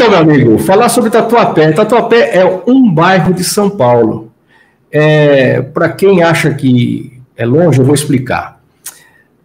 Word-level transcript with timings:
Então, 0.00 0.12
meu 0.12 0.20
amigo, 0.20 0.58
falar 0.58 0.88
sobre 0.88 1.10
Tatuapé. 1.10 1.72
Tatuapé 1.72 2.38
é 2.38 2.62
um 2.66 2.90
bairro 2.90 3.34
de 3.34 3.44
São 3.44 3.68
Paulo. 3.68 4.32
É, 4.90 5.60
Para 5.60 5.90
quem 5.90 6.22
acha 6.22 6.54
que 6.54 7.20
é 7.36 7.44
longe, 7.44 7.80
eu 7.80 7.84
vou 7.84 7.94
explicar. 7.94 8.62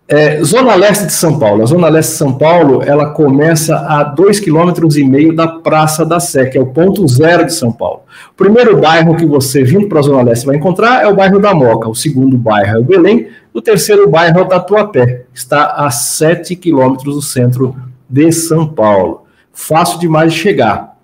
É, 0.08 0.42
Zona 0.42 0.74
Leste 0.76 1.08
de 1.08 1.12
São 1.12 1.38
Paulo. 1.38 1.62
A 1.62 1.66
Zona 1.66 1.90
Leste 1.90 2.12
de 2.12 2.18
São 2.20 2.38
Paulo, 2.38 2.82
ela 2.82 3.10
começa 3.10 3.76
a 3.76 4.02
dois 4.06 4.40
quilômetros 4.40 4.96
e 4.96 5.04
meio 5.04 5.36
da 5.36 5.46
Praça 5.46 6.06
da 6.06 6.22
Sé, 6.22 6.46
que 6.46 6.58
é 6.58 6.62
o 6.62 6.68
ponto 6.68 7.06
zero 7.06 7.46
de 7.46 7.54
São 7.54 7.70
Paulo. 7.70 8.04
O 8.32 8.36
primeiro 8.38 8.80
bairro 8.80 9.18
que 9.18 9.26
você, 9.26 9.62
vindo 9.62 9.90
para 9.90 10.00
a 10.00 10.04
Zona 10.04 10.24
Leste, 10.24 10.46
vai 10.46 10.56
encontrar 10.56 11.04
é 11.04 11.08
o 11.10 11.16
bairro 11.18 11.38
da 11.38 11.54
Moca. 11.54 11.90
O 11.90 11.94
segundo 11.94 12.38
bairro 12.38 12.78
é 12.78 12.80
o 12.80 12.84
Belém. 12.86 13.28
O 13.54 13.62
terceiro 13.62 14.10
bairro 14.10 14.40
é 14.40 14.42
o 14.44 14.48
Tatuapé. 14.48 15.26
Está 15.34 15.74
a 15.74 15.92
sete 15.92 16.56
quilômetros 16.56 17.14
do 17.14 17.22
centro 17.22 17.76
de 18.10 18.32
São 18.32 18.66
Paulo. 18.66 19.25
Fácil 19.56 20.00
demais 20.00 20.34
de 20.34 20.40
chegar. 20.40 20.98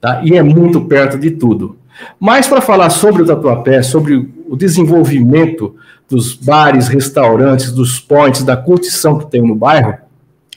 Tá? 0.00 0.22
E 0.24 0.36
é 0.36 0.42
muito 0.42 0.80
perto 0.80 1.18
de 1.18 1.30
tudo. 1.30 1.76
Mas 2.18 2.48
para 2.48 2.60
falar 2.60 2.90
sobre 2.90 3.22
o 3.22 3.26
Tatuapé, 3.26 3.82
sobre 3.82 4.28
o 4.48 4.56
desenvolvimento 4.56 5.76
dos 6.08 6.32
bares, 6.32 6.88
restaurantes, 6.88 7.70
dos 7.70 8.00
pontes, 8.00 8.42
da 8.42 8.56
curtição 8.56 9.18
que 9.18 9.30
tem 9.30 9.42
no 9.42 9.54
bairro, 9.54 9.94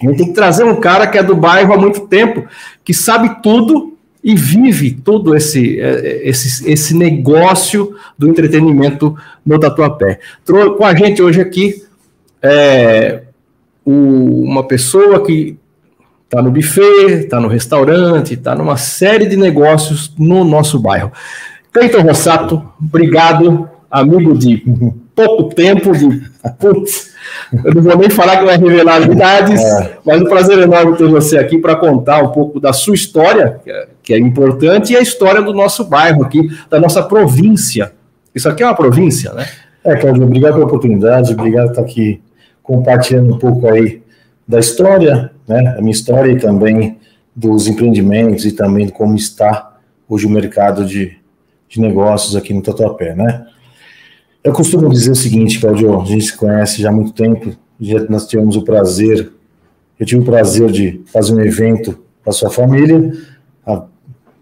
a 0.01 0.05
gente 0.05 0.17
tem 0.17 0.27
que 0.27 0.33
trazer 0.33 0.63
um 0.63 0.79
cara 0.79 1.05
que 1.05 1.17
é 1.17 1.23
do 1.23 1.35
bairro 1.35 1.73
há 1.73 1.77
muito 1.77 2.07
tempo, 2.07 2.47
que 2.83 2.93
sabe 2.93 3.41
tudo 3.43 3.97
e 4.23 4.35
vive 4.35 4.91
todo 4.91 5.35
esse, 5.35 5.79
é, 5.79 6.27
esse, 6.27 6.71
esse 6.71 6.95
negócio 6.95 7.95
do 8.17 8.29
entretenimento 8.29 9.15
no 9.45 9.59
Tatuapé. 9.59 10.19
Com 10.77 10.85
a 10.85 10.95
gente 10.95 11.21
hoje 11.21 11.41
aqui 11.41 11.83
é, 12.41 13.23
uma 13.85 14.63
pessoa 14.63 15.23
que 15.23 15.57
está 16.31 16.41
no 16.41 16.49
buffet, 16.49 17.23
está 17.23 17.41
no 17.41 17.49
restaurante, 17.49 18.35
está 18.35 18.55
numa 18.55 18.77
série 18.77 19.25
de 19.25 19.35
negócios 19.35 20.13
no 20.17 20.45
nosso 20.45 20.79
bairro. 20.79 21.11
Cleiton 21.73 22.03
Rossato, 22.03 22.65
obrigado, 22.81 23.67
amigo 23.89 24.37
de 24.37 24.63
pouco 25.13 25.53
tempo, 25.53 25.91
de 25.91 26.21
putz, 26.57 27.11
eu 27.65 27.73
não 27.73 27.81
vou 27.81 27.97
nem 27.97 28.09
falar 28.09 28.37
que 28.37 28.45
vai 28.45 28.57
revelar 28.57 29.01
idades, 29.01 29.61
é. 29.61 29.97
mas 30.05 30.21
um 30.21 30.25
prazer 30.25 30.57
enorme 30.59 30.95
ter 30.95 31.07
você 31.09 31.37
aqui 31.37 31.57
para 31.57 31.75
contar 31.75 32.23
um 32.23 32.29
pouco 32.29 32.61
da 32.61 32.71
sua 32.71 32.95
história, 32.95 33.59
que 34.01 34.13
é 34.13 34.17
importante, 34.17 34.93
e 34.93 34.95
a 34.95 35.01
história 35.01 35.41
do 35.41 35.53
nosso 35.53 35.83
bairro 35.83 36.23
aqui, 36.23 36.47
da 36.69 36.79
nossa 36.79 37.03
província. 37.03 37.91
Isso 38.33 38.47
aqui 38.47 38.63
é 38.63 38.65
uma 38.65 38.75
província, 38.75 39.33
né? 39.33 39.45
É, 39.83 39.97
Claudio, 39.97 40.23
obrigado 40.23 40.53
pela 40.53 40.65
oportunidade, 40.65 41.33
obrigado 41.33 41.65
por 41.65 41.71
estar 41.71 41.81
aqui 41.81 42.21
compartilhando 42.63 43.33
um 43.33 43.37
pouco 43.37 43.67
aí 43.67 44.01
da 44.47 44.59
história, 44.59 45.31
né, 45.47 45.75
a 45.77 45.81
minha 45.81 45.91
história 45.91 46.31
e 46.31 46.39
também 46.39 46.97
dos 47.35 47.67
empreendimentos 47.67 48.45
e 48.45 48.51
também 48.51 48.89
como 48.89 49.15
está 49.15 49.77
hoje 50.07 50.25
o 50.25 50.29
mercado 50.29 50.85
de, 50.85 51.17
de 51.69 51.79
negócios 51.79 52.35
aqui 52.35 52.53
no 52.53 52.61
Tatuapé, 52.61 53.15
né? 53.15 53.45
Eu 54.43 54.51
costumo 54.51 54.89
dizer 54.89 55.11
o 55.11 55.15
seguinte, 55.15 55.59
Claudio, 55.59 56.01
a 56.01 56.05
gente 56.05 56.25
se 56.25 56.35
conhece 56.35 56.81
já 56.81 56.89
há 56.89 56.91
muito 56.91 57.13
tempo, 57.13 57.55
já 57.79 58.03
nós 58.09 58.27
tivemos 58.27 58.55
o 58.55 58.63
prazer, 58.63 59.31
eu 59.99 60.05
tive 60.05 60.21
o 60.21 60.25
prazer 60.25 60.71
de 60.71 61.01
fazer 61.05 61.33
um 61.33 61.39
evento 61.39 61.99
para 62.23 62.33
sua 62.33 62.49
família 62.49 63.13
há 63.65 63.83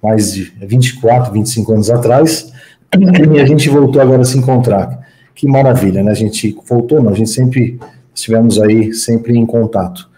mais 0.01 0.33
de 0.33 0.53
24, 0.61 1.33
25 1.33 1.73
anos 1.73 1.89
atrás, 1.89 2.51
e 2.97 3.39
a 3.39 3.45
gente 3.45 3.69
voltou 3.69 4.01
agora 4.01 4.21
a 4.21 4.25
se 4.25 4.37
encontrar. 4.37 5.07
Que 5.35 5.47
maravilha, 5.47 6.01
né? 6.01 6.11
A 6.11 6.15
gente 6.15 6.57
voltou, 6.67 7.01
não, 7.01 7.11
a 7.11 7.15
gente 7.15 7.29
sempre 7.29 7.79
estivemos 8.19 8.61
aí 8.61 8.93
sempre 8.93 9.37
em 9.37 9.45
contato. 9.45 10.09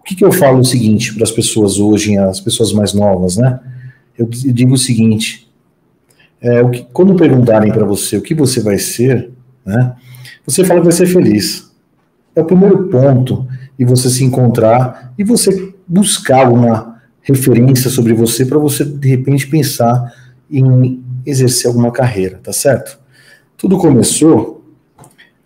O 0.00 0.04
que, 0.04 0.14
que 0.14 0.24
eu 0.24 0.30
falo 0.30 0.60
o 0.60 0.64
seguinte 0.64 1.14
para 1.14 1.24
as 1.24 1.30
pessoas 1.30 1.78
hoje, 1.78 2.16
as 2.18 2.40
pessoas 2.40 2.72
mais 2.72 2.92
novas, 2.92 3.36
né? 3.36 3.58
Eu 4.18 4.26
digo 4.26 4.74
o 4.74 4.78
seguinte: 4.78 5.50
é, 6.40 6.62
o 6.62 6.70
que, 6.70 6.86
quando 6.92 7.16
perguntarem 7.16 7.72
para 7.72 7.86
você 7.86 8.16
o 8.16 8.22
que 8.22 8.34
você 8.34 8.60
vai 8.60 8.78
ser, 8.78 9.30
né, 9.64 9.94
você 10.46 10.62
fala 10.62 10.80
que 10.80 10.84
vai 10.84 10.92
ser 10.92 11.06
feliz. 11.06 11.72
É 12.36 12.42
o 12.42 12.44
primeiro 12.44 12.88
ponto 12.88 13.46
de 13.78 13.84
você 13.84 14.10
se 14.10 14.22
encontrar 14.24 15.14
e 15.16 15.24
você 15.24 15.72
buscar 15.86 16.52
uma 16.52 17.00
referência 17.22 17.88
sobre 17.88 18.12
você 18.12 18.44
para 18.44 18.58
você, 18.58 18.84
de 18.84 19.08
repente, 19.08 19.46
pensar 19.46 20.12
em 20.50 21.02
exercer 21.24 21.68
alguma 21.68 21.90
carreira, 21.90 22.38
tá 22.42 22.52
certo? 22.52 22.98
Tudo 23.56 23.78
começou 23.78 24.53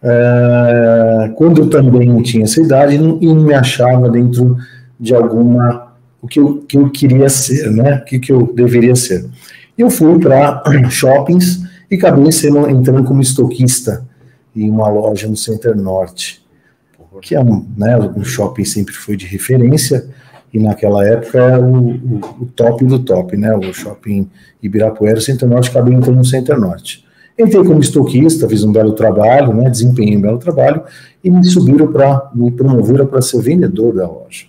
é, 0.03 1.32
quando 1.36 1.62
eu 1.62 1.70
também 1.70 2.22
tinha 2.22 2.44
essa 2.44 2.60
idade 2.60 2.94
e 2.94 2.98
não, 2.98 3.19
e 3.20 3.26
não 3.26 3.42
me 3.42 3.54
achava 3.54 4.09
dentro 4.09 4.56
de 4.98 5.14
alguma 5.14 5.88
o 6.20 6.26
que 6.26 6.41
eu, 6.41 6.64
que 6.69 6.76
eu 6.76 6.91
queria 6.91 7.28
ser, 7.28 7.70
né? 7.70 7.97
O 7.97 8.04
que, 8.04 8.19
que 8.19 8.32
eu 8.32 8.53
deveria 8.54 8.97
ser 8.97 9.25
eu 9.78 9.88
fui 9.88 10.19
para 10.19 10.62
shoppings 10.91 11.62
e 11.88 11.94
acabei 11.94 12.32
sendo, 12.32 12.69
entrando 12.69 13.04
como 13.04 13.22
estoquista 13.22 14.04
em 14.54 14.69
uma 14.69 14.88
loja 14.88 15.28
no 15.28 15.37
Center 15.37 15.76
Norte, 15.76 16.44
que 17.22 17.34
é 17.34 17.41
um, 17.41 17.66
né, 17.76 17.97
um 17.97 18.25
shopping 18.25 18.64
sempre 18.64 18.92
foi 18.92 19.16
de 19.16 19.26
referência, 19.26 20.06
e 20.53 20.58
naquela 20.58 21.06
época 21.06 21.38
era 21.38 21.60
o, 21.60 21.91
o, 21.91 22.20
o 22.41 22.47
top 22.47 22.84
do 22.84 22.98
top, 22.98 23.37
né, 23.37 23.54
o 23.54 23.72
shopping 23.72 24.28
Ibirapuera, 24.62 25.20
Center 25.20 25.48
Norte, 25.48 25.70
acabei 25.70 25.94
entrando 25.94 26.16
no 26.16 26.25
Center 26.25 26.58
Norte. 26.58 27.04
Entrei 27.38 27.62
como 27.62 27.78
estoquista, 27.78 28.49
fiz 28.49 28.65
um 28.65 28.72
belo 28.72 28.93
trabalho, 28.93 29.54
né, 29.54 29.71
desempenhei 29.71 30.16
um 30.16 30.21
belo 30.21 30.38
trabalho, 30.38 30.82
e 31.22 31.31
me 31.31 31.44
subiram 31.44 31.87
para, 31.93 32.31
me 32.34 32.50
promoveram 32.50 33.06
para 33.06 33.21
ser 33.21 33.41
vendedor 33.41 33.94
da 33.94 34.09
loja. 34.09 34.47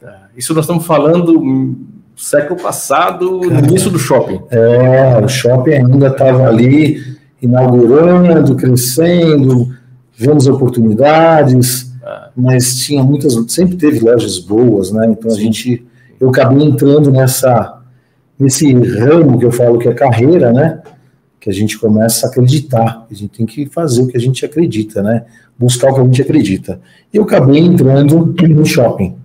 Tá. 0.00 0.28
Isso 0.36 0.54
nós 0.54 0.64
estamos 0.64 0.86
falando 0.86 1.76
século 2.16 2.60
passado, 2.60 3.40
no 3.40 3.58
início 3.58 3.90
do 3.90 3.98
shopping. 3.98 4.40
É, 4.50 5.18
o 5.22 5.28
shopping 5.28 5.72
ainda 5.72 6.06
estava 6.06 6.46
ali 6.46 7.02
inaugurando, 7.42 8.56
crescendo, 8.56 9.74
vemos 10.16 10.46
oportunidades, 10.46 11.92
ah. 12.02 12.30
mas 12.36 12.76
tinha 12.76 13.02
muitas, 13.02 13.34
sempre 13.52 13.76
teve 13.76 14.00
lojas 14.00 14.38
boas, 14.38 14.90
né? 14.92 15.08
Então 15.10 15.30
Sim. 15.30 15.36
a 15.36 15.40
gente, 15.40 15.86
eu 16.18 16.30
acabei 16.30 16.64
entrando 16.64 17.10
nessa, 17.10 17.80
nesse 18.38 18.72
ramo 18.72 19.38
que 19.38 19.44
eu 19.44 19.52
falo 19.52 19.78
que 19.78 19.88
é 19.88 19.92
carreira, 19.92 20.52
né? 20.52 20.80
Que 21.40 21.50
a 21.50 21.52
gente 21.52 21.78
começa 21.78 22.26
a 22.26 22.30
acreditar, 22.30 23.06
a 23.10 23.14
gente 23.14 23.36
tem 23.36 23.46
que 23.46 23.66
fazer 23.66 24.02
o 24.02 24.08
que 24.08 24.16
a 24.16 24.20
gente 24.20 24.44
acredita, 24.44 25.02
né? 25.02 25.24
Buscar 25.58 25.90
o 25.90 25.94
que 25.94 26.00
a 26.00 26.04
gente 26.04 26.22
acredita. 26.22 26.80
E 27.12 27.16
eu 27.16 27.22
acabei 27.22 27.60
entrando 27.60 28.34
no 28.48 28.66
shopping 28.66 29.16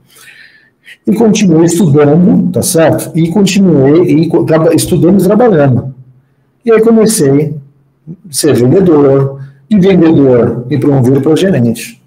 e 1.06 1.14
continuei 1.14 1.66
estudando, 1.66 2.52
tá 2.52 2.62
certo? 2.62 3.18
E 3.18 3.30
continuei 3.30 4.24
e, 4.24 4.30
estudando 4.76 5.20
e 5.20 5.24
trabalhando. 5.24 5.96
E 6.64 6.72
aí 6.72 6.82
comecei 6.82 7.56
a 8.08 8.34
ser 8.34 8.56
vendedor, 8.56 9.42
e 9.70 9.80
vendedor 9.80 10.66
me 10.68 10.78
promover 10.78 11.22
para 11.22 11.36
gerente, 11.36 12.02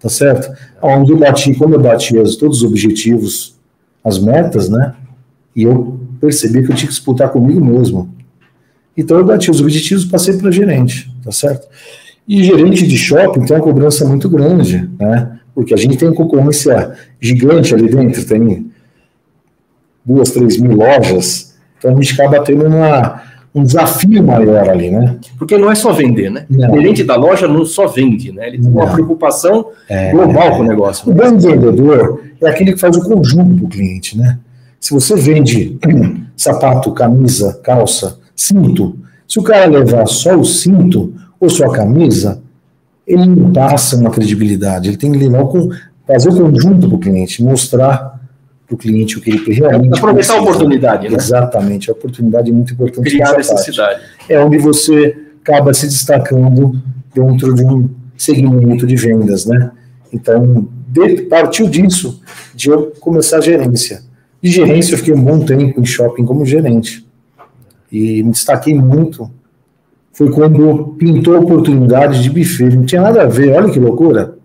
tá 0.00 0.08
certo? 0.08 0.50
Onde 0.82 1.12
eu 1.12 1.18
bati, 1.18 1.54
quando 1.54 1.74
eu 1.74 1.80
bati 1.80 2.18
as, 2.18 2.36
todos 2.36 2.58
os 2.58 2.64
objetivos, 2.64 3.56
as 4.02 4.18
metas, 4.18 4.68
né? 4.68 4.94
E 5.54 5.62
eu 5.62 6.00
percebi 6.20 6.64
que 6.64 6.72
eu 6.72 6.74
tinha 6.74 6.88
que 6.88 6.94
disputar 6.94 7.30
comigo 7.30 7.64
mesmo. 7.64 8.08
Então 8.96 9.18
eu 9.18 9.24
bati 9.24 9.50
os 9.50 9.60
objetivos, 9.60 10.04
passei 10.04 10.36
para 10.36 10.50
gerente, 10.50 11.10
tá 11.22 11.32
certo? 11.32 11.66
E 12.26 12.42
gerente 12.42 12.86
de 12.86 12.96
shopping 12.96 13.44
tem 13.44 13.56
uma 13.56 13.62
cobrança 13.62 14.04
muito 14.04 14.28
grande, 14.28 14.88
né? 14.98 15.38
porque 15.54 15.72
a 15.72 15.76
gente 15.76 15.96
tem 15.96 16.12
concorrência 16.12 16.92
gigante 17.20 17.74
ali 17.74 17.88
dentro, 17.88 18.24
tem 18.24 18.70
duas, 20.04 20.30
três 20.32 20.58
mil 20.58 20.76
lojas, 20.76 21.54
então 21.78 21.92
a 21.92 21.94
gente 21.94 22.20
acaba 22.20 22.42
tendo 22.42 22.66
uma, 22.66 23.22
um 23.54 23.62
desafio 23.62 24.22
maior 24.22 24.68
ali, 24.68 24.90
né? 24.90 25.16
Porque 25.38 25.56
não 25.56 25.70
é 25.70 25.74
só 25.74 25.92
vender, 25.92 26.30
né? 26.30 26.44
Não. 26.50 26.72
O 26.72 26.74
gerente 26.74 27.04
da 27.04 27.14
loja 27.14 27.46
não 27.46 27.64
só 27.64 27.86
vende, 27.86 28.32
né? 28.32 28.48
Ele 28.48 28.58
tem 28.58 28.70
não. 28.70 28.82
uma 28.82 28.92
preocupação 28.92 29.70
é, 29.88 30.10
global 30.10 30.48
é. 30.48 30.50
com 30.50 30.62
o 30.62 30.64
negócio. 30.64 31.10
O 31.10 31.14
bom 31.14 31.38
vendedor 31.38 32.22
é 32.42 32.48
aquele 32.48 32.72
que 32.72 32.80
faz 32.80 32.96
o 32.96 33.02
conjunto 33.02 33.54
do 33.54 33.68
cliente, 33.68 34.18
né? 34.18 34.38
Se 34.80 34.92
você 34.92 35.14
vende 35.14 35.78
sapato, 36.36 36.92
camisa, 36.92 37.58
calça, 37.62 38.18
cinto, 38.46 38.98
se 39.26 39.38
o 39.38 39.42
cara 39.42 39.66
levar 39.66 40.06
só 40.06 40.36
o 40.36 40.44
cinto 40.44 41.14
ou 41.40 41.48
só 41.48 41.66
a 41.66 41.72
camisa, 41.72 42.42
ele 43.06 43.26
não 43.26 43.52
passa 43.52 43.96
uma 43.96 44.10
credibilidade, 44.10 44.88
ele 44.88 44.96
tem 44.96 45.12
que 45.12 45.18
levar 45.18 45.44
com, 45.44 45.70
fazer 46.06 46.28
o 46.30 46.36
conjunto 46.36 46.88
para 46.88 46.96
o 46.96 46.98
cliente, 46.98 47.42
mostrar 47.42 48.20
para 48.66 48.74
o 48.74 48.76
cliente 48.78 49.18
o 49.18 49.20
que 49.20 49.30
ele 49.30 49.54
realmente 49.54 49.98
Aproveitar 49.98 50.12
precisa. 50.12 50.34
a 50.34 50.42
oportunidade, 50.42 51.08
né? 51.08 51.16
Exatamente, 51.16 51.90
a 51.90 51.92
oportunidade 51.92 52.50
é 52.50 52.52
muito 52.52 52.72
importante. 52.72 53.10
Criar 53.10 53.36
necessidade. 53.36 54.00
É 54.28 54.42
onde 54.42 54.58
você 54.58 55.16
acaba 55.42 55.74
se 55.74 55.86
destacando 55.86 56.80
dentro 57.14 57.54
de 57.54 57.64
um 57.64 57.88
segmento 58.16 58.86
de 58.86 58.96
vendas, 58.96 59.44
né? 59.44 59.70
Então, 60.12 60.68
de, 60.88 61.22
partiu 61.22 61.68
disso, 61.68 62.22
de 62.54 62.70
eu 62.70 62.92
começar 63.00 63.38
a 63.38 63.40
gerência. 63.40 64.02
De 64.40 64.50
gerência, 64.50 64.94
eu 64.94 64.98
fiquei 64.98 65.14
um 65.14 65.22
bom 65.22 65.40
tempo 65.40 65.80
em 65.80 65.84
shopping 65.84 66.24
como 66.24 66.46
gerente. 66.46 67.06
E 67.94 68.24
me 68.24 68.32
destaquei 68.32 68.74
muito 68.74 69.30
foi 70.12 70.28
quando 70.30 70.96
pintou 70.98 71.36
a 71.36 71.38
oportunidade 71.38 72.20
de 72.20 72.28
buffet. 72.28 72.74
Não 72.74 72.84
tinha 72.84 73.00
nada 73.00 73.22
a 73.22 73.26
ver, 73.26 73.52
olha 73.52 73.70
que 73.70 73.78
loucura. 73.78 74.36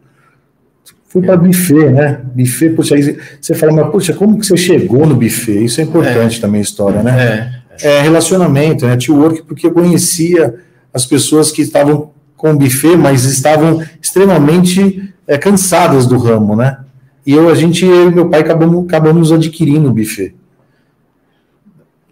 Fui 1.08 1.24
para 1.24 1.36
buffet, 1.36 1.90
né? 1.90 2.22
Buffet, 2.36 2.70
puxa, 2.70 2.94
aí 2.94 3.18
você 3.42 3.56
fala, 3.56 3.72
mas 3.72 3.92
puxa, 3.92 4.14
como 4.14 4.38
que 4.38 4.46
você 4.46 4.56
chegou 4.56 5.08
no 5.08 5.16
buffet? 5.16 5.66
Isso 5.66 5.82
é 5.82 5.84
importante 5.84 6.38
é. 6.38 6.42
também 6.42 6.60
a 6.60 6.64
história, 6.64 7.02
né? 7.02 7.64
É. 7.82 7.98
é 7.98 8.02
relacionamento, 8.02 8.86
né? 8.86 8.92
Network, 8.92 9.42
porque 9.44 9.66
eu 9.66 9.72
conhecia 9.72 10.56
as 10.94 11.08
pessoas 11.08 11.52
que 11.52 11.64
estavam 11.64 12.12
com 12.38 12.52
o 12.52 12.58
buffet, 12.58 12.96
mas 12.96 13.26
estavam 13.26 13.84
extremamente 14.00 15.12
é, 15.26 15.40
cansadas 15.40 16.06
do 16.06 16.20
ramo, 16.20 16.56
né? 16.56 16.78
E 17.26 17.34
eu, 17.34 17.50
a 17.50 17.56
gente, 17.56 17.84
eu 17.84 18.12
e 18.12 18.14
meu 18.14 18.30
pai 18.30 18.42
acabamos, 18.42 18.86
acabamos 18.86 19.32
adquirindo 19.32 19.90
o 19.90 19.94
buffet. 19.94 20.36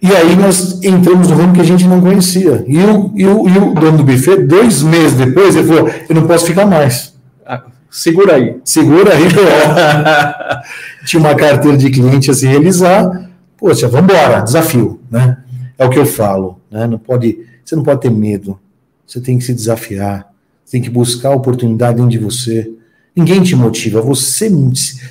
E 0.02 0.12
aí 0.16 0.36
nós 0.36 0.82
entramos 0.84 1.30
no 1.30 1.36
ramo 1.36 1.54
que 1.54 1.62
a 1.62 1.64
gente 1.64 1.88
não 1.88 2.00
conhecia. 2.00 2.64
E 2.68 2.78
o, 2.78 3.12
e 3.16 3.26
o, 3.26 3.50
e 3.50 3.58
o 3.58 3.74
dono 3.74 3.98
do 3.98 4.04
buffet, 4.04 4.38
dois 4.44 4.84
meses 4.84 5.14
depois, 5.14 5.56
ele 5.56 5.68
falou: 5.68 5.90
Eu 6.08 6.16
não 6.16 6.28
posso 6.28 6.46
ficar 6.46 6.66
mais. 6.66 7.16
Ah, 7.46 7.64
segura 7.90 8.36
aí. 8.36 8.58
Segura 8.64 9.14
aí. 9.14 9.24
Tinha 11.06 11.20
uma 11.20 11.34
carteira 11.34 11.78
de 11.78 11.90
cliente 11.90 12.30
a 12.30 12.34
se 12.34 12.46
realizar. 12.46 13.30
Poxa, 13.58 13.88
vamos 13.88 14.14
embora, 14.14 14.42
desafio. 14.42 15.00
Né? 15.10 15.38
É 15.78 15.86
o 15.86 15.90
que 15.90 15.98
eu 15.98 16.06
falo. 16.06 16.60
Né? 16.70 16.86
Não 16.86 17.00
pode, 17.00 17.40
você 17.66 17.76
não 17.76 17.84
pode 17.84 18.02
ter 18.02 18.12
medo. 18.12 18.60
Você 19.06 19.20
tem 19.20 19.38
que 19.38 19.44
se 19.44 19.54
desafiar. 19.54 20.28
Você 20.64 20.74
tem 20.74 20.82
que 20.82 20.90
buscar 20.90 21.30
a 21.30 21.36
oportunidade 21.36 21.96
dentro 21.96 22.12
de 22.12 22.20
você. 22.20 22.72
Ninguém 23.16 23.42
te 23.42 23.56
motiva. 23.56 24.00
Você 24.02 24.52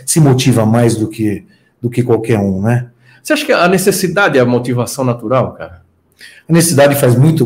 se 0.04 0.20
motiva 0.20 0.64
mais 0.64 0.94
do 0.94 1.08
que, 1.08 1.44
do 1.82 1.90
que 1.90 2.04
qualquer 2.04 2.38
um, 2.38 2.62
né? 2.62 2.86
Você 3.26 3.32
acha 3.32 3.44
que 3.46 3.52
a 3.52 3.66
necessidade 3.66 4.38
é 4.38 4.40
a 4.40 4.44
motivação 4.44 5.04
natural, 5.04 5.54
cara? 5.54 5.82
A 6.48 6.52
necessidade 6.52 6.94
faz 6.94 7.16
muito, 7.16 7.44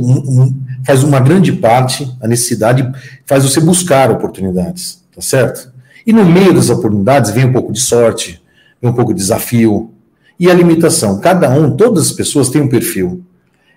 faz 0.85 1.03
uma 1.03 1.19
grande 1.21 1.55
parte, 1.55 2.07
a 2.21 2.29
necessidade 2.29 2.87
faz 3.25 3.45
você 3.45 3.63
buscar 3.63 4.11
oportunidades, 4.11 5.03
tá 5.15 5.23
certo? 5.23 5.73
E 6.07 6.13
no 6.13 6.23
meio 6.23 6.53
das 6.53 6.69
oportunidades 6.69 7.31
vem 7.31 7.47
um 7.47 7.53
pouco 7.55 7.73
de 7.73 7.81
sorte, 7.81 8.43
vem 8.79 8.91
um 8.91 8.95
pouco 8.95 9.15
de 9.15 9.21
desafio 9.21 9.91
e 10.39 10.51
a 10.51 10.55
limitação. 10.55 11.19
Cada 11.19 11.49
um, 11.49 11.75
todas 11.75 12.09
as 12.09 12.13
pessoas 12.13 12.51
têm 12.51 12.61
um 12.61 12.69
perfil. 12.69 13.25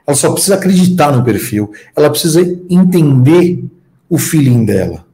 Ela 0.05 0.17
só 0.17 0.29
precisa 0.29 0.55
acreditar 0.55 1.09
no 1.15 1.23
perfil, 1.23 1.71
ela 1.95 2.09
precisa 2.09 2.41
entender 2.69 3.63
o 4.09 4.17
feeling 4.17 4.65
dela. 4.65 5.05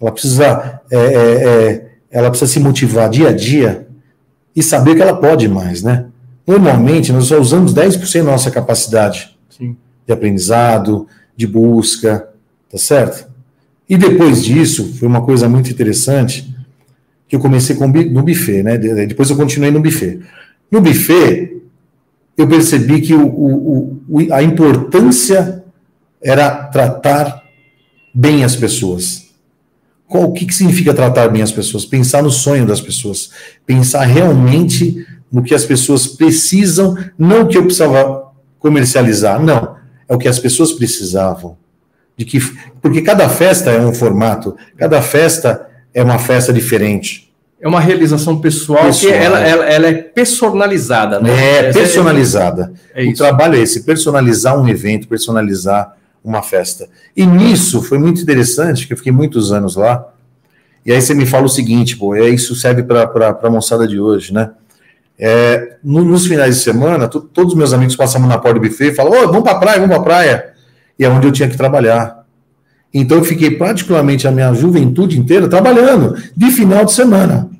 Ela 0.00 0.12
precisa, 0.12 0.80
é, 0.92 0.96
é, 0.96 1.44
é 1.44 1.90
ela 2.08 2.30
precisa 2.30 2.52
se 2.52 2.60
motivar 2.60 3.10
dia 3.10 3.30
a 3.30 3.32
dia 3.32 3.88
e 4.54 4.62
saber 4.62 4.94
que 4.94 5.02
ela 5.02 5.16
pode 5.16 5.48
mais, 5.48 5.82
né? 5.82 6.06
Normalmente, 6.50 7.12
nós 7.12 7.26
só 7.26 7.38
usamos 7.38 7.72
10% 7.72 8.24
da 8.24 8.32
nossa 8.32 8.50
capacidade 8.50 9.38
Sim. 9.48 9.76
de 10.04 10.12
aprendizado, 10.12 11.06
de 11.36 11.46
busca, 11.46 12.28
tá 12.68 12.76
certo? 12.76 13.30
E 13.88 13.96
depois 13.96 14.42
disso, 14.42 14.92
foi 14.98 15.06
uma 15.06 15.22
coisa 15.22 15.48
muito 15.48 15.70
interessante, 15.70 16.52
que 17.28 17.36
eu 17.36 17.40
comecei 17.40 17.76
com, 17.76 17.86
no 17.86 18.24
buffet, 18.24 18.64
né? 18.64 18.76
Depois 18.76 19.30
eu 19.30 19.36
continuei 19.36 19.70
no 19.70 19.80
buffet. 19.80 20.18
No 20.68 20.80
buffet, 20.80 21.56
eu 22.36 22.48
percebi 22.48 23.00
que 23.00 23.14
o, 23.14 23.28
o, 23.28 24.02
o, 24.08 24.34
a 24.34 24.42
importância 24.42 25.62
era 26.20 26.64
tratar 26.64 27.44
bem 28.12 28.42
as 28.42 28.56
pessoas. 28.56 29.30
Qual, 30.08 30.24
o 30.24 30.32
que, 30.32 30.46
que 30.46 30.54
significa 30.54 30.92
tratar 30.92 31.28
bem 31.28 31.42
as 31.42 31.52
pessoas? 31.52 31.84
Pensar 31.84 32.24
no 32.24 32.30
sonho 32.32 32.66
das 32.66 32.80
pessoas. 32.80 33.30
Pensar 33.64 34.02
realmente 34.02 35.06
no 35.32 35.42
que 35.42 35.54
as 35.54 35.64
pessoas 35.64 36.06
precisam, 36.06 36.96
não 37.18 37.42
o 37.42 37.46
que 37.46 37.56
eu 37.56 37.64
precisava 37.64 38.24
comercializar, 38.58 39.40
não. 39.40 39.76
É 40.08 40.14
o 40.14 40.18
que 40.18 40.28
as 40.28 40.38
pessoas 40.38 40.72
precisavam. 40.72 41.56
De 42.16 42.24
que, 42.24 42.40
porque 42.82 43.00
cada 43.00 43.28
festa 43.28 43.70
é 43.70 43.80
um 43.80 43.94
formato, 43.94 44.56
cada 44.76 45.00
festa 45.00 45.68
é 45.94 46.02
uma 46.02 46.18
festa 46.18 46.52
diferente. 46.52 47.32
É 47.60 47.68
uma 47.68 47.80
realização 47.80 48.40
pessoal, 48.40 48.86
pessoal. 48.86 49.12
que 49.12 49.18
ela, 49.18 49.40
ela, 49.40 49.64
ela, 49.66 49.86
é 49.86 49.92
personalizada, 49.94 51.20
né? 51.20 51.30
É, 51.30 51.56
é 51.66 51.72
personalizada. 51.72 52.72
É, 52.94 53.04
é 53.04 53.08
o 53.08 53.14
trabalho 53.14 53.54
é 53.54 53.60
esse, 53.60 53.82
personalizar 53.82 54.58
um 54.58 54.66
evento, 54.68 55.06
personalizar 55.06 55.94
uma 56.24 56.42
festa. 56.42 56.88
E 57.16 57.24
nisso 57.26 57.82
foi 57.82 57.98
muito 57.98 58.20
interessante, 58.20 58.86
que 58.86 58.92
eu 58.92 58.96
fiquei 58.96 59.12
muitos 59.12 59.52
anos 59.52 59.76
lá, 59.76 60.06
e 60.84 60.92
aí 60.92 61.00
você 61.00 61.14
me 61.14 61.26
fala 61.26 61.44
o 61.44 61.48
seguinte, 61.48 61.96
pô, 61.96 62.14
é, 62.14 62.28
isso 62.28 62.54
serve 62.54 62.82
para 62.82 63.38
a 63.42 63.50
moçada 63.50 63.86
de 63.86 64.00
hoje, 64.00 64.32
né? 64.32 64.50
É, 65.22 65.76
no, 65.84 66.02
nos 66.02 66.26
finais 66.26 66.56
de 66.56 66.62
semana, 66.62 67.06
todos 67.06 67.52
os 67.52 67.54
meus 67.54 67.74
amigos 67.74 67.94
passavam 67.94 68.26
na 68.26 68.38
porta 68.38 68.58
do 68.58 68.66
buffet 68.66 68.88
e 68.88 68.94
falavam, 68.94 69.24
oh, 69.24 69.26
vamos 69.26 69.42
para 69.42 69.52
a 69.52 69.60
praia, 69.60 69.80
vamos 69.80 69.90
para 69.90 70.00
a 70.00 70.02
praia. 70.02 70.44
E 70.98 71.04
é 71.04 71.10
onde 71.10 71.26
eu 71.26 71.32
tinha 71.32 71.48
que 71.48 71.58
trabalhar. 71.58 72.24
Então 72.92 73.18
eu 73.18 73.24
fiquei 73.24 73.50
praticamente 73.50 74.26
a 74.26 74.30
minha 74.30 74.52
juventude 74.54 75.18
inteira 75.18 75.46
trabalhando, 75.46 76.16
de 76.34 76.50
final 76.50 76.86
de 76.86 76.92
semana. 76.92 77.50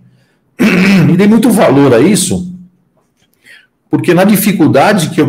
E 1.13 1.17
dei 1.17 1.27
muito 1.27 1.51
valor 1.51 1.93
a 1.93 1.99
isso, 1.99 2.55
porque 3.91 4.15
na 4.15 4.23
dificuldade 4.23 5.11
que 5.11 5.21
eu, 5.21 5.29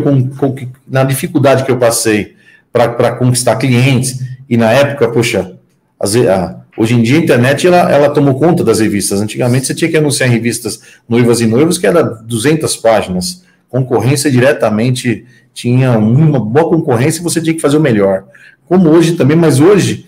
na 0.86 1.02
dificuldade 1.02 1.64
que 1.64 1.70
eu 1.70 1.76
passei 1.76 2.36
para 2.72 3.12
conquistar 3.16 3.56
clientes, 3.56 4.20
e 4.48 4.56
na 4.56 4.70
época, 4.70 5.08
poxa, 5.08 5.56
a, 6.00 6.61
Hoje 6.76 6.94
em 6.94 7.02
dia, 7.02 7.18
a 7.18 7.22
internet 7.22 7.66
ela, 7.66 7.90
ela 7.90 8.10
tomou 8.10 8.38
conta 8.38 8.64
das 8.64 8.80
revistas. 8.80 9.20
Antigamente, 9.20 9.66
você 9.66 9.74
tinha 9.74 9.90
que 9.90 9.96
anunciar 9.96 10.28
em 10.28 10.32
revistas 10.32 10.80
noivas 11.08 11.40
e 11.40 11.46
noivos, 11.46 11.76
que 11.76 11.86
era 11.86 12.02
200 12.02 12.76
páginas. 12.76 13.42
Concorrência 13.68 14.30
diretamente 14.30 15.24
tinha 15.52 15.98
uma 15.98 16.40
boa 16.40 16.70
concorrência 16.70 17.20
e 17.20 17.22
você 17.22 17.40
tinha 17.40 17.54
que 17.54 17.60
fazer 17.60 17.76
o 17.76 17.80
melhor. 17.80 18.24
Como 18.66 18.88
hoje 18.88 19.12
também, 19.12 19.36
mas 19.36 19.60
hoje, 19.60 20.06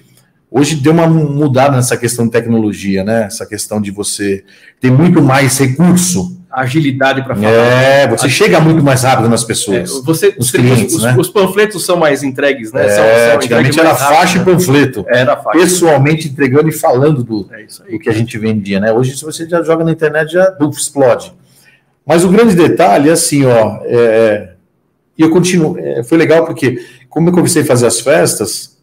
hoje 0.50 0.76
deu 0.76 0.92
uma 0.92 1.06
mudada 1.06 1.76
nessa 1.76 1.96
questão 1.98 2.24
de 2.24 2.32
tecnologia, 2.32 3.04
né? 3.04 3.24
Essa 3.24 3.44
questão 3.44 3.80
de 3.80 3.90
você 3.90 4.42
ter 4.80 4.90
muito 4.90 5.20
mais 5.22 5.58
recurso 5.58 6.40
agilidade 6.62 7.22
para 7.22 7.34
falar. 7.34 7.50
É, 7.50 8.06
você 8.06 8.28
chega 8.28 8.60
muito 8.60 8.82
mais 8.82 9.02
rápido 9.02 9.28
nas 9.28 9.42
pessoas. 9.42 9.90
É, 9.90 10.02
você, 10.02 10.34
os, 10.38 10.50
clientes, 10.50 10.94
os, 10.94 11.02
né? 11.02 11.14
os, 11.18 11.28
panfletos 11.28 11.84
são 11.84 11.96
mais 11.96 12.22
entregues, 12.22 12.72
né? 12.72 12.86
É, 12.86 12.88
são, 12.88 13.04
são 13.04 13.36
antigamente 13.36 13.80
era 13.80 13.92
rápido, 13.92 14.16
faixa 14.16 14.36
né? 14.36 14.42
e 14.42 14.44
panfleto. 14.44 15.06
Era 15.08 15.36
faixa. 15.36 15.58
Pessoalmente 15.58 16.28
entregando 16.28 16.68
e 16.68 16.72
falando 16.72 17.24
do, 17.24 17.48
é 17.52 17.90
do 17.90 17.98
que 17.98 18.08
a 18.08 18.12
gente 18.12 18.38
vendia, 18.38 18.78
né? 18.78 18.92
Hoje, 18.92 19.16
se 19.16 19.24
você 19.24 19.48
já 19.48 19.62
joga 19.62 19.84
na 19.84 19.92
internet, 19.92 20.32
já 20.32 20.56
explode. 20.70 21.32
Mas 22.06 22.24
o 22.24 22.28
grande 22.28 22.54
detalhe 22.54 23.08
é 23.08 23.12
assim, 23.12 23.44
ó. 23.44 23.80
É, 23.84 24.50
e 25.18 25.22
eu 25.22 25.30
continuo. 25.30 25.78
É, 25.78 26.02
foi 26.04 26.18
legal 26.18 26.44
porque, 26.44 26.84
como 27.08 27.28
eu 27.28 27.32
comecei 27.32 27.62
a 27.62 27.66
fazer 27.66 27.86
as 27.86 28.00
festas, 28.00 28.73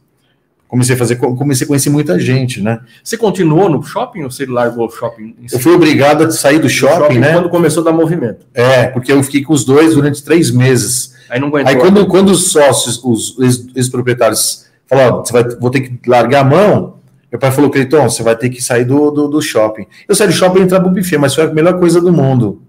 comecei 0.72 0.96
a 0.96 0.98
fazer, 0.98 1.18
comecei 1.18 1.66
a 1.66 1.68
conhecer 1.68 1.90
muita 1.90 2.18
gente, 2.18 2.62
né? 2.62 2.80
Você 3.04 3.18
continuou 3.18 3.70
no 3.70 3.84
shopping 3.84 4.24
ou 4.24 4.32
você 4.32 4.46
largou 4.46 4.88
o 4.88 4.90
shopping? 4.90 5.36
Eu 5.52 5.60
fui 5.60 5.74
obrigado 5.74 6.24
a 6.24 6.32
sair 6.32 6.60
do 6.60 6.70
shopping, 6.70 6.96
shopping, 6.96 7.20
né? 7.20 7.34
Quando 7.34 7.50
começou 7.50 7.82
a 7.82 7.84
dar 7.84 7.92
movimento. 7.92 8.46
É, 8.54 8.88
porque 8.88 9.12
eu 9.12 9.22
fiquei 9.22 9.44
com 9.44 9.52
os 9.52 9.66
dois 9.66 9.96
durante 9.96 10.24
três 10.24 10.50
meses. 10.50 11.14
Aí 11.30 11.42
não 11.42 11.50
aguentou. 11.50 11.70
Aí 11.70 11.78
quando, 11.78 12.08
quando 12.08 12.30
os 12.30 12.52
sócios, 12.54 13.04
os 13.04 13.36
ex-proprietários 13.76 14.66
falaram, 14.88 15.26
você 15.26 15.34
vai, 15.34 15.44
vou 15.44 15.70
ter 15.70 15.82
que 15.82 16.10
largar 16.10 16.40
a 16.40 16.46
mão, 16.46 16.96
meu 17.30 17.38
pai 17.38 17.52
falou, 17.52 17.70
Cleiton, 17.70 18.10
você 18.10 18.24
vai 18.24 18.38
ter 18.38 18.50
que 18.50 18.64
sair 18.64 18.86
do, 18.86 19.12
do, 19.12 19.28
do 19.28 19.42
shopping. 19.42 19.86
Eu 20.08 20.16
saí 20.16 20.28
do 20.28 20.34
shopping 20.34 20.62
e 20.62 20.64
entrar 20.64 20.80
pro 20.80 20.90
buffet, 20.90 21.18
mas 21.18 21.36
foi 21.36 21.44
a 21.44 21.48
melhor 21.48 21.78
coisa 21.80 22.00
do 22.00 22.14
mundo. 22.14 22.62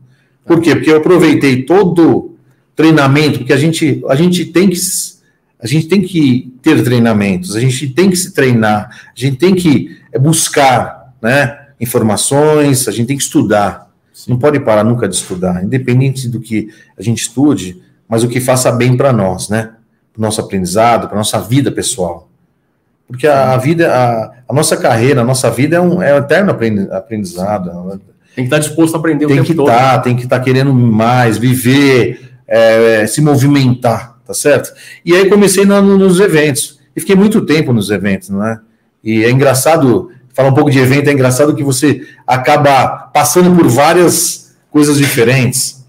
Por 0.45 0.61
quê? 0.61 0.75
Porque 0.75 0.91
eu 0.91 0.97
aproveitei 0.97 1.63
todo 1.63 2.35
treinamento, 2.75 3.39
porque 3.39 3.53
a 3.53 3.57
gente, 3.57 4.03
a 4.09 4.17
gente 4.17 4.45
tem 4.47 4.69
que 4.69 4.77
a 5.63 5.67
gente 5.67 5.87
tem 5.87 6.03
que 6.03 6.53
ter 6.61 6.83
treinamentos, 6.83 7.55
a 7.55 7.61
gente 7.61 7.89
tem 7.89 8.11
que 8.11 8.17
se 8.17 8.35
treinar, 8.35 8.91
a 8.91 9.19
gente 9.19 9.37
tem 9.37 9.55
que 9.55 9.97
é, 10.13 10.19
buscar 10.19 11.15
né, 11.23 11.69
informações, 11.81 12.89
a 12.89 12.91
gente 12.91 13.07
tem 13.07 13.17
que 13.17 13.23
estudar. 13.23 13.89
Não 14.27 14.37
pode 14.37 14.59
parar 14.59 14.83
nunca 14.83 15.09
de 15.09 15.15
estudar, 15.15 15.63
independente 15.63 16.29
do 16.29 16.41
que 16.41 16.69
a 16.99 17.03
gente 17.03 17.23
estude, 17.23 17.81
mas 18.09 18.25
o 18.25 18.29
que 18.29 18.41
faça 18.41 18.73
bem 18.73 18.97
para 18.97 19.13
nós, 19.13 19.49
né? 19.49 19.71
Para 20.13 20.19
o 20.19 20.23
nosso 20.23 20.41
aprendizado, 20.41 21.07
para 21.07 21.17
a 21.17 21.19
nossa 21.19 21.41
vida 21.41 21.71
pessoal. 21.71 22.29
Porque 23.07 23.27
a, 23.27 23.53
a 23.53 23.57
vida, 23.57 23.91
a, 23.91 24.33
a, 24.49 24.53
nossa 24.53 24.77
carreira, 24.77 25.23
a 25.23 25.25
nossa 25.25 25.51
vida 25.51 25.77
é 25.77 25.81
um, 25.81 26.03
é 26.03 26.13
um 26.13 26.19
eterno 26.19 26.51
aprendizado. 26.91 27.71
Tem 28.35 28.45
que 28.45 28.55
estar 28.55 28.59
disposto 28.59 28.97
a 28.97 28.99
aprender 28.99 29.27
tem 29.27 29.37
o 29.37 29.39
tempo 29.39 29.47
que 29.47 29.55
todo. 29.55 29.67
Tá, 29.67 29.99
tem 29.99 30.17
que 30.17 30.25
estar 30.25 30.39
tá 30.39 30.45
querendo 30.45 30.75
mais, 30.75 31.39
viver, 31.39 32.33
é, 32.47 33.07
se 33.07 33.21
movimentar 33.21 34.12
tá 34.27 34.35
certo? 34.35 34.73
E 35.05 35.15
aí 35.15 35.29
comecei 35.29 35.65
no, 35.65 35.99
nos 35.99 36.21
eventos, 36.21 36.79
e 36.95 37.01
fiquei 37.01 37.17
muito 37.17 37.41
tempo 37.43 37.73
nos 37.73 37.91
eventos, 37.91 38.29
não 38.29 38.45
é? 38.47 38.61
E 39.03 39.25
é 39.25 39.31
engraçado, 39.31 40.11
falar 40.33 40.51
um 40.51 40.55
pouco 40.55 40.71
de 40.71 40.79
evento, 40.79 41.09
é 41.09 41.13
engraçado 41.13 41.55
que 41.55 41.65
você 41.65 42.07
acaba 42.27 43.11
passando 43.13 43.55
por 43.57 43.69
várias 43.69 44.55
coisas 44.71 44.97
diferentes. 44.97 45.85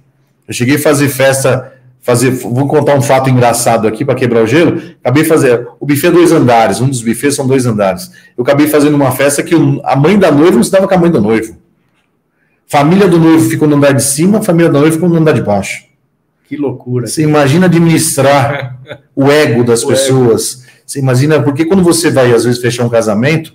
Eu 0.47 0.53
cheguei 0.53 0.75
a 0.75 0.79
fazer 0.79 1.09
festa, 1.09 1.73
fazer, 2.01 2.31
vou 2.31 2.67
contar 2.67 2.95
um 2.95 3.01
fato 3.01 3.29
engraçado 3.29 3.87
aqui 3.87 4.03
para 4.03 4.15
quebrar 4.15 4.43
o 4.43 4.47
gelo. 4.47 4.81
Acabei 5.01 5.23
fazer, 5.23 5.67
o 5.79 5.85
buffet 5.85 6.07
é 6.07 6.11
dois 6.11 6.31
andares, 6.31 6.81
um 6.81 6.87
dos 6.87 7.01
buffets 7.01 7.35
são 7.35 7.45
dois 7.45 7.65
andares. 7.65 8.11
Eu 8.37 8.43
acabei 8.43 8.67
fazendo 8.67 8.95
uma 8.95 9.11
festa 9.11 9.43
que 9.43 9.53
a 9.83 9.95
mãe 9.95 10.17
da 10.17 10.31
noiva 10.31 10.55
não 10.55 10.63
se 10.63 10.71
dava 10.71 10.87
com 10.87 10.93
a 10.95 10.97
mãe 10.97 11.11
do 11.11 11.21
noivo. 11.21 11.55
Família 12.65 13.07
do 13.07 13.19
noivo 13.19 13.47
ficou 13.49 13.67
no 13.67 13.75
andar 13.75 13.93
de 13.93 14.03
cima, 14.03 14.41
família 14.41 14.71
da 14.71 14.79
noiva 14.79 14.95
ficou 14.95 15.07
no 15.07 15.17
andar 15.17 15.33
de 15.33 15.41
baixo. 15.41 15.85
Que 16.53 16.61
loucura. 16.61 17.07
Você 17.07 17.23
imagina 17.23 17.65
administrar 17.65 18.79
o 19.15 19.31
ego 19.31 19.63
das 19.63 19.83
o 19.83 19.87
pessoas. 19.87 20.61
Ego. 20.61 20.73
Você 20.85 20.99
imagina, 20.99 21.41
porque 21.41 21.65
quando 21.65 21.83
você 21.83 22.11
vai, 22.11 22.31
às 22.31 22.43
vezes, 22.43 22.61
fechar 22.61 22.85
um 22.85 22.89
casamento, 22.89 23.53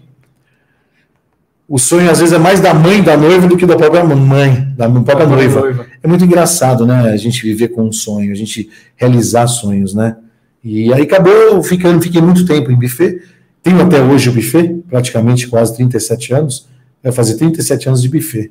o 1.68 1.78
sonho 1.78 2.10
às 2.10 2.18
vezes 2.18 2.32
é 2.32 2.38
mais 2.38 2.60
da 2.60 2.72
mãe 2.74 3.02
da 3.02 3.16
noiva 3.16 3.46
do 3.46 3.56
que 3.56 3.66
da 3.66 3.76
própria 3.76 4.02
mãe, 4.02 4.72
da 4.76 4.88
própria 4.88 5.26
da 5.26 5.36
noiva. 5.36 5.60
noiva. 5.60 5.86
É 6.02 6.08
muito 6.08 6.24
engraçado, 6.24 6.86
né? 6.86 7.10
A 7.10 7.16
gente 7.16 7.42
viver 7.42 7.68
com 7.68 7.84
um 7.84 7.92
sonho, 7.92 8.32
a 8.32 8.34
gente 8.34 8.68
realizar 8.96 9.46
sonhos, 9.46 9.94
né? 9.94 10.16
E 10.64 10.92
aí 10.92 11.02
acabou 11.02 11.62
ficando, 11.62 12.02
fiquei 12.02 12.20
muito 12.20 12.44
tempo 12.46 12.72
em 12.72 12.76
buffet. 12.76 13.20
Tenho 13.62 13.80
até 13.80 14.00
hoje 14.00 14.30
o 14.30 14.32
buffet, 14.32 14.82
praticamente 14.88 15.46
quase 15.46 15.76
37 15.76 16.32
anos. 16.32 16.66
Vai 17.02 17.12
fazer 17.12 17.36
37 17.36 17.88
anos 17.88 18.02
de 18.02 18.08
buffet. 18.08 18.50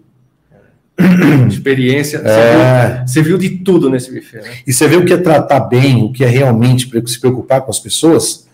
Experiência. 1.48 2.18
É... 2.18 3.04
Você, 3.06 3.22
viu, 3.22 3.38
você, 3.38 3.48
viu, 3.48 3.50
de 3.58 3.64
tudo 3.64 3.90
nesse 3.90 4.12
buffet, 4.12 4.42
né? 4.42 4.50
E 4.66 4.74
você 4.74 4.88
vê 4.88 4.96
o 4.96 5.06
que 5.06 5.14
é 5.14 5.18
tratar 5.18 5.62
bem, 5.62 6.04
o 6.04 6.12
que 6.12 6.24
é 6.24 6.28
realmente 6.28 6.90
se 7.06 7.20
preocupar 7.20 7.62
com 7.62 7.70
as 7.70 7.80
pessoas, 7.80 8.48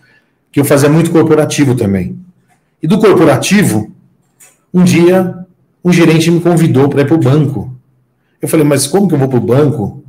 que 0.51 0.59
eu 0.59 0.65
fazia 0.65 0.89
muito 0.89 1.09
corporativo 1.09 1.73
também. 1.75 2.17
E 2.81 2.87
do 2.87 2.99
corporativo, 2.99 3.91
um 4.73 4.83
dia, 4.83 5.35
um 5.83 5.91
gerente 5.91 6.29
me 6.29 6.41
convidou 6.41 6.89
para 6.89 7.01
ir 7.01 7.05
para 7.05 7.15
o 7.15 7.19
banco. 7.19 7.73
Eu 8.41 8.47
falei, 8.47 8.65
mas 8.65 8.85
como 8.85 9.07
que 9.07 9.13
eu 9.13 9.19
vou 9.19 9.29
para 9.29 9.37
o 9.37 9.41
banco 9.41 10.03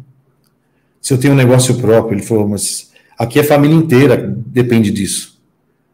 se 1.01 1.13
eu 1.15 1.19
tenho 1.19 1.35
um 1.35 1.37
negócio 1.37 1.77
próprio? 1.77 2.17
Ele 2.17 2.27
falou, 2.27 2.49
mas 2.49 2.91
aqui 3.17 3.39
a 3.39 3.45
família 3.45 3.77
inteira 3.77 4.17
depende 4.47 4.91
disso. 4.91 5.41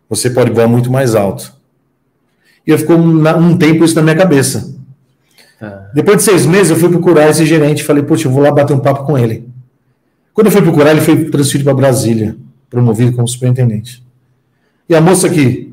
Você 0.09 0.31
pode 0.31 0.51
voar 0.51 0.67
muito 0.67 0.91
mais 0.91 1.15
alto. 1.15 1.55
E 2.67 2.71
eu 2.71 2.79
ficou 2.79 2.97
um 2.97 3.57
tempo 3.59 3.85
isso 3.85 3.95
na 3.95 4.03
minha 4.03 4.17
cabeça. 4.17 4.80
Ah. 5.61 5.91
Depois 5.95 6.19
de 6.19 6.23
seis 6.23 6.47
meses, 6.47 6.71
eu 6.71 6.77
fui 6.77 6.89
procurar 6.89 7.29
esse 7.29 7.45
gerente. 7.45 7.85
Falei, 7.85 8.03
poxa, 8.03 8.29
eu 8.29 8.33
vou 8.33 8.43
lá 8.43 8.51
bater 8.51 8.75
um 8.75 8.81
papo 8.81 9.05
com 9.05 9.19
ele. 9.19 9.49
Quando 10.33 10.47
eu 10.47 10.53
fui 10.53 10.63
procurar, 10.63 10.93
ele 10.93 11.01
foi 11.01 11.27
transferido 11.27 11.65
para 11.65 11.75
Brasília, 11.75 12.37
promovido 12.69 13.13
como 13.13 13.27
superintendente. 13.29 14.03
E 14.89 14.95
a 14.95 15.01
moça 15.01 15.29
que, 15.29 15.73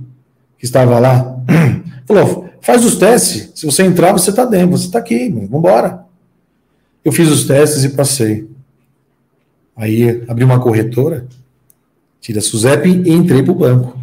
que 0.58 0.66
estava 0.66 1.00
lá 1.00 1.38
falou: 2.06 2.48
Faz 2.68 2.84
os 2.84 2.98
testes. 2.98 3.52
Se 3.56 3.66
você 3.66 3.84
entrar, 3.84 4.12
você 4.12 4.30
está 4.30 4.44
dentro. 4.44 4.78
Você 4.78 4.88
está 4.88 5.00
aqui, 5.00 5.30
vamos 5.30 5.50
embora. 5.50 6.04
Eu 7.04 7.14
fiz 7.14 7.30
os 7.30 7.46
testes 7.46 7.86
e 7.86 7.90
passei. 7.90 8.46
Aí 9.74 10.24
abri 10.28 10.44
uma 10.44 10.60
corretora, 10.60 11.26
tirei 12.20 12.40
a 12.40 12.42
Suzep 12.42 12.90
e 12.90 13.10
entrei 13.10 13.42
para 13.42 13.52
o 13.54 13.56
banco. 13.56 13.98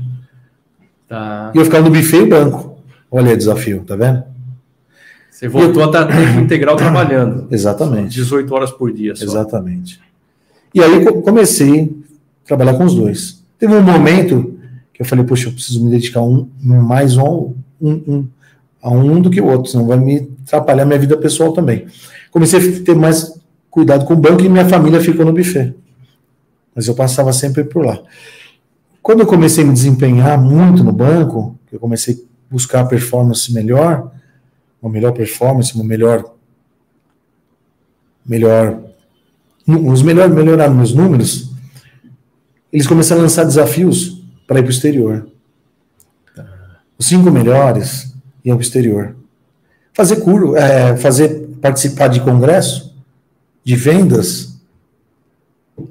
Tá. 1.06 1.52
E 1.54 1.58
eu 1.58 1.64
ficava 1.66 1.86
no 1.86 1.94
buffet 1.94 2.22
e 2.22 2.26
banco. 2.26 2.78
Olha 3.10 3.34
o 3.34 3.36
desafio, 3.36 3.84
tá 3.84 3.96
vendo? 3.96 4.24
Você 5.34 5.48
voltou 5.48 5.82
eu... 5.82 5.84
a 5.84 5.86
estar 5.86 6.06
tempo 6.06 6.40
integral 6.40 6.76
trabalhando. 6.76 7.48
Exatamente. 7.50 8.14
18 8.14 8.54
horas 8.54 8.70
por 8.70 8.92
dia. 8.92 9.16
Só. 9.16 9.24
Exatamente. 9.24 10.00
E 10.72 10.80
aí 10.80 11.04
comecei 11.22 11.92
a 12.44 12.46
trabalhar 12.46 12.74
com 12.74 12.84
os 12.84 12.94
dois. 12.94 13.42
Teve 13.58 13.74
um 13.74 13.82
momento 13.82 14.56
que 14.92 15.02
eu 15.02 15.06
falei, 15.06 15.24
poxa, 15.24 15.48
eu 15.48 15.52
preciso 15.52 15.84
me 15.84 15.90
dedicar 15.90 16.22
um, 16.22 16.48
mais 16.62 17.16
um, 17.16 17.52
um, 17.82 17.90
um, 17.90 18.28
a 18.80 18.90
um 18.90 19.20
do 19.20 19.28
que 19.28 19.40
o 19.40 19.46
outro, 19.46 19.72
senão 19.72 19.88
vai 19.88 19.98
me 19.98 20.30
atrapalhar 20.46 20.84
minha 20.84 21.00
vida 21.00 21.16
pessoal 21.16 21.52
também. 21.52 21.86
Comecei 22.30 22.60
a 22.60 22.84
ter 22.84 22.94
mais 22.94 23.36
cuidado 23.68 24.04
com 24.04 24.14
o 24.14 24.16
banco 24.16 24.44
e 24.44 24.48
minha 24.48 24.68
família 24.68 25.00
ficou 25.00 25.26
no 25.26 25.32
buffet. 25.32 25.74
Mas 26.72 26.86
eu 26.86 26.94
passava 26.94 27.32
sempre 27.32 27.64
por 27.64 27.84
lá. 27.84 28.00
Quando 29.02 29.20
eu 29.20 29.26
comecei 29.26 29.64
a 29.64 29.66
me 29.66 29.72
desempenhar 29.72 30.40
muito 30.40 30.84
no 30.84 30.92
banco, 30.92 31.58
eu 31.72 31.80
comecei 31.80 32.14
a 32.14 32.18
buscar 32.54 32.84
performance 32.84 33.52
melhor, 33.52 34.12
uma 34.84 34.92
melhor 34.92 35.12
performance, 35.12 35.74
uma 35.74 35.82
melhor 35.82 36.34
melhor 38.24 38.82
os 39.66 40.02
melhor 40.02 40.28
melhorar 40.28 40.68
meus 40.68 40.92
números, 40.92 41.50
eles 42.70 42.86
começaram 42.86 43.22
a 43.22 43.24
lançar 43.24 43.44
desafios 43.44 44.22
para 44.46 44.58
ir 44.58 44.62
para 44.62 44.68
o 44.68 44.72
exterior. 44.72 45.26
Os 46.98 47.06
cinco 47.06 47.30
melhores 47.30 48.14
e 48.44 48.50
ao 48.50 48.60
exterior. 48.60 49.16
Fazer 49.94 50.16
curso, 50.16 50.54
é, 50.54 50.96
fazer 50.98 51.48
participar 51.62 52.08
de 52.08 52.20
congresso, 52.20 52.94
de 53.64 53.74
vendas, 53.74 54.60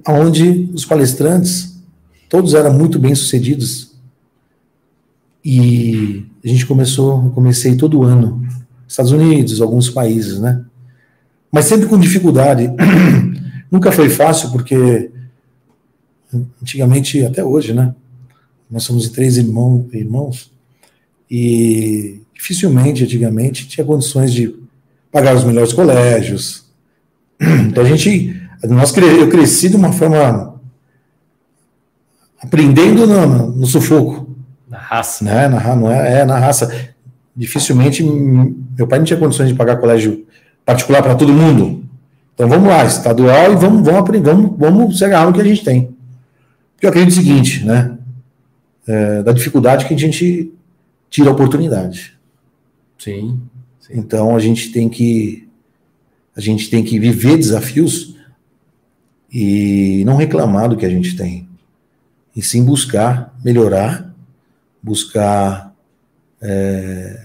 onde 0.07 0.69
os 0.71 0.85
palestrantes 0.85 1.81
todos 2.29 2.53
eram 2.53 2.71
muito 2.71 2.99
bem 2.99 3.15
sucedidos. 3.15 3.91
E 5.43 6.25
a 6.43 6.47
gente 6.47 6.65
começou, 6.67 7.31
comecei 7.31 7.75
todo 7.75 8.03
ano, 8.03 8.45
Estados 8.93 9.11
Unidos, 9.11 9.59
alguns 9.59 9.89
países, 9.89 10.39
né? 10.39 10.63
Mas 11.51 11.65
sempre 11.65 11.87
com 11.87 11.97
dificuldade. 11.97 12.69
Nunca 13.71 13.91
foi 13.91 14.07
fácil 14.07 14.51
porque 14.51 15.09
antigamente, 16.61 17.25
até 17.25 17.43
hoje, 17.43 17.73
né? 17.73 17.95
Nós 18.69 18.83
somos 18.83 19.09
três 19.09 19.37
irmão, 19.37 19.87
irmãos 19.91 20.51
e 21.29 22.21
dificilmente, 22.35 23.03
antigamente, 23.03 23.67
tinha 23.67 23.83
condições 23.83 24.31
de 24.31 24.55
pagar 25.11 25.35
os 25.35 25.43
melhores 25.43 25.73
colégios. 25.73 26.63
Então 27.67 27.83
a 27.83 27.87
gente, 27.87 28.39
nós 28.63 28.95
eu 28.95 29.27
cresci 29.27 29.69
de 29.69 29.75
uma 29.75 29.91
forma 29.91 30.61
aprendendo 32.39 33.07
no, 33.07 33.51
no 33.51 33.65
sufoco. 33.65 34.29
Na 34.69 34.77
raça. 34.77 35.25
Né? 35.25 35.47
Na, 35.47 35.75
não 35.75 35.91
é, 35.91 36.19
é, 36.19 36.25
na 36.25 36.37
raça. 36.37 36.92
Dificilmente, 37.35 38.03
meu 38.03 38.87
pai 38.87 38.99
não 38.99 39.05
tinha 39.05 39.19
condições 39.19 39.49
de 39.49 39.55
pagar 39.55 39.77
colégio 39.77 40.25
particular 40.65 41.01
para 41.01 41.15
todo 41.15 41.33
mundo. 41.33 41.83
Então 42.33 42.47
vamos 42.47 42.67
lá, 42.67 42.83
estadual, 42.85 43.53
e 43.53 43.55
vamos, 43.55 43.83
vamos 43.83 43.99
aprender, 43.99 44.31
vamos, 44.31 44.57
vamos 44.57 44.97
se 44.97 45.05
agarrar 45.05 45.27
no 45.27 45.33
que 45.33 45.41
a 45.41 45.43
gente 45.43 45.63
tem. 45.63 45.95
Porque 46.73 46.85
eu 46.85 46.89
acredito 46.89 47.13
o 47.13 47.15
seguinte, 47.15 47.63
né? 47.63 47.97
É, 48.85 49.23
da 49.23 49.31
dificuldade 49.31 49.85
que 49.85 49.93
a 49.93 49.97
gente 49.97 50.51
tira 51.09 51.29
a 51.29 51.33
oportunidade. 51.33 52.17
Sim, 52.97 53.41
sim. 53.79 53.93
Então 53.93 54.35
a 54.35 54.39
gente 54.39 54.71
tem 54.71 54.89
que 54.89 55.47
a 56.35 56.41
gente 56.41 56.69
tem 56.69 56.83
que 56.83 56.99
viver 56.99 57.37
desafios 57.37 58.15
e 59.31 60.03
não 60.05 60.15
reclamar 60.15 60.67
do 60.67 60.75
que 60.75 60.85
a 60.85 60.89
gente 60.89 61.15
tem, 61.15 61.47
e 62.35 62.41
sim 62.41 62.63
buscar 62.63 63.33
melhorar, 63.43 64.13
buscar 64.81 65.72
é, 66.43 67.19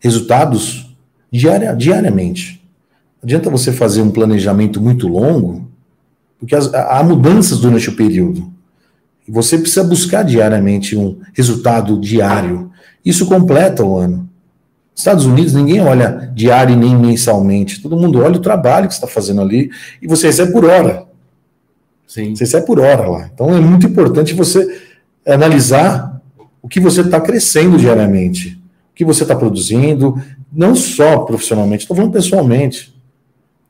resultados 0.00 0.96
diaria, 1.30 1.74
diariamente. 1.74 2.60
Não 3.22 3.26
adianta 3.26 3.50
você 3.50 3.70
fazer 3.70 4.00
um 4.00 4.10
planejamento 4.10 4.80
muito 4.80 5.06
longo, 5.06 5.70
porque 6.38 6.56
as, 6.56 6.72
há 6.72 7.02
mudanças 7.02 7.58
durante 7.60 7.90
o 7.90 7.96
período. 7.96 8.50
E 9.28 9.30
você 9.30 9.58
precisa 9.58 9.84
buscar 9.84 10.22
diariamente 10.22 10.96
um 10.96 11.20
resultado 11.34 12.00
diário. 12.00 12.72
Isso 13.04 13.26
completa 13.26 13.84
o 13.84 13.96
ano. 13.96 14.28
Estados 14.94 15.24
Unidos, 15.24 15.54
ninguém 15.54 15.80
olha 15.80 16.30
diário 16.34 16.76
nem 16.76 16.96
mensalmente. 16.96 17.80
Todo 17.80 17.96
mundo 17.96 18.20
olha 18.20 18.36
o 18.36 18.40
trabalho 18.40 18.88
que 18.88 18.94
você 18.94 18.98
está 18.98 19.06
fazendo 19.06 19.40
ali 19.40 19.70
e 20.00 20.08
você 20.08 20.26
recebe 20.26 20.52
por 20.52 20.64
hora. 20.64 21.04
Sim. 22.06 22.34
Você 22.34 22.44
recebe 22.44 22.66
por 22.66 22.80
hora 22.80 23.08
lá. 23.08 23.30
Então 23.32 23.54
é 23.54 23.60
muito 23.60 23.86
importante 23.86 24.34
você 24.34 24.82
analisar 25.26 26.09
o 26.62 26.68
que 26.68 26.80
você 26.80 27.00
está 27.00 27.20
crescendo 27.20 27.76
diariamente, 27.76 28.60
o 28.92 28.94
que 28.94 29.04
você 29.04 29.22
está 29.22 29.34
produzindo, 29.34 30.20
não 30.52 30.74
só 30.74 31.20
profissionalmente, 31.20 31.84
estou 31.84 31.96
falando 31.96 32.12
pessoalmente. 32.12 32.94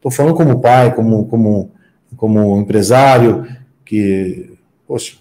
Estou 0.01 0.11
falando 0.11 0.35
como 0.35 0.61
pai, 0.61 0.95
como, 0.95 1.27
como, 1.27 1.71
como 2.17 2.59
empresário, 2.59 3.47
que, 3.85 4.51
poxa, 4.89 5.17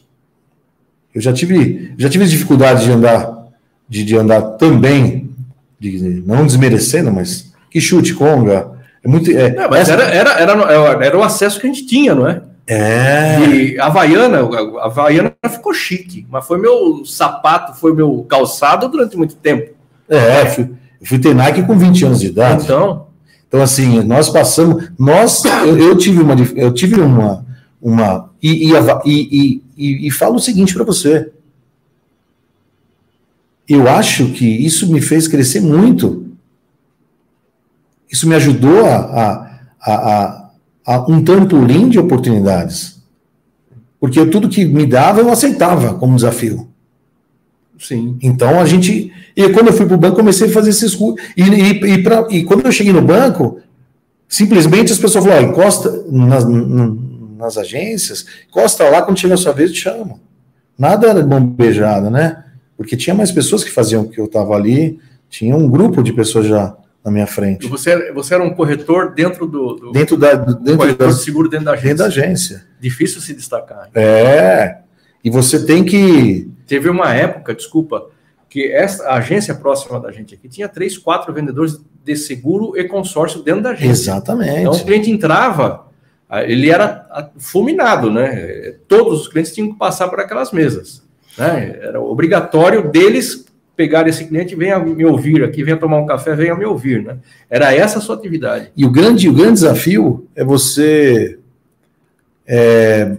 eu 1.13 1.19
já 1.19 1.33
tive, 1.33 1.93
já 1.97 2.09
tive 2.09 2.25
dificuldade 2.25 2.85
de 2.85 2.91
andar, 2.91 3.49
de, 3.89 4.05
de 4.05 4.15
andar 4.15 4.41
também 4.51 5.29
de, 5.77 6.23
não 6.25 6.45
desmerecendo, 6.45 7.11
mas 7.11 7.51
que 7.69 7.81
chute, 7.81 8.13
Conga. 8.13 8.71
É 9.03 9.07
muito, 9.07 9.29
é, 9.31 9.47
é, 9.47 9.67
mas 9.67 9.89
essa... 9.89 9.93
era, 9.93 10.03
era, 10.03 10.31
era, 10.39 11.05
era 11.05 11.17
o 11.17 11.23
acesso 11.23 11.59
que 11.59 11.67
a 11.67 11.73
gente 11.73 11.85
tinha, 11.85 12.15
não 12.15 12.25
é? 12.25 12.41
É. 12.71 13.39
E 13.47 13.79
a 13.79 13.87
Havaiana, 13.87 14.41
a 14.41 14.85
Havaiana 14.85 15.35
ficou 15.49 15.73
chique, 15.73 16.27
mas 16.29 16.45
foi 16.45 16.59
meu 16.59 17.03
sapato, 17.03 17.73
foi 17.73 17.93
meu 17.93 18.23
calçado 18.29 18.87
durante 18.87 19.17
muito 19.17 19.35
tempo. 19.35 19.73
É, 20.07 20.45
fui, 20.45 20.69
fui 21.03 21.17
ter 21.17 21.33
Nike 21.33 21.63
com 21.63 21.75
20 21.75 22.05
anos 22.05 22.19
de 22.19 22.27
idade. 22.27 22.65
Então. 22.65 23.07
Então, 23.47 23.59
assim, 23.63 24.03
nós 24.03 24.29
passamos. 24.29 24.91
Nós, 24.99 25.43
eu, 25.43 25.79
eu 25.79 25.97
tive 25.97 26.21
uma. 26.21 26.35
Eu 26.55 26.71
tive 26.71 27.01
uma. 27.01 27.43
uma 27.81 28.29
e, 28.39 28.71
e, 28.71 28.73
e, 29.03 29.63
e, 29.75 30.07
e 30.07 30.11
falo 30.11 30.35
o 30.35 30.39
seguinte 30.39 30.75
para 30.75 30.83
você: 30.83 31.31
eu 33.67 33.87
acho 33.87 34.31
que 34.31 34.45
isso 34.45 34.91
me 34.91 35.01
fez 35.01 35.27
crescer 35.27 35.61
muito. 35.61 36.27
Isso 38.11 38.27
me 38.27 38.35
ajudou 38.35 38.85
a, 38.85 38.95
a, 38.95 39.59
a, 39.81 39.93
a 39.93 40.48
um 41.07 41.23
trampolim 41.23 41.89
de 41.89 41.99
oportunidades. 41.99 43.01
Porque 43.99 44.25
tudo 44.25 44.49
que 44.49 44.65
me 44.65 44.85
dava, 44.85 45.19
eu 45.19 45.29
aceitava 45.29 45.95
como 45.95 46.15
desafio. 46.15 46.69
Sim. 47.77 48.17
Então 48.21 48.59
a 48.59 48.65
gente. 48.65 49.11
E 49.35 49.49
quando 49.49 49.67
eu 49.67 49.73
fui 49.73 49.85
para 49.85 49.95
o 49.95 49.99
banco, 49.99 50.17
comecei 50.17 50.47
a 50.47 50.51
fazer 50.51 50.69
esses 50.69 50.95
cursos. 50.95 51.25
E, 51.35 51.41
e, 51.43 51.93
e, 51.93 52.03
pra, 52.03 52.27
e, 52.29 52.43
quando 52.43 52.65
eu 52.65 52.71
cheguei 52.71 52.93
no 52.93 53.01
banco, 53.01 53.59
simplesmente 54.27 54.91
as 54.91 54.97
pessoas 54.97 55.23
falaram: 55.23 55.49
encosta 55.49 56.03
nas, 56.09 56.45
nas 57.37 57.57
agências, 57.57 58.25
encosta 58.49 58.89
lá, 58.89 59.01
quando 59.01 59.19
chega 59.19 59.33
a 59.33 59.37
sua 59.37 59.53
vez, 59.53 59.71
te 59.71 59.81
chama. 59.81 60.15
Nada 60.77 61.07
era 61.07 61.21
bombejada, 61.21 62.09
né? 62.09 62.43
porque 62.79 62.95
tinha 62.95 63.13
mais 63.13 63.29
pessoas 63.29 63.61
que 63.61 63.69
faziam 63.69 64.05
que 64.05 64.17
eu 64.21 64.23
estava 64.23 64.55
ali, 64.55 64.97
Tinha 65.29 65.53
um 65.53 65.69
grupo 65.69 66.01
de 66.01 66.13
pessoas 66.13 66.47
já 66.47 66.73
na 67.03 67.11
minha 67.11 67.27
frente. 67.27 67.65
E 67.65 67.69
você, 67.69 68.11
você 68.11 68.35
era 68.35 68.43
um 68.43 68.53
corretor 68.53 69.13
dentro 69.13 69.47
do, 69.47 69.73
do 69.73 69.91
dentro 69.91 70.17
da 70.17 70.33
dentro 70.35 70.77
corretor 70.77 71.07
da, 71.07 71.13
de 71.13 71.21
seguro 71.21 71.49
dentro 71.49 71.65
da 71.65 71.71
agência. 71.73 71.87
Dentro 71.89 72.03
da 72.03 72.05
agência. 72.07 72.65
Difícil 72.79 73.21
se 73.21 73.33
destacar. 73.33 73.89
É. 73.95 74.79
E 75.23 75.29
você 75.29 75.65
tem 75.65 75.83
que 75.83 76.49
teve 76.67 76.89
uma 76.89 77.13
época, 77.13 77.53
desculpa, 77.53 78.09
que 78.49 78.71
essa 78.71 79.09
agência 79.09 79.55
próxima 79.55 79.99
da 79.99 80.11
gente 80.11 80.33
aqui 80.33 80.47
tinha 80.47 80.67
três, 80.67 80.97
quatro 80.97 81.33
vendedores 81.33 81.79
de 82.03 82.15
seguro 82.15 82.77
e 82.77 82.83
consórcio 82.85 83.41
dentro 83.43 83.61
da 83.61 83.71
agência. 83.71 84.11
Exatamente. 84.11 84.61
Então 84.61 84.73
o 84.73 84.85
cliente 84.85 85.11
entrava, 85.11 85.87
ele 86.31 86.69
era 86.69 87.31
fulminado, 87.37 88.11
né? 88.11 88.75
Todos 88.87 89.21
os 89.21 89.27
clientes 89.27 89.53
tinham 89.53 89.71
que 89.71 89.77
passar 89.77 90.07
por 90.07 90.19
aquelas 90.19 90.51
mesas. 90.51 91.03
Né? 91.37 91.79
Era 91.81 92.01
obrigatório 92.01 92.89
deles 92.89 93.45
pegar 93.79 94.05
esse 94.09 94.25
cliente, 94.25 94.57
venha 94.57 94.77
me 94.77 95.05
ouvir 95.05 95.41
aqui, 95.41 95.63
venha 95.63 95.77
tomar 95.77 95.99
um 95.99 96.05
café, 96.05 96.35
venha 96.35 96.53
me 96.53 96.65
ouvir, 96.65 97.01
né? 97.01 97.15
Era 97.49 97.73
essa 97.73 97.99
a 97.99 98.01
sua 98.01 98.17
atividade. 98.17 98.73
E 98.75 98.85
o 98.85 98.91
grande, 98.91 99.29
o 99.29 99.33
grande 99.33 99.53
desafio 99.53 100.27
é 100.35 100.43
você 100.43 101.39
é, 102.45 103.15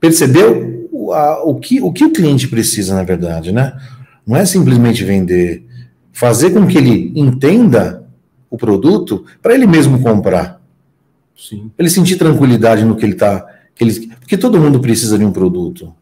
perceber 0.00 0.88
o, 0.90 1.12
a, 1.12 1.44
o, 1.44 1.56
que, 1.56 1.82
o 1.82 1.92
que 1.92 2.02
o 2.02 2.12
cliente 2.14 2.48
precisa, 2.48 2.94
na 2.94 3.02
verdade, 3.02 3.52
né? 3.52 3.78
Não 4.26 4.34
é 4.34 4.46
simplesmente 4.46 5.04
vender, 5.04 5.66
fazer 6.14 6.52
com 6.52 6.66
que 6.66 6.78
ele 6.78 7.12
entenda 7.14 8.02
o 8.48 8.56
produto 8.56 9.26
para 9.42 9.52
ele 9.52 9.66
mesmo 9.66 10.00
comprar. 10.02 10.62
Sim. 11.36 11.70
Ele 11.78 11.90
sentir 11.90 12.16
tranquilidade 12.16 12.86
no 12.86 12.96
que 12.96 13.04
ele 13.04 13.12
está. 13.12 13.46
Ele, 13.78 14.08
porque 14.18 14.38
todo 14.38 14.58
mundo 14.58 14.80
precisa 14.80 15.18
de 15.18 15.26
um 15.26 15.30
produto. 15.30 15.94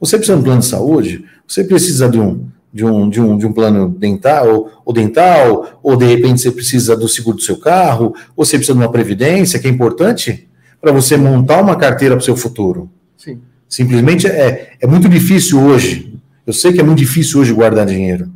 Você 0.00 0.16
precisa 0.16 0.36
de 0.36 0.40
um 0.40 0.44
plano 0.44 0.60
de 0.60 0.66
saúde, 0.66 1.24
você 1.46 1.62
precisa 1.62 2.08
de 2.08 2.18
um, 2.18 2.44
de 2.76 2.84
um, 2.84 3.08
de 3.08 3.18
um, 3.22 3.38
de 3.38 3.46
um 3.46 3.52
plano 3.52 3.88
dental 3.88 4.82
ou, 4.84 4.92
dental, 4.92 5.80
ou 5.82 5.96
de 5.96 6.04
repente 6.04 6.42
você 6.42 6.50
precisa 6.50 6.94
do 6.94 7.08
seguro 7.08 7.38
do 7.38 7.42
seu 7.42 7.56
carro, 7.56 8.14
ou 8.36 8.44
você 8.44 8.58
precisa 8.58 8.78
de 8.78 8.84
uma 8.84 8.92
previdência, 8.92 9.58
que 9.58 9.66
é 9.66 9.70
importante 9.70 10.46
para 10.78 10.92
você 10.92 11.16
montar 11.16 11.62
uma 11.62 11.74
carteira 11.74 12.14
para 12.14 12.20
o 12.20 12.24
seu 12.24 12.36
futuro. 12.36 12.90
Sim. 13.16 13.40
Simplesmente 13.66 14.26
é, 14.26 14.74
é 14.78 14.86
muito 14.86 15.08
difícil 15.08 15.58
hoje. 15.58 16.20
Eu 16.46 16.52
sei 16.52 16.70
que 16.70 16.80
é 16.80 16.84
muito 16.84 16.98
difícil 16.98 17.40
hoje 17.40 17.54
guardar 17.54 17.86
dinheiro. 17.86 18.30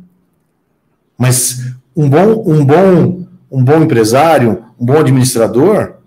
Mas 1.15 1.75
um 1.95 2.09
bom, 2.09 2.43
um 2.47 2.65
bom, 2.65 3.27
um 3.51 3.63
bom 3.63 3.83
empresário, 3.83 4.63
um 4.79 4.85
bom 4.85 4.97
administrador, 4.97 5.97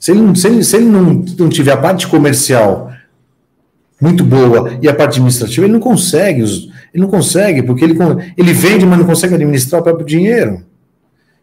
se 0.00 0.10
ele, 0.10 0.34
se 0.34 0.48
ele, 0.48 0.64
se 0.64 0.76
ele 0.76 0.86
não, 0.86 1.24
não 1.38 1.48
tiver 1.48 1.70
a 1.70 1.76
parte 1.76 2.08
comercial 2.08 2.90
muito 4.00 4.24
boa 4.24 4.76
e 4.82 4.88
a 4.88 4.94
parte 4.94 5.12
administrativa, 5.12 5.64
ele 5.64 5.74
não 5.74 5.80
consegue 5.80 6.42
os, 6.42 6.71
ele 6.92 7.02
não 7.02 7.10
consegue, 7.10 7.62
porque 7.62 7.84
ele, 7.84 7.96
ele 8.36 8.52
vende, 8.52 8.84
mas 8.84 8.98
não 8.98 9.06
consegue 9.06 9.34
administrar 9.34 9.80
o 9.80 9.84
próprio 9.84 10.06
dinheiro. 10.06 10.62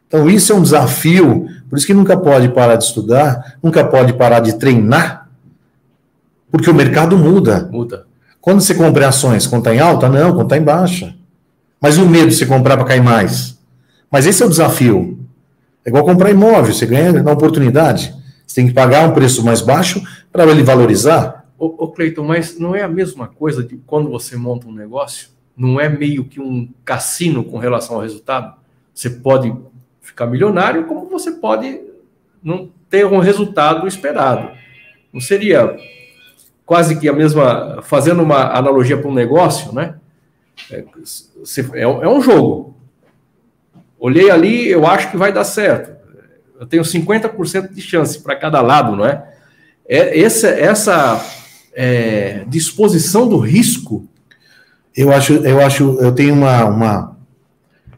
Então, 0.08 0.29
isso 0.29 0.51
é 0.51 0.56
um 0.56 0.62
desafio, 0.62 1.48
por 1.70 1.77
isso 1.77 1.88
que 1.88 1.94
nunca 1.94 2.18
pode 2.18 2.50
parar 2.50 2.75
de 2.75 2.84
estudar, 2.84 3.58
nunca 3.62 3.84
pode 3.84 4.13
parar 4.13 4.39
de 4.39 4.58
treinar, 4.58 5.29
porque 6.51 6.70
o 6.70 6.74
mercado 6.74 7.18
muda. 7.18 7.70
Muda. 7.72 8.06
Quando 8.41 8.62
você 8.62 8.74
compra 8.74 9.08
ações, 9.08 9.46
quando 9.46 9.62
está 9.62 9.75
em 9.75 9.79
alta? 9.79 10.10
Não, 10.10 10.32
quando 10.32 10.44
está 10.44 10.58
em 10.58 10.63
baixa. 10.63 11.15
Mas 11.79 11.98
o 11.98 12.08
medo 12.08 12.29
de 12.29 12.36
você 12.36 12.46
comprar 12.46 12.77
para 12.77 12.86
cair 12.86 13.03
mais. 13.03 13.58
Mas 14.10 14.25
esse 14.25 14.41
é 14.41 14.46
o 14.46 14.50
desafio. 14.50 15.20
É 15.86 15.89
igual 15.89 16.03
comprar 16.03 16.32
imóvel, 16.32 16.74
você 16.74 16.86
ganha 16.86 17.12
na 17.24 17.32
oportunidade. 17.32 18.13
Você 18.46 18.56
tem 18.56 18.68
que 18.68 18.74
pagar 18.74 19.08
um 19.08 19.13
preço 19.13 19.44
mais 19.44 19.62
baixo 19.62 20.01
para 20.32 20.46
ele 20.48 20.63
valorizar. 20.63 21.46
Ô, 21.58 21.65
ô 21.86 21.88
Cleiton, 21.89 22.24
mas 22.24 22.58
não 22.58 22.75
é 22.75 22.82
a 22.82 22.88
mesma 22.88 23.27
coisa 23.27 23.63
de 23.63 23.77
quando 23.86 24.10
você 24.10 24.36
monta 24.36 24.68
um 24.68 24.74
negócio? 24.74 25.29
Não 25.60 25.78
é 25.78 25.89
meio 25.89 26.24
que 26.24 26.39
um 26.39 26.70
cassino 26.86 27.44
com 27.44 27.58
relação 27.58 27.98
ao 27.98 28.01
resultado. 28.01 28.56
Você 28.94 29.10
pode 29.10 29.54
ficar 30.00 30.25
milionário, 30.25 30.86
como 30.86 31.10
você 31.10 31.34
pode 31.34 31.82
não 32.42 32.72
ter 32.89 33.06
um 33.06 33.20
resultado 33.20 33.86
esperado. 33.86 34.51
Não 35.12 35.20
seria 35.20 35.78
quase 36.66 36.98
que 36.98 37.10
a 37.10 37.13
mesma, 37.13 37.82
fazendo 37.84 38.24
uma 38.24 38.58
analogia 38.58 38.98
para 38.98 39.10
um 39.10 39.13
negócio, 39.13 39.74
né? 39.74 39.96
É, 40.72 40.86
é, 41.74 41.81
é 41.81 42.07
um 42.07 42.22
jogo. 42.22 42.77
Olhei 44.00 44.31
ali, 44.31 44.70
eu 44.70 44.88
acho 44.88 45.12
que 45.12 45.18
vai 45.18 45.33
dar 45.33 45.44
certo. 45.44 45.92
Eu 46.57 46.66
tenho 46.66 46.83
50% 46.83 47.74
de 47.74 47.81
chance 47.81 48.22
para 48.22 48.38
cada 48.38 48.62
lado, 48.62 48.96
não 48.96 49.05
é? 49.05 49.33
é 49.86 50.22
essa 50.22 50.48
essa 50.48 51.25
é, 51.74 52.46
disposição 52.48 53.27
do 53.27 53.38
risco 53.38 54.07
eu 55.00 55.14
acho, 55.14 55.33
eu 55.33 55.62
acho, 55.62 55.98
eu 56.01 56.12
tenho 56.12 56.33
uma, 56.33 56.66
uma, 56.66 57.18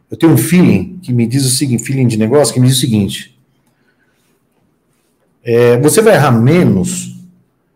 eu 0.08 0.16
tenho 0.16 0.32
um 0.32 0.38
feeling 0.38 1.00
que 1.02 1.12
me 1.12 1.26
diz 1.26 1.44
o 1.44 1.50
seguinte, 1.50 1.82
feeling 1.82 2.06
de 2.06 2.16
negócio 2.16 2.54
que 2.54 2.60
me 2.60 2.68
diz 2.68 2.76
o 2.76 2.80
seguinte: 2.80 3.36
é, 5.42 5.78
você 5.80 6.00
vai 6.00 6.14
errar 6.14 6.30
menos 6.30 7.16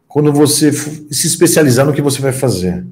quando 0.07 0.33
você 0.33 0.73
se 0.73 1.27
especializar 1.27 1.85
no 1.85 1.93
que 1.93 2.01
você 2.01 2.21
vai 2.21 2.33
fazer. 2.33 2.87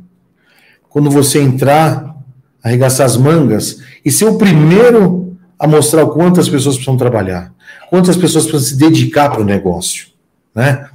Quando 0.88 1.08
você 1.08 1.40
entrar, 1.40 2.16
arregaçar 2.62 3.06
as 3.06 3.16
mangas 3.16 3.80
e 4.04 4.10
ser 4.10 4.24
o 4.24 4.36
primeiro 4.36 5.36
a 5.56 5.68
mostrar 5.68 6.02
o 6.02 6.10
quanto 6.10 6.40
as 6.40 6.48
pessoas 6.48 6.74
precisam 6.74 6.96
trabalhar, 6.96 7.52
quantas 7.90 8.16
pessoas 8.16 8.44
precisam 8.44 8.68
se 8.70 8.76
dedicar 8.76 9.30
para 9.30 9.40
o 9.40 9.44
negócio, 9.44 10.08
né? 10.52 10.88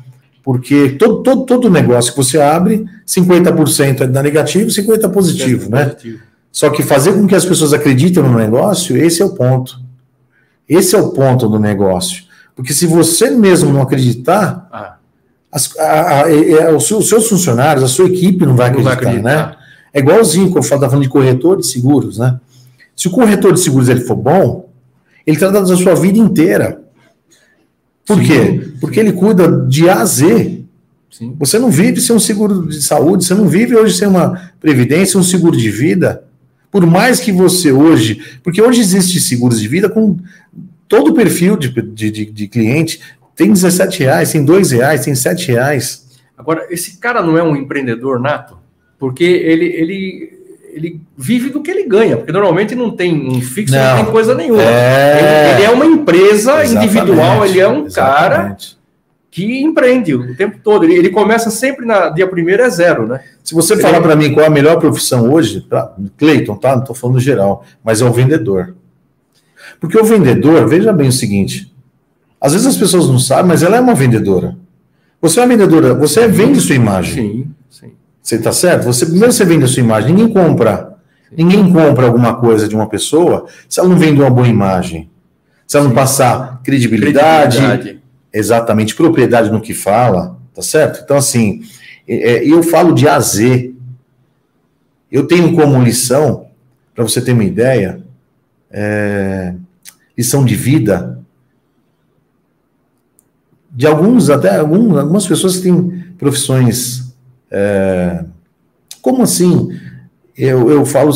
Porque 0.44 0.90
todo, 0.92 1.22
todo, 1.22 1.46
todo 1.46 1.70
negócio 1.70 2.12
que 2.12 2.18
você 2.18 2.40
abre, 2.40 2.86
50% 3.06 4.02
é 4.02 4.08
da 4.08 4.24
negativo, 4.24 4.70
50% 4.70 5.04
é 5.04 5.08
positivo, 5.08 5.70
né? 5.70 5.86
Positivo. 5.86 6.20
Só 6.52 6.70
que 6.70 6.82
fazer 6.82 7.14
com 7.14 7.28
que 7.28 7.36
as 7.36 7.46
pessoas 7.46 7.74
acreditem 7.74 8.24
no 8.24 8.38
negócio, 8.38 8.98
esse 8.98 9.22
é 9.22 9.26
o 9.26 9.36
ponto. 9.36 9.80
Esse 10.68 10.96
é 10.96 11.00
o 11.00 11.10
ponto 11.10 11.48
do 11.48 11.60
negócio. 11.60 12.24
Porque 12.56 12.74
se 12.74 12.86
você 12.86 13.30
mesmo 13.30 13.72
não 13.72 13.82
acreditar, 13.82 14.68
ah. 14.72 14.96
as, 15.52 15.78
a, 15.78 15.84
a, 15.84 16.22
a, 16.68 16.76
os, 16.76 16.88
seus 16.88 17.28
funcionários, 17.28 17.84
a 17.84 17.88
sua 17.88 18.08
equipe 18.08 18.46
não 18.46 18.56
vai 18.56 18.68
acreditar, 18.68 18.96
não 18.96 19.02
vai 19.02 19.12
acreditar. 19.12 19.48
né? 19.48 19.56
É 19.94 20.00
igualzinho, 20.00 20.48
quando 20.48 20.58
eu 20.58 20.64
falo, 20.64 20.82
falando 20.82 21.04
de 21.04 21.10
corretor 21.10 21.58
de 21.58 21.66
seguros, 21.66 22.18
né? 22.18 22.40
Se 22.96 23.08
o 23.08 23.12
corretor 23.12 23.54
de 23.54 23.60
seguros 23.60 23.90
ele 23.90 24.02
for 24.02 24.16
bom, 24.16 24.70
ele 25.26 25.38
trata 25.38 25.62
da 25.62 25.76
sua 25.76 25.96
vida 25.96 26.18
inteira. 26.18 26.82
Por 28.10 28.18
Sim. 28.18 28.26
quê? 28.26 28.72
Porque 28.82 29.00
ele 29.00 29.14
cuida 29.14 29.68
de 29.68 29.88
A 29.88 30.02
a 30.02 30.06
Z. 30.06 30.64
Sim. 31.12 31.36
Você 31.38 31.60
não 31.60 31.70
vive 31.70 32.02
sem 32.02 32.16
um 32.16 32.20
seguro 32.20 32.68
de 32.68 32.82
saúde, 32.82 33.24
você 33.24 33.36
não 33.36 33.48
vive 33.48 33.76
hoje 33.76 33.96
sem 33.96 34.08
uma 34.08 34.52
previdência, 34.60 35.20
um 35.20 35.24
seguro 35.24 35.56
de 35.56 35.70
vida. 35.70 36.24
Por 36.72 36.88
mais 36.88 37.20
que 37.20 37.32
você 37.32 37.72
hoje. 37.72 38.20
Porque 38.42 38.60
hoje 38.60 38.82
existe 38.82 39.20
seguros 39.20 39.62
de 39.62 39.68
vida 39.68 39.88
com 39.88 40.18
todo 40.88 41.12
o 41.12 41.14
perfil 41.14 41.56
de, 41.56 41.70
de, 41.70 42.10
de, 42.10 42.26
de 42.26 42.48
cliente. 42.48 43.00
Tem 43.36 43.54
17 43.54 44.00
reais, 44.00 44.32
tem 44.32 44.44
2 44.44 44.72
reais, 44.72 45.06
tem 45.06 45.14
7 45.14 45.52
reais. 45.52 46.08
Agora, 46.36 46.66
esse 46.72 46.98
cara 46.98 47.22
não 47.22 47.38
é 47.38 47.44
um 47.44 47.56
empreendedor 47.56 48.20
nato? 48.20 48.58
Porque 48.98 49.24
ele, 49.24 49.66
ele 49.66 50.39
ele 50.72 51.02
vive 51.18 51.50
do 51.50 51.62
que 51.62 51.72
ele 51.72 51.88
ganha, 51.88 52.18
porque 52.18 52.32
normalmente 52.32 52.76
não 52.76 52.92
tem 52.92 53.30
um 53.30 53.42
fixo, 53.42 53.76
não, 53.76 53.98
não 53.98 54.04
tem 54.04 54.12
coisa 54.12 54.36
nenhuma. 54.36 54.62
É... 54.62 55.20
Ele, 55.20 55.56
ele, 55.56 55.64
é 55.64 55.70
uma 55.70 55.86
empresa 55.86 56.64
Exatamente. 56.64 56.76
individual, 56.76 57.46
ele 57.46 57.60
é 57.60 57.68
um 57.68 57.86
Exatamente. 57.86 57.96
cara 57.96 58.58
que 59.32 59.62
empreende 59.62 60.14
o 60.14 60.36
tempo 60.36 60.60
todo. 60.64 60.86
Ele, 60.86 60.96
ele 60.96 61.10
começa 61.10 61.50
sempre 61.50 61.86
na 61.86 62.10
dia 62.10 62.28
primeiro 62.28 62.64
é 62.64 62.70
zero, 62.70 63.08
né? 63.08 63.22
Se 63.44 63.54
você 63.54 63.74
ele... 63.74 63.82
falar 63.82 64.02
para 64.02 64.16
mim 64.16 64.34
qual 64.34 64.44
é 64.44 64.48
a 64.48 64.52
melhor 64.52 64.80
profissão 64.80 65.32
hoje, 65.32 65.62
pra, 65.62 65.94
Cleiton, 66.18 66.56
tá? 66.56 66.74
Não 66.74 66.82
estou 66.82 66.96
falando 66.96 67.20
geral, 67.20 67.64
mas 67.84 68.02
é 68.02 68.06
o 68.06 68.12
vendedor. 68.12 68.76
Porque 69.80 69.98
o 69.98 70.04
vendedor, 70.04 70.68
veja 70.68 70.92
bem 70.92 71.10
o 71.10 71.14
seguinte: 71.14 71.74
às 72.40 72.54
vezes 72.54 72.68
as 72.68 72.78
pessoas 72.78 73.08
não 73.08 73.20
sabem, 73.20 73.46
mas 73.46 73.64
ela 73.64 73.78
é 73.78 73.80
uma 73.80 73.96
vendedora. 73.96 74.56
Você 75.22 75.40
é 75.40 75.44
uma 75.44 75.50
vendedora, 75.50 75.94
você 75.94 76.28
vende 76.28 76.62
sua 76.62 76.76
imagem. 76.76 77.14
Sim. 77.14 77.48
Você 78.30 78.36
está 78.36 78.52
certo? 78.52 78.84
Você 78.84 79.08
primeiro 79.08 79.34
você 79.34 79.44
vende 79.44 79.64
a 79.64 79.68
sua 79.68 79.82
imagem, 79.82 80.14
ninguém 80.14 80.32
compra. 80.32 80.96
Ninguém 81.36 81.74
compra 81.74 82.06
alguma 82.06 82.36
coisa 82.36 82.68
de 82.68 82.76
uma 82.76 82.88
pessoa 82.88 83.48
se 83.68 83.80
ela 83.80 83.90
não 83.90 83.98
vende 83.98 84.22
uma 84.22 84.30
boa 84.30 84.48
imagem. 84.48 85.10
Se 85.66 85.76
ela 85.76 85.88
não 85.88 85.96
passar 85.96 86.62
credibilidade, 86.64 87.58
credibilidade, 87.58 88.04
exatamente, 88.32 88.94
propriedade 88.94 89.52
no 89.52 89.60
que 89.60 89.74
fala, 89.74 90.38
tá 90.54 90.62
certo? 90.62 91.02
Então, 91.04 91.18
assim, 91.18 91.64
é, 92.08 92.34
é 92.34 92.48
eu 92.48 92.62
falo 92.62 92.94
de 92.94 93.08
A 93.08 93.20
Z. 93.20 93.74
Eu 95.12 95.26
tenho 95.26 95.56
como 95.56 95.82
lição, 95.82 96.50
para 96.94 97.04
você 97.04 97.20
ter 97.20 97.34
uma 97.34 97.44
ideia, 97.44 98.00
é, 98.70 99.56
lição 100.16 100.46
de 100.46 100.54
vida, 100.54 101.20
de 103.72 103.88
alguns, 103.88 104.30
até 104.30 104.56
alguns, 104.58 104.96
algumas 105.00 105.26
pessoas 105.26 105.58
que 105.58 105.64
têm 105.64 106.14
profissões 106.16 107.09
é, 107.52 108.26
como 109.02 109.24
assim? 109.24 109.70
Eu, 110.38 110.70
eu 110.70 110.86
falo, 110.86 111.12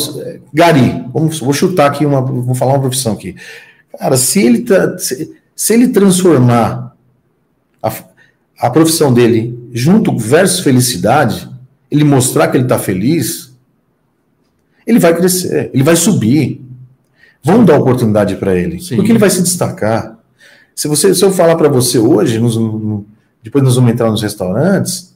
Gari, 0.52 1.04
vamos, 1.12 1.40
vou 1.40 1.52
chutar 1.52 1.86
aqui 1.86 2.04
uma, 2.04 2.20
vou 2.20 2.54
falar 2.54 2.74
uma 2.74 2.80
profissão 2.80 3.14
aqui. 3.14 3.36
Cara, 3.98 4.16
se 4.16 4.42
ele, 4.42 4.64
se, 4.98 5.32
se 5.54 5.72
ele 5.72 5.88
transformar 5.88 6.94
a, 7.82 7.92
a 8.58 8.70
profissão 8.70 9.12
dele 9.12 9.58
junto 9.72 10.16
versus 10.16 10.60
felicidade, 10.60 11.48
ele 11.90 12.04
mostrar 12.04 12.48
que 12.48 12.56
ele 12.56 12.64
está 12.64 12.78
feliz, 12.78 13.54
ele 14.86 14.98
vai 14.98 15.14
crescer, 15.14 15.70
ele 15.72 15.82
vai 15.82 15.96
subir. 15.96 16.60
Vamos 17.42 17.66
dar 17.66 17.78
oportunidade 17.78 18.36
para 18.36 18.54
ele, 18.54 18.80
Sim. 18.80 18.96
porque 18.96 19.12
ele 19.12 19.18
vai 19.18 19.30
se 19.30 19.42
destacar. 19.42 20.18
Se, 20.74 20.88
você, 20.88 21.14
se 21.14 21.24
eu 21.24 21.30
falar 21.30 21.56
para 21.56 21.68
você 21.68 21.98
hoje, 21.98 22.38
nos, 22.38 22.56
no, 22.56 23.06
depois 23.42 23.62
nós 23.62 23.76
vamos 23.76 23.92
entrar 23.92 24.10
nos 24.10 24.22
restaurantes, 24.22 25.13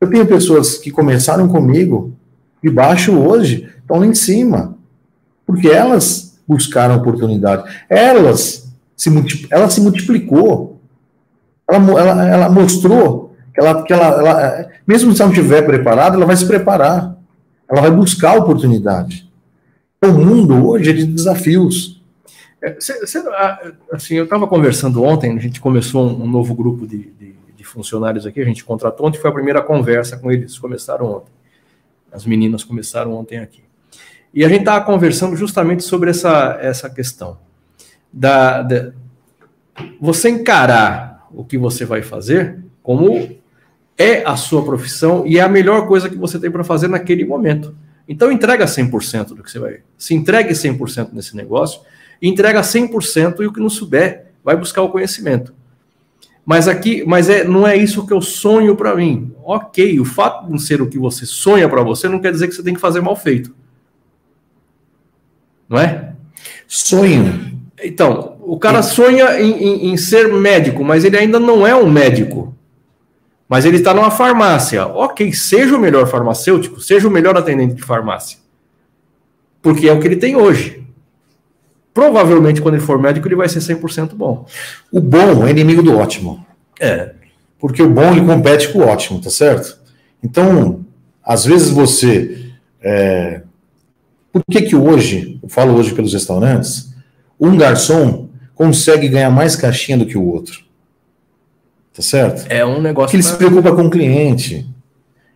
eu 0.00 0.10
tenho 0.10 0.26
pessoas 0.26 0.78
que 0.78 0.90
começaram 0.90 1.48
comigo 1.48 2.14
de 2.62 2.70
baixo 2.70 3.12
hoje, 3.12 3.68
estão 3.78 3.98
lá 3.98 4.06
em 4.06 4.14
cima, 4.14 4.76
porque 5.46 5.68
elas 5.68 6.38
buscaram 6.46 6.96
oportunidade. 6.96 7.64
Elas 7.88 8.66
se, 8.96 9.46
ela 9.50 9.68
se 9.68 9.80
multiplicou. 9.80 10.80
Ela, 11.68 12.00
ela, 12.00 12.28
ela 12.28 12.48
mostrou 12.48 13.34
que, 13.54 13.60
ela, 13.60 13.82
que 13.82 13.92
ela, 13.92 14.06
ela, 14.06 14.68
mesmo 14.86 15.12
se 15.12 15.20
ela 15.20 15.30
não 15.30 15.36
estiver 15.36 15.62
preparada, 15.62 16.16
ela 16.16 16.26
vai 16.26 16.36
se 16.36 16.46
preparar. 16.46 17.16
Ela 17.68 17.80
vai 17.82 17.90
buscar 17.90 18.36
oportunidade. 18.36 19.28
O 20.04 20.08
mundo 20.08 20.68
hoje 20.68 20.90
é 20.90 20.92
de 20.92 21.04
desafios. 21.04 22.00
É, 22.62 22.76
assim, 23.92 24.14
eu 24.14 24.24
estava 24.24 24.46
conversando 24.46 25.02
ontem, 25.02 25.36
a 25.36 25.40
gente 25.40 25.60
começou 25.60 26.08
um, 26.08 26.26
novo 26.26 26.54
grupo 26.54 26.86
de, 26.86 27.12
funcionários 27.76 28.24
aqui, 28.24 28.40
a 28.40 28.44
gente 28.44 28.64
contratou 28.64 29.06
ontem, 29.06 29.18
foi 29.18 29.28
a 29.28 29.34
primeira 29.34 29.60
conversa 29.60 30.16
com 30.16 30.32
eles, 30.32 30.58
começaram 30.58 31.04
ontem. 31.06 31.30
As 32.10 32.24
meninas 32.24 32.64
começaram 32.64 33.12
ontem 33.12 33.38
aqui. 33.38 33.62
E 34.32 34.42
a 34.42 34.48
gente 34.48 34.60
estava 34.60 34.82
conversando 34.82 35.36
justamente 35.36 35.84
sobre 35.84 36.08
essa, 36.08 36.58
essa 36.58 36.88
questão. 36.88 37.38
Da, 38.10 38.62
da, 38.62 38.92
você 40.00 40.30
encarar 40.30 41.28
o 41.30 41.44
que 41.44 41.58
você 41.58 41.84
vai 41.84 42.00
fazer 42.00 42.64
como 42.82 43.36
é 43.98 44.24
a 44.24 44.36
sua 44.36 44.64
profissão 44.64 45.26
e 45.26 45.38
é 45.38 45.42
a 45.42 45.48
melhor 45.48 45.86
coisa 45.86 46.08
que 46.08 46.16
você 46.16 46.38
tem 46.38 46.50
para 46.50 46.64
fazer 46.64 46.88
naquele 46.88 47.26
momento. 47.26 47.76
Então 48.08 48.32
entrega 48.32 48.64
100% 48.64 49.34
do 49.34 49.42
que 49.42 49.50
você 49.50 49.58
vai. 49.58 49.80
Se 49.98 50.14
entregue 50.14 50.54
100% 50.54 51.10
nesse 51.12 51.36
negócio, 51.36 51.82
entrega 52.22 52.62
100% 52.62 53.40
e 53.40 53.46
o 53.46 53.52
que 53.52 53.60
não 53.60 53.68
souber, 53.68 54.28
vai 54.42 54.56
buscar 54.56 54.80
o 54.80 54.88
conhecimento. 54.88 55.52
Mas 56.46 56.68
aqui, 56.68 57.04
mas 57.04 57.28
é, 57.28 57.44
não 57.44 57.66
é 57.66 57.76
isso 57.76 58.06
que 58.06 58.12
eu 58.12 58.22
sonho 58.22 58.74
para 58.74 58.94
mim. 58.94 59.34
OK, 59.44 60.00
o 60.00 60.04
fato 60.04 60.46
de 60.46 60.52
não 60.52 60.58
ser 60.58 60.80
o 60.80 60.86
que 60.86 60.98
você 60.98 61.26
sonha 61.26 61.68
para 61.68 61.82
você 61.82 62.08
não 62.08 62.20
quer 62.20 62.32
dizer 62.32 62.48
que 62.48 62.54
você 62.54 62.62
tem 62.62 62.72
que 62.72 62.80
fazer 62.80 63.00
mal 63.00 63.16
feito. 63.16 63.52
Não 65.68 65.78
é? 65.78 66.14
Sonho. 66.68 67.58
Então, 67.82 68.36
o 68.40 68.58
cara 68.58 68.80
sonha 68.82 69.40
em, 69.40 69.50
em, 69.50 69.90
em 69.90 69.96
ser 69.96 70.32
médico, 70.32 70.84
mas 70.84 71.04
ele 71.04 71.18
ainda 71.18 71.40
não 71.40 71.66
é 71.66 71.74
um 71.74 71.90
médico 71.90 72.56
mas 73.48 73.64
ele 73.64 73.76
está 73.76 73.94
numa 73.94 74.10
farmácia. 74.10 74.86
Ok, 74.86 75.32
seja 75.32 75.76
o 75.76 75.80
melhor 75.80 76.08
farmacêutico, 76.08 76.80
seja 76.80 77.06
o 77.06 77.10
melhor 77.10 77.36
atendente 77.36 77.74
de 77.74 77.82
farmácia. 77.82 78.38
Porque 79.62 79.88
é 79.88 79.92
o 79.92 80.00
que 80.00 80.06
ele 80.06 80.16
tem 80.16 80.36
hoje. 80.36 80.85
Provavelmente, 81.96 82.60
quando 82.60 82.74
ele 82.74 82.84
for 82.84 83.00
médico, 83.00 83.26
ele 83.26 83.36
vai 83.36 83.48
ser 83.48 83.60
100% 83.60 84.14
bom. 84.14 84.44
O 84.92 85.00
bom 85.00 85.46
é 85.46 85.50
inimigo 85.50 85.82
do 85.82 85.96
ótimo. 85.96 86.44
É. 86.78 87.14
Porque 87.58 87.82
o 87.82 87.88
bom 87.88 88.12
ele 88.12 88.20
compete 88.20 88.68
com 88.68 88.80
o 88.80 88.86
ótimo, 88.86 89.18
tá 89.18 89.30
certo? 89.30 89.78
Então, 90.22 90.84
às 91.24 91.46
vezes 91.46 91.70
você. 91.70 92.50
É... 92.82 93.40
Por 94.30 94.44
que 94.44 94.60
que 94.60 94.76
hoje, 94.76 95.40
eu 95.42 95.48
falo 95.48 95.74
hoje 95.74 95.94
pelos 95.94 96.12
restaurantes, 96.12 96.94
um 97.40 97.56
garçom 97.56 98.28
consegue 98.54 99.08
ganhar 99.08 99.30
mais 99.30 99.56
caixinha 99.56 99.96
do 99.96 100.04
que 100.04 100.18
o 100.18 100.26
outro? 100.26 100.66
Tá 101.94 102.02
certo? 102.02 102.44
É 102.50 102.62
um 102.62 102.78
negócio. 102.78 103.12
Que 103.12 103.16
ele 103.16 103.22
pra... 103.22 103.32
se 103.32 103.38
preocupa 103.38 103.74
com 103.74 103.86
o 103.86 103.90
cliente. 103.90 104.68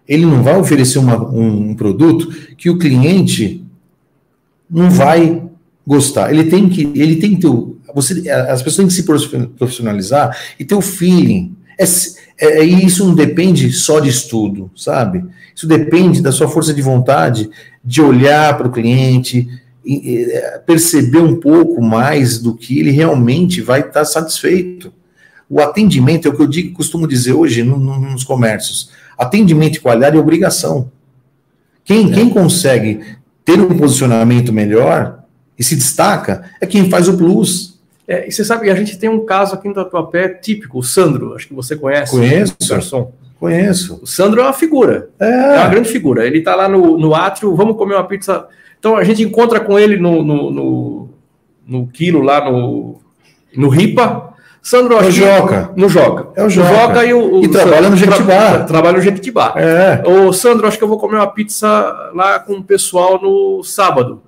Ele 0.07 0.27
não 0.27 0.43
vai 0.43 0.59
oferecer 0.59 0.99
uma, 0.99 1.27
um, 1.27 1.71
um 1.71 1.75
produto 1.75 2.31
que 2.59 2.69
o 2.69 2.79
cliente 2.79 3.65
não 4.69 4.91
vai 4.91 5.49
gostar. 5.91 6.33
Ele 6.33 6.45
tem 6.45 6.69
que, 6.69 6.83
ele 6.95 7.17
tem 7.17 7.35
que 7.35 7.41
ter, 7.43 7.53
você, 7.93 8.31
as 8.31 8.63
pessoas 8.63 8.77
têm 8.77 8.87
que 8.87 8.93
se 8.93 9.03
profissionalizar 9.59 10.37
e 10.57 10.65
ter 10.65 10.77
o 10.77 10.81
feeling. 10.81 11.57
É, 11.77 11.85
é, 12.39 12.63
isso 12.63 13.05
não 13.05 13.13
depende 13.13 13.73
só 13.73 13.99
de 13.99 14.09
estudo, 14.09 14.71
sabe? 14.77 15.25
Isso 15.53 15.67
depende 15.67 16.23
da 16.23 16.31
sua 16.31 16.49
força 16.49 16.73
de 16.73 16.81
vontade 16.81 17.51
de 17.85 18.01
olhar 18.01 18.57
para 18.57 18.69
o 18.69 18.71
cliente, 18.71 19.49
e, 19.85 19.95
e, 19.95 20.59
perceber 20.65 21.19
um 21.19 21.41
pouco 21.41 21.83
mais 21.83 22.39
do 22.39 22.55
que 22.55 22.79
ele 22.79 22.93
realmente 22.93 23.61
vai 23.61 23.81
estar 23.81 24.05
satisfeito. 24.05 24.93
O 25.49 25.59
atendimento 25.59 26.29
é 26.29 26.31
o 26.31 26.37
que 26.37 26.43
eu 26.43 26.47
digo, 26.47 26.75
costumo 26.75 27.09
dizer 27.09 27.33
hoje 27.33 27.65
no, 27.65 27.79
no, 27.79 27.99
nos 27.99 28.23
comércios. 28.23 28.91
Atendimento 29.19 29.77
e 29.77 29.81
qualidade 29.81 30.17
é 30.17 30.21
obrigação. 30.21 30.89
Quem, 31.83 32.13
é. 32.13 32.15
quem 32.15 32.29
consegue 32.29 33.01
ter 33.45 33.59
um 33.59 33.77
posicionamento 33.77 34.53
melhor 34.53 35.20
e 35.61 35.65
se 35.65 35.77
destaca 35.77 36.51
é 36.59 36.67
quem 36.67 36.89
faz 36.89 37.07
o 37.07 37.19
plus. 37.19 37.79
É, 38.09 38.27
e 38.27 38.33
você 38.33 38.43
sabe 38.43 38.65
que 38.65 38.71
a 38.71 38.75
gente 38.75 38.99
tem 38.99 39.11
um 39.11 39.27
caso 39.27 39.55
aqui 39.55 39.69
no 39.69 39.75
Tatuapé 39.75 40.31
típico, 40.31 40.79
o 40.79 40.83
Sandro, 40.83 41.35
acho 41.35 41.47
que 41.47 41.55
você 41.55 41.77
conhece. 41.77 42.11
Conheço. 42.11 42.57
Garçom. 42.67 43.13
Conheço. 43.39 44.01
O 44.03 44.07
Sandro 44.07 44.41
é 44.41 44.45
uma 44.45 44.55
figura. 44.55 45.11
É, 45.21 45.29
é 45.29 45.59
uma 45.59 45.69
grande 45.69 45.91
figura. 45.91 46.27
Ele 46.27 46.39
está 46.39 46.55
lá 46.55 46.67
no, 46.67 46.99
no 46.99 47.15
átrio, 47.15 47.55
vamos 47.55 47.77
comer 47.77 47.95
uma 47.95 48.07
pizza. 48.07 48.47
Então 48.79 48.97
a 48.97 49.05
gente 49.05 49.23
encontra 49.23 49.61
com 49.61 49.79
ele 49.79 49.99
no, 49.99 50.25
no, 50.25 50.51
no, 50.51 51.09
no 51.67 51.87
quilo 51.89 52.23
lá 52.23 52.51
no, 52.51 52.99
no 53.55 53.69
Ripa, 53.69 54.33
Sandro, 54.63 54.95
é 54.95 55.07
o 55.07 55.11
Joca. 55.11 55.71
No 55.77 55.89
Joca. 55.89 56.29
É 56.37 56.45
o 56.45 56.49
Joca. 56.49 56.71
O 56.71 56.75
Joca 56.75 57.05
e 57.05 57.13
o. 57.13 57.35
o 57.41 57.45
e 57.45 57.49
trabalha 57.49 57.91
no 57.91 57.97
Jequitibá. 57.97 58.51
Tra, 58.51 58.65
trabalha 58.65 58.97
no 58.97 59.03
Jequitibá. 59.03 59.55
É. 59.57 60.03
O 60.07 60.33
Sandro, 60.33 60.67
acho 60.67 60.79
que 60.79 60.85
eu 60.85 60.89
vou 60.89 60.99
comer 60.99 61.17
uma 61.17 61.27
pizza 61.27 61.69
lá 62.15 62.39
com 62.41 62.55
o 62.55 62.65
pessoal 62.65 63.21
no 63.21 63.63
sábado. 63.63 64.23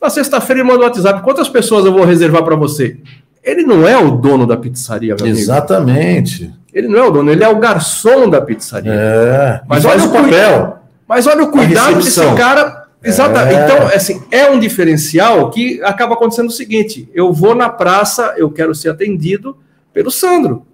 Na 0.00 0.10
sexta-feira 0.10 0.60
ele 0.60 0.68
manda 0.68 0.80
o 0.80 0.84
WhatsApp. 0.84 1.22
Quantas 1.22 1.48
pessoas 1.48 1.84
eu 1.84 1.92
vou 1.92 2.04
reservar 2.04 2.44
para 2.44 2.56
você? 2.56 2.98
Ele 3.42 3.62
não 3.62 3.86
é 3.86 3.96
o 3.96 4.12
dono 4.12 4.46
da 4.46 4.56
pizzaria, 4.56 5.16
meu 5.18 5.26
Exatamente. 5.26 6.44
Amigo. 6.44 6.58
Ele 6.72 6.88
não 6.88 6.98
é 6.98 7.08
o 7.08 7.10
dono, 7.10 7.30
ele 7.30 7.42
é 7.42 7.48
o 7.48 7.58
garçom 7.58 8.28
da 8.28 8.40
pizzaria. 8.40 8.92
É. 8.92 9.60
Mas 9.66 9.84
olha 9.84 10.04
o 10.04 10.12
papel. 10.12 10.78
Mas 11.08 11.26
olha 11.26 11.42
o 11.42 11.50
cuidado 11.50 11.98
que 11.98 12.08
esse 12.08 12.34
cara 12.36 12.88
Exatamente. 13.02 13.54
É. 13.54 13.64
Então, 13.64 13.86
assim, 13.86 14.22
é 14.30 14.50
um 14.50 14.58
diferencial 14.58 15.50
que 15.50 15.80
acaba 15.82 16.14
acontecendo 16.14 16.48
o 16.48 16.52
seguinte: 16.52 17.08
eu 17.14 17.32
vou 17.32 17.54
na 17.54 17.68
praça, 17.68 18.34
eu 18.36 18.50
quero 18.50 18.74
ser 18.74 18.90
atendido, 18.90 19.56
pelo 19.92 20.10
Sandro. 20.10 20.66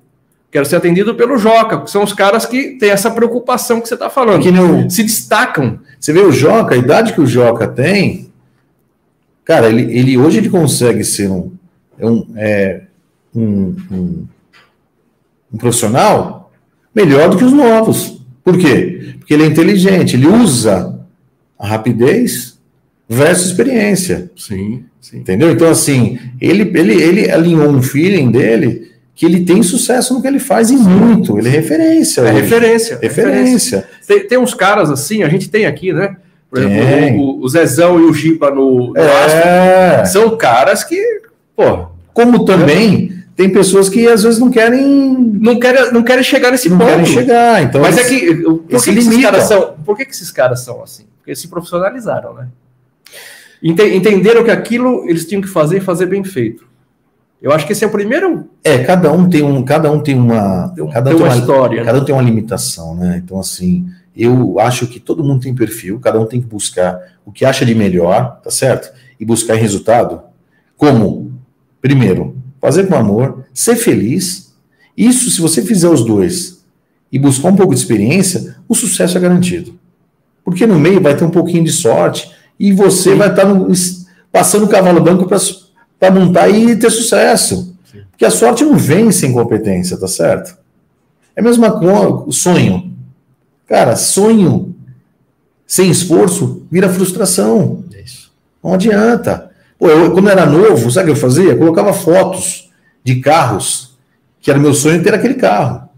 Quero 0.51 0.65
ser 0.65 0.77
atendido 0.77 1.15
pelo 1.17 1.37
Joca, 1.37 1.81
que 1.81 1.91
são 1.91 2.05
os 2.05 2.13
caras 2.13 2.47
que 2.47 2.79
têm 2.79 2.91
essa 2.91 3.11
preocupação 3.11 3.81
que 3.81 3.89
você 3.89 3.95
está 3.95 4.09
falando. 4.09 4.41
Que 4.41 4.53
não 4.53 4.89
se 4.89 5.03
destacam. 5.03 5.81
Você 5.99 6.13
vê 6.13 6.21
o 6.21 6.31
Joca, 6.31 6.77
a 6.77 6.79
idade 6.79 7.13
que 7.13 7.21
o 7.21 7.27
Joca 7.27 7.67
tem, 7.67 8.33
cara, 9.45 9.69
ele, 9.69 9.97
ele 9.97 10.19
hoje 10.19 10.39
ele 10.39 10.49
consegue 10.49 11.05
ser 11.05 11.31
um, 11.31 11.53
é 11.99 12.07
um, 12.07 12.27
é, 12.37 12.83
um, 13.35 13.77
um, 13.91 14.27
um 15.53 15.59
profissional 15.59 16.53
melhor 16.95 17.31
do 17.31 17.37
que 17.37 17.45
os 17.45 17.53
novos. 17.53 18.21
Por 18.43 18.59
quê? 18.59 19.15
Porque 19.19 19.35
ele 19.35 19.45
é 19.45 19.47
inteligente, 19.47 20.17
ele 20.17 20.27
usa 20.27 21.01
a 21.59 21.67
rapidez 21.67 22.59
versus 23.09 23.47
experiência. 23.47 24.31
Sim, 24.37 24.85
sim. 25.01 25.19
Entendeu? 25.19 25.51
Então, 25.51 25.71
assim, 25.71 26.19
ele, 26.41 26.71
ele, 26.79 26.95
ele 26.95 27.31
alinhou 27.31 27.69
um 27.69 27.83
feeling 27.83 28.31
dele 28.31 28.93
que 29.15 29.25
ele 29.25 29.45
tem 29.45 29.63
sucesso 29.63 30.13
no 30.13 30.21
que 30.21 30.27
ele 30.27 30.41
faz 30.41 30.71
e 30.71 30.77
muito. 30.77 31.39
Ele 31.39 31.49
é 31.49 31.51
referência. 31.51 32.23
É 32.23 32.31
referência. 32.33 32.99
Referência. 33.01 33.89
Tem, 34.07 34.27
tem, 34.27 34.39
uns 34.39 34.55
caras 34.55 34.91
assim, 34.91 35.23
a 35.23 35.29
gente 35.29 35.49
tem 35.49 35.67
aqui, 35.67 35.93
né? 35.93 36.17
Por 36.55 36.63
exemplo, 36.63 37.21
o, 37.21 37.45
o, 37.45 37.49
Zezão 37.49 38.01
e 38.01 38.05
o 38.05 38.15
Giba 38.15 38.51
no, 38.51 38.93
no 38.93 38.97
é. 38.97 40.05
são 40.05 40.37
caras 40.37 40.85
que, 40.85 41.03
pô. 41.57 41.89
Como 42.13 42.45
também 42.45 43.25
tem 43.35 43.51
pessoas 43.51 43.89
que 43.89 44.07
às 44.07 44.23
vezes 44.23 44.39
não 44.39 44.51
querem. 44.51 45.17
Não 45.41 45.59
querem, 45.59 45.93
não 45.93 46.05
querem 46.05 46.23
chegar 46.23 46.53
nesse 46.53 46.69
não 46.69 46.79
ponto. 46.79 46.91
Não 46.91 46.99
querem 46.99 47.13
chegar. 47.13 47.63
Então 47.63 47.81
Mas 47.81 47.99
é 47.99 48.05
que. 48.05 48.35
Por 48.37 48.61
que, 48.69 48.93
que 48.93 48.99
esses 48.99 49.23
caras 49.23 49.45
são, 49.45 49.75
por 49.85 49.97
que, 49.97 50.05
que 50.05 50.13
esses 50.13 50.31
caras 50.31 50.61
são 50.61 50.83
assim? 50.83 51.07
Porque 51.19 51.35
se 51.35 51.49
profissionalizaram, 51.49 52.35
né? 52.35 52.49
Entenderam 53.61 54.45
que 54.45 54.51
aquilo 54.51 55.09
eles 55.09 55.27
tinham 55.27 55.43
que 55.43 55.49
fazer 55.49 55.79
e 55.79 55.81
fazer 55.81 56.07
bem 56.07 56.23
feito. 56.23 56.65
Eu 57.43 57.51
acho 57.53 57.67
que 57.67 57.73
esse 57.73 57.83
é 57.83 57.87
o 57.87 57.91
primeiro. 57.91 58.49
É, 58.63 58.79
cada 58.85 59.13
um 59.13 59.29
tem 59.29 59.43
um, 59.43 59.63
cada 59.65 59.91
um 59.91 60.01
tem 60.01 60.15
uma, 60.15 60.69
tem, 60.69 60.89
cada 60.89 61.11
um 61.11 61.17
tem 61.17 61.27
uma, 61.27 61.37
história, 61.37 61.85
cada 61.85 61.99
né? 61.99 62.01
um 62.01 62.05
tem 62.05 62.15
uma 62.15 62.23
limitação, 62.23 62.95
né? 62.95 63.21
Então 63.23 63.41
assim, 63.41 63.87
eu 64.17 64.61
acho 64.61 64.87
que 64.87 65.01
todo 65.01 65.25
mundo 65.25 65.43
tem 65.43 65.55
perfil, 65.55 65.99
cada 65.99 66.21
um 66.21 66.27
tem 66.27 66.41
que 66.41 66.47
buscar 66.47 67.01
o 67.25 67.33
que 67.33 67.45
acha 67.45 67.67
de 67.67 67.75
melhor, 67.75 68.41
tá 68.43 68.51
certo? 68.51 68.93
E 69.19 69.25
buscar 69.25 69.55
resultado. 69.55 70.23
Como? 70.77 71.33
Primeiro, 71.81 72.37
fazer 72.61 72.87
com 72.87 72.95
amor, 72.95 73.45
ser 73.53 73.77
feliz. 73.77 74.55
Isso, 74.97 75.31
se 75.31 75.41
você 75.41 75.63
fizer 75.63 75.89
os 75.89 76.05
dois 76.05 76.65
e 77.11 77.19
buscar 77.19 77.49
um 77.49 77.57
pouco 77.57 77.75
de 77.75 77.81
experiência, 77.81 78.57
o 78.69 78.75
sucesso 78.75 79.19
é 79.19 79.21
garantido. 79.21 79.79
Porque 80.45 80.67
no 80.67 80.79
meio 80.79 81.01
vai 81.01 81.17
ter 81.17 81.25
um 81.25 81.31
pouquinho 81.31 81.65
de 81.65 81.73
sorte 81.73 82.31
e 82.59 82.73
você 82.73 83.13
Sim. 83.13 83.17
vai 83.17 83.31
estar 83.31 83.45
no, 83.45 83.69
passando 84.31 84.67
o 84.67 84.69
cavalo 84.69 85.01
branco 85.01 85.27
para 85.27 85.39
para 85.99 86.11
montar 86.11 86.49
e 86.49 86.77
ter 86.77 86.91
sucesso. 86.91 87.77
Sim. 87.91 88.03
Porque 88.11 88.25
a 88.25 88.31
sorte 88.31 88.65
não 88.65 88.77
vem 88.77 89.11
sem 89.11 89.33
competência, 89.33 89.97
tá 89.97 90.07
certo? 90.07 90.57
É 91.35 91.41
a 91.41 91.45
mesma 91.45 91.79
coisa, 91.79 92.09
o 92.27 92.33
sonho. 92.33 92.94
Cara, 93.69 93.97
sonho 93.97 94.75
sem 95.67 95.91
esforço 95.91 96.67
vira 96.71 96.89
frustração. 96.89 97.85
É 97.95 98.01
isso. 98.01 98.33
Não 98.63 98.75
adianta. 98.75 99.51
Pô, 99.79 99.89
eu, 99.89 100.13
quando 100.13 100.27
eu 100.27 100.33
era 100.33 100.47
novo, 100.47 100.91
sabe 100.91 101.11
o 101.11 101.15
que 101.15 101.19
eu 101.19 101.23
fazia? 101.23 101.51
Eu 101.51 101.59
colocava 101.59 101.93
fotos 101.93 102.71
de 103.03 103.17
carros, 103.17 103.97
que 104.41 104.51
era 104.51 104.61
meu 104.61 104.75
sonho 104.75 105.03
ter 105.03 105.15
aquele 105.15 105.35
carro. 105.35 105.89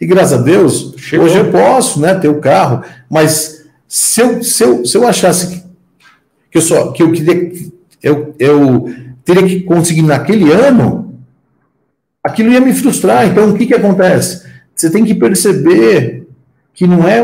E 0.00 0.06
graças 0.06 0.38
a 0.38 0.42
Deus, 0.42 0.94
Chegou. 0.96 1.26
hoje 1.26 1.38
eu 1.38 1.50
posso 1.50 2.00
né, 2.00 2.14
ter 2.14 2.28
o 2.28 2.40
carro, 2.40 2.84
mas 3.10 3.64
se 3.86 4.20
eu, 4.20 4.42
se 4.42 4.62
eu, 4.62 4.84
se 4.84 4.96
eu 4.96 5.06
achasse 5.06 5.64
que 6.50 6.58
eu 6.58 6.62
só 6.62 6.92
que 6.92 7.02
eu 7.02 7.10
queria 7.10 7.52
eu, 8.02 8.34
eu 8.38 8.94
teria 9.24 9.42
que 9.42 9.60
conseguir 9.60 10.02
naquele 10.02 10.50
ano, 10.52 11.20
aquilo 12.22 12.52
ia 12.52 12.60
me 12.60 12.72
frustrar. 12.72 13.26
Então, 13.26 13.50
o 13.50 13.54
que, 13.56 13.66
que 13.66 13.74
acontece? 13.74 14.46
Você 14.74 14.90
tem 14.90 15.04
que 15.04 15.14
perceber 15.14 16.17
que 16.78 16.86
não 16.86 17.08
é, 17.08 17.18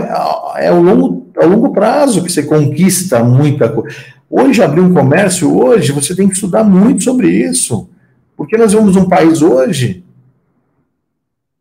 é 0.56 0.66
ao, 0.66 0.82
longo, 0.82 1.28
ao 1.36 1.48
longo 1.48 1.72
prazo 1.72 2.24
que 2.24 2.32
você 2.32 2.42
conquista 2.42 3.22
muita 3.22 3.68
coisa. 3.68 3.96
Hoje, 4.28 4.60
abrir 4.60 4.80
um 4.80 4.92
comércio, 4.92 5.56
hoje, 5.56 5.92
você 5.92 6.12
tem 6.12 6.26
que 6.26 6.34
estudar 6.34 6.64
muito 6.64 7.04
sobre 7.04 7.28
isso. 7.28 7.88
Porque 8.36 8.56
nós 8.56 8.72
vemos 8.72 8.96
um 8.96 9.08
país 9.08 9.42
hoje 9.42 10.02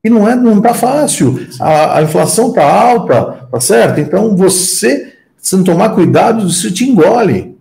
e 0.04 0.10
não 0.10 0.28
é, 0.28 0.36
não 0.36 0.58
está 0.58 0.74
fácil. 0.74 1.40
A, 1.62 2.00
a 2.00 2.02
inflação 2.02 2.50
está 2.50 2.66
alta, 2.66 3.48
tá 3.52 3.60
certo? 3.60 4.00
Então 4.00 4.36
você, 4.36 5.14
se 5.38 5.56
não 5.56 5.64
tomar 5.64 5.90
cuidado, 5.90 6.48
isso 6.48 6.74
te 6.74 6.90
engole. 6.90 7.56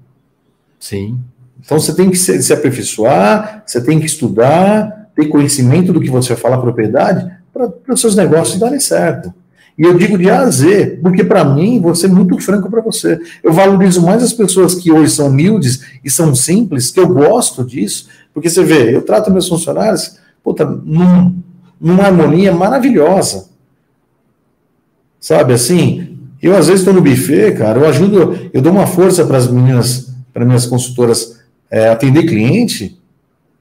Sim. 0.81 1.18
Então 1.62 1.79
você 1.79 1.95
tem 1.95 2.09
que 2.09 2.16
se, 2.16 2.42
se 2.42 2.55
aperfeiçoar, 2.55 3.64
você 3.66 3.83
tem 3.83 4.01
que 4.01 4.07
estudar, 4.07 5.11
ter 5.14 5.29
conhecimento 5.29 5.92
do 5.92 6.01
que 6.01 6.09
você 6.09 6.31
vai 6.31 6.38
falar 6.38 6.57
propriedade 6.57 7.31
para 7.53 7.71
os 7.92 8.01
seus 8.01 8.16
negócios 8.16 8.59
darem 8.59 8.81
certo. 8.81 9.41
E 9.76 9.82
eu 9.82 9.96
digo 9.96 10.18
de 10.18 10.28
A 10.28 10.40
a 10.40 10.50
Z, 10.50 10.98
porque 11.02 11.24
para 11.24 11.44
mim, 11.44 11.80
vou 11.80 11.94
ser 11.94 12.08
muito 12.08 12.38
franco 12.38 12.70
para 12.70 12.82
você. 12.82 13.18
Eu 13.42 13.52
valorizo 13.52 14.02
mais 14.02 14.22
as 14.22 14.32
pessoas 14.32 14.74
que 14.74 14.92
hoje 14.92 15.12
são 15.12 15.28
humildes 15.28 15.82
e 16.04 16.11
são 16.11 16.35
simples, 16.35 16.90
que 16.90 17.00
eu 17.00 17.08
gosto 17.08 17.64
disso, 17.64 18.08
porque 18.35 18.50
você 18.50 18.62
vê, 18.62 18.94
eu 18.94 19.02
trato 19.02 19.30
meus 19.30 19.48
funcionários, 19.48 20.18
puta, 20.42 20.64
num, 20.64 21.35
numa 21.80 22.04
harmonia 22.04 22.52
maravilhosa. 22.52 23.48
Sabe 25.18 25.54
assim? 25.54 26.18
Eu 26.40 26.56
às 26.56 26.66
vezes 26.66 26.80
estou 26.80 26.92
no 26.92 27.00
buffet, 27.00 27.52
cara, 27.52 27.78
eu 27.78 27.88
ajudo, 27.88 28.50
eu 28.52 28.61
dou 28.61 28.72
uma 28.72 28.87
força 28.87 29.24
para 29.24 29.38
as 29.38 29.46
meninas, 29.46 30.12
para 30.32 30.44
minhas 30.44 30.66
consultoras 30.66 31.40
é, 31.70 31.88
atender 31.88 32.24
cliente, 32.24 33.00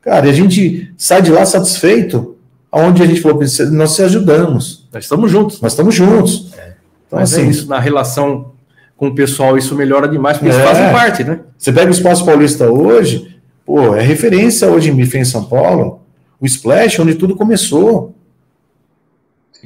cara, 0.02 0.26
e 0.26 0.30
a 0.30 0.34
gente 0.34 0.92
sai 0.98 1.22
de 1.22 1.32
lá 1.32 1.46
satisfeito, 1.46 2.36
aonde 2.72 3.04
a 3.04 3.06
gente 3.06 3.22
falou, 3.22 3.40
nós 3.72 3.92
se 3.92 4.04
ajudamos. 4.04 4.88
Nós 4.94 5.04
estamos 5.04 5.30
juntos. 5.30 5.60
Nós 5.62 5.74
estamos 5.74 5.94
juntos. 5.94 6.54
É. 6.58 6.74
Então, 7.08 7.20
Mas 7.20 7.34
é 7.34 7.36
assim, 7.36 7.48
é 7.48 7.50
isso, 7.50 7.68
na 7.68 7.80
relação 7.80 8.54
com 8.96 9.08
o 9.08 9.16
pessoal, 9.16 9.58
isso 9.58 9.76
melhora 9.76 10.08
demais, 10.08 10.38
porque 10.38 10.52
é, 10.52 10.56
eles 10.56 10.68
fazem 10.68 10.92
parte, 10.92 11.24
né? 11.24 11.40
Você 11.58 11.74
pega 11.74 11.88
o 11.88 11.94
Espaço 11.94 12.24
Paulista 12.24 12.70
hoje, 12.70 13.36
pô, 13.66 13.96
é 13.96 14.02
referência 14.02 14.70
hoje 14.70 14.90
em 14.90 14.96
buffet 14.96 15.20
em 15.20 15.26
São 15.26 15.44
Paulo, 15.44 16.02
o 16.40 16.46
Splash, 16.46 17.00
onde 17.00 17.16
tudo 17.16 17.36
começou. 17.36 18.16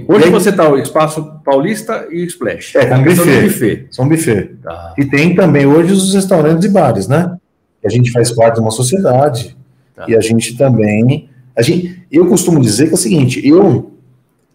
Hoje 0.08 0.26
aí, 0.26 0.32
você 0.32 0.50
está 0.50 0.70
o 0.70 0.78
Espaço 0.78 1.40
Paulista 1.44 2.08
e 2.10 2.24
o 2.24 2.26
Splash. 2.26 2.76
É, 2.76 2.86
com 2.86 3.04
buffet. 3.04 3.42
buffet. 3.42 3.88
São 3.92 4.10
buffet. 4.10 4.56
Tá. 4.62 4.94
E 4.98 5.06
tem 5.06 5.36
também 5.36 5.66
hoje 5.66 5.94
os 5.94 6.14
restaurantes 6.14 6.66
e 6.66 6.70
bares, 6.70 7.08
né? 7.08 7.38
A 7.84 7.90
gente 7.90 8.12
faz 8.12 8.32
parte 8.32 8.56
de 8.56 8.62
uma 8.62 8.72
sociedade. 8.72 9.56
Tá. 9.96 10.06
E 10.08 10.16
a 10.16 10.20
gente 10.20 10.58
também. 10.58 11.30
A 11.56 11.62
gente, 11.62 12.06
eu 12.12 12.28
costumo 12.28 12.60
dizer 12.60 12.88
que 12.88 12.92
é 12.92 12.96
o 12.96 12.98
seguinte: 12.98 13.48
eu, 13.48 13.92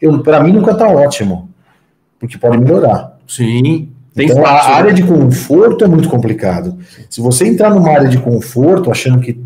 eu 0.00 0.22
para 0.22 0.42
mim 0.42 0.52
nunca 0.52 0.72
está 0.72 0.88
ótimo. 0.88 1.48
Porque 2.18 2.36
pode 2.36 2.58
melhorar. 2.58 3.18
Sim. 3.26 3.88
Tem 4.14 4.26
então, 4.26 4.38
espaço, 4.38 4.68
a 4.68 4.74
área 4.74 4.92
de 4.92 5.02
conforto 5.02 5.84
é 5.84 5.88
muito 5.88 6.08
complicado. 6.08 6.76
Se 7.08 7.20
você 7.20 7.46
entrar 7.46 7.70
numa 7.70 7.90
área 7.90 8.08
de 8.08 8.18
conforto 8.18 8.90
achando 8.90 9.20
que 9.20 9.40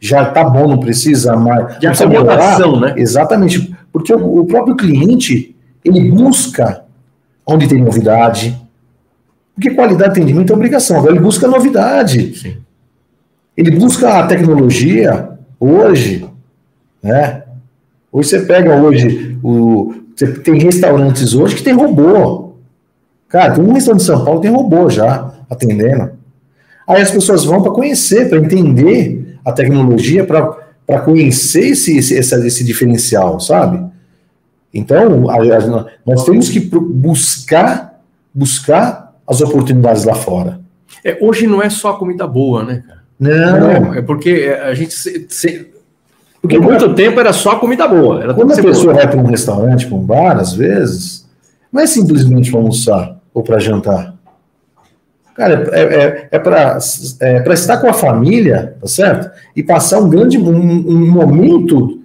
já 0.00 0.22
está 0.22 0.42
bom, 0.42 0.66
não 0.66 0.78
precisa 0.78 1.36
mais. 1.36 1.78
De 1.78 1.86
acomodação, 1.86 2.80
né? 2.80 2.94
Exatamente. 2.96 3.74
Porque 3.92 4.12
o, 4.12 4.40
o, 4.40 4.46
próprio 4.46 4.74
cliente, 4.74 5.54
ele 5.84 6.10
busca 6.10 6.82
onde 7.46 7.68
tem 7.68 7.82
novidade. 7.82 8.60
Porque 9.54 9.70
qualidade 9.70 10.14
de 10.14 10.20
atendimento 10.20 10.52
é 10.52 10.56
obrigação. 10.56 10.98
Agora 10.98 11.12
ele 11.12 11.22
busca 11.22 11.46
novidade. 11.46 12.36
Sim. 12.36 12.56
Ele 13.56 13.70
busca 13.70 14.18
a 14.18 14.26
tecnologia 14.26 15.30
hoje, 15.58 16.26
né? 17.06 17.42
Hoje 18.12 18.28
você 18.30 18.40
pega 18.40 18.74
hoje 18.74 19.38
o. 19.42 19.94
Você 20.14 20.32
tem 20.32 20.58
restaurantes 20.58 21.34
hoje 21.34 21.56
que 21.56 21.62
tem 21.62 21.74
robô. 21.74 22.54
Cara, 23.28 23.54
tem 23.54 23.64
um 23.64 23.72
restaurante 23.72 24.00
de 24.00 24.06
São 24.06 24.24
Paulo 24.24 24.40
que 24.40 24.46
tem 24.46 24.56
robô 24.56 24.88
já 24.88 25.34
atendendo. 25.50 26.12
Aí 26.86 27.02
as 27.02 27.10
pessoas 27.10 27.44
vão 27.44 27.62
para 27.62 27.72
conhecer, 27.72 28.28
para 28.28 28.38
entender 28.38 29.38
a 29.44 29.52
tecnologia, 29.52 30.24
para 30.24 31.00
conhecer 31.00 31.70
esse, 31.70 31.98
esse, 31.98 32.14
esse 32.14 32.64
diferencial, 32.64 33.40
sabe? 33.40 33.84
Então, 34.72 35.28
a, 35.28 35.36
a, 35.36 35.86
nós 36.06 36.24
temos 36.24 36.48
que 36.48 36.60
buscar, 36.60 38.00
buscar 38.32 39.14
as 39.26 39.40
oportunidades 39.40 40.04
lá 40.04 40.14
fora. 40.14 40.60
É, 41.04 41.18
hoje 41.20 41.46
não 41.46 41.60
é 41.62 41.68
só 41.68 41.94
comida 41.94 42.26
boa, 42.26 42.64
né, 42.64 42.82
cara? 42.86 43.02
Não. 43.18 43.94
é 43.94 44.02
porque 44.02 44.56
a 44.62 44.74
gente. 44.74 44.94
Se, 44.94 45.26
se, 45.28 45.75
porque 46.46 46.58
muito 46.58 46.94
tempo 46.94 47.18
era 47.18 47.32
só 47.32 47.56
comida 47.56 47.88
boa. 47.88 48.22
Era 48.22 48.34
Quando 48.34 48.52
a 48.52 48.56
pessoa 48.56 48.92
boa. 48.92 48.94
vai 48.94 49.08
para 49.08 49.20
um 49.20 49.26
restaurante, 49.26 49.86
para 49.86 49.96
um 49.96 50.02
bar, 50.02 50.38
às 50.38 50.52
vezes, 50.52 51.26
não 51.72 51.82
é 51.82 51.86
simplesmente 51.86 52.50
para 52.50 52.60
almoçar 52.60 53.16
ou 53.34 53.42
para 53.42 53.58
jantar. 53.58 54.14
Cara, 55.34 55.68
é, 55.72 55.82
é, 55.82 56.28
é 56.30 56.38
para 56.38 56.78
é 57.20 57.52
estar 57.52 57.76
com 57.78 57.88
a 57.88 57.92
família, 57.92 58.76
tá 58.80 58.86
certo? 58.86 59.30
E 59.54 59.62
passar 59.62 59.98
um 59.98 60.08
grande 60.08 60.38
um, 60.38 60.48
um 60.48 61.10
momento 61.10 62.00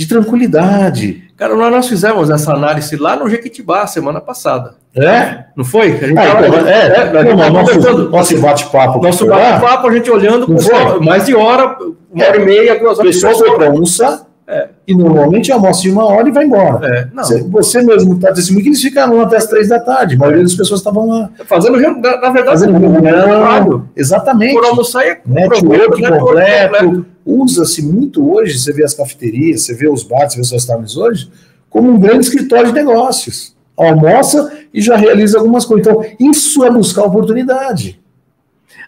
de 0.00 0.06
tranquilidade. 0.06 1.24
Cara, 1.36 1.54
nós 1.54 1.86
fizemos 1.86 2.30
essa 2.30 2.54
análise 2.54 2.96
lá 2.96 3.16
no 3.16 3.28
Jequitibá 3.28 3.86
semana 3.86 4.18
passada. 4.18 4.76
É? 4.96 5.44
Não 5.54 5.62
foi? 5.62 5.88
A 5.88 6.06
gente 6.06 6.18
ah, 6.18 6.26
tava, 6.26 6.48
então, 6.48 6.66
é, 6.66 6.72
é, 6.72 7.00
é, 7.00 7.34
não, 7.34 7.50
nosso, 7.50 8.08
nosso 8.08 8.38
bate-papo. 8.40 9.02
Nosso 9.02 9.26
bate-papo, 9.26 9.86
a 9.86 9.92
gente 9.92 10.10
olhando, 10.10 10.46
pessoal, 10.46 11.02
mais 11.02 11.26
de 11.26 11.34
hora, 11.34 11.76
uma 12.10 12.24
hora 12.24 12.36
e 12.38 12.44
meia, 12.46 12.78
duas 12.78 12.98
horas. 12.98 13.14
O 13.14 13.20
pessoal 13.20 13.34
foi 13.34 13.54
para 13.54 13.66
almoçar, 13.66 14.22
é. 14.48 14.68
e 14.88 14.94
normalmente 14.94 15.52
almoça 15.52 15.82
de 15.82 15.90
uma 15.90 16.06
hora 16.06 16.30
e 16.30 16.32
vai 16.32 16.46
embora. 16.46 16.86
É, 16.86 17.08
você, 17.14 17.42
você, 17.42 17.82
mesmo 17.82 18.14
está 18.14 18.30
dizendo 18.30 18.62
que 18.62 18.68
eles 18.68 18.80
ficaram 18.80 19.20
até 19.20 19.36
as 19.36 19.46
três 19.46 19.68
da 19.68 19.80
tarde, 19.80 20.14
a 20.14 20.18
maioria 20.18 20.42
das 20.42 20.54
pessoas 20.54 20.80
estavam 20.80 21.06
lá. 21.06 21.28
Fazendo, 21.44 21.78
na, 21.78 21.92
na 21.92 22.30
verdade, 22.30 22.46
fazendo 22.46 22.78
reunião. 22.78 23.86
Exatamente. 23.94 24.54
Por 24.54 24.64
almoçar 24.64 25.06
é 25.06 25.20
network 25.26 25.90
completo. 25.90 26.18
completo. 26.18 27.06
Usa-se 27.30 27.82
muito 27.82 28.32
hoje, 28.32 28.58
você 28.58 28.72
vê 28.72 28.84
as 28.84 28.94
cafeterias, 28.94 29.62
você 29.62 29.74
vê 29.74 29.88
os 29.88 30.02
bares, 30.02 30.32
você 30.32 30.36
vê 30.36 30.42
os 30.42 30.50
restaurantes 30.52 30.96
hoje, 30.96 31.30
como 31.68 31.90
um 31.90 31.98
grande 31.98 32.24
escritório 32.24 32.68
de 32.68 32.72
negócios 32.72 33.54
almoça 33.82 34.52
e 34.72 34.80
já 34.80 34.96
realiza 34.96 35.38
algumas 35.38 35.64
coisas. 35.64 35.86
Então, 35.86 36.04
isso 36.18 36.64
é 36.64 36.70
buscar 36.70 37.04
oportunidade. 37.04 37.98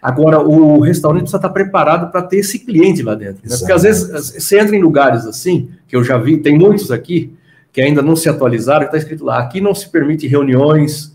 Agora, 0.01 0.41
o 0.41 0.81
restaurante 0.81 1.23
precisa 1.23 1.39
estar 1.39 1.49
preparado 1.49 2.11
para 2.11 2.23
ter 2.23 2.39
esse 2.39 2.59
cliente 2.59 3.03
lá 3.03 3.15
dentro. 3.15 3.49
Né? 3.49 3.57
Porque 3.57 3.73
às 3.73 3.83
vezes 3.83 4.35
você 4.35 4.59
entra 4.59 4.77
em 4.77 4.83
lugares 4.83 5.25
assim, 5.27 5.71
que 5.87 5.95
eu 5.95 6.03
já 6.03 6.19
vi, 6.19 6.39
tem 6.39 6.59
muitos 6.59 6.91
aqui, 6.91 7.33
que 7.73 7.81
ainda 7.81 8.03
não 8.03 8.17
se 8.17 8.29
atualizaram, 8.29 8.85
está 8.85 8.99
escrito 8.99 9.25
lá: 9.25 9.39
aqui 9.39 9.61
não 9.61 9.75
se 9.75 9.89
permite 9.89 10.27
reuniões, 10.27 11.12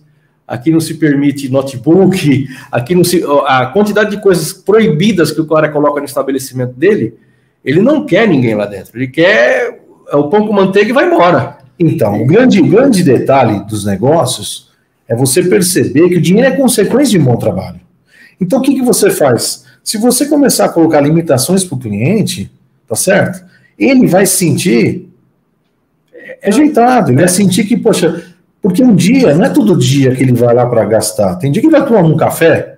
aqui 0.47 0.71
não 0.71 0.79
se 0.79 0.93
permite 0.93 1.49
notebook, 1.49 2.47
aqui 2.71 2.95
não 2.95 3.03
se. 3.03 3.23
A 3.45 3.65
quantidade 3.67 4.11
de 4.11 4.21
coisas 4.21 4.53
proibidas 4.53 5.31
que 5.31 5.41
o 5.41 5.45
cara 5.45 5.69
coloca 5.69 5.99
no 5.99 6.05
estabelecimento 6.05 6.73
dele, 6.73 7.15
ele 7.65 7.81
não 7.81 8.05
quer 8.05 8.27
ninguém 8.27 8.55
lá 8.55 8.65
dentro. 8.65 8.97
Ele 8.97 9.07
quer 9.07 9.81
o 10.13 10.29
pão 10.29 10.47
com 10.47 10.53
manteiga 10.53 10.89
e 10.89 10.93
vai 10.93 11.05
embora. 11.05 11.57
Então, 11.77 12.21
o 12.21 12.25
grande, 12.25 12.61
grande 12.61 13.03
detalhe 13.03 13.63
dos 13.65 13.85
negócios 13.85 14.69
é 15.07 15.15
você 15.15 15.43
perceber 15.43 16.09
que 16.09 16.15
o 16.15 16.21
dinheiro 16.21 16.53
é 16.53 16.57
consequência 16.57 17.17
de 17.17 17.19
um 17.19 17.25
bom 17.25 17.35
trabalho. 17.35 17.79
Então, 18.39 18.59
o 18.59 18.61
que, 18.61 18.75
que 18.75 18.81
você 18.81 19.11
faz? 19.11 19.65
Se 19.83 19.97
você 19.97 20.25
começar 20.25 20.65
a 20.65 20.69
colocar 20.69 21.01
limitações 21.01 21.63
para 21.63 21.75
o 21.75 21.79
cliente, 21.79 22.51
tá 22.87 22.95
certo? 22.95 23.43
Ele 23.77 24.07
vai 24.07 24.25
sentir 24.25 25.07
rejeitado, 26.41 27.11
ele 27.11 27.19
vai 27.19 27.27
sentir 27.27 27.65
que, 27.65 27.77
poxa, 27.77 28.26
porque 28.61 28.83
um 28.83 28.95
dia, 28.95 29.33
não 29.35 29.45
é 29.45 29.49
todo 29.49 29.77
dia 29.77 30.15
que 30.15 30.23
ele 30.23 30.33
vai 30.33 30.53
lá 30.53 30.65
para 30.65 30.85
gastar. 30.85 31.35
Tem 31.35 31.51
dia 31.51 31.61
que 31.61 31.67
ele 31.67 31.77
vai 31.77 31.85
tomar 31.85 32.01
um 32.01 32.17
café, 32.17 32.77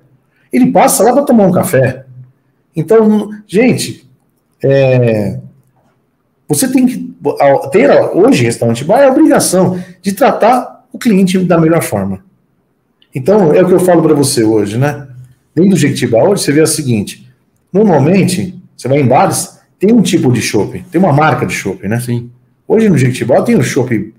ele 0.52 0.72
passa 0.72 1.04
lá 1.04 1.14
para 1.14 1.24
tomar 1.24 1.46
um 1.46 1.52
café. 1.52 2.06
Então, 2.76 3.30
gente, 3.48 4.08
é, 4.64 5.40
você 6.48 6.68
tem 6.68 6.86
que 6.86 7.16
ter 7.72 7.90
hoje 8.14 8.44
restaurante 8.44 8.84
bar 8.84 9.00
é 9.00 9.08
a 9.08 9.12
obrigação 9.12 9.80
de 10.02 10.14
tratar 10.14 10.86
o 10.92 10.98
cliente 10.98 11.38
da 11.40 11.58
melhor 11.58 11.82
forma. 11.82 12.24
Então, 13.14 13.54
é 13.54 13.62
o 13.62 13.68
que 13.68 13.74
eu 13.74 13.80
falo 13.80 14.02
para 14.02 14.14
você 14.14 14.44
hoje, 14.44 14.78
né? 14.78 15.08
Dentro 15.54 15.72
do 15.72 15.78
Jequitibá, 15.78 16.24
hoje 16.24 16.44
você 16.44 16.52
vê 16.52 16.62
o 16.62 16.68
seguinte: 16.68 17.28
normalmente, 17.72 18.62
você 18.76 18.88
vai 18.88 19.00
em 19.00 19.08
bares, 19.08 19.60
tem 19.80 19.92
um 19.92 20.02
tipo 20.02 20.32
de 20.32 20.42
shopping, 20.42 20.84
tem 20.92 21.02
uma 21.02 21.14
marca 21.14 21.46
de 21.46 21.54
shopping, 21.54 21.88
né? 21.88 22.00
Sim. 22.00 22.30
Hoje 22.68 22.88
no 22.88 22.98
Jequitibá 22.98 23.42
tem 23.42 23.56
o 23.56 23.64
shopping 23.64 24.14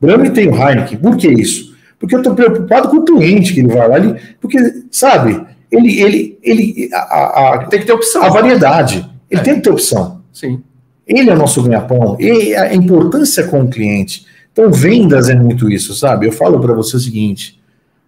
Brahma 0.00 0.30
tem 0.30 0.48
o 0.48 0.54
Heineken. 0.54 0.98
Por 0.98 1.16
que 1.16 1.28
isso? 1.28 1.76
Porque 1.98 2.14
eu 2.14 2.20
estou 2.20 2.34
preocupado 2.34 2.88
com 2.88 2.98
o 2.98 3.04
cliente 3.04 3.52
que 3.52 3.60
ele 3.60 3.68
vai 3.68 3.88
lá, 3.88 3.98
ele, 3.98 4.20
porque, 4.40 4.58
sabe, 4.90 5.44
Ele, 5.70 6.00
ele, 6.00 6.38
ele, 6.42 6.90
a, 6.94 7.54
a, 7.54 7.66
tem 7.66 7.80
que 7.80 7.86
ter 7.86 7.92
opção. 7.92 8.22
A 8.22 8.30
variedade. 8.30 9.04
Ele 9.30 9.40
é. 9.40 9.44
tem 9.44 9.54
que 9.56 9.60
ter 9.60 9.70
opção. 9.70 10.22
Sim. 10.32 10.62
Ele 11.06 11.28
é 11.28 11.34
o 11.34 11.38
nosso 11.38 11.62
ganha-pão. 11.62 12.16
E 12.18 12.54
a 12.54 12.74
importância 12.74 13.46
com 13.46 13.62
o 13.62 13.68
cliente. 13.68 14.24
Então, 14.52 14.70
vendas 14.72 15.28
é 15.28 15.34
muito 15.34 15.70
isso, 15.70 15.94
sabe? 15.94 16.26
Eu 16.26 16.32
falo 16.32 16.58
para 16.60 16.72
você 16.72 16.96
o 16.96 17.00
seguinte: 17.00 17.60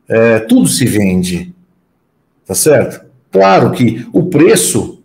é, 0.09 0.39
tudo 0.41 0.69
se 0.69 0.85
vende. 0.85 1.55
Tá 2.47 2.55
certo? 2.55 3.05
Claro 3.31 3.71
que 3.71 4.07
o 4.13 4.25
preço, 4.25 5.01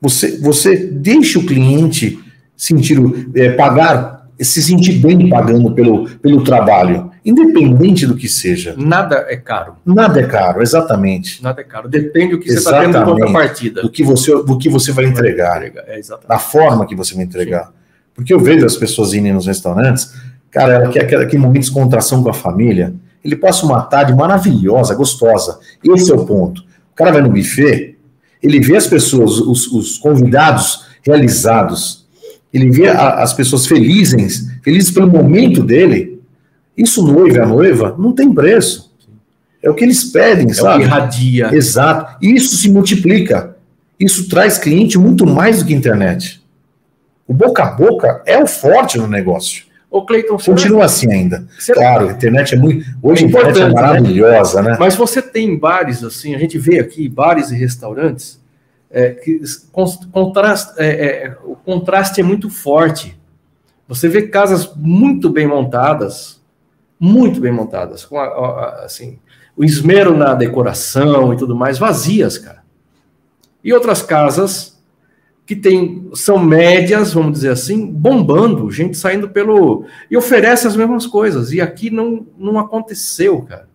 você, 0.00 0.38
você 0.38 0.76
deixa 0.76 1.38
o 1.38 1.46
cliente 1.46 2.18
sentir, 2.56 2.98
é, 3.34 3.50
pagar, 3.50 4.19
se 4.44 4.62
sentir 4.62 4.94
bem 4.94 5.28
pagando 5.28 5.72
pelo, 5.72 6.08
pelo 6.08 6.42
trabalho, 6.42 7.10
independente 7.24 8.06
do 8.06 8.16
que 8.16 8.28
seja. 8.28 8.74
Nada 8.76 9.26
é 9.28 9.36
caro. 9.36 9.74
Nada 9.84 10.20
é 10.20 10.26
caro, 10.26 10.62
exatamente. 10.62 11.42
Nada 11.42 11.60
é 11.60 11.64
caro. 11.64 11.88
Depende 11.88 12.32
do 12.32 12.40
que 12.40 12.48
exatamente. 12.48 12.92
você 12.92 12.98
está 12.98 13.04
tendo 13.04 13.14
de 13.14 13.20
contrapartida. 13.20 13.82
Do 13.82 13.90
que 13.90 14.02
você, 14.02 14.42
do 14.42 14.58
que 14.58 14.68
você 14.68 14.92
vai 14.92 15.04
entregar. 15.04 15.62
É, 15.62 16.00
da 16.28 16.38
forma 16.38 16.86
que 16.86 16.96
você 16.96 17.14
vai 17.14 17.24
entregar. 17.24 17.66
Sim. 17.66 17.72
Porque 18.14 18.32
eu 18.32 18.40
vejo 18.40 18.66
as 18.66 18.76
pessoas 18.76 19.14
indo 19.14 19.32
nos 19.32 19.46
restaurantes, 19.46 20.14
cara, 20.50 20.74
ela 20.74 20.88
quer 20.88 21.04
aquele 21.04 21.38
momento 21.38 21.62
de 21.62 21.68
descontração 21.68 22.22
com 22.22 22.30
a 22.30 22.34
família. 22.34 22.94
Ele 23.24 23.36
passa 23.36 23.64
uma 23.66 23.82
tarde 23.82 24.14
maravilhosa, 24.14 24.94
gostosa. 24.94 25.58
Esse 25.84 26.10
é 26.10 26.14
o 26.14 26.24
ponto. 26.24 26.62
O 26.92 26.94
cara 26.94 27.12
vai 27.12 27.20
no 27.22 27.30
buffet, 27.30 27.96
ele 28.42 28.60
vê 28.60 28.76
as 28.76 28.86
pessoas, 28.86 29.38
os, 29.38 29.66
os 29.68 29.98
convidados 29.98 30.86
realizados, 31.02 31.99
ele 32.52 32.70
vê 32.70 32.88
a, 32.88 33.22
as 33.22 33.32
pessoas 33.32 33.66
felizes, 33.66 34.48
felizes 34.62 34.90
pelo 34.90 35.08
momento 35.08 35.62
dele. 35.62 36.20
Isso 36.76 37.06
noivo 37.06 37.36
e 37.36 37.40
a 37.40 37.46
noiva 37.46 37.94
não 37.98 38.12
tem 38.12 38.32
preço. 38.32 38.90
É 39.62 39.70
o 39.70 39.74
que 39.74 39.84
eles 39.84 40.04
pedem, 40.04 40.50
é 40.50 40.54
sabe? 40.54 40.76
O 40.76 40.78
que 40.80 40.84
irradia. 40.86 41.54
Exato. 41.54 42.16
E 42.24 42.34
isso 42.34 42.56
se 42.56 42.70
multiplica. 42.70 43.56
Isso 43.98 44.28
traz 44.28 44.56
cliente 44.56 44.98
muito 44.98 45.26
mais 45.26 45.58
do 45.58 45.66
que 45.66 45.74
internet. 45.74 46.40
O 47.26 47.34
boca 47.34 47.62
a 47.62 47.70
boca 47.70 48.22
é 48.26 48.42
o 48.42 48.46
forte 48.46 48.98
no 48.98 49.06
negócio. 49.06 49.64
O 49.90 50.02
Cleiton, 50.02 50.38
continua 50.38 50.84
assim 50.84 51.12
ainda. 51.12 51.46
Claro, 51.72 52.08
a 52.08 52.12
internet 52.12 52.54
é 52.54 52.58
muito. 52.58 52.86
Hoje 53.02 53.24
é 53.24 53.26
a 53.26 53.28
internet 53.28 53.60
é 53.60 53.68
né? 53.68 53.74
maravilhosa, 53.74 54.62
né? 54.62 54.70
né? 54.70 54.76
Mas 54.78 54.94
você 54.94 55.20
tem 55.20 55.58
bares 55.58 56.02
assim, 56.02 56.34
a 56.34 56.38
gente 56.38 56.56
vê 56.58 56.78
aqui 56.78 57.08
bares 57.08 57.50
e 57.50 57.56
restaurantes 57.56 58.39
é, 58.90 59.10
que 59.10 59.40
contraste, 60.10 60.74
é, 60.78 60.88
é, 60.88 61.38
o 61.44 61.54
contraste 61.54 62.20
é 62.20 62.24
muito 62.24 62.50
forte. 62.50 63.18
Você 63.86 64.08
vê 64.08 64.28
casas 64.28 64.74
muito 64.74 65.30
bem 65.30 65.46
montadas, 65.46 66.40
muito 66.98 67.40
bem 67.40 67.52
montadas, 67.52 68.04
com 68.04 68.18
a, 68.18 68.24
a, 68.24 68.84
assim, 68.84 69.18
o 69.56 69.64
esmero 69.64 70.16
na 70.16 70.34
decoração 70.34 71.32
e 71.32 71.36
tudo 71.36 71.54
mais, 71.54 71.78
vazias, 71.78 72.36
cara. 72.36 72.62
E 73.62 73.72
outras 73.72 74.02
casas 74.02 74.80
que 75.46 75.54
tem, 75.56 76.10
são 76.14 76.38
médias, 76.38 77.12
vamos 77.12 77.32
dizer 77.32 77.50
assim, 77.50 77.86
bombando, 77.86 78.70
gente 78.70 78.96
saindo 78.96 79.30
pelo. 79.30 79.84
e 80.10 80.16
oferece 80.16 80.66
as 80.66 80.76
mesmas 80.76 81.06
coisas. 81.06 81.52
E 81.52 81.60
aqui 81.60 81.90
não, 81.90 82.26
não 82.38 82.58
aconteceu, 82.58 83.42
cara. 83.42 83.68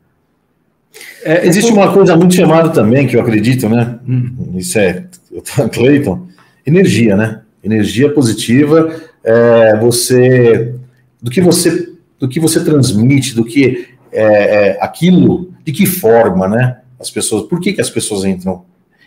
É, 1.24 1.48
Existe 1.48 1.72
uma 1.72 1.92
coisa 1.92 2.16
muito 2.16 2.36
chamada 2.36 2.70
também, 2.70 3.08
que 3.08 3.16
eu 3.16 3.22
acredito, 3.22 3.68
né? 3.68 4.00
Hum. 4.08 4.54
Isso 4.56 4.78
é, 4.80 5.06
Cleiton, 5.74 6.28
energia, 6.66 7.16
né? 7.16 7.42
Energia 7.64 8.12
positiva, 8.14 8.96
é, 9.24 9.78
você. 9.78 10.76
Do 11.22 11.32
que 11.32 11.42
você, 11.42 11.90
do 12.20 12.30
que 12.30 12.40
você 12.40 12.64
transmite, 12.64 13.34
do 13.34 13.44
que 13.44 13.88
é, 14.12 14.24
é, 14.24 14.78
aquilo, 14.80 15.52
de 15.66 15.72
que 15.72 15.86
forma, 15.86 16.48
né? 16.48 16.78
As 17.00 17.10
pessoas, 17.10 17.48
por 17.48 17.60
que, 17.60 17.74
que 17.74 17.82
as 17.82 17.90
pessoas 17.90 18.24
entram 18.24 18.64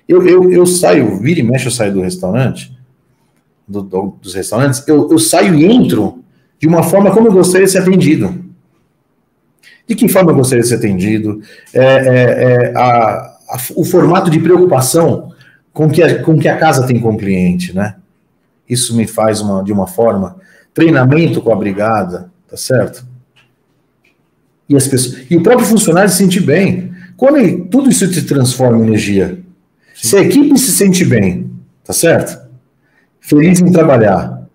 eu, 0.08 0.26
eu, 0.26 0.50
eu 0.50 0.64
saio, 0.64 1.18
vira 1.18 1.40
e 1.40 1.42
mexe, 1.42 1.66
eu 1.66 1.70
saio 1.70 1.92
do 1.92 2.00
restaurante, 2.00 2.74
do, 3.68 3.82
do, 3.82 4.16
dos 4.22 4.34
restaurantes, 4.34 4.82
eu, 4.88 5.10
eu 5.10 5.18
saio 5.18 5.54
e 5.54 5.66
entro 5.66 6.24
de 6.58 6.66
uma 6.66 6.82
forma 6.82 7.12
como 7.12 7.28
eu 7.28 7.32
gostaria 7.32 7.66
de 7.66 7.72
ser 7.72 7.78
atendido. 7.78 8.47
De 9.88 9.94
que 9.94 10.06
forma 10.06 10.30
eu 10.32 10.36
gostaria 10.36 10.62
de 10.62 10.68
ser 10.68 10.74
atendido? 10.74 11.40
É, 11.72 11.82
é, 11.82 12.72
é 12.72 12.72
a, 12.76 13.38
a, 13.48 13.58
o 13.74 13.84
formato 13.84 14.30
de 14.30 14.38
preocupação 14.38 15.32
com 15.72 15.88
que, 15.88 16.02
a, 16.02 16.22
com 16.22 16.38
que 16.38 16.46
a 16.46 16.58
casa 16.58 16.86
tem 16.86 17.00
com 17.00 17.14
o 17.14 17.16
cliente, 17.16 17.74
né? 17.74 17.96
Isso 18.68 18.94
me 18.94 19.06
faz 19.06 19.40
uma, 19.40 19.64
de 19.64 19.72
uma 19.72 19.86
forma. 19.86 20.36
Treinamento 20.74 21.40
com 21.40 21.50
a 21.50 21.56
brigada, 21.56 22.30
tá 22.46 22.56
certo? 22.56 23.06
E, 24.68 24.76
as 24.76 24.86
pessoas, 24.86 25.24
e 25.30 25.36
o 25.36 25.42
próprio 25.42 25.66
funcionário 25.66 26.10
se 26.10 26.16
sentir 26.16 26.40
bem. 26.40 26.92
Quando 27.16 27.38
ele, 27.38 27.64
tudo 27.64 27.88
isso 27.88 28.06
se 28.12 28.22
transforma 28.22 28.78
em 28.78 28.88
energia. 28.88 29.38
Se 29.94 30.16
a 30.16 30.20
equipe 30.20 30.56
se 30.58 30.70
sente 30.70 31.04
bem, 31.04 31.50
tá 31.82 31.94
certo? 31.94 32.46
Feliz 33.20 33.60
em 33.60 33.72
trabalhar. 33.72 34.46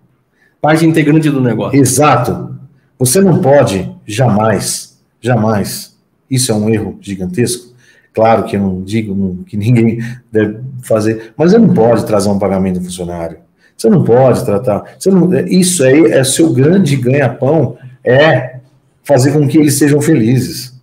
Parte 0.60 0.86
integrante 0.86 1.28
do 1.28 1.40
negócio. 1.40 1.78
Exato. 1.78 2.56
Você 2.98 3.20
não 3.20 3.40
pode 3.40 3.92
jamais, 4.06 4.93
jamais. 5.24 5.96
Isso 6.30 6.52
é 6.52 6.54
um 6.54 6.68
erro 6.68 6.98
gigantesco. 7.00 7.74
Claro 8.12 8.44
que 8.44 8.56
eu 8.56 8.60
não 8.60 8.82
digo 8.82 9.42
que 9.46 9.56
ninguém 9.56 9.98
deve 10.30 10.60
fazer, 10.82 11.32
mas 11.36 11.52
você 11.52 11.58
não 11.58 11.72
pode 11.74 12.06
trazer 12.06 12.28
um 12.28 12.38
pagamento 12.38 12.78
do 12.78 12.84
funcionário. 12.84 13.38
Você 13.76 13.88
não 13.88 14.04
pode 14.04 14.44
tratar. 14.44 14.84
Não, 15.06 15.34
isso 15.48 15.82
aí 15.82 16.12
é 16.12 16.22
seu 16.22 16.52
grande 16.52 16.96
ganha-pão, 16.96 17.76
é 18.04 18.60
fazer 19.02 19.32
com 19.32 19.48
que 19.48 19.58
eles 19.58 19.74
sejam 19.74 20.00
felizes. 20.00 20.74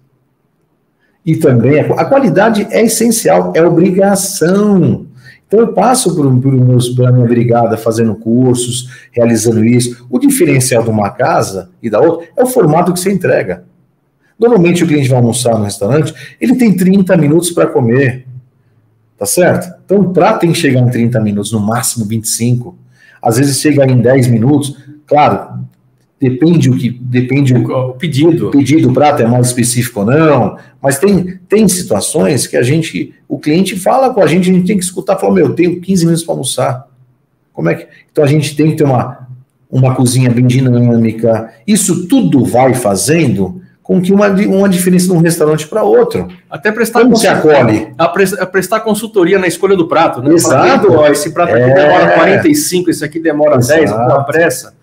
E 1.25 1.35
também 1.37 1.79
a, 1.79 2.05
qualidade 2.05 2.67
é 2.71 2.83
essencial, 2.83 3.53
é 3.55 3.63
obrigação. 3.63 5.05
Então 5.47 5.59
eu 5.59 5.73
passo 5.73 6.15
por, 6.15 6.41
por, 6.41 6.51
meus, 6.51 6.89
pela 6.89 7.11
minha 7.11 7.27
brigada 7.27 7.77
fazendo 7.77 8.15
cursos, 8.15 8.89
realizando 9.11 9.63
isso. 9.63 10.05
O 10.09 10.19
diferencial 10.19 10.83
de 10.83 10.89
uma 10.89 11.11
casa 11.11 11.69
e 11.81 11.89
da 11.89 11.99
outra 11.99 12.27
é 12.35 12.43
o 12.43 12.47
formato 12.47 12.91
que 12.91 12.99
você 12.99 13.11
entrega. 13.11 13.63
Normalmente 14.41 14.83
o 14.83 14.87
cliente 14.87 15.07
vai 15.07 15.19
almoçar 15.19 15.55
no 15.55 15.65
restaurante, 15.65 16.15
ele 16.41 16.55
tem 16.55 16.75
30 16.75 17.15
minutos 17.15 17.51
para 17.51 17.67
comer. 17.67 18.25
Tá 19.15 19.27
certo? 19.27 19.71
Então 19.85 19.99
o 19.99 20.09
prato 20.11 20.39
tem 20.39 20.51
que 20.51 20.57
chegar 20.57 20.79
em 20.79 20.89
30 20.89 21.19
minutos, 21.19 21.51
no 21.51 21.59
máximo 21.59 22.05
25. 22.05 22.75
Às 23.21 23.37
vezes 23.37 23.61
chega 23.61 23.85
em 23.85 24.01
10 24.01 24.29
minutos. 24.29 24.75
Claro, 25.05 25.59
depende 26.19 26.71
o 26.71 26.75
que 26.75 26.89
depende 26.89 27.53
o, 27.53 27.89
o 27.89 27.93
pedido. 27.93 28.47
O 28.47 28.51
pedido 28.51 28.87
do 28.87 28.93
prato 28.95 29.21
é 29.21 29.27
mais 29.27 29.45
específico 29.45 29.99
ou 29.99 30.07
não, 30.07 30.57
mas 30.81 30.97
tem, 30.97 31.37
tem 31.47 31.67
situações 31.67 32.47
que 32.47 32.57
a 32.57 32.63
gente, 32.63 33.13
o 33.29 33.37
cliente 33.37 33.79
fala 33.79 34.11
com 34.11 34.23
a 34.23 34.25
gente, 34.25 34.49
a 34.49 34.53
gente 34.53 34.65
tem 34.65 34.77
que 34.77 34.83
escutar, 34.83 35.17
falar, 35.17 35.35
meu, 35.35 35.47
eu 35.49 35.53
tenho 35.53 35.79
15 35.79 36.03
minutos 36.03 36.23
para 36.23 36.33
almoçar. 36.33 36.87
Como 37.53 37.69
é 37.69 37.75
que. 37.75 37.87
Então 38.11 38.23
a 38.23 38.27
gente 38.27 38.55
tem 38.55 38.71
que 38.71 38.77
ter 38.77 38.85
uma, 38.85 39.27
uma 39.69 39.93
cozinha 39.93 40.31
bem 40.31 40.47
dinâmica. 40.47 41.53
Isso 41.67 42.07
tudo 42.07 42.43
vai 42.43 42.73
fazendo 42.73 43.60
com 43.91 44.01
que 44.01 44.13
uma, 44.13 44.29
uma 44.29 44.69
diferença 44.69 45.07
de 45.07 45.11
um 45.11 45.19
restaurante 45.19 45.67
para 45.67 45.83
outro. 45.83 46.29
Até 46.49 46.71
prestar 46.71 47.01
Como 47.01 47.17
se 47.17 47.27
acolhe? 47.27 47.93
A, 47.97 48.05
a, 48.05 48.45
prestar 48.45 48.79
consultoria 48.79 49.37
na 49.37 49.47
escolha 49.47 49.75
do 49.75 49.85
prato, 49.85 50.21
né? 50.21 50.33
Exato. 50.33 51.05
esse 51.07 51.33
prato 51.33 51.53
aqui 51.53 51.61
é... 51.61 51.73
demora 51.73 52.11
45, 52.11 52.89
esse 52.89 53.03
aqui 53.03 53.19
demora 53.19 53.57
Exato. 53.57 53.81
10, 53.81 53.91
com 53.91 54.13
a 54.13 54.23
pressa 54.23 54.73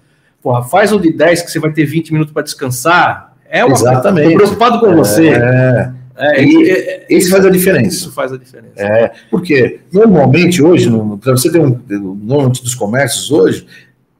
porra, 0.42 0.62
faz 0.62 0.92
o 0.92 1.00
de 1.00 1.10
10 1.10 1.40
que 1.42 1.50
você 1.50 1.58
vai 1.58 1.72
ter 1.72 1.86
20 1.86 2.12
minutos 2.12 2.34
para 2.34 2.42
descansar. 2.42 3.34
É 3.48 3.64
uma 3.64 3.72
Exatamente. 3.72 4.30
Tô 4.30 4.36
preocupado 4.36 4.78
com 4.78 4.94
você. 4.94 5.30
É. 5.30 5.92
É, 6.20 6.44
e, 6.44 6.70
é, 6.70 7.06
isso 7.08 7.30
faz 7.30 7.46
a 7.46 7.50
diferença. 7.50 7.96
Isso 7.96 8.12
faz 8.12 8.30
a 8.30 8.36
diferença. 8.36 8.74
É, 8.76 9.10
porque 9.30 9.80
normalmente 9.90 10.62
hoje, 10.62 10.90
para 11.22 11.32
você 11.32 11.50
ter 11.50 11.60
um 11.60 11.80
normalmente 11.88 12.62
dos 12.62 12.74
comércios 12.74 13.30
hoje, 13.30 13.66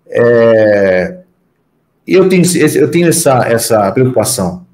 é, 0.08 1.18
eu 2.06 2.26
tenho, 2.26 2.44
eu 2.76 2.90
tenho 2.90 3.08
essa, 3.08 3.46
essa 3.48 3.92
preocupação 3.92 4.66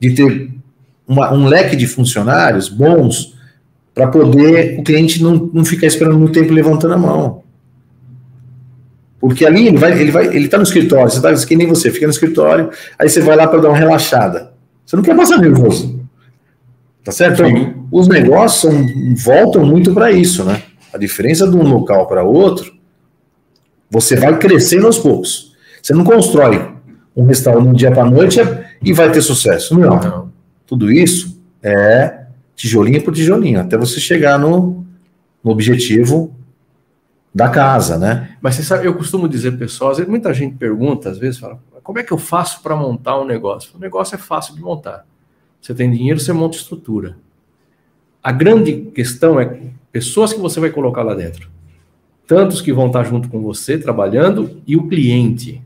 de 0.00 0.14
ter 0.14 0.50
uma, 1.06 1.32
um 1.32 1.44
leque 1.44 1.76
de 1.76 1.86
funcionários 1.86 2.68
bons 2.68 3.38
para 3.94 4.08
poder 4.08 4.78
o 4.78 4.82
cliente 4.82 5.22
não, 5.22 5.50
não 5.52 5.64
ficar 5.64 5.86
esperando 5.86 6.18
muito 6.18 6.32
tempo 6.32 6.52
levantando 6.52 6.94
a 6.94 6.98
mão. 6.98 7.42
Porque 9.20 9.44
ali 9.44 9.68
ele 9.68 9.76
vai, 9.76 9.92
ele 10.00 10.10
vai, 10.10 10.26
ele 10.34 10.48
tá 10.48 10.56
no 10.56 10.62
escritório, 10.62 11.10
você 11.10 11.20
tá 11.20 11.34
que 11.46 11.54
nem 11.54 11.66
você, 11.66 11.90
fica 11.90 12.06
no 12.06 12.12
escritório, 12.12 12.70
aí 12.98 13.08
você 13.08 13.20
vai 13.20 13.36
lá 13.36 13.46
para 13.46 13.60
dar 13.60 13.68
uma 13.68 13.76
relaxada. 13.76 14.52
Você 14.86 14.96
não 14.96 15.02
quer 15.02 15.14
passar 15.14 15.36
nervoso. 15.36 16.00
Tá 17.04 17.12
certo? 17.12 17.44
Então, 17.44 17.86
os 17.92 18.08
negócios 18.08 18.62
são, 18.62 18.86
voltam 19.16 19.64
muito 19.64 19.92
para 19.92 20.10
isso, 20.10 20.44
né? 20.44 20.62
A 20.92 20.98
diferença 20.98 21.46
de 21.46 21.54
um 21.54 21.62
local 21.62 22.06
para 22.06 22.22
outro, 22.22 22.72
você 23.90 24.16
vai 24.16 24.38
crescendo 24.38 24.86
aos 24.86 24.98
poucos. 24.98 25.54
Você 25.82 25.92
não 25.92 26.04
constrói 26.04 26.70
um 27.14 27.24
restaurante 27.24 27.68
um 27.68 27.72
dia 27.72 27.90
para 27.90 28.04
noite 28.04 28.40
e 28.82 28.92
vai 28.92 29.10
ter 29.10 29.22
sucesso. 29.22 29.78
Não. 29.78 30.00
não. 30.00 30.32
Tudo 30.66 30.90
isso 30.90 31.40
é 31.62 32.26
tijolinho 32.54 33.02
por 33.02 33.14
tijolinho, 33.14 33.60
até 33.60 33.76
você 33.76 33.98
chegar 33.98 34.38
no, 34.38 34.84
no 35.42 35.50
objetivo 35.50 36.34
da 37.34 37.48
casa, 37.48 37.98
né? 37.98 38.36
Mas 38.40 38.56
você 38.56 38.62
sabe, 38.62 38.86
eu 38.86 38.94
costumo 38.94 39.28
dizer, 39.28 39.56
pessoal, 39.56 39.94
muita 40.06 40.34
gente 40.34 40.56
pergunta, 40.56 41.10
às 41.10 41.18
vezes, 41.18 41.38
fala, 41.38 41.58
como 41.82 41.98
é 41.98 42.02
que 42.02 42.12
eu 42.12 42.18
faço 42.18 42.62
para 42.62 42.76
montar 42.76 43.18
um 43.20 43.24
negócio? 43.24 43.76
O 43.76 43.78
negócio 43.78 44.14
é 44.14 44.18
fácil 44.18 44.54
de 44.54 44.60
montar. 44.60 45.06
Você 45.60 45.74
tem 45.74 45.90
dinheiro, 45.90 46.18
você 46.18 46.32
monta 46.32 46.56
estrutura. 46.56 47.16
a 48.22 48.32
grande 48.32 48.90
questão 48.94 49.40
é 49.40 49.60
pessoas 49.90 50.32
que 50.32 50.40
você 50.40 50.60
vai 50.60 50.70
colocar 50.70 51.02
lá 51.02 51.14
dentro. 51.14 51.50
Tantos 52.26 52.60
que 52.60 52.72
vão 52.72 52.88
estar 52.88 53.04
junto 53.04 53.28
com 53.28 53.40
você 53.40 53.78
trabalhando 53.78 54.60
e 54.66 54.76
o 54.76 54.86
cliente. 54.88 55.62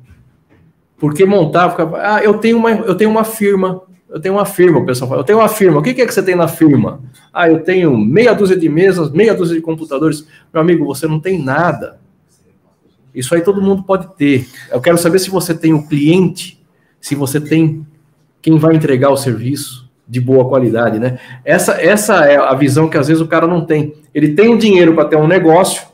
Porque 0.99 1.25
montar, 1.25 1.75
ah, 2.01 2.23
eu 2.23 2.35
tenho 2.39 2.57
uma, 2.57 2.71
eu 2.71 2.95
tenho 2.95 3.11
uma 3.11 3.25
firma, 3.25 3.83
eu 4.09 4.21
tenho 4.21 4.35
uma 4.35 4.47
firma, 4.47 4.79
o 4.79 4.87
pessoal 4.87 5.09
fala, 5.09 5.21
eu 5.23 5.25
tenho 5.25 5.39
uma 5.39 5.49
firma, 5.49 5.81
o 5.81 5.83
que 5.83 5.91
é 5.91 6.07
que 6.07 6.15
você 6.15 6.23
tem 6.23 6.37
na 6.37 6.47
firma? 6.47 7.01
Ah, 7.33 7.49
eu 7.49 7.61
tenho 7.65 7.97
meia 7.99 8.33
dúzia 8.33 8.57
de 8.57 8.69
mesas, 8.69 9.11
meia 9.11 9.35
dúzia 9.35 9.57
de 9.57 9.61
computadores. 9.61 10.27
Meu 10.53 10.63
amigo, 10.63 10.85
você 10.87 11.07
não 11.07 11.19
tem 11.19 11.43
nada. 11.43 11.99
Isso 13.15 13.35
aí 13.35 13.41
todo 13.41 13.61
mundo 13.61 13.83
pode 13.83 14.15
ter. 14.17 14.47
Eu 14.71 14.81
quero 14.81 14.99
saber 14.99 15.19
se 15.19 15.31
você 15.31 15.55
tem 15.55 15.73
o 15.73 15.79
um 15.79 15.87
cliente, 15.87 16.61
se 17.01 17.15
você 17.15 17.41
tem 17.41 17.87
quem 18.41 18.59
vai 18.59 18.75
entregar 18.75 19.11
o 19.11 19.17
serviço 19.17 19.89
de 20.07 20.21
boa 20.21 20.47
qualidade, 20.47 20.99
né? 20.99 21.19
Essa, 21.45 21.81
essa 21.81 22.27
é 22.27 22.37
a 22.37 22.55
visão 22.55 22.91
que 22.91 22.99
às 22.99 23.09
vezes 23.09 23.23
o 23.23 23.27
cara 23.27 23.47
não 23.47 23.65
tem. 23.65 23.95
Ele 24.15 24.35
tem 24.35 24.53
o 24.53 24.59
dinheiro 24.59 24.95
para 24.95 25.07
ter 25.07 25.17
um 25.17 25.27
negócio, 25.27 25.87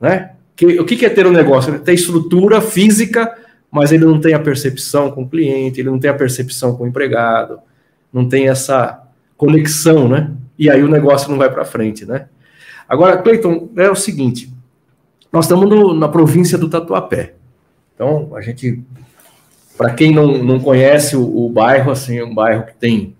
né? 0.00 0.32
Que, 0.56 0.80
o 0.80 0.84
que 0.84 1.04
é 1.06 1.08
ter 1.08 1.26
um 1.26 1.30
negócio? 1.30 1.70
Ele 1.70 1.78
tem 1.78 1.94
estrutura 1.94 2.60
física 2.60 3.32
mas 3.76 3.92
ele 3.92 4.06
não 4.06 4.18
tem 4.18 4.32
a 4.32 4.38
percepção 4.38 5.10
com 5.10 5.24
o 5.24 5.28
cliente, 5.28 5.80
ele 5.80 5.90
não 5.90 5.98
tem 5.98 6.10
a 6.10 6.14
percepção 6.14 6.74
com 6.74 6.84
o 6.84 6.86
empregado, 6.86 7.58
não 8.10 8.26
tem 8.26 8.48
essa 8.48 9.02
conexão, 9.36 10.08
né? 10.08 10.32
E 10.58 10.70
aí 10.70 10.82
o 10.82 10.88
negócio 10.88 11.30
não 11.30 11.36
vai 11.36 11.50
para 11.52 11.62
frente, 11.62 12.06
né? 12.06 12.26
Agora, 12.88 13.18
Cleiton, 13.18 13.68
é 13.76 13.90
o 13.90 13.94
seguinte: 13.94 14.50
nós 15.30 15.44
estamos 15.44 15.68
no, 15.68 15.92
na 15.92 16.08
província 16.08 16.56
do 16.56 16.70
Tatuapé. 16.70 17.34
Então, 17.94 18.34
a 18.34 18.40
gente, 18.40 18.82
para 19.76 19.92
quem 19.92 20.10
não, 20.10 20.42
não 20.42 20.58
conhece 20.58 21.14
o, 21.14 21.44
o, 21.44 21.50
bairro, 21.50 21.90
assim, 21.90 22.16
é 22.16 22.24
um 22.24 22.34
bairro 22.34 22.64
que 22.64 22.76
tem 22.76 23.14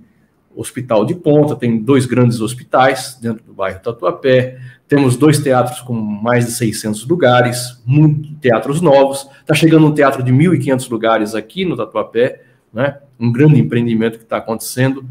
hospital 0.56 1.04
de 1.04 1.14
ponta, 1.14 1.54
tem 1.54 1.78
dois 1.78 2.06
grandes 2.06 2.40
hospitais 2.40 3.18
dentro 3.20 3.44
do 3.44 3.52
bairro 3.52 3.80
Tatuapé, 3.80 4.58
temos 4.88 5.16
dois 5.16 5.38
teatros 5.38 5.80
com 5.80 5.94
mais 5.94 6.46
de 6.46 6.52
600 6.52 7.06
lugares, 7.06 7.82
muitos 7.84 8.30
teatros 8.40 8.80
novos. 8.80 9.28
Está 9.40 9.52
chegando 9.52 9.86
um 9.86 9.92
teatro 9.92 10.22
de 10.22 10.32
1.500 10.32 10.90
lugares 10.90 11.34
aqui 11.34 11.64
no 11.64 11.76
Tatuapé, 11.76 12.42
né? 12.72 12.98
um 13.18 13.32
grande 13.32 13.58
empreendimento 13.58 14.18
que 14.18 14.24
está 14.24 14.36
acontecendo. 14.36 15.04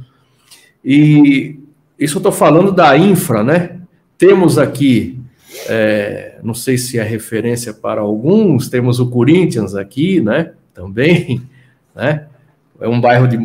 E 0.84 1.60
isso 2.00 2.18
eu 2.18 2.20
estou 2.20 2.32
falando 2.32 2.72
da 2.72 2.98
infra, 2.98 3.44
né? 3.44 3.82
Temos 4.18 4.58
aqui, 4.58 5.20
é, 5.68 6.40
não 6.42 6.54
sei 6.54 6.78
se 6.78 6.98
é 6.98 7.04
referência 7.04 7.74
para 7.74 8.00
alguns, 8.00 8.70
temos 8.70 9.00
o 9.00 9.10
Corinthians 9.10 9.76
aqui, 9.76 10.22
né? 10.22 10.54
Também, 10.74 11.42
né? 11.94 12.28
É 12.80 12.88
um 12.88 13.02
bairro 13.02 13.28
de 13.28 13.38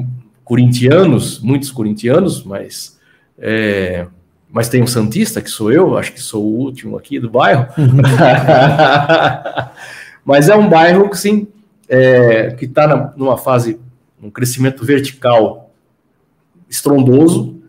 corintianos, 0.51 1.39
muitos 1.39 1.71
corintianos, 1.71 2.43
mas 2.43 2.99
é, 3.39 4.09
mas 4.51 4.69
tem 4.69 4.83
um 4.83 4.87
Santista, 4.87 5.41
que 5.41 5.49
sou 5.49 5.71
eu, 5.71 5.97
acho 5.97 6.13
que 6.13 6.21
sou 6.21 6.45
o 6.45 6.59
último 6.59 6.99
aqui 6.99 7.21
do 7.21 7.31
bairro. 7.31 7.69
Uhum. 7.79 8.03
mas 10.27 10.49
é 10.49 10.57
um 10.57 10.69
bairro 10.69 11.09
que, 11.09 11.17
sim, 11.17 11.47
é, 11.89 12.51
que 12.51 12.65
está 12.65 13.15
numa 13.17 13.39
fase, 13.39 13.79
um 14.21 14.29
crescimento 14.29 14.85
vertical 14.85 15.71
estrondoso, 16.69 17.63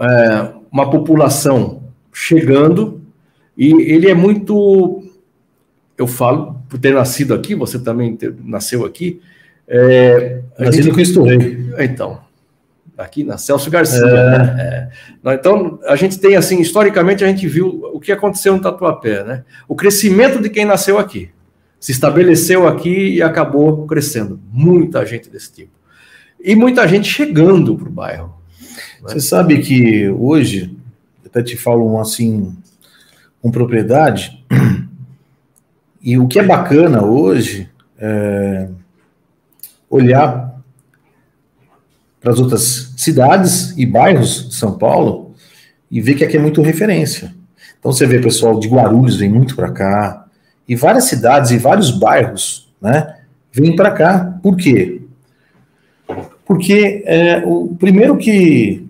é, 0.00 0.54
uma 0.72 0.90
população 0.90 1.84
chegando, 2.12 3.00
e 3.56 3.70
ele 3.92 4.10
é 4.10 4.14
muito. 4.14 5.04
Eu 5.96 6.08
falo, 6.08 6.60
por 6.68 6.80
ter 6.80 6.94
nascido 6.94 7.32
aqui, 7.32 7.54
você 7.54 7.78
também 7.78 8.16
ter, 8.16 8.34
nasceu 8.42 8.84
aqui. 8.84 9.20
É, 9.68 10.40
Nascido 10.58 10.84
gente, 10.84 10.94
Cristo 10.94 11.22
Rei. 11.22 11.70
Então, 11.78 12.20
aqui 12.96 13.22
na 13.22 13.36
Celso 13.36 13.70
Garcia. 13.70 14.04
É. 14.04 14.38
Né? 14.38 14.90
É. 15.24 15.34
Então, 15.34 15.78
a 15.86 15.94
gente 15.94 16.18
tem, 16.18 16.36
assim, 16.36 16.60
historicamente, 16.60 17.22
a 17.22 17.28
gente 17.28 17.46
viu 17.46 17.82
o 17.92 18.00
que 18.00 18.10
aconteceu 18.10 18.54
no 18.54 18.62
Tatuapé, 18.62 19.22
né? 19.22 19.44
O 19.68 19.76
crescimento 19.76 20.40
de 20.40 20.48
quem 20.48 20.64
nasceu 20.64 20.98
aqui. 20.98 21.30
Se 21.78 21.92
estabeleceu 21.92 22.66
aqui 22.66 23.14
e 23.14 23.22
acabou 23.22 23.86
crescendo. 23.86 24.40
Muita 24.50 25.06
gente 25.06 25.30
desse 25.30 25.52
tipo. 25.52 25.70
E 26.42 26.56
muita 26.56 26.88
gente 26.88 27.08
chegando 27.08 27.76
para 27.76 27.88
o 27.88 27.92
bairro. 27.92 28.34
Né? 29.02 29.08
Você 29.08 29.20
sabe 29.20 29.60
que 29.60 30.08
hoje, 30.08 30.76
até 31.24 31.42
te 31.42 31.56
falo 31.56 32.00
assim, 32.00 32.56
com 33.40 33.50
propriedade, 33.50 34.44
e 36.02 36.18
o 36.18 36.26
que 36.26 36.38
é 36.38 36.42
bacana 36.42 37.04
hoje 37.04 37.68
é 37.96 38.68
olhar 39.90 40.60
para 42.20 42.32
as 42.32 42.38
outras 42.38 42.92
cidades 42.96 43.76
e 43.76 43.86
bairros 43.86 44.48
de 44.48 44.54
São 44.54 44.76
Paulo 44.76 45.34
e 45.90 46.00
ver 46.00 46.14
que 46.14 46.24
aqui 46.24 46.36
é 46.36 46.40
muito 46.40 46.62
referência. 46.62 47.34
Então 47.78 47.92
você 47.92 48.06
vê 48.06 48.18
pessoal 48.18 48.58
de 48.58 48.68
Guarulhos 48.68 49.16
vem 49.16 49.28
muito 49.28 49.54
para 49.54 49.70
cá 49.70 50.26
e 50.68 50.74
várias 50.74 51.04
cidades 51.04 51.50
e 51.50 51.58
vários 51.58 51.90
bairros, 51.90 52.68
né, 52.80 53.16
vêm 53.52 53.74
para 53.74 53.90
cá. 53.90 54.38
Por 54.42 54.56
quê? 54.56 55.02
Porque 56.44 57.02
é, 57.06 57.42
o 57.44 57.76
primeiro 57.78 58.16
que, 58.16 58.86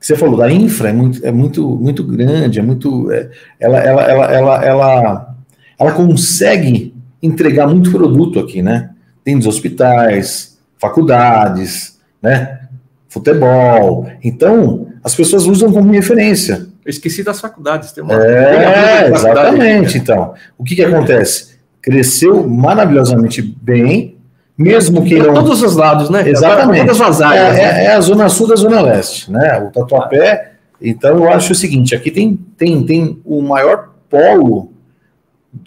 você 0.00 0.16
falou 0.16 0.36
da 0.36 0.50
infra 0.50 0.88
é 0.88 0.92
muito, 0.92 1.26
é 1.26 1.30
muito, 1.30 1.68
muito 1.76 2.04
grande, 2.04 2.58
é 2.58 2.62
muito, 2.62 3.10
é, 3.12 3.30
ela, 3.60 3.78
ela, 3.78 4.02
ela, 4.02 4.34
ela, 4.34 4.64
ela, 4.64 5.36
ela 5.78 5.92
consegue 5.92 6.92
entregar 7.22 7.68
muito 7.68 7.92
produto 7.92 8.40
aqui, 8.40 8.62
né? 8.62 8.91
Tem 9.24 9.36
os 9.36 9.46
hospitais, 9.46 10.58
faculdades, 10.78 11.98
né? 12.20 12.60
Futebol. 13.08 14.06
Então, 14.22 14.88
as 15.04 15.14
pessoas 15.14 15.46
usam 15.46 15.72
como 15.72 15.92
referência. 15.92 16.66
Eu 16.84 16.90
esqueci 16.90 17.22
das 17.22 17.40
faculdades. 17.40 17.92
Tem 17.92 18.02
uma, 18.02 18.14
é, 18.14 19.04
tem 19.04 19.14
exatamente. 19.14 19.98
Então, 19.98 20.34
o 20.58 20.64
que, 20.64 20.74
que 20.74 20.84
acontece? 20.84 21.52
Cresceu 21.80 22.48
maravilhosamente 22.48 23.40
bem, 23.40 24.16
mesmo 24.58 25.04
que 25.04 25.18
não. 25.18 25.34
Todos 25.34 25.62
os 25.62 25.76
lados, 25.76 26.10
né? 26.10 26.28
Exatamente. 26.28 26.86
Todas 26.86 27.00
as 27.00 27.20
áreas. 27.20 27.56
É, 27.56 27.72
né? 27.72 27.84
é, 27.84 27.94
a 27.94 28.00
zona 28.00 28.28
sul 28.28 28.48
da 28.48 28.56
zona 28.56 28.80
leste, 28.80 29.30
né? 29.30 29.60
O 29.60 29.70
Tatuapé. 29.70 30.52
Então, 30.80 31.18
eu 31.18 31.32
acho 31.32 31.52
o 31.52 31.54
seguinte: 31.54 31.94
aqui 31.94 32.10
tem, 32.10 32.36
tem, 32.56 32.84
tem 32.84 33.20
o 33.24 33.40
maior 33.42 33.90
polo 34.10 34.72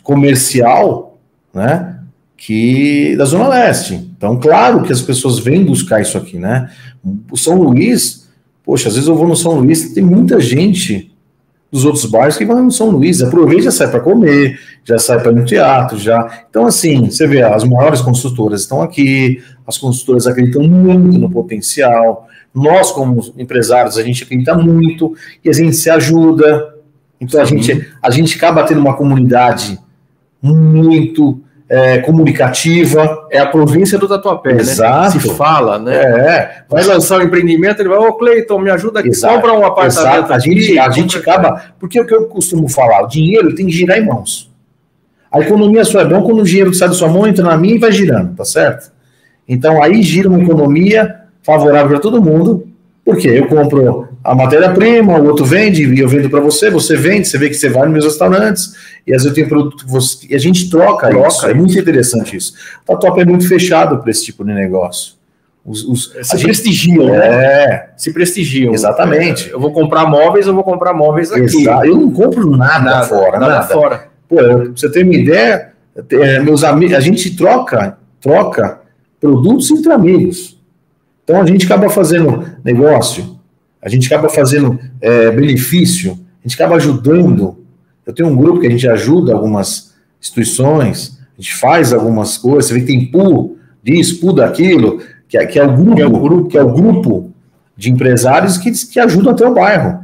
comercial, 0.04 1.18
né? 1.54 1.95
Que 2.38 3.16
da 3.18 3.26
Zona 3.26 3.48
Leste. 3.48 3.94
Então, 4.18 4.40
claro 4.40 4.84
que 4.84 4.92
as 4.92 5.02
pessoas 5.02 5.40
vêm 5.40 5.64
buscar 5.64 6.02
isso 6.02 6.18
aqui, 6.18 6.38
né? 6.38 6.70
O 7.32 7.38
São 7.38 7.56
Luís, 7.62 8.30
poxa, 8.64 8.90
às 8.90 8.96
vezes 8.96 9.08
eu 9.08 9.16
vou 9.16 9.28
no 9.28 9.36
São 9.36 9.60
Luís, 9.60 9.94
tem 9.94 10.04
muita 10.04 10.40
gente 10.40 11.12
dos 11.72 11.84
outros 11.84 12.06
bairros 12.06 12.38
que 12.38 12.46
vão 12.46 12.64
no 12.64 12.72
São 12.72 12.90
Luís, 12.90 13.22
aproveita 13.22 13.64
já 13.64 13.72
sai 13.72 13.92
para 13.92 14.00
comer, 14.00 14.60
já 14.84 14.98
sai 14.98 15.20
para 15.20 15.32
ir 15.32 15.36
no 15.36 15.46
teatro, 15.46 15.98
já. 15.98 16.46
Então, 16.50 16.66
assim, 16.66 17.10
você 17.10 17.28
vê, 17.28 17.42
as 17.42 17.64
maiores 17.64 18.02
construtoras 18.02 18.62
estão 18.62 18.82
aqui, 18.82 19.42
as 19.68 19.78
construtoras 19.78 20.28
acreditam 20.28 20.64
muito 20.64 21.18
no 21.18 21.30
potencial, 21.30 22.28
nós, 22.54 22.92
como 22.92 23.22
empresários, 23.38 23.98
a 23.98 24.04
gente 24.04 24.24
acredita 24.24 24.56
muito 24.56 25.14
e 25.44 25.50
a 25.50 25.54
gente 25.54 25.76
se 25.76 25.90
ajuda. 25.90 26.74
Então, 27.20 27.42
a 27.42 27.46
gente, 27.46 27.86
a 28.02 28.10
gente 28.10 28.38
acaba 28.38 28.64
tendo 28.64 28.80
uma 28.80 28.96
comunidade 28.96 29.78
muito 30.42 31.42
é, 31.70 32.00
comunicativa. 32.00 33.28
É 33.32 33.40
a 33.40 33.46
província 33.46 33.98
do 33.98 34.08
Tatuapé, 34.08 34.54
né? 34.54 34.62
Exato. 34.62 35.16
né? 35.16 35.22
Se 35.22 35.30
fala, 35.36 35.80
né? 35.80 35.96
É. 35.96 36.64
Vai 36.70 36.84
lançar 36.84 37.20
um 37.20 37.24
empreendimento, 37.24 37.82
ele 37.82 37.90
vai, 37.90 37.98
ô 37.98 38.14
Cleiton, 38.14 38.60
me 38.60 38.70
ajuda 38.70 39.00
aqui, 39.00 39.10
Exato. 39.10 39.36
compra 39.36 39.54
um 39.54 39.66
apartamento. 39.66 40.16
Exato. 40.16 40.34
A 40.34 40.40
gente, 40.40 40.80
a 40.80 40.90
gente 40.90 41.18
acaba. 41.18 41.62
Porque 41.80 41.98
é 41.98 42.02
o 42.02 42.06
que 42.06 42.14
eu 42.14 42.26
costumo 42.26 42.70
falar, 42.70 43.04
o 43.04 43.08
dinheiro 43.08 43.54
tem 43.56 43.66
que 43.66 43.72
girar 43.72 43.98
em 43.98 44.06
mãos. 44.06 44.54
A 45.32 45.40
economia 45.40 45.84
só 45.84 46.00
é 46.00 46.06
bom 46.06 46.22
quando 46.24 46.40
o 46.40 46.46
dinheiro 46.46 46.74
sai 46.74 46.88
da 46.88 46.94
sua 46.94 47.10
mão, 47.10 47.28
entra 47.28 47.44
na 47.44 47.58
minha 47.58 47.76
e 47.76 47.80
vai 47.80 47.92
girando, 47.92 48.36
tá 48.36 48.46
certo? 48.46 48.92
Então 49.48 49.84
aí 49.84 50.02
gira 50.02 50.30
uma 50.30 50.42
economia 50.42 51.24
favorável 51.44 51.90
para 51.90 52.00
todo 52.00 52.22
mundo, 52.22 52.68
porque 53.04 53.28
eu 53.28 53.46
compro 53.48 54.05
a 54.26 54.34
matéria-prima, 54.34 55.20
o 55.20 55.28
outro 55.28 55.46
vende 55.46 55.86
e 55.86 56.00
eu 56.00 56.10
vendo 56.10 56.32
para 56.32 56.40
você, 56.40 56.68
você 56.72 56.96
vende, 56.96 57.28
você 57.28 57.38
vê 57.38 57.48
que 57.48 57.54
você 57.54 57.70
vai 57.70 57.84
nos 57.84 57.94
meus 57.94 58.06
restaurantes 58.06 58.74
e 59.06 59.14
às 59.14 59.22
vezes 59.22 59.28
eu 59.28 59.34
tenho 59.36 59.48
produto 59.48 59.86
que 59.86 59.92
você. 59.92 60.26
E 60.28 60.34
a 60.34 60.40
gente 60.40 60.68
troca, 60.68 61.10
troca 61.10 61.28
isso. 61.28 61.46
É 61.46 61.54
muito 61.54 61.78
interessante 61.78 62.36
isso. 62.36 62.56
O 62.88 62.98
Top 62.98 63.22
é 63.22 63.24
muito 63.24 63.48
fechado 63.48 64.00
para 64.00 64.10
esse 64.10 64.26
tipo 64.26 64.44
de 64.44 64.52
negócio. 64.52 65.14
Os, 65.64 65.84
os, 65.84 66.14
se 66.24 66.40
prestigiam, 66.40 67.06
né? 67.06 67.18
É. 67.18 67.90
Se 67.98 68.12
prestigiam. 68.12 68.74
Exatamente. 68.74 69.52
Eu 69.52 69.60
vou 69.60 69.72
comprar 69.72 70.08
móveis, 70.08 70.48
eu 70.48 70.56
vou 70.56 70.64
comprar 70.64 70.94
móveis 70.94 71.32
aqui. 71.32 71.44
Exato. 71.44 71.86
Eu 71.86 71.96
não 71.96 72.12
compro 72.12 72.50
nada, 72.50 72.84
nada 72.84 73.04
fora, 73.06 73.40
nada, 73.40 73.54
nada. 73.54 73.68
fora. 73.68 74.08
Pô, 74.28 74.38
pra 74.38 74.58
você 74.76 74.90
ter 74.90 75.04
uma 75.04 75.14
ideia, 75.14 75.72
é, 76.10 76.40
meus 76.40 76.64
amigos, 76.64 76.96
a 76.96 77.00
gente 77.00 77.36
troca, 77.36 77.98
troca 78.20 78.80
produtos 79.20 79.70
entre 79.70 79.92
amigos. 79.92 80.60
Então 81.24 81.40
a 81.40 81.46
gente 81.46 81.66
acaba 81.66 81.90
fazendo 81.90 82.44
negócio 82.64 83.35
a 83.86 83.90
gente 83.90 84.12
acaba 84.12 84.28
fazendo 84.30 84.80
é, 85.00 85.30
benefício, 85.30 86.14
a 86.14 86.48
gente 86.48 86.56
acaba 86.56 86.76
ajudando. 86.76 87.64
Eu 88.04 88.14
tenho 88.14 88.28
um 88.28 88.36
grupo 88.36 88.60
que 88.60 88.66
a 88.66 88.70
gente 88.70 88.88
ajuda 88.90 89.32
algumas 89.34 89.94
instituições, 90.20 91.20
a 91.38 91.42
gente 91.42 91.54
faz 91.54 91.94
algumas 91.94 92.36
coisas, 92.36 92.66
você 92.66 92.74
vê 92.74 92.80
que 92.80 92.88
tem 92.88 93.06
pool 93.12 93.58
disso, 93.84 94.20
pool 94.20 94.34
daquilo, 94.34 95.02
que 95.28 95.38
é, 95.38 95.46
que 95.46 95.60
é 95.60 95.64
o 95.64 95.76
grupo, 95.76 95.96
que 95.96 96.02
é 96.02 96.08
o 96.08 96.10
grupo, 96.10 96.48
que 96.50 96.58
é 96.58 96.64
o 96.64 96.74
grupo 96.74 97.32
de 97.78 97.92
empresários 97.92 98.58
que, 98.58 98.72
que 98.72 99.00
ajudam 99.00 99.34
até 99.34 99.48
o 99.48 99.54
bairro 99.54 100.04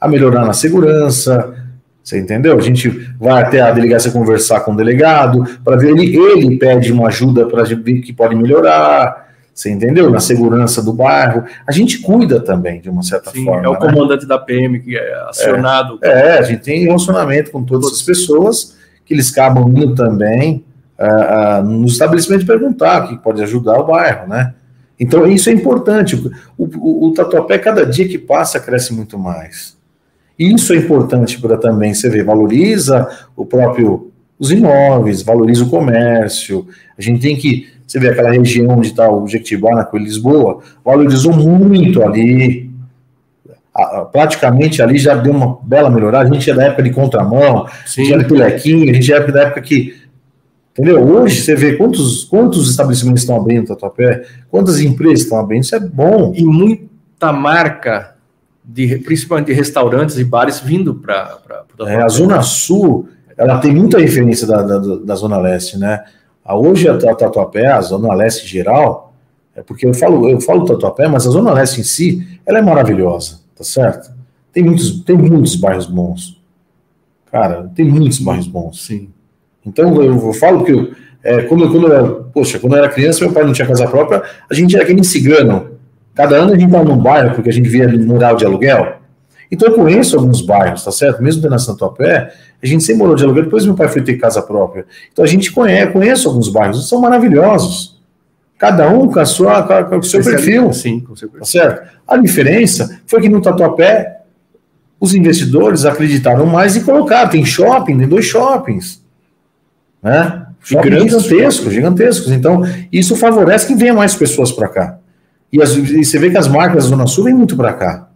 a 0.00 0.08
melhorar 0.08 0.44
na 0.44 0.52
segurança. 0.52 1.54
Você 2.02 2.18
entendeu? 2.18 2.58
A 2.58 2.60
gente 2.60 2.90
vai 3.20 3.40
até 3.40 3.60
a 3.60 3.70
delegacia 3.70 4.10
conversar 4.10 4.60
com 4.60 4.72
o 4.72 4.76
delegado 4.76 5.44
para 5.62 5.76
ver 5.76 5.90
ele, 5.90 6.16
ele 6.16 6.58
pede 6.58 6.92
uma 6.92 7.06
ajuda 7.06 7.46
para 7.46 7.62
ver 7.62 8.00
que 8.00 8.12
pode 8.12 8.34
melhorar. 8.34 9.21
Você 9.54 9.70
entendeu? 9.70 10.10
Na 10.10 10.20
segurança 10.20 10.82
do 10.82 10.92
bairro. 10.92 11.44
A 11.66 11.72
gente 11.72 11.98
cuida 11.98 12.40
também, 12.40 12.80
de 12.80 12.88
uma 12.88 13.02
certa 13.02 13.30
Sim, 13.30 13.44
forma. 13.44 13.66
É 13.66 13.68
o 13.68 13.72
né? 13.72 13.78
comandante 13.78 14.26
da 14.26 14.38
PM 14.38 14.80
que 14.80 14.96
é 14.96 15.14
acionado. 15.28 15.98
É, 16.02 16.08
é, 16.08 16.38
a 16.38 16.42
gente 16.42 16.62
tem 16.62 16.84
relacionamento 16.84 17.50
com 17.50 17.62
todas 17.62 17.92
as 17.92 18.02
pessoas 18.02 18.76
que 19.04 19.12
eles 19.12 19.30
acabam 19.30 19.68
indo 19.68 19.94
também 19.94 20.64
uh, 20.98 21.60
uh, 21.60 21.64
no 21.64 21.86
estabelecimento 21.86 22.46
perguntar 22.46 23.04
o 23.04 23.08
que 23.08 23.18
pode 23.18 23.42
ajudar 23.42 23.78
o 23.78 23.86
bairro, 23.86 24.28
né? 24.28 24.54
Então, 24.98 25.26
isso 25.26 25.50
é 25.50 25.52
importante. 25.52 26.14
O, 26.56 26.64
o, 26.64 27.08
o 27.08 27.12
Tatuapé, 27.12 27.58
cada 27.58 27.84
dia 27.84 28.06
que 28.06 28.18
passa, 28.18 28.60
cresce 28.60 28.94
muito 28.94 29.18
mais. 29.18 29.76
Isso 30.38 30.72
é 30.72 30.76
importante 30.76 31.40
para 31.40 31.56
também, 31.56 31.92
você 31.92 32.08
ver, 32.08 32.24
valoriza 32.24 33.08
o 33.36 33.44
próprio, 33.44 34.12
os 34.38 34.50
imóveis, 34.50 35.22
valoriza 35.22 35.64
o 35.64 35.70
comércio. 35.70 36.66
A 36.96 37.02
gente 37.02 37.20
tem 37.20 37.36
que, 37.36 37.68
você 37.92 37.98
vê 37.98 38.08
aquela 38.08 38.30
região 38.30 38.70
onde 38.70 38.86
está 38.86 39.10
o 39.10 39.28
Jequitibá, 39.28 39.74
na 39.74 39.84
Coelho 39.84 40.06
Lisboa, 40.06 40.60
valorizou 40.82 41.34
muito 41.34 42.02
ali, 42.02 42.70
praticamente 44.10 44.80
ali 44.80 44.96
já 44.96 45.14
deu 45.14 45.30
uma 45.30 45.58
bela 45.62 45.90
melhorada. 45.90 46.30
A 46.30 46.32
gente 46.32 46.50
é 46.50 46.54
da 46.54 46.64
época 46.64 46.84
de 46.84 46.90
contramão, 46.90 47.66
Sim. 47.84 48.00
a 48.00 48.04
gente 48.04 48.24
é 48.24 48.28
do 48.28 48.34
Lequinho, 48.34 48.90
a 48.90 48.94
gente 48.94 49.12
é 49.12 49.20
da 49.30 49.42
época 49.42 49.60
que 49.60 50.00
Entendeu? 50.72 51.06
Hoje 51.06 51.42
você 51.42 51.54
vê 51.54 51.76
quantos, 51.76 52.24
quantos 52.24 52.70
estabelecimentos 52.70 53.24
estão 53.24 53.36
abrindo 53.36 53.66
Tatuapé, 53.66 54.22
quantas 54.50 54.80
empresas 54.80 55.24
estão 55.24 55.38
abrindo, 55.38 55.64
isso 55.64 55.76
é 55.76 55.80
bom. 55.80 56.32
E 56.34 56.42
muita 56.42 57.30
marca, 57.30 58.14
de, 58.64 58.96
principalmente 59.00 59.48
de 59.48 59.52
restaurantes 59.52 60.16
e 60.16 60.24
bares, 60.24 60.60
vindo 60.60 60.94
para 60.94 61.38
é, 61.86 61.96
A 61.96 62.08
Zona 62.08 62.40
Sul, 62.40 63.06
ela 63.36 63.58
tem 63.58 63.74
muita 63.74 63.98
referência 63.98 64.46
da, 64.46 64.62
da, 64.62 64.78
da 64.78 65.14
Zona 65.14 65.36
Leste, 65.36 65.78
né? 65.78 66.02
Hoje 66.44 66.88
a, 66.88 66.96
Tatuapé, 66.96 67.66
a 67.66 67.80
Zona 67.80 68.12
Leste 68.14 68.46
geral, 68.46 69.14
é 69.54 69.62
porque 69.62 69.86
eu 69.86 69.94
falo, 69.94 70.28
eu 70.28 70.40
falo 70.40 70.64
Tatuapé, 70.64 71.06
mas 71.08 71.26
a 71.26 71.30
Zona 71.30 71.52
Leste 71.52 71.80
em 71.80 71.84
si, 71.84 72.40
ela 72.44 72.58
é 72.58 72.62
maravilhosa, 72.62 73.40
tá 73.56 73.62
certo? 73.62 74.10
Tem 74.52 74.62
muitos, 74.62 75.00
tem 75.04 75.16
muitos 75.16 75.56
bairros 75.56 75.86
bons. 75.86 76.40
Cara, 77.30 77.70
tem 77.74 77.86
muitos 77.86 78.18
bairros 78.18 78.46
bons. 78.46 78.84
Sim. 78.84 79.08
Então, 79.64 80.02
eu, 80.02 80.32
falo 80.34 80.64
que, 80.64 80.72
eu, 80.72 80.92
é, 81.22 81.42
quando, 81.42 81.70
quando, 81.70 81.86
eu, 81.86 82.24
poxa, 82.34 82.58
quando 82.58 82.74
eu 82.74 82.80
era 82.80 82.92
criança, 82.92 83.24
meu 83.24 83.32
pai 83.32 83.44
não 83.44 83.52
tinha 83.52 83.66
casa 83.66 83.86
própria, 83.86 84.22
a 84.50 84.54
gente 84.54 84.74
era 84.74 84.84
aquele 84.84 85.04
cigano. 85.04 85.70
Cada 86.14 86.36
ano 86.36 86.52
a 86.52 86.58
gente 86.58 86.66
estava 86.66 86.84
num 86.84 86.98
bairro, 86.98 87.34
porque 87.34 87.48
a 87.48 87.52
gente 87.52 87.68
via 87.68 87.88
mural 87.88 88.36
de 88.36 88.44
aluguel. 88.44 89.01
Então, 89.52 89.68
eu 89.68 89.74
conheço 89.74 90.18
alguns 90.18 90.40
bairros, 90.40 90.82
tá 90.82 90.90
certo? 90.90 91.22
Mesmo 91.22 91.48
na 91.48 91.58
Santo 91.58 91.84
Apé, 91.84 92.32
a 92.62 92.66
gente 92.66 92.82
sempre 92.82 93.00
morou 93.00 93.14
de 93.14 93.22
aluguel, 93.22 93.44
depois 93.44 93.64
meu 93.66 93.74
pai 93.74 93.88
foi 93.88 94.02
ter 94.02 94.16
casa 94.16 94.40
própria. 94.40 94.86
Então, 95.12 95.24
a 95.24 95.28
gente 95.28 95.52
conhece, 95.52 95.92
conhece 95.92 96.26
alguns 96.26 96.48
bairros, 96.48 96.88
são 96.88 97.00
maravilhosos. 97.00 98.00
Cada 98.58 98.88
um 98.88 99.08
com, 99.12 99.20
a 99.20 99.26
sua, 99.26 99.84
com 99.84 99.98
o 99.98 100.02
seu 100.02 100.24
perfil. 100.24 100.72
Sim, 100.72 101.00
com 101.00 101.12
o 101.12 101.16
seu 101.16 101.28
perfil. 101.28 101.40
Tá 101.40 101.46
certo? 101.46 101.90
A 102.08 102.16
diferença 102.16 103.00
foi 103.06 103.20
que 103.20 103.28
no 103.28 103.42
Tatuapé, 103.42 104.22
os 104.98 105.14
investidores 105.14 105.84
acreditaram 105.84 106.46
mais 106.46 106.74
e 106.74 106.80
colocaram. 106.80 107.28
Tem 107.28 107.44
shopping, 107.44 107.98
tem 107.98 108.08
dois 108.08 108.24
shoppings 108.24 109.02
né? 110.02 110.46
gigantescos, 110.60 111.72
gigantescos. 111.72 112.32
Então, 112.32 112.62
isso 112.90 113.14
favorece 113.16 113.66
que 113.66 113.74
venha 113.74 113.94
mais 113.94 114.14
pessoas 114.14 114.50
para 114.50 114.68
cá. 114.68 114.98
E, 115.52 115.62
as, 115.62 115.74
e, 115.74 116.04
você 116.04 116.18
vê 116.18 116.30
que 116.30 116.38
as 116.38 116.48
marcas 116.48 116.84
da 116.84 116.90
Zona 116.90 117.06
Sul 117.06 117.24
vêm 117.24 117.34
muito 117.34 117.56
para 117.56 117.72
cá. 117.72 118.08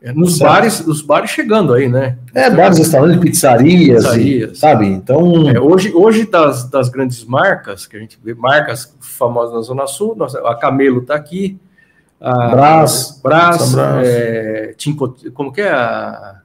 É, 0.00 0.12
nos 0.12 0.38
bares, 0.38 0.80
os 0.86 1.02
bares 1.02 1.30
chegando 1.30 1.74
aí, 1.74 1.88
né? 1.88 2.16
É, 2.32 2.48
bares, 2.48 2.78
restaurantes, 2.78 3.20
pizzarias, 3.20 4.04
pizzarias. 4.04 4.52
E, 4.52 4.54
sabe? 4.54 4.86
Então. 4.86 5.50
É, 5.50 5.58
hoje, 5.60 5.92
hoje 5.92 6.24
das, 6.24 6.68
das 6.70 6.88
grandes 6.88 7.24
marcas, 7.24 7.86
que 7.86 7.96
a 7.96 8.00
gente 8.00 8.18
vê, 8.22 8.32
marcas 8.32 8.94
famosas 9.00 9.54
na 9.54 9.60
Zona 9.62 9.86
Sul, 9.86 10.14
nossa, 10.16 10.38
a 10.48 10.54
Camelo 10.54 11.00
está 11.00 11.14
aqui. 11.14 11.58
A 12.20 12.48
Brás, 12.48 13.20
Brás, 13.22 13.74
é, 13.76 14.74
Tinco, 14.76 15.16
como 15.32 15.52
que 15.52 15.60
é 15.60 15.70
a 15.70 16.38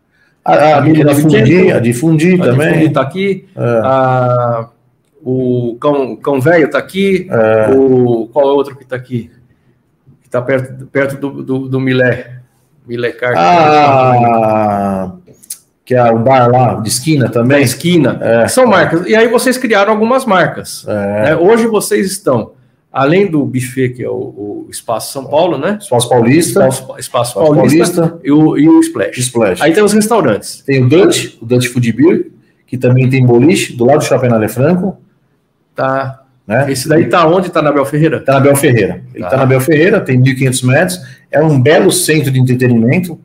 a, 0.43 0.53
a, 0.53 0.77
a 0.77 0.81
difundir, 0.81 1.75
a 1.75 1.79
difundir 1.79 2.41
a 2.41 2.45
também. 2.45 2.67
Difundir 2.67 2.87
está 2.87 3.01
aqui. 3.01 3.47
É. 3.55 3.81
A, 3.83 4.69
o 5.23 5.77
Cão, 5.79 6.15
Cão 6.17 6.41
Velho 6.41 6.65
está 6.65 6.77
aqui. 6.77 7.27
É. 7.29 7.71
O, 7.73 8.27
qual 8.31 8.49
é 8.49 8.51
o 8.51 8.55
outro 8.55 8.75
que 8.75 8.83
está 8.83 8.95
aqui? 8.95 9.31
Que 10.21 10.27
está 10.27 10.41
perto, 10.41 10.85
perto 10.87 11.17
do, 11.17 11.43
do, 11.43 11.69
do 11.69 11.79
Milé. 11.79 12.41
Milé 12.87 13.11
Cart. 13.11 13.35
Ah, 13.37 15.11
que 15.85 15.95
é 15.95 16.11
o 16.11 16.19
bar 16.19 16.49
lá 16.49 16.75
de 16.75 16.89
esquina 16.89 17.29
também. 17.29 17.57
Da 17.57 17.63
esquina. 17.63 18.19
É. 18.21 18.47
São 18.47 18.65
marcas. 18.65 19.05
E 19.07 19.15
aí 19.15 19.27
vocês 19.27 19.57
criaram 19.57 19.91
algumas 19.91 20.25
marcas. 20.25 20.85
É. 20.87 21.23
Né? 21.23 21.35
Hoje 21.35 21.67
vocês 21.67 22.11
estão 22.11 22.51
além 22.91 23.29
do 23.29 23.43
buffet, 23.43 23.89
que 23.89 24.03
é 24.03 24.09
o, 24.09 24.13
o, 24.13 24.67
Espaço 24.69 25.11
São 25.11 25.25
Paulo, 25.25 25.57
né? 25.57 25.77
Espaço 25.81 26.07
Paulista. 26.07 26.67
Espaço, 26.67 26.95
Espaço 26.99 27.33
Paulista, 27.33 28.01
Paulista, 28.01 28.19
E, 28.23 28.31
o, 28.31 28.57
e 28.57 28.69
o 28.69 28.79
Splash. 28.79 29.17
Splash. 29.17 29.61
Aí 29.61 29.73
tem 29.73 29.83
os 29.83 29.93
restaurantes. 29.93 30.61
Tem 30.61 30.83
o 30.83 30.87
Dutch, 30.87 31.35
o 31.41 31.45
Dutch 31.45 31.67
Food 31.67 31.91
Beer, 31.91 32.31
que 32.67 32.77
também 32.77 33.09
tem 33.09 33.25
boliche, 33.25 33.73
do 33.73 33.85
lado 33.85 33.99
do 33.99 34.05
Shopping 34.05 34.27
Anália 34.27 34.49
Franco. 34.49 34.97
Tá. 35.75 36.22
Né? 36.45 36.71
Esse 36.71 36.89
daí 36.89 37.07
tá 37.07 37.25
onde? 37.27 37.49
Tá 37.49 37.61
na 37.61 37.71
Bel 37.71 37.85
Ferreira? 37.85 38.19
Tá 38.19 38.33
na 38.33 38.39
Bel 38.41 38.55
Ferreira. 38.55 39.01
Ele 39.13 39.23
tá, 39.23 39.31
tá 39.31 39.37
na 39.37 39.45
Bel 39.45 39.61
Ferreira, 39.61 40.01
tem 40.01 40.21
1.500 40.21 40.65
metros. 40.65 41.01
É 41.31 41.41
um 41.41 41.59
belo 41.59 41.91
centro 41.91 42.31
de 42.31 42.39
entretenimento, 42.39 43.19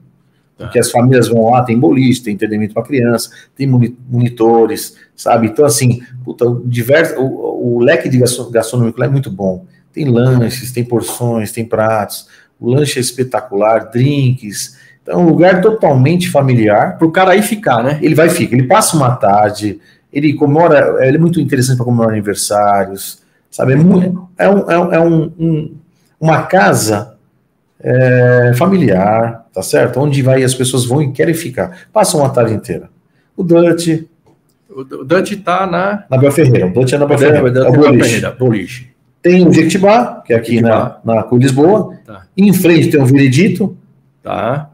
tá. 0.57 0.64
porque 0.64 0.79
as 0.79 0.91
famílias 0.91 1.29
vão 1.29 1.51
lá, 1.51 1.62
tem 1.62 1.79
boliche, 1.79 2.23
tem 2.23 2.35
entretenimento 2.35 2.75
para 2.75 2.85
criança, 2.85 3.31
tem 3.57 3.66
monitores, 3.66 4.97
sabe? 5.16 5.49
Então, 5.49 5.64
assim, 5.64 6.01
puta, 6.25 6.45
o, 6.47 6.62
diverso, 6.64 7.21
o, 7.21 7.77
o 7.77 7.81
leque 7.81 8.09
de 8.09 8.19
gastronômico 8.19 9.01
lá 9.01 9.07
é 9.07 9.11
muito 9.11 9.31
bom. 9.31 9.66
Tem 9.93 10.05
lanches, 10.05 10.71
tem 10.71 10.85
porções, 10.85 11.51
tem 11.51 11.64
pratos. 11.64 12.29
O 12.61 12.71
lanche 12.71 12.99
é 12.99 13.03
espetacular, 13.03 13.91
drinks. 13.91 14.79
Então, 15.03 15.21
é 15.21 15.23
um 15.23 15.27
lugar 15.27 15.61
totalmente 15.61 16.31
familiar. 16.31 16.97
Para 16.99 17.07
o 17.07 17.11
cara 17.11 17.33
aí 17.33 17.43
ficar, 17.43 17.83
né? 17.83 17.99
Ele 18.01 18.14
vai 18.14 18.29
ficar, 18.29 18.57
ele 18.57 18.69
passa 18.69 18.97
uma 18.97 19.16
tarde, 19.16 19.81
ele 20.13 20.35
comemora, 20.35 21.07
ele 21.07 21.17
é 21.17 21.21
muito 21.21 21.41
interessante 21.41 21.77
para 21.77 21.85
comemorar 21.85 22.13
aniversários, 22.13 23.23
sabe? 23.51 23.75
É, 23.75 23.77
muito, 23.77 24.29
é, 24.39 24.49
um, 24.49 24.71
é, 24.71 24.79
um, 24.79 24.93
é 24.95 25.01
um, 25.01 25.75
uma 26.21 26.43
casa 26.43 27.15
é, 27.81 28.53
familiar, 28.57 29.47
tá 29.53 29.63
certo? 29.63 30.01
Onde 30.01 30.23
vai 30.23 30.43
as 30.43 30.55
pessoas 30.55 30.85
vão 30.85 31.03
e 31.03 31.13
querem 31.13 31.35
ficar. 31.35 31.87
Passam 31.93 32.21
uma 32.21 32.31
tarde 32.31 32.55
inteira. 32.55 32.89
O 33.37 33.43
Dante. 33.43 34.09
O 34.71 35.05
Dante 35.05 35.35
está 35.35 35.67
na. 35.67 36.05
Na 36.11 36.19
Bel 36.19 36.33
Ferreira. 36.33 36.67
O 36.67 36.73
Dante 36.73 36.95
é 36.95 36.99
na 36.99 37.07
Bel 37.07 37.19
Ferreira. 37.19 37.59
É 37.61 37.69
o 37.69 37.73
boliche. 37.73 38.31
boliche. 38.39 38.91
Tem 39.23 39.47
o 39.47 39.53
Jequitibá, 39.53 40.23
que 40.25 40.33
é 40.33 40.37
aqui 40.37 40.61
na, 40.61 40.99
na 41.05 41.23
Cor 41.23 41.39
Lisboa. 41.39 41.97
Tá. 42.05 42.23
Em 42.37 42.53
frente 42.53 42.91
tem 42.91 43.01
o 43.01 43.07
Viredito. 43.07 43.77
Tá. 44.23 44.71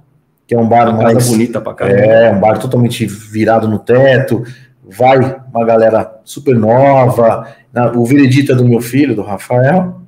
Que 0.47 0.55
é 0.55 0.59
um 0.59 0.68
bar 0.68 0.91
uma 0.91 1.03
mais. 1.03 1.28
bonita 1.28 1.61
pra 1.61 1.72
caramba. 1.72 2.01
É, 2.01 2.30
um 2.30 2.41
bar 2.41 2.59
totalmente 2.59 3.07
virado 3.07 3.66
no 3.66 3.78
teto. 3.78 4.45
Vai 4.87 5.41
uma 5.53 5.64
galera 5.64 6.20
super 6.24 6.57
nova. 6.59 7.49
O 7.95 8.05
Viredito 8.05 8.53
é 8.53 8.55
do 8.55 8.64
meu 8.64 8.80
filho, 8.80 9.14
do 9.14 9.22
Rafael. 9.22 10.01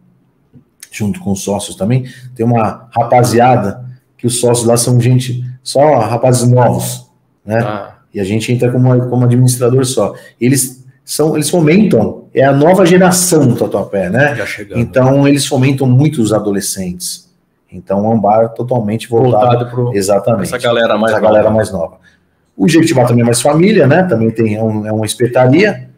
Junto 0.91 1.21
com 1.21 1.33
os 1.33 1.43
sócios 1.43 1.77
também. 1.77 2.05
Tem 2.35 2.45
uma 2.45 2.89
rapaziada 2.91 3.85
que 4.17 4.27
os 4.27 4.41
sócios 4.41 4.67
lá 4.67 4.77
são 4.77 5.01
gente, 5.01 5.45
só 5.63 5.99
rapazes 5.99 6.49
novos, 6.49 7.11
né? 7.45 7.61
Ah. 7.61 7.97
E 8.13 8.21
a 8.21 8.25
gente 8.25 8.51
entra 8.51 8.73
como, 8.73 9.09
como 9.09 9.25
administrador 9.25 9.85
só. 9.85 10.15
Eles 10.41 10.85
são, 11.05 11.37
eles 11.37 11.51
fomentam, 11.51 12.25
é 12.35 12.43
a 12.45 12.53
nova 12.53 12.87
geração 12.87 13.47
do 13.47 13.57
Tatuapé, 13.57 14.09
né? 14.09 14.37
Então 14.75 15.29
eles 15.29 15.47
fomentam 15.47 15.87
muito 15.87 16.21
os 16.23 16.33
adolescentes. 16.33 17.31
Então 17.71 18.05
é 18.07 18.09
um 18.09 18.19
bar 18.19 18.49
totalmente 18.55 19.09
voltado, 19.09 19.67
para 19.67 19.97
exatamente 19.97 20.55
essa 20.55 20.59
galera 20.59 20.97
mais 20.97 21.13
essa 21.13 21.21
nova. 21.21 21.35
galera 21.35 21.51
mais 21.51 21.71
nova. 21.71 21.99
O 22.57 22.69
Jequitibá 22.69 23.05
também 23.05 23.23
é 23.23 23.27
mais 23.27 23.41
família, 23.41 23.87
né? 23.87 24.03
Também 24.05 24.31
tem 24.31 24.55
é 24.55 24.63
um, 24.63 24.87
é 24.87 24.93
uma 24.93 25.05
espetaria, 25.05 25.91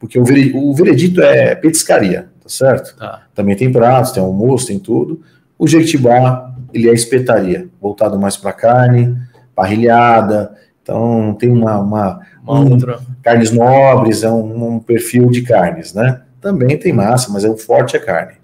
porque 0.00 0.18
o, 0.18 0.22
o 0.22 0.74
veredito 0.74 1.22
é 1.22 1.54
petiscaria, 1.54 2.28
tá 2.42 2.48
certo? 2.48 2.96
Tá. 2.96 3.22
Também 3.34 3.54
tem 3.54 3.70
pratos, 3.70 4.12
tem 4.12 4.22
almoço, 4.22 4.66
tem 4.66 4.78
tudo. 4.78 5.20
O 5.58 5.66
Jequitibá, 5.66 6.52
ele 6.72 6.88
é 6.88 6.92
espetaria, 6.92 7.68
voltado 7.80 8.18
mais 8.18 8.36
para 8.36 8.52
carne, 8.52 9.16
parrilhada, 9.54 10.52
então 10.82 11.34
tem 11.34 11.50
uma, 11.50 11.80
uma, 11.80 12.20
uma 12.44 12.60
um, 12.60 12.70
outra. 12.72 13.00
carnes 13.20 13.50
nobres, 13.50 14.22
é 14.22 14.30
um, 14.30 14.74
um, 14.74 14.78
perfil 14.78 15.28
de 15.30 15.42
carnes, 15.42 15.92
né? 15.92 16.22
Também 16.40 16.78
tem 16.78 16.92
massa, 16.92 17.32
mas 17.32 17.44
é 17.44 17.48
o 17.48 17.56
forte 17.56 17.96
é 17.96 17.98
carne. 17.98 18.34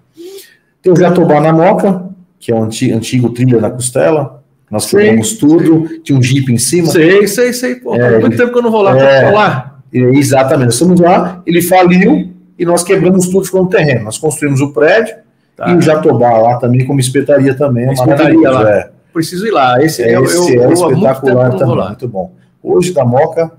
Tem 0.81 0.91
o 0.91 0.95
Jatobá 0.95 1.39
na 1.39 1.53
Moca, 1.53 2.09
que 2.37 2.51
é 2.51 2.55
o 2.55 2.57
um 2.59 2.63
antigo, 2.63 2.97
antigo 2.97 3.29
trilha 3.29 3.61
na 3.61 3.71
costela. 3.71 4.42
Nós 4.73 4.85
fizemos 4.85 5.33
tudo, 5.37 5.99
tinha 5.99 6.17
um 6.17 6.21
jeep 6.21 6.51
em 6.51 6.57
cima. 6.57 6.87
Sei, 6.87 7.27
sei, 7.27 7.53
sei. 7.53 7.75
Pô, 7.75 7.95
é, 7.95 8.19
muito 8.19 8.35
tempo 8.35 8.51
que 8.51 8.57
eu 8.57 8.63
não 8.63 8.71
vou 8.71 8.81
lá 8.81 8.97
é, 8.97 9.25
falar. 9.25 9.79
Exatamente, 9.91 10.65
nós 10.65 10.73
estamos 10.73 10.99
lá, 10.99 11.41
ele 11.45 11.61
faliu 11.61 12.33
e 12.57 12.65
nós 12.65 12.83
quebramos 12.83 13.27
tudo, 13.27 13.45
ficou 13.45 13.63
no 13.63 13.69
terreno. 13.69 14.03
Nós 14.03 14.17
construímos 14.17 14.59
o 14.59 14.73
prédio 14.73 15.23
Tá. 15.55 15.69
E 15.69 15.75
o 15.75 15.81
Jatobá 15.81 16.37
lá 16.37 16.57
também, 16.57 16.85
como 16.85 16.99
espetaria 16.99 17.55
também. 17.55 17.87
É 17.87 17.93
espetaria 17.93 18.49
lá. 18.49 18.69
É. 18.69 18.89
Preciso 19.13 19.45
ir 19.45 19.51
lá. 19.51 19.81
Esse, 19.83 20.01
é, 20.01 20.19
esse 20.19 20.55
eu, 20.55 20.61
eu, 20.61 20.69
é 20.69 20.73
espetacular 20.73 21.49
muito 21.49 21.59
também, 21.59 21.87
muito 21.87 22.07
bom. 22.07 22.33
Hoje 22.61 22.91
da 22.91 23.05
Moca, 23.05 23.51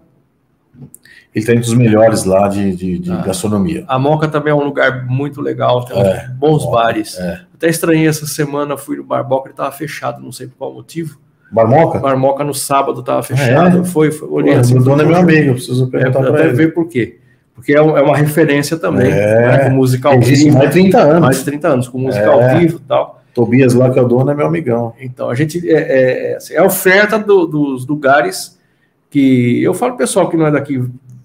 ele 1.33 1.43
está 1.43 1.53
entre 1.53 1.69
os 1.69 1.75
melhores 1.75 2.25
lá 2.25 2.49
de, 2.49 2.75
de, 2.75 2.99
de 2.99 3.13
ah, 3.13 3.23
gastronomia. 3.25 3.85
A 3.87 3.99
Moca 3.99 4.27
também 4.27 4.51
é 4.51 4.55
um 4.55 4.65
lugar 4.65 5.07
muito 5.07 5.41
legal, 5.41 5.85
tem 5.85 6.01
é, 6.01 6.29
bons 6.37 6.69
bares. 6.69 7.17
É. 7.19 7.41
Até 7.65 7.71
estranhei 7.71 8.07
essa 8.07 8.27
semana, 8.27 8.77
fui 8.77 8.99
no 8.99 9.05
Barboca, 9.05 9.47
ele 9.47 9.55
estava 9.55 9.73
fechado, 9.73 10.21
não 10.21 10.31
sei 10.31 10.47
por 10.47 10.57
qual 10.59 10.75
motivo. 10.75 11.19
Barmoca? 11.51 11.99
Barmoca 11.99 12.45
no 12.45 12.53
sábado 12.53 13.01
estava 13.01 13.23
fechado. 13.23 13.79
Ah, 13.79 13.81
é? 13.81 13.85
Foi, 13.85 14.13
foi 14.13 14.29
olhei 14.29 14.53
Pô, 14.53 14.61
assim. 14.61 14.77
O 14.77 14.83
dono 14.83 15.01
é 15.01 15.07
meu 15.07 15.17
amigo, 15.17 15.55
preciso 15.55 15.87
perguntar 15.89 16.21
é, 16.21 16.31
para 16.31 16.45
ele. 16.45 16.53
ver 16.53 16.75
por 16.75 16.87
quê. 16.87 17.21
Porque 17.55 17.73
é, 17.73 17.77
é 17.77 17.81
uma 17.81 18.19
referência 18.19 18.77
também, 18.77 19.11
é, 19.11 19.47
né, 19.47 19.59
com 19.61 19.71
música 19.71 20.11
ao 20.11 20.21
vivo. 20.21 20.59
mais 20.59 20.69
de 20.69 20.73
30 20.73 21.01
anos. 21.01 21.21
Mais 21.21 21.39
de 21.39 21.45
30 21.45 21.69
anos, 21.69 21.89
com 21.89 21.99
música 21.99 22.29
ao 22.29 22.43
é. 22.43 22.59
vivo 22.59 22.77
e 22.77 22.87
tal. 22.87 23.23
Tobias 23.33 23.73
lá, 23.73 23.91
que 23.91 23.99
é 23.99 24.03
o 24.03 24.07
dono, 24.07 24.31
é 24.31 24.35
meu 24.35 24.47
amigão. 24.47 24.93
Então, 25.01 25.31
a 25.31 25.35
gente. 25.35 25.67
É, 25.67 26.33
é, 26.33 26.37
assim, 26.37 26.53
é 26.53 26.59
a 26.59 26.65
oferta 26.65 27.19
do, 27.19 27.47
dos 27.47 27.87
lugares 27.87 28.59
que. 29.09 29.63
Eu 29.63 29.73
falo 29.73 29.97
pessoal 29.97 30.29
que 30.29 30.37
não 30.37 30.47
é 30.47 30.51
daqui, 30.51 30.85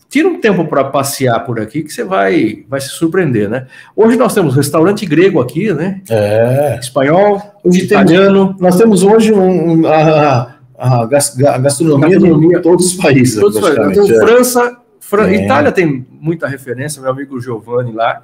tira 0.09 0.27
um 0.27 0.41
tempo 0.41 0.65
para 0.65 0.83
passear 0.85 1.39
por 1.45 1.59
aqui 1.59 1.83
que 1.83 1.93
você 1.93 2.03
vai, 2.03 2.65
vai 2.67 2.81
se 2.81 2.89
surpreender, 2.89 3.47
né? 3.47 3.67
Hoje 3.95 4.17
nós 4.17 4.33
temos 4.33 4.55
restaurante 4.55 5.05
grego 5.05 5.39
aqui, 5.39 5.71
né? 5.71 6.01
É. 6.09 6.79
Espanhol, 6.81 7.39
italiano. 7.63 8.55
Nós 8.59 8.75
temos 8.75 9.03
hoje 9.03 9.31
um, 9.31 9.85
a, 9.85 10.55
a, 10.77 11.05
gastronomia, 11.05 11.59
gastronomia 11.59 12.57
de 12.57 12.63
todos 12.63 12.87
os 12.87 12.93
países. 12.95 13.39
Todos 13.39 13.57
os 13.57 13.61
países. 13.61 13.97
Então, 13.97 14.07
França, 14.07 14.77
Fran... 14.99 15.27
É. 15.27 15.45
Itália 15.45 15.71
tem 15.71 16.05
muita 16.19 16.47
referência, 16.47 17.01
meu 17.01 17.11
amigo 17.11 17.39
Giovanni 17.39 17.91
lá 17.91 18.23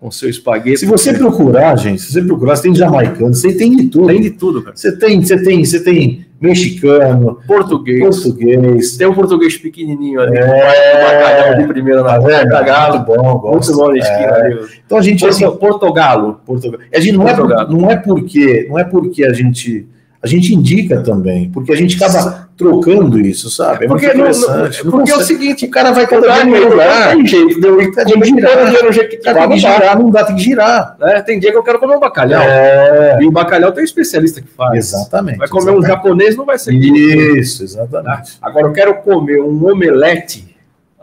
com 0.00 0.10
seu 0.10 0.28
espaguete. 0.28 0.78
Se 0.78 0.86
você 0.86 1.12
procurar, 1.14 1.76
gente, 1.76 2.02
se 2.02 2.12
você 2.12 2.22
procurar, 2.22 2.56
você 2.56 2.62
tem 2.62 2.74
jamaicano, 2.74 3.34
você 3.34 3.54
tem 3.54 3.76
de 3.76 3.86
tudo. 3.86 4.06
Tem 4.06 4.20
de 4.20 4.30
tudo, 4.30 4.62
cara. 4.62 4.76
Você 4.76 4.96
tem, 4.96 5.22
você 5.22 5.42
tem, 5.42 5.64
você 5.64 5.80
tem 5.80 6.25
mexicano, 6.40 7.38
português. 7.46 8.00
Português. 8.00 8.96
Tem 8.96 9.06
um 9.06 9.14
português 9.14 9.56
pequenininho 9.56 10.20
ali, 10.20 10.36
é, 10.36 11.02
bacalhau 11.02 11.58
de 11.58 11.66
primeira 11.66 12.02
na 12.02 12.20
tá 12.20 12.62
Galo, 12.62 13.04
bom, 13.04 13.38
gosto. 13.38 13.74
Muito 13.74 13.76
bom 13.76 13.88
na 13.90 13.98
esquina 13.98 14.20
é. 14.20 14.40
ali. 14.40 14.66
Então 14.84 14.98
a 14.98 15.02
gente 15.02 15.20
Porto, 15.20 15.32
assim, 15.32 15.50
Portogalo, 15.56 16.40
Portogalo. 16.44 16.82
A 16.94 17.00
gente 17.00 17.16
não 17.16 17.28
é, 17.28 17.36
não 17.68 17.90
é 17.90 17.96
porque, 17.96 18.66
não 18.68 18.78
é 18.78 18.84
porque 18.84 19.24
a 19.24 19.32
gente 19.32 19.86
a 20.22 20.26
gente 20.26 20.52
indica 20.52 21.02
também, 21.02 21.50
porque 21.50 21.72
a 21.72 21.76
gente 21.76 22.02
acaba 22.02 22.45
trocando 22.56 23.20
isso, 23.20 23.50
sabe? 23.50 23.84
É 23.84 23.88
porque, 23.88 24.12
não, 24.14 24.24
não, 24.24 24.90
porque 24.90 25.10
é 25.10 25.16
o 25.16 25.20
seguinte, 25.20 25.66
o 25.66 25.70
cara 25.70 25.92
vai 25.92 26.06
cada 26.06 26.32
vez 26.32 26.44
melhorar. 26.46 27.14
Tem 27.14 27.26
jeito, 27.26 27.60
deu 27.60 27.76
tem 27.76 28.20
que 28.20 28.24
girar, 28.24 28.84
no 28.84 28.92
jeito 28.92 29.10
que 29.10 29.16
tem 29.18 29.48
que 29.48 29.58
girar, 29.58 29.98
não 29.98 30.10
dá, 30.10 30.24
tem 30.24 30.36
que 30.36 30.42
girar. 30.42 30.96
Né? 30.98 31.22
Tem 31.22 31.38
dia 31.38 31.52
que 31.52 31.58
eu 31.58 31.62
quero 31.62 31.78
comer 31.78 31.96
um 31.96 32.00
bacalhau. 32.00 32.42
É. 32.42 33.18
E 33.20 33.26
o 33.26 33.30
bacalhau 33.30 33.72
tem 33.72 33.82
um 33.82 33.84
especialista 33.84 34.40
que 34.40 34.48
faz. 34.48 34.76
Exatamente. 34.76 35.38
Vai 35.38 35.48
comer 35.48 35.62
exatamente. 35.64 35.84
um 35.84 35.88
japonês, 35.88 36.36
não 36.36 36.46
vai 36.46 36.58
ser. 36.58 36.72
Isso, 36.72 37.62
exatamente. 37.62 38.38
Agora 38.40 38.66
eu 38.66 38.72
quero 38.72 38.94
comer 39.02 39.40
um 39.40 39.70
omelete. 39.70 40.56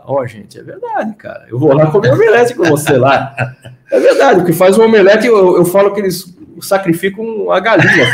Ó, 0.06 0.20
oh, 0.20 0.26
gente, 0.26 0.58
é 0.58 0.62
verdade, 0.62 1.14
cara. 1.14 1.44
Eu 1.48 1.58
vou 1.58 1.72
lá 1.72 1.86
comer 1.86 2.12
omelete 2.12 2.54
com 2.54 2.64
você 2.64 2.98
lá. 2.98 3.34
É 3.90 4.00
verdade, 4.00 4.40
o 4.40 4.44
que 4.44 4.52
faz 4.52 4.76
um 4.76 4.84
omelete, 4.84 5.26
eu, 5.26 5.56
eu 5.56 5.64
falo 5.64 5.92
que 5.92 6.00
eles 6.00 6.24
sacrificam 6.60 7.50
a 7.50 7.60
galinha. 7.60 8.06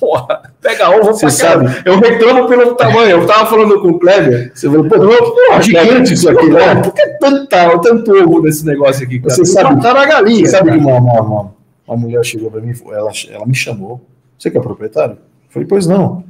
Porra, 0.00 0.50
pega 0.60 0.90
ovo 0.90 1.12
você 1.12 1.30
sabe. 1.30 1.66
Eu 1.84 2.00
reclamo 2.00 2.48
pelo 2.48 2.74
tamanho. 2.74 3.10
Eu 3.10 3.26
tava 3.26 3.46
falando 3.46 3.80
com 3.80 3.88
o 3.88 3.98
Kleber. 3.98 4.50
Você 4.54 4.68
falou, 4.68 4.88
pô, 4.88 4.98
porra, 4.98 5.62
gigante 5.62 6.14
isso 6.14 6.28
aqui, 6.28 6.48
né? 6.48 6.76
Por 6.76 6.94
que 6.94 7.06
tanta, 7.20 7.78
tanto 7.78 8.10
ovo 8.12 8.42
nesse 8.42 8.64
negócio 8.64 9.04
aqui? 9.04 9.20
Cara? 9.20 9.34
Você 9.34 9.44
sabe, 9.44 9.80
tá 9.82 9.92
na 9.92 10.06
galinha. 10.06 10.46
Você 10.46 10.52
sabe 10.52 10.72
que 10.72 10.78
uma, 10.78 10.96
uma, 10.96 11.20
uma, 11.20 11.54
uma 11.86 11.96
mulher 11.96 12.24
chegou 12.24 12.50
para 12.50 12.62
mim, 12.62 12.72
ela, 12.90 13.10
ela 13.30 13.46
me 13.46 13.54
chamou. 13.54 14.00
Você 14.38 14.50
que 14.50 14.56
é 14.56 14.60
proprietário? 14.60 15.12
Eu 15.14 15.50
falei, 15.50 15.68
pois 15.68 15.86
não. 15.86 16.24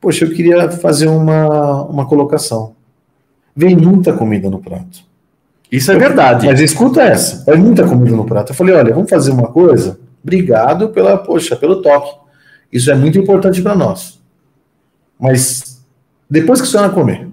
Poxa, 0.00 0.26
eu 0.26 0.30
queria 0.30 0.70
fazer 0.70 1.06
uma, 1.06 1.82
uma 1.84 2.06
colocação. 2.06 2.74
Vem 3.56 3.74
muita 3.74 4.12
comida 4.12 4.50
no 4.50 4.58
prato. 4.58 5.02
Isso 5.72 5.90
é 5.90 5.96
verdade. 5.96 6.46
Mas 6.46 6.60
escuta 6.60 7.00
essa. 7.02 7.42
Vem 7.50 7.60
muita 7.60 7.86
comida 7.88 8.14
no 8.14 8.26
prato. 8.26 8.52
Eu 8.52 8.54
falei, 8.54 8.74
olha, 8.74 8.92
vamos 8.92 9.08
fazer 9.08 9.30
uma 9.30 9.48
coisa. 9.48 9.98
Obrigado 10.22 10.90
pela, 10.90 11.16
poxa, 11.16 11.56
pelo 11.56 11.80
toque. 11.80 12.23
Isso 12.74 12.90
é 12.90 12.94
muito 12.94 13.18
importante 13.18 13.62
para 13.62 13.74
nós. 13.74 14.20
Mas 15.18 15.82
depois 16.28 16.60
que 16.60 16.66
a 16.66 16.70
senhora 16.70 16.90
comer, 16.90 17.28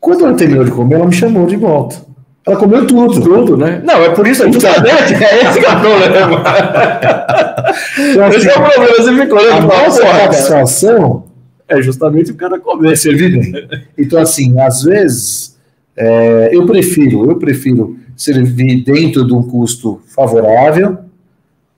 quando 0.00 0.24
ela 0.24 0.34
terminou 0.34 0.64
de 0.64 0.70
comer, 0.70 0.94
ela 0.94 1.06
me 1.06 1.12
chamou 1.12 1.46
de 1.46 1.56
volta. 1.56 2.06
Ela 2.46 2.56
comeu 2.56 2.86
tudo. 2.86 3.20
Tudo, 3.20 3.56
né? 3.56 3.82
Não, 3.84 4.04
é 4.04 4.10
por 4.10 4.26
isso 4.26 4.44
que 4.44 4.52
justamente 4.52 5.14
é 5.14 5.42
esse 5.42 5.58
que 5.58 5.66
é 5.66 5.68
o 5.68 5.80
problema. 5.80 6.44
Esse 8.36 8.48
é 8.48 8.52
o 8.52 8.62
problema. 8.62 8.86
Você 8.96 9.16
ficou 9.16 9.38
olhando 9.38 9.72
a 9.72 9.84
nossa 9.84 10.02
satisfação 10.02 11.24
é 11.68 11.82
justamente 11.82 12.30
o 12.30 12.34
cara 12.36 12.58
comer, 12.58 12.96
servir 12.96 13.32
bem. 13.32 13.68
Então, 13.98 14.20
assim, 14.20 14.58
às 14.60 14.82
vezes, 14.82 15.56
é, 15.96 16.50
eu 16.52 16.64
prefiro, 16.66 17.28
eu 17.28 17.36
prefiro 17.36 17.96
servir 18.16 18.84
dentro 18.84 19.26
de 19.26 19.34
um 19.34 19.42
custo 19.42 20.00
favorável, 20.06 20.98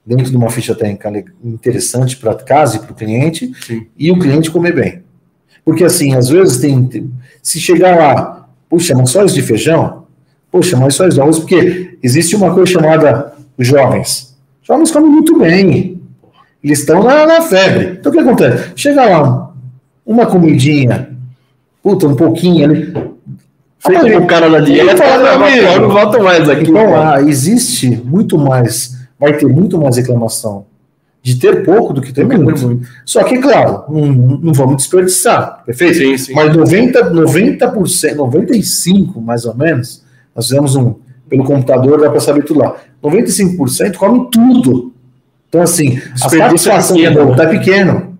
dentro 0.09 0.31
de 0.31 0.37
uma 0.39 0.49
ficha 0.49 0.75
técnica 0.75 1.31
interessante 1.45 2.17
para 2.17 2.35
casa 2.35 2.77
e 2.77 2.79
para 2.81 2.93
o 2.93 2.95
cliente, 2.95 3.53
Sim. 3.67 3.87
e 3.97 4.11
o 4.11 4.19
cliente 4.19 4.51
comer 4.51 4.75
bem. 4.75 5.03
Porque 5.63 5.85
assim, 5.85 6.15
às 6.15 6.31
vezes 6.31 6.57
tem. 6.57 7.11
Se 7.43 7.61
chegar 7.61 7.95
lá, 7.95 8.49
puxa, 8.71 8.95
mas 8.97 9.11
só 9.11 9.23
isso 9.23 9.35
de 9.35 9.43
feijão? 9.43 10.05
Puxa, 10.51 10.79
mas 10.79 10.95
só 10.95 11.07
isso 11.07 11.17
de 11.17 11.21
arroz, 11.21 11.39
porque 11.39 11.99
existe 12.03 12.35
uma 12.35 12.55
coisa 12.55 12.73
chamada 12.73 13.35
jovens. 13.59 14.35
Jovens 14.63 14.91
comem 14.91 15.11
muito 15.11 15.39
bem. 15.39 16.01
Eles 16.65 16.81
estão 16.81 17.03
na, 17.03 17.27
na 17.27 17.43
febre. 17.43 17.99
Então 18.01 18.11
o 18.11 18.15
que 18.15 18.21
acontece? 18.21 18.73
Chega 18.75 19.05
lá, 19.05 19.53
uma 20.07 20.25
comidinha, 20.25 21.11
puta, 21.83 22.09
um 22.09 22.17
pouquinho 22.17 22.65
ali. 22.65 22.93
Com 23.83 23.93
o 23.93 24.27
cara 24.27 24.49
da 24.49 24.61
dieta, 24.61 24.97
fala, 24.97 25.49
eu 25.51 25.81
não 25.83 25.91
volto 25.91 26.23
mais 26.23 26.49
aqui. 26.49 26.69
Então, 26.71 26.91
lá, 26.91 27.21
existe 27.23 27.89
muito 28.05 28.37
mais 28.37 28.98
vai 29.19 29.37
ter 29.37 29.47
muito 29.47 29.79
mais 29.79 29.97
reclamação 29.97 30.67
de 31.23 31.37
ter 31.37 31.65
pouco 31.65 31.93
do 31.93 32.01
que 32.01 32.13
ter 32.13 32.25
muito. 32.27 32.67
muito. 32.67 32.89
Só 33.05 33.23
que, 33.25 33.39
claro, 33.39 33.85
não, 33.89 34.07
não 34.07 34.53
vamos 34.53 34.77
desperdiçar, 34.77 35.63
perfeito? 35.65 35.97
Sim, 35.99 36.17
sim. 36.17 36.33
Mas 36.33 36.57
90%, 36.57 37.11
90%, 37.11 38.17
95% 38.17 39.21
mais 39.21 39.45
ou 39.45 39.55
menos, 39.55 40.03
nós 40.35 40.47
fizemos 40.47 40.77
um, 40.77 40.95
pelo 41.29 41.45
computador, 41.45 42.01
dá 42.01 42.11
para 42.11 42.21
saber 42.21 42.45
tudo 42.45 42.61
lá. 42.61 42.77
95% 43.03 43.97
come 43.97 44.29
tudo. 44.31 44.93
Então, 45.49 45.63
assim, 45.63 46.01
a 46.15 46.29
satisfação 46.29 46.97
é 46.97 47.01
pequeno, 47.01 47.19
de 47.19 47.27
voltar 47.27 47.45
né? 47.45 47.55
é 47.55 47.59
pequeno. 47.59 48.19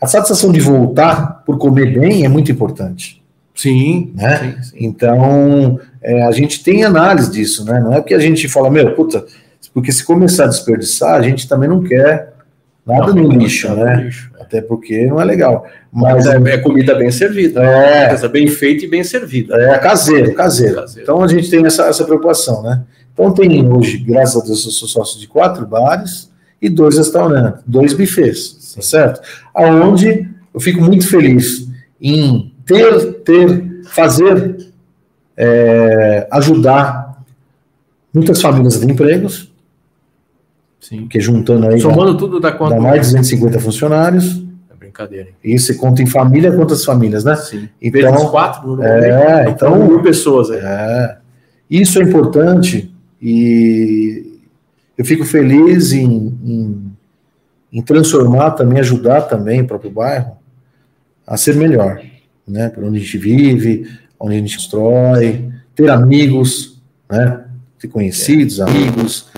A 0.00 0.06
satisfação 0.06 0.52
de 0.52 0.60
voltar 0.60 1.42
por 1.44 1.58
comer 1.58 1.98
bem 1.98 2.24
é 2.24 2.28
muito 2.28 2.50
importante. 2.50 3.22
Sim, 3.54 4.12
né? 4.14 4.38
Sim, 4.38 4.62
sim. 4.62 4.76
Então, 4.80 5.78
é, 6.02 6.22
a 6.22 6.32
gente 6.32 6.62
tem 6.62 6.84
análise 6.84 7.30
disso, 7.30 7.64
né? 7.64 7.80
Não 7.80 7.92
é 7.92 8.00
porque 8.00 8.14
a 8.14 8.18
gente 8.18 8.48
fala, 8.48 8.70
meu, 8.70 8.94
puta, 8.94 9.24
porque 9.74 9.90
se 9.90 10.04
começar 10.04 10.44
a 10.44 10.48
desperdiçar, 10.48 11.16
a 11.16 11.22
gente 11.22 11.48
também 11.48 11.68
não 11.68 11.82
quer 11.82 12.32
nada 12.86 13.12
não, 13.12 13.24
no 13.24 13.32
lixo, 13.32 13.74
né? 13.74 14.04
Lixo. 14.04 14.30
Até 14.40 14.60
porque 14.60 15.04
não 15.06 15.20
é 15.20 15.24
legal. 15.24 15.66
Mas, 15.92 16.26
Mas 16.26 16.46
é, 16.46 16.54
é, 16.54 16.58
comida 16.58 16.94
bem 16.94 17.10
servida. 17.10 17.60
É. 17.60 18.08
Coisa 18.08 18.28
bem 18.28 18.46
feita 18.46 18.84
e 18.84 18.88
bem 18.88 19.02
servida. 19.02 19.56
É 19.56 19.76
caseiro, 19.78 20.32
caseiro, 20.34 20.76
caseiro. 20.76 21.02
Então 21.02 21.22
a 21.22 21.26
gente 21.26 21.50
tem 21.50 21.66
essa, 21.66 21.86
essa 21.86 22.04
preocupação, 22.04 22.62
né? 22.62 22.84
Então 23.12 23.32
tem 23.32 23.68
hoje, 23.68 23.98
graças 23.98 24.40
a 24.40 24.44
Deus, 24.44 24.64
eu 24.64 24.70
sou 24.70 24.88
sócio 24.88 25.18
de 25.20 25.26
quatro 25.26 25.66
bares 25.66 26.30
e 26.62 26.68
dois 26.68 26.96
restaurantes, 26.96 27.62
dois 27.66 27.92
bufês, 27.92 28.74
tá 28.74 28.82
certo? 28.82 29.20
Aonde 29.54 30.28
eu 30.52 30.60
fico 30.60 30.80
muito 30.80 31.06
feliz 31.08 31.68
em 32.00 32.52
ter, 32.64 33.12
ter, 33.24 33.82
fazer, 33.86 34.72
é, 35.36 36.26
ajudar 36.30 37.22
muitas 38.12 38.40
famílias 38.40 38.80
de 38.80 38.90
empregos, 38.90 39.52
Sim. 40.88 41.06
Que 41.08 41.18
juntando 41.18 41.66
aí. 41.68 41.80
Somando 41.80 42.12
dá, 42.12 42.18
tudo 42.18 42.38
dá 42.38 42.52
quanto? 42.52 42.74
Dá 42.74 42.80
mais 42.80 43.08
de 43.08 43.14
250 43.14 43.58
funcionários. 43.58 44.44
É 44.70 44.74
brincadeira. 44.78 45.28
Hein? 45.30 45.54
E 45.54 45.58
você 45.58 45.74
conta 45.74 46.02
em 46.02 46.06
família 46.06 46.52
quantas 46.52 46.84
famílias, 46.84 47.24
né? 47.24 47.34
Sim. 47.36 47.68
Então, 47.80 48.12
Vezes 48.12 48.28
quatro, 48.28 48.82
é, 48.82 49.48
então, 49.48 49.88
mil 49.88 50.02
pessoas 50.02 50.50
aí. 50.50 50.60
É. 50.62 51.16
Isso 51.70 51.98
é 51.98 52.02
importante 52.02 52.94
e 53.20 54.40
eu 54.98 55.04
fico 55.06 55.24
feliz 55.24 55.92
em, 55.92 56.06
em, 56.44 56.92
em 57.72 57.82
transformar 57.82 58.50
também, 58.50 58.78
ajudar 58.80 59.22
também 59.22 59.62
o 59.62 59.66
próprio 59.66 59.90
bairro 59.90 60.36
a 61.26 61.38
ser 61.38 61.56
melhor, 61.56 62.02
né? 62.46 62.68
Por 62.68 62.84
onde 62.84 62.98
a 62.98 63.00
gente 63.00 63.16
vive, 63.16 63.88
onde 64.20 64.34
a 64.34 64.38
gente 64.38 64.56
constrói, 64.56 65.50
ter 65.74 65.88
amigos, 65.88 66.78
né? 67.10 67.40
Ter 67.78 67.88
conhecidos, 67.88 68.60
amigos, 68.60 69.30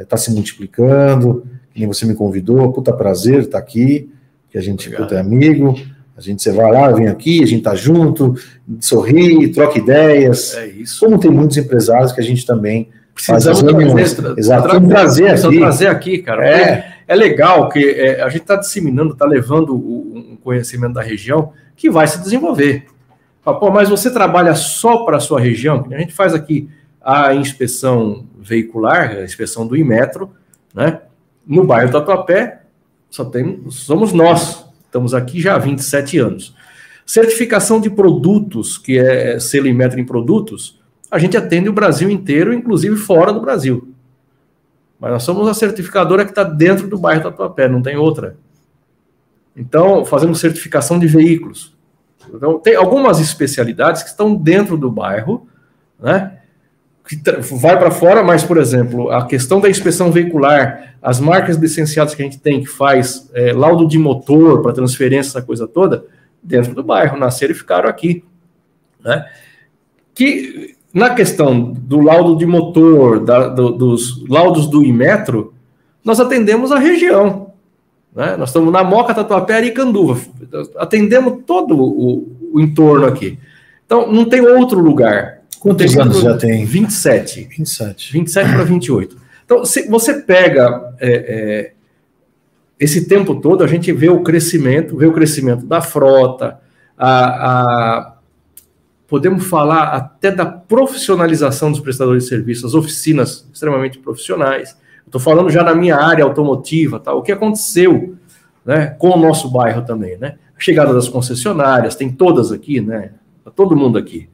está 0.00 0.16
é, 0.16 0.18
se 0.18 0.32
multiplicando, 0.32 1.44
que 1.72 1.86
você 1.86 2.04
me 2.04 2.14
convidou, 2.14 2.72
puta 2.72 2.92
prazer 2.92 3.40
estar 3.40 3.52
tá 3.52 3.58
aqui, 3.58 4.10
que 4.50 4.58
a 4.58 4.60
gente 4.60 4.90
puta, 4.90 5.14
é 5.14 5.20
amigo, 5.20 5.74
a 6.16 6.20
gente 6.20 6.42
você 6.42 6.52
vai 6.52 6.70
lá, 6.70 6.90
vem 6.92 7.08
aqui, 7.08 7.42
a 7.42 7.46
gente 7.46 7.62
tá 7.62 7.74
junto, 7.74 8.34
sorri, 8.80 9.48
troca 9.48 9.78
ideias. 9.78 10.54
É 10.54 10.66
isso. 10.66 11.00
Como 11.00 11.18
tem 11.18 11.30
muitos 11.30 11.56
empresários 11.56 12.12
que 12.12 12.20
a 12.20 12.24
gente 12.24 12.44
também 12.44 12.88
Precisamos 13.26 13.62
trazer, 13.62 14.38
Exato, 14.38 14.68
tra 14.68 14.80
trazer 14.80 15.26
aqui. 15.28 15.58
trazer 15.58 15.86
aqui, 15.88 16.18
cara. 16.18 16.48
É, 16.48 16.94
é 17.06 17.14
legal 17.14 17.68
que 17.68 17.90
é, 17.90 18.22
a 18.22 18.28
gente 18.28 18.42
está 18.42 18.56
disseminando, 18.56 19.12
está 19.12 19.26
levando 19.26 19.74
o, 19.74 20.16
um 20.32 20.36
conhecimento 20.36 20.94
da 20.94 21.02
região 21.02 21.52
que 21.76 21.90
vai 21.90 22.06
se 22.06 22.20
desenvolver. 22.20 22.86
Pô, 23.44 23.70
mas 23.70 23.88
você 23.88 24.10
trabalha 24.10 24.54
só 24.54 25.04
para 25.04 25.16
a 25.16 25.20
sua 25.20 25.40
região? 25.40 25.86
A 25.90 25.98
gente 25.98 26.12
faz 26.12 26.34
aqui 26.34 26.68
a 27.02 27.34
inspeção 27.34 28.26
veicular, 28.38 29.10
a 29.10 29.24
inspeção 29.24 29.66
do 29.66 29.76
Imetro, 29.76 30.30
né? 30.74 31.00
No 31.46 31.64
bairro 31.64 31.90
Tatuapé, 31.90 32.62
só 33.08 33.24
tem, 33.24 33.64
somos 33.70 34.12
nós. 34.12 34.66
Estamos 34.84 35.14
aqui 35.14 35.40
já 35.40 35.54
há 35.54 35.58
27 35.58 36.18
anos. 36.18 36.54
Certificação 37.06 37.80
de 37.80 37.90
produtos, 37.90 38.78
que 38.78 38.98
é 38.98 39.38
selo 39.40 39.66
Imetro 39.66 39.98
em 39.98 40.04
produtos, 40.04 40.80
a 41.10 41.18
gente 41.18 41.36
atende 41.36 41.68
o 41.68 41.72
Brasil 41.72 42.08
inteiro, 42.08 42.52
inclusive 42.52 42.96
fora 42.96 43.32
do 43.32 43.40
Brasil. 43.40 43.92
Mas 44.98 45.10
nós 45.10 45.22
somos 45.22 45.48
a 45.48 45.54
certificadora 45.54 46.24
que 46.24 46.30
está 46.30 46.44
dentro 46.44 46.86
do 46.86 46.98
bairro 46.98 47.22
Tatuapé, 47.22 47.68
não 47.68 47.82
tem 47.82 47.96
outra. 47.96 48.36
Então, 49.56 50.04
fazemos 50.04 50.38
certificação 50.38 50.98
de 50.98 51.06
veículos. 51.06 51.74
Então, 52.32 52.58
tem 52.58 52.76
algumas 52.76 53.18
especialidades 53.18 54.02
que 54.02 54.10
estão 54.10 54.34
dentro 54.34 54.76
do 54.76 54.90
bairro, 54.90 55.48
né? 55.98 56.39
Que 57.06 57.16
vai 57.56 57.78
para 57.78 57.90
fora, 57.90 58.22
mas, 58.22 58.44
por 58.44 58.56
exemplo, 58.56 59.10
a 59.10 59.26
questão 59.26 59.60
da 59.60 59.68
inspeção 59.68 60.12
veicular, 60.12 60.94
as 61.02 61.18
marcas 61.18 61.56
licenciadas 61.56 62.14
que 62.14 62.22
a 62.22 62.24
gente 62.24 62.38
tem, 62.38 62.60
que 62.60 62.68
faz 62.68 63.28
é, 63.34 63.52
laudo 63.52 63.88
de 63.88 63.98
motor 63.98 64.62
para 64.62 64.72
transferência, 64.72 65.30
essa 65.30 65.42
coisa 65.42 65.66
toda, 65.66 66.04
dentro 66.42 66.74
do 66.74 66.84
bairro, 66.84 67.18
nasceram 67.18 67.52
e 67.52 67.56
ficaram 67.56 67.88
aqui. 67.88 68.22
Né? 69.02 69.26
Que 70.14 70.76
na 70.92 71.14
questão 71.14 71.72
do 71.72 72.00
laudo 72.00 72.36
de 72.36 72.46
motor, 72.46 73.24
da, 73.24 73.48
do, 73.48 73.70
dos 73.70 74.24
laudos 74.28 74.66
do 74.68 74.84
Imetro, 74.84 75.54
nós 76.04 76.20
atendemos 76.20 76.72
a 76.72 76.78
região. 76.78 77.52
Né? 78.14 78.36
Nós 78.36 78.48
estamos 78.48 78.72
na 78.72 78.82
Moca, 78.82 79.14
Tatuapé 79.14 79.64
e 79.64 79.70
Canduva. 79.70 80.20
Atendemos 80.76 81.44
todo 81.46 81.76
o, 81.76 82.28
o, 82.52 82.60
entorno 82.60 83.06
aqui. 83.06 83.38
Então, 83.86 84.10
não 84.10 84.24
tem 84.24 84.40
outro 84.40 84.80
lugar. 84.80 85.39
Quantos 85.60 85.96
anos 85.98 86.22
já 86.22 86.36
tem? 86.38 86.64
27. 86.64 87.44
27. 87.44 88.12
27 88.14 88.50
para 88.50 88.64
28. 88.64 89.16
Então, 89.44 89.64
se 89.64 89.86
você 89.88 90.14
pega 90.22 90.94
é, 90.98 91.10
é, 91.10 91.72
esse 92.78 93.06
tempo 93.06 93.38
todo, 93.40 93.62
a 93.62 93.66
gente 93.66 93.92
vê 93.92 94.08
o 94.08 94.22
crescimento, 94.22 94.96
vê 94.96 95.04
o 95.04 95.12
crescimento 95.12 95.66
da 95.66 95.82
frota, 95.82 96.58
a, 96.96 97.16
a 97.50 98.16
podemos 99.06 99.44
falar 99.44 99.88
até 99.88 100.30
da 100.30 100.46
profissionalização 100.46 101.70
dos 101.70 101.80
prestadores 101.80 102.22
de 102.22 102.28
serviços, 102.30 102.64
as 102.66 102.74
oficinas 102.74 103.46
extremamente 103.52 103.98
profissionais. 103.98 104.78
Estou 105.04 105.20
falando 105.20 105.50
já 105.50 105.62
na 105.62 105.74
minha 105.74 105.96
área 105.96 106.24
automotiva, 106.24 106.98
tá? 106.98 107.12
o 107.12 107.20
que 107.20 107.32
aconteceu 107.32 108.16
né, 108.64 108.94
com 108.98 109.10
o 109.10 109.18
nosso 109.18 109.50
bairro 109.50 109.82
também. 109.82 110.16
Né? 110.16 110.36
A 110.56 110.60
chegada 110.60 110.94
das 110.94 111.08
concessionárias, 111.08 111.96
tem 111.96 112.10
todas 112.10 112.50
aqui, 112.50 112.80
né? 112.80 113.10
Tá 113.44 113.50
todo 113.50 113.76
mundo 113.76 113.98
aqui. 113.98 114.28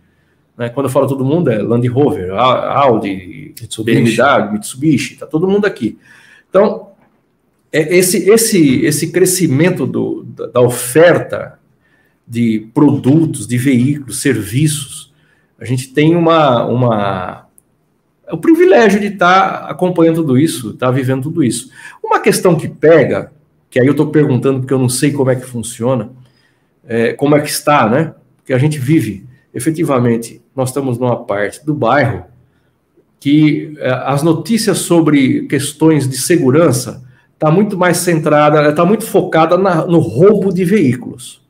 Né? 0.56 0.68
Quando 0.68 0.86
eu 0.86 0.90
falo 0.90 1.06
todo 1.06 1.24
mundo, 1.24 1.50
é 1.50 1.58
Land 1.58 1.86
Rover, 1.88 2.32
Audi, 2.32 3.54
Mitsubishi. 3.60 4.16
BMW, 4.16 4.52
Mitsubishi, 4.52 5.14
está 5.14 5.26
todo 5.26 5.48
mundo 5.48 5.66
aqui. 5.66 5.98
Então, 6.48 6.90
é 7.72 7.96
esse, 7.96 8.30
esse, 8.30 8.84
esse 8.84 9.10
crescimento 9.12 9.86
do, 9.86 10.22
da 10.24 10.60
oferta 10.60 11.58
de 12.26 12.68
produtos, 12.72 13.46
de 13.46 13.58
veículos, 13.58 14.20
serviços. 14.20 15.12
A 15.58 15.64
gente 15.64 15.92
tem 15.92 16.16
uma, 16.16 16.64
uma 16.66 17.46
é 18.26 18.34
o 18.34 18.38
privilégio 18.38 18.98
de 18.98 19.06
estar 19.06 19.60
tá 19.60 19.70
acompanhando 19.70 20.16
tudo 20.16 20.36
isso, 20.36 20.70
estar 20.70 20.86
tá 20.86 20.92
vivendo 20.92 21.22
tudo 21.22 21.44
isso. 21.44 21.70
Uma 22.02 22.18
questão 22.18 22.56
que 22.56 22.68
pega, 22.68 23.32
que 23.70 23.78
aí 23.78 23.86
eu 23.86 23.92
estou 23.92 24.08
perguntando 24.08 24.60
porque 24.60 24.74
eu 24.74 24.78
não 24.78 24.88
sei 24.88 25.12
como 25.12 25.30
é 25.30 25.36
que 25.36 25.46
funciona, 25.46 26.10
é, 26.88 27.12
como 27.12 27.36
é 27.36 27.40
que 27.40 27.48
está, 27.48 27.88
né? 27.88 28.14
Porque 28.36 28.52
a 28.52 28.58
gente 28.58 28.78
vive, 28.78 29.24
efetivamente, 29.56 30.42
nós 30.54 30.68
estamos 30.68 30.98
numa 30.98 31.24
parte 31.24 31.64
do 31.64 31.74
bairro 31.74 32.24
que 33.18 33.74
é, 33.78 33.90
as 34.04 34.22
notícias 34.22 34.78
sobre 34.78 35.46
questões 35.46 36.08
de 36.08 36.18
segurança 36.18 37.02
está 37.32 37.50
muito 37.50 37.76
mais 37.76 37.96
centrada, 37.96 38.68
está 38.68 38.84
muito 38.84 39.04
focada 39.04 39.56
na, 39.56 39.86
no 39.86 39.98
roubo 39.98 40.52
de 40.52 40.64
veículos. 40.64 41.42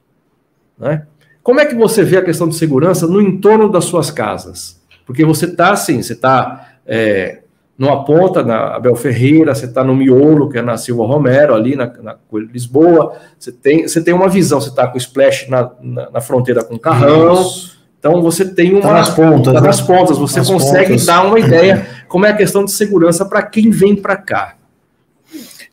Né? 0.79 1.07
Como 1.43 1.61
é 1.61 1.67
que 1.67 1.75
você 1.75 2.03
vê 2.03 2.17
a 2.17 2.25
questão 2.25 2.49
de 2.49 2.55
segurança 2.55 3.07
no 3.07 3.21
entorno 3.21 3.69
das 3.69 3.85
suas 3.85 4.11
casas? 4.11 4.81
Porque 5.05 5.25
você 5.25 5.47
está 5.47 5.73
assim, 5.73 6.03
você 6.03 6.13
está 6.13 6.77
é, 6.87 7.41
numa 7.77 8.05
ponta, 8.05 8.43
na 8.43 8.77
Abel 8.77 8.97
Ferreira, 8.97 9.55
você 9.55 9.67
está 9.67 9.85
no 9.85 9.95
miolo, 9.95 10.49
que 10.49 10.59
é 10.59 10.63
na 10.63 10.77
Silva 10.77 11.05
Romero, 11.05 11.55
ali 11.55 11.77
na, 11.77 11.87
na 12.03 12.15
Coelho 12.15 12.49
Lisboa, 12.51 13.17
você 13.39 13.53
tem, 13.53 13.87
você 13.87 14.03
tem 14.03 14.15
uma 14.15 14.29
visão, 14.29 14.61
você 14.61 14.71
está 14.71 14.87
com 14.87 14.95
o 14.95 14.99
splash 14.99 15.49
na, 15.49 15.71
na, 15.83 16.11
na, 16.11 16.21
fronteira 16.21 16.65
com 16.65 16.77
o 16.77 16.79
carrão. 16.79 17.35
Isso. 17.35 17.76
Então 17.99 18.23
você 18.23 18.45
tem 18.45 18.73
uma. 18.73 18.83
Tá 18.83 18.93
nas 18.93 19.11
pontas. 19.11 19.53
Tá 19.55 19.61
né? 19.61 19.67
nas 19.67 19.81
pontas, 19.81 20.19
você 20.19 20.39
nas 20.39 20.49
consegue 20.49 20.91
pontas. 20.91 21.07
dar 21.07 21.25
uma 21.25 21.39
ideia 21.39 21.87
como 22.09 22.27
é 22.27 22.31
a 22.31 22.37
questão 22.37 22.65
de 22.65 22.73
segurança 22.73 23.25
para 23.25 23.43
quem 23.43 23.71
vem 23.71 23.97
para 23.97 24.17
cá. 24.17 24.55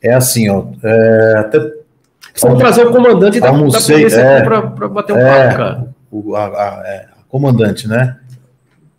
É 0.02 0.12
assim, 0.14 0.48
ó. 0.50 0.66
É, 0.82 1.34
até 1.38 1.58
Vamos 2.40 2.58
trazer 2.58 2.86
o 2.86 2.92
comandante 2.92 3.38
da, 3.38 3.48
Almocei, 3.48 3.96
da 3.96 4.00
polícia 4.00 4.20
é, 4.20 4.42
para 4.42 4.88
bater 4.88 5.12
um 5.12 5.18
é, 5.18 5.46
papo, 5.46 5.56
cara. 5.56 5.88
O, 6.10 6.34
a, 6.34 6.46
a, 6.46 6.82
é, 6.86 7.08
a, 7.12 7.24
comandante, 7.28 7.86
né? 7.86 8.18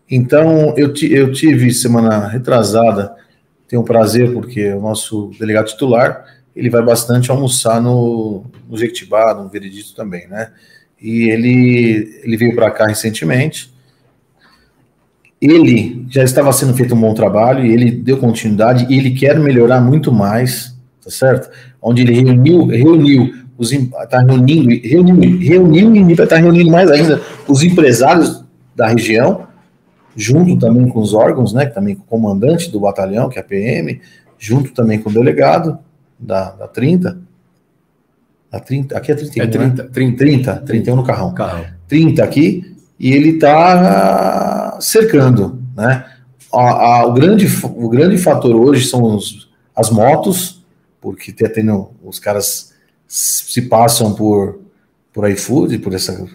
Então, 0.10 0.74
eu, 0.78 0.94
eu 1.10 1.32
tive 1.34 1.74
semana 1.74 2.28
retrasada, 2.28 3.14
tenho 3.68 3.82
um 3.82 3.86
prazer, 3.86 4.32
porque 4.32 4.72
o 4.72 4.80
nosso 4.80 5.32
delegado 5.38 5.66
titular, 5.66 6.26
ele 6.56 6.70
vai 6.70 6.82
bastante 6.82 7.30
almoçar 7.30 7.82
no, 7.82 8.46
no 8.70 8.78
Jequitibá, 8.78 9.34
no 9.34 9.50
Veredito 9.50 9.94
também, 9.94 10.28
né? 10.28 10.52
E 11.06 11.30
ele, 11.30 12.22
ele 12.24 12.38
veio 12.38 12.56
para 12.56 12.72
cá 12.72 12.88
recentemente. 12.88 13.74
Ele 15.40 16.06
já 16.10 16.24
estava 16.24 16.52
sendo 16.52 16.74
feito 16.74 16.96
um 16.96 17.00
bom 17.00 17.14
trabalho 17.14 17.64
e 17.64 17.72
ele 17.72 17.92
deu 17.92 18.18
continuidade 18.18 18.88
e 18.90 18.98
ele 18.98 19.12
quer 19.12 19.40
melhorar 19.40 19.80
muito 19.80 20.12
mais, 20.12 20.76
tá 21.04 21.12
certo? 21.12 21.50
onde 21.86 22.02
ele 22.02 22.14
reuniu, 22.14 22.66
reuniu 22.66 23.46
os 23.56 23.72
está 23.72 24.20
reunindo, 24.20 24.70
reuniu, 24.84 25.40
reuniu 25.40 25.96
e 25.96 26.14
vai 26.16 26.26
estar 26.26 26.38
reunindo 26.38 26.72
mais 26.72 26.90
ainda 26.90 27.22
os 27.48 27.64
empresários 27.64 28.44
da 28.76 28.88
região, 28.88 29.48
junto 30.16 30.58
também 30.58 30.88
com 30.90 31.00
os 31.00 31.14
órgãos, 31.14 31.54
né, 31.54 31.68
também 31.68 31.96
com 31.96 32.02
o 32.02 32.06
comandante 32.06 32.72
do 32.72 32.80
batalhão, 32.80 33.30
que 33.30 33.38
é 33.38 33.42
a 33.42 33.46
PM, 33.46 34.02
junto 34.40 34.74
também 34.74 35.00
com 35.00 35.10
o 35.10 35.14
delegado 35.14 35.78
da, 36.20 36.50
da 36.52 36.68
30, 36.68 37.20
da 38.52 38.60
30, 38.60 38.98
aqui 38.98 39.12
é 39.12 39.16
31, 39.16 39.44
é 39.44 39.48
30, 39.48 39.84
né? 39.84 39.90
30, 39.92 40.18
30, 40.18 40.56
31 40.66 40.96
no 40.96 41.04
carrão. 41.04 41.34
carrão. 41.34 41.66
30 41.88 42.24
aqui, 42.24 42.76
e 43.00 43.14
ele 43.14 43.32
está 43.32 44.78
cercando, 44.80 45.62
né? 45.76 46.06
A, 46.54 46.60
a, 46.60 47.06
o, 47.06 47.14
grande, 47.14 47.48
o 47.64 47.90
grande 47.90 48.18
fator 48.18 48.56
hoje 48.56 48.86
são 48.88 49.04
os, 49.04 49.50
as 49.76 49.90
motos, 49.90 50.64
porque 51.02 51.34
tá 51.34 51.50
tendo, 51.50 51.92
os 52.04 52.18
caras 52.18 52.74
se 53.08 53.62
passam 53.64 54.14
por, 54.14 54.62
por 55.14 55.30
iFood, 55.30 55.80
por 55.80 55.94
essa, 55.94 56.26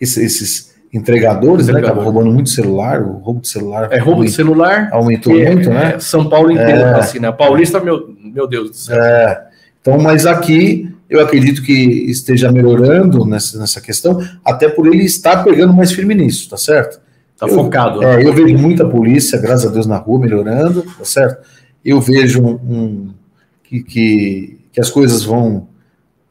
esses 0.00 0.74
entregadores, 0.92 1.66
né? 1.66 1.80
Estavam 1.80 2.04
roubando 2.04 2.30
muito 2.30 2.50
celular, 2.50 3.02
o 3.02 3.18
roubo 3.18 3.40
de 3.40 3.48
celular. 3.48 3.92
É 3.92 3.98
roubo 3.98 4.24
de 4.24 4.30
celular. 4.30 4.88
Aumentou 4.92 5.32
muito, 5.34 5.68
é, 5.70 5.74
né? 5.74 5.98
São 5.98 6.28
Paulo 6.28 6.52
inteiro, 6.52 6.82
é, 6.82 7.00
assim, 7.00 7.18
né? 7.18 7.32
Paulista, 7.32 7.80
meu, 7.80 8.14
meu 8.22 8.46
Deus 8.46 8.70
do 8.70 8.76
céu. 8.76 9.02
É, 9.02 9.46
então, 9.80 9.98
mas 9.98 10.24
aqui 10.24 10.93
eu 11.14 11.20
acredito 11.20 11.62
que 11.62 11.72
esteja 11.72 12.50
melhorando 12.50 13.24
nessa, 13.24 13.58
nessa 13.58 13.80
questão, 13.80 14.18
até 14.44 14.68
por 14.68 14.86
ele 14.86 15.04
estar 15.04 15.44
pegando 15.44 15.72
mais 15.72 15.92
firme 15.92 16.14
nisso, 16.14 16.48
tá 16.48 16.56
certo? 16.56 17.00
Tá 17.38 17.46
eu, 17.46 17.54
focado. 17.54 18.02
É, 18.02 18.16
né? 18.16 18.26
eu 18.26 18.32
vejo 18.32 18.56
muita 18.56 18.88
polícia, 18.88 19.38
graças 19.38 19.66
a 19.66 19.72
Deus, 19.72 19.86
na 19.86 19.96
rua 19.96 20.20
melhorando, 20.20 20.82
tá 20.82 21.04
certo? 21.04 21.46
Eu 21.84 22.00
vejo 22.00 22.42
um, 22.42 22.52
um 22.52 23.14
que, 23.62 23.82
que, 23.82 24.58
que 24.72 24.80
as 24.80 24.90
coisas 24.90 25.22
vão 25.24 25.68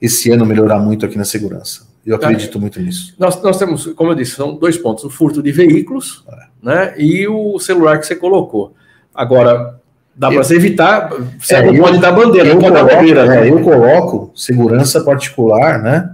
esse 0.02 0.32
ano 0.32 0.46
melhorar 0.46 0.80
muito 0.80 1.06
aqui 1.06 1.18
na 1.18 1.26
segurança. 1.26 1.88
Eu 2.06 2.16
acredito 2.16 2.58
é, 2.58 2.62
muito 2.62 2.82
nisso. 2.82 3.16
Nós, 3.18 3.42
nós 3.42 3.58
temos, 3.58 3.86
como 3.94 4.12
eu 4.12 4.16
disse, 4.16 4.36
são 4.36 4.56
dois 4.56 4.78
pontos: 4.78 5.04
o 5.06 5.10
furto 5.10 5.42
de 5.42 5.52
veículos 5.52 6.26
é. 6.28 6.48
né, 6.62 6.94
e 6.98 7.28
o 7.28 7.58
celular 7.60 8.00
que 8.00 8.06
você 8.06 8.16
colocou. 8.16 8.74
Agora, 9.14 9.80
dá 10.16 10.30
para 10.30 10.44
você 10.44 10.56
evitar, 10.56 11.10
você 11.40 11.56
é, 11.56 11.78
pode 11.78 12.00
dar 12.00 12.12
bandeira, 12.12 12.50
eu, 12.50 12.60
coloco, 12.60 12.86
bandeira, 12.86 13.26
né? 13.26 13.50
eu 13.50 13.62
coloco 13.62 14.32
segurança 14.36 15.02
particular 15.02 15.82
né, 15.82 16.12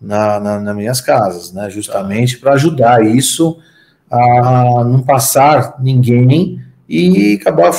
na, 0.00 0.40
na, 0.40 0.60
nas 0.60 0.76
minhas 0.76 1.00
casas, 1.00 1.52
né, 1.52 1.70
justamente 1.70 2.38
para 2.38 2.54
ajudar 2.54 3.04
isso 3.04 3.58
a 4.10 4.84
não 4.84 5.02
passar 5.02 5.76
ninguém 5.80 6.60
e 6.88 7.38
acabar 7.40 7.72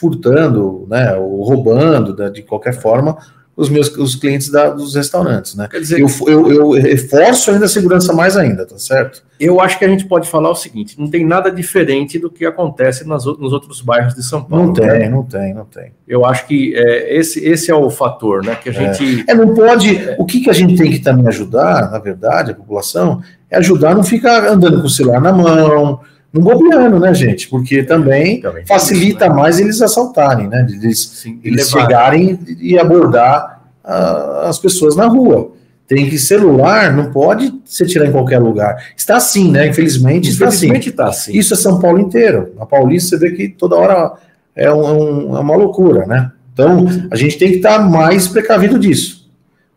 furtando, 0.00 0.86
né, 0.88 1.14
ou 1.14 1.42
roubando, 1.44 2.16
né, 2.16 2.30
de 2.30 2.42
qualquer 2.42 2.74
forma, 2.74 3.18
os 3.60 3.68
meus 3.68 3.94
os 3.96 4.14
clientes 4.14 4.48
da, 4.48 4.70
dos 4.70 4.94
restaurantes, 4.94 5.54
né? 5.54 5.68
Quer 5.70 5.80
dizer, 5.80 6.00
eu, 6.00 6.08
eu, 6.26 6.50
eu 6.50 6.70
reforço 6.70 7.50
ainda 7.50 7.66
a 7.66 7.68
segurança 7.68 8.10
mais 8.10 8.34
ainda, 8.34 8.64
tá 8.64 8.78
certo? 8.78 9.22
Eu 9.38 9.60
acho 9.60 9.78
que 9.78 9.84
a 9.84 9.88
gente 9.88 10.06
pode 10.06 10.26
falar 10.26 10.50
o 10.50 10.54
seguinte: 10.54 10.98
não 10.98 11.10
tem 11.10 11.26
nada 11.26 11.50
diferente 11.50 12.18
do 12.18 12.30
que 12.30 12.46
acontece 12.46 13.06
nas, 13.06 13.26
nos 13.26 13.52
outros 13.52 13.82
bairros 13.82 14.14
de 14.14 14.22
São 14.22 14.42
Paulo. 14.42 14.68
Não 14.68 14.72
tem, 14.72 14.86
né? 14.86 15.08
não 15.10 15.22
tem, 15.22 15.52
não 15.52 15.64
tem. 15.66 15.92
Eu 16.08 16.24
acho 16.24 16.46
que 16.46 16.74
é, 16.74 17.14
esse, 17.14 17.46
esse 17.46 17.70
é 17.70 17.74
o 17.74 17.90
fator, 17.90 18.42
né? 18.42 18.54
Que 18.54 18.70
a 18.70 18.72
é. 18.72 18.94
gente. 18.94 19.24
É, 19.28 19.34
não 19.34 19.54
pode. 19.54 19.90
O 20.18 20.24
que, 20.24 20.40
que 20.40 20.48
a 20.48 20.54
gente 20.54 20.76
tem 20.76 20.90
que 20.90 21.00
também 21.00 21.28
ajudar, 21.28 21.90
na 21.90 21.98
verdade, 21.98 22.52
a 22.52 22.54
população, 22.54 23.22
é 23.50 23.58
ajudar 23.58 23.90
a 23.90 23.94
não 23.94 24.02
ficar 24.02 24.46
andando 24.46 24.80
com 24.80 24.86
o 24.86 24.90
celular 24.90 25.20
na 25.20 25.32
mão, 25.32 26.00
não 26.32 26.42
bobeando, 26.42 27.00
né, 27.00 27.12
gente? 27.12 27.48
Porque 27.48 27.82
também, 27.82 28.40
também 28.40 28.64
facilita 28.64 29.24
isso, 29.24 29.34
né? 29.34 29.40
mais 29.40 29.58
eles 29.58 29.82
assaltarem, 29.82 30.48
né? 30.48 30.66
Eles, 30.68 31.00
Sim, 31.00 31.40
eles 31.42 31.68
chegarem 31.68 32.38
e 32.60 32.78
abordar 32.78 33.62
uh, 33.84 34.46
as 34.46 34.58
pessoas 34.58 34.94
na 34.94 35.06
rua. 35.06 35.52
Tem 35.88 36.08
que 36.08 36.18
celular, 36.18 36.92
não 36.92 37.10
pode 37.10 37.52
se 37.64 37.84
tirar 37.84 38.06
em 38.06 38.12
qualquer 38.12 38.38
lugar. 38.38 38.76
Está 38.96 39.16
assim, 39.16 39.50
né? 39.50 39.66
Infelizmente, 39.66 40.30
está 40.30 40.46
assim. 40.46 40.72
Está 40.72 41.08
assim. 41.08 41.36
Isso 41.36 41.52
é 41.52 41.56
São 41.56 41.80
Paulo 41.80 41.98
inteiro. 41.98 42.54
Na 42.56 42.64
Paulista 42.64 43.18
você 43.18 43.28
vê 43.28 43.34
que 43.34 43.48
toda 43.48 43.74
hora 43.74 44.12
é, 44.54 44.72
um, 44.72 45.36
é 45.36 45.40
uma 45.40 45.56
loucura, 45.56 46.06
né? 46.06 46.30
Então, 46.52 46.86
a 47.10 47.16
gente 47.16 47.38
tem 47.38 47.50
que 47.50 47.56
estar 47.56 47.80
mais 47.80 48.28
precavido 48.28 48.78
disso 48.78 49.19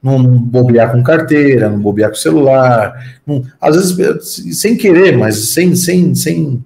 não 0.04 0.22
bobear 0.22 0.92
com 0.92 1.02
carteira, 1.02 1.70
não 1.70 1.80
bobear 1.80 2.10
com 2.10 2.16
celular, 2.16 2.94
não, 3.26 3.42
às 3.60 3.94
vezes 3.94 4.60
sem 4.60 4.76
querer, 4.76 5.18
mas 5.18 5.54
sem, 5.54 5.74
sem, 5.76 6.14
sem, 6.14 6.64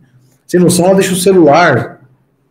sem 0.48 0.60
noção, 0.60 0.86
ela 0.86 0.96
deixa 0.96 1.14
o 1.14 1.18
celular, 1.18 2.02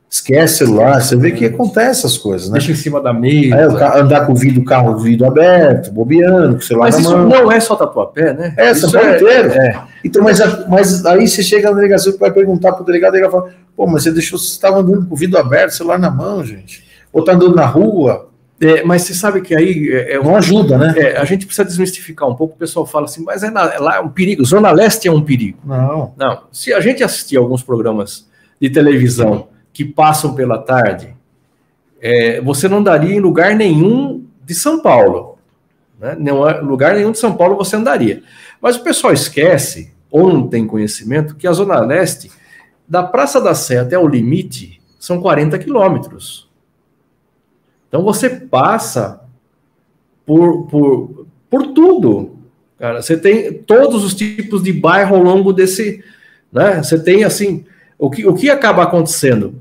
esquece 0.09 0.63
o 0.63 0.67
celular, 0.69 1.03
você 1.03 1.17
vê 1.17 1.33
que 1.33 1.45
acontece 1.45 2.07
essas 2.07 2.17
coisas, 2.17 2.49
né? 2.49 2.59
Deixa 2.59 2.71
em 2.71 2.77
cima 2.77 3.01
da 3.01 3.13
mesa. 3.13 3.57
É, 3.57 4.01
andar 4.01 4.27
com 4.27 4.33
o 4.33 4.37
vidro, 4.37 4.65
carro, 4.65 4.93
o 4.93 4.99
vidro 4.99 5.27
aberto, 5.27 5.91
bobeando, 5.91 6.55
com 6.55 6.61
o 6.61 6.63
celular 6.63 6.87
mas 6.87 6.95
na 6.95 7.01
isso 7.01 7.19
não 7.19 7.51
é 7.51 7.59
só 7.59 7.75
tatuapé, 7.75 8.33
né? 8.33 8.55
É, 8.57 8.73
São 8.73 8.93
Paulo 8.93 9.09
é, 9.09 9.17
inteiro. 9.17 9.51
É. 9.51 9.83
Então, 10.05 10.23
mas, 10.23 10.39
mas 10.69 11.05
aí 11.05 11.27
você 11.27 11.43
chega 11.43 11.69
na 11.69 11.77
delegacia 11.77 12.13
e 12.13 12.17
vai 12.17 12.31
perguntar 12.31 12.73
pro 12.75 12.85
delegado, 12.85 13.17
e 13.17 13.19
ele 13.19 13.29
fala, 13.29 13.51
pô, 13.77 13.89
mas 13.89 14.05
você 14.05 14.13
deixou, 14.13 14.39
você 14.39 14.53
estava 14.53 14.79
andando 14.79 15.05
com 15.05 15.15
o 15.15 15.19
vidro 15.19 15.37
aberto, 15.37 15.73
celular 15.73 15.99
na 15.99 16.13
mão, 16.13 16.45
gente. 16.45 16.87
Ou 17.13 17.25
tá 17.25 17.33
andando 17.33 17.57
na 17.57 17.67
rua, 17.67 18.29
é, 18.61 18.83
mas 18.83 19.03
você 19.03 19.15
sabe 19.15 19.43
que 19.43 19.55
aí. 19.55 19.91
É, 19.93 20.15
é 20.15 20.23
não 20.23 20.35
ajuda, 20.35 20.79
né? 20.79 20.95
É, 20.97 21.19
a 21.19 21.25
gente 21.25 21.45
precisa 21.45 21.67
desmistificar 21.67 22.29
um 22.29 22.35
pouco. 22.35 22.55
O 22.55 22.59
pessoal 22.59 22.87
fala 22.87 23.05
assim, 23.05 23.23
mas 23.23 23.43
é 23.43 23.51
na, 23.51 23.79
lá 23.79 23.97
é 23.97 24.01
um 24.01 24.09
perigo. 24.09 24.45
Zona 24.45 24.71
Leste 24.71 25.09
é 25.09 25.13
um 25.13 25.23
perigo. 25.23 25.59
Não. 25.65 26.15
Não. 26.17 26.43
Se 26.51 26.73
a 26.73 26.81
gente 26.81 27.05
assistir 27.05 27.37
alguns 27.37 27.63
programas 27.63 28.27
de 28.61 28.71
televisão 28.71 29.49
que 29.73 29.85
passam 29.85 30.35
pela 30.35 30.59
tarde, 30.59 31.15
é, 32.01 32.41
você 32.41 32.67
não 32.67 32.83
daria 32.83 33.15
em 33.15 33.21
lugar 33.21 33.55
nenhum 33.55 34.25
de 34.45 34.55
São 34.55 34.81
Paulo. 34.81 35.39
Né? 36.01 36.17
Não, 36.19 36.49
é, 36.49 36.59
lugar 36.61 36.95
nenhum 36.95 37.13
de 37.13 37.19
São 37.19 37.37
Paulo 37.37 37.57
você 37.57 37.77
andaria. 37.77 38.23
Mas 38.61 38.77
o 38.77 38.83
pessoal 38.83 39.13
esquece, 39.13 39.93
ou 40.11 40.33
não 40.33 40.49
tem 40.49 40.67
conhecimento, 40.67 41.37
que 41.37 41.47
a 41.47 41.53
Zona 41.53 41.79
Leste, 41.81 42.31
da 42.89 43.03
Praça 43.03 43.39
da 43.39 43.55
Sé 43.55 43.81
até 43.81 43.99
o 43.99 44.09
limite, 44.09 44.81
são 44.99 45.21
40 45.21 45.59
quilômetros. 45.59 46.46
Então 47.97 48.05
você 48.05 48.29
passa 48.29 49.23
por, 50.27 50.67
por, 50.67 51.27
por 51.49 51.69
tudo. 51.69 52.37
Cara, 52.79 53.01
você 53.01 53.17
tem 53.17 53.55
todos 53.55 54.05
os 54.05 54.15
tipos 54.15 54.63
de 54.63 54.71
bairro 54.71 55.17
ao 55.17 55.23
longo 55.23 55.51
desse. 55.51 56.05
Né? 56.53 56.83
Você 56.83 57.03
tem 57.03 57.25
assim. 57.25 57.65
O 57.99 58.11
que, 58.11 58.27
o 58.27 58.35
que 58.35 58.51
acaba 58.51 58.83
acontecendo? 58.83 59.55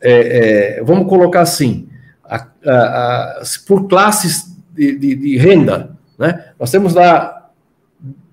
É, 0.00 0.76
é, 0.78 0.84
vamos 0.84 1.08
colocar 1.08 1.40
assim, 1.40 1.88
a, 2.22 2.46
a, 2.64 2.72
a, 2.72 3.42
por 3.66 3.88
classes 3.88 4.56
de, 4.72 4.96
de, 4.96 5.16
de, 5.16 5.36
renda. 5.36 5.90
Né? 6.16 6.44
Nós 6.60 6.70
temos 6.70 6.94
lá, 6.94 7.50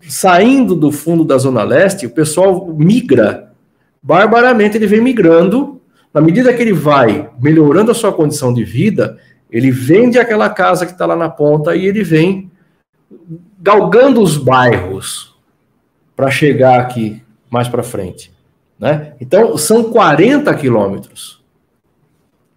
saindo 0.08 0.76
do 0.76 0.92
fundo 0.92 1.26
da 1.26 1.40
Zona 1.40 1.64
Leste, 1.64 2.06
o 2.06 2.12
pessoal 2.12 2.68
migra 2.68 3.52
barbaramente, 4.04 4.78
ele 4.78 4.86
vem 4.86 5.02
migrando 5.02 5.75
na 6.16 6.22
medida 6.22 6.54
que 6.54 6.62
ele 6.62 6.72
vai 6.72 7.30
melhorando 7.42 7.92
a 7.92 7.94
sua 7.94 8.14
condição 8.14 8.54
de 8.54 8.64
vida, 8.64 9.18
ele 9.52 9.70
vende 9.70 10.18
aquela 10.18 10.50
casa 10.50 10.86
que 10.86 10.94
está 10.94 11.06
lá 11.06 11.14
na 11.14 11.28
ponta 11.28 11.76
e 11.76 11.86
ele 11.86 12.06
vem 12.06 12.50
galgando 13.60 14.22
os 14.22 14.38
bairros 14.38 15.36
para 16.16 16.32
chegar 16.32 16.80
aqui 16.80 17.22
mais 17.50 17.68
para 17.68 17.84
frente. 17.84 18.32
Né? 18.80 19.12
Então, 19.20 19.58
são 19.58 19.84
40 19.92 20.56
quilômetros 20.56 21.44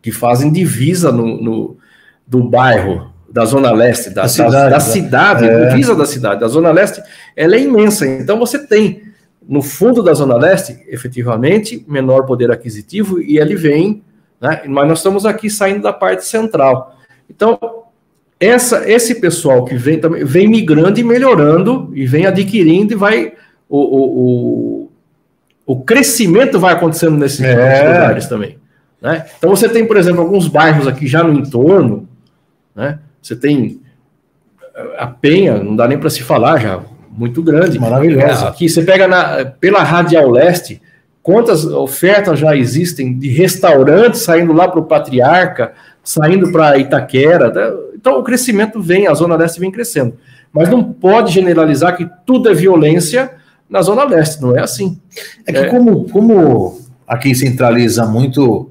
que 0.01 0.13
fazem 0.13 0.53
divisa 0.53 1.11
no, 1.11 1.43
no, 1.43 1.77
do 2.25 2.45
bairro, 2.45 3.13
da 3.29 3.45
Zona 3.45 3.73
Leste, 3.73 4.11
da, 4.11 4.29
cidade, 4.29 4.53
da, 4.53 4.65
da 4.69 4.71
né? 4.71 4.81
cidade 4.81 5.49
é. 5.49 5.69
divisa 5.71 5.97
da 5.97 6.07
cidade. 6.07 6.45
A 6.45 6.49
Zona 6.49 6.71
Leste 6.71 7.03
ela 7.35 7.57
é 7.57 7.61
imensa. 7.61 8.07
Então, 8.07 8.39
você 8.39 8.65
tem 8.65 9.08
no 9.49 9.63
fundo 9.63 10.03
da 10.03 10.13
Zona 10.13 10.37
Leste, 10.37 10.85
efetivamente, 10.89 11.83
menor 11.89 12.27
poder 12.27 12.51
aquisitivo, 12.51 13.19
e 13.19 13.39
ele 13.39 13.57
vem, 13.57 14.03
né? 14.39 14.63
mas 14.69 14.87
nós 14.87 14.99
estamos 14.99 15.25
aqui 15.25 15.49
saindo 15.49 15.81
da 15.81 15.93
parte 15.93 16.27
central. 16.27 16.99
Então, 17.31 17.59
essa, 18.39 18.89
esse 18.89 19.15
pessoal 19.15 19.65
que 19.65 19.75
vem 19.75 19.99
também 19.99 20.23
vem 20.23 20.47
migrando 20.47 21.01
e 21.01 21.03
melhorando, 21.03 21.91
e 21.95 22.07
vem 22.07 22.27
adquirindo, 22.27 22.93
e 22.93 22.97
vai. 22.97 23.33
O, 23.67 23.79
o, 23.79 24.21
o, 24.87 24.91
o 25.67 25.83
crescimento 25.83 26.59
vai 26.59 26.75
acontecendo 26.75 27.17
nesses 27.17 27.41
é. 27.41 27.89
lugares 27.89 28.27
também. 28.27 28.59
Né? 29.01 29.27
Então, 29.39 29.51
você 29.51 29.69
tem, 29.69 29.87
por 29.87 29.97
exemplo, 29.97 30.21
alguns 30.21 30.47
bairros 30.47 30.87
aqui 30.87 31.07
já 31.07 31.23
no 31.23 31.33
entorno, 31.33 32.07
né? 32.75 32.99
você 33.23 33.35
tem 33.35 33.81
a 34.97 35.07
Penha, 35.07 35.57
não 35.63 35.75
dá 35.75 35.89
nem 35.89 35.99
para 35.99 36.11
se 36.11 36.23
falar 36.23 36.59
já, 36.59 36.81
muito 37.19 37.43
grande. 37.43 37.79
Maravilhosa. 37.79 38.47
É, 38.47 38.49
aqui 38.49 38.69
você 38.69 38.83
pega 38.83 39.09
na, 39.09 39.45
pela 39.45 39.83
Radial 39.83 40.31
Leste, 40.31 40.81
quantas 41.21 41.65
ofertas 41.65 42.39
já 42.39 42.57
existem 42.57 43.19
de 43.19 43.29
restaurantes 43.29 44.21
saindo 44.21 44.53
lá 44.53 44.69
para 44.69 44.79
o 44.79 44.85
Patriarca, 44.85 45.73
saindo 46.03 46.53
para 46.53 46.79
Itaquera. 46.79 47.51
Né? 47.51 47.77
Então 47.95 48.21
o 48.21 48.23
crescimento 48.23 48.81
vem, 48.81 49.09
a 49.09 49.15
Zona 49.15 49.35
Leste 49.35 49.59
vem 49.59 49.73
crescendo. 49.73 50.15
Mas 50.53 50.69
não 50.69 50.83
pode 50.83 51.33
generalizar 51.33 51.97
que 51.97 52.09
tudo 52.25 52.49
é 52.49 52.55
violência 52.55 53.33
na 53.69 53.83
Zona 53.83 54.05
Leste, 54.05 54.41
não 54.41 54.57
é 54.57 54.61
assim. 54.61 54.99
É 55.45 55.53
que 55.53 55.59
é... 55.59 55.65
Como, 55.67 56.09
como 56.09 56.81
aqui 57.07 57.35
centraliza 57.35 58.07
muito, 58.07 58.71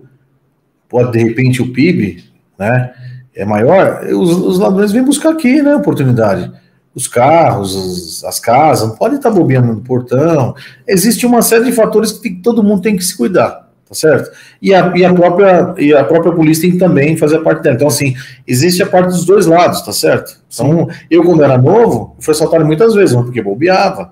pode 0.87 1.11
de 1.11 1.19
repente 1.19 1.61
o 1.61 1.71
PIB, 1.73 2.23
né? 2.57 2.93
É 3.35 3.45
maior, 3.45 4.03
os, 4.05 4.31
os 4.31 4.57
ladrões 4.57 4.91
vêm 4.91 5.03
buscar 5.03 5.29
aqui, 5.29 5.61
né? 5.61 5.75
Oportunidade 5.75 6.51
os 6.97 7.07
carros, 7.07 7.75
os, 7.75 8.23
as 8.23 8.39
casas, 8.39 8.89
não 8.89 8.95
pode 8.95 9.17
estar 9.17 9.29
bobeando 9.29 9.71
no 9.71 9.81
portão. 9.81 10.55
Existe 10.87 11.27
uma 11.27 11.43
série 11.43 11.65
de 11.65 11.71
fatores 11.71 12.11
que, 12.11 12.23
tem, 12.23 12.35
que 12.35 12.41
todo 12.41 12.63
mundo 12.63 12.81
tem 12.81 12.95
que 12.95 13.05
se 13.05 13.15
cuidar, 13.15 13.69
tá 13.87 13.93
certo? 13.93 14.31
E 14.59 14.73
a, 14.73 14.91
e 14.97 15.05
a, 15.05 15.13
própria, 15.13 15.75
e 15.77 15.93
a 15.93 16.03
própria 16.03 16.31
polícia 16.31 16.63
tem 16.63 16.71
que 16.71 16.79
também 16.79 17.15
fazer 17.15 17.35
a 17.35 17.41
parte 17.41 17.61
dela. 17.61 17.75
Então, 17.75 17.87
assim, 17.87 18.15
existe 18.47 18.81
a 18.81 18.87
parte 18.87 19.09
dos 19.09 19.25
dois 19.25 19.45
lados, 19.45 19.83
tá 19.83 19.93
certo? 19.93 20.39
Então, 20.51 20.89
eu, 21.07 21.23
quando 21.23 21.43
era 21.43 21.55
novo, 21.55 22.15
fui 22.19 22.31
assaltado 22.31 22.65
muitas 22.65 22.95
vezes, 22.95 23.15
porque 23.15 23.43
bobeava. 23.43 24.11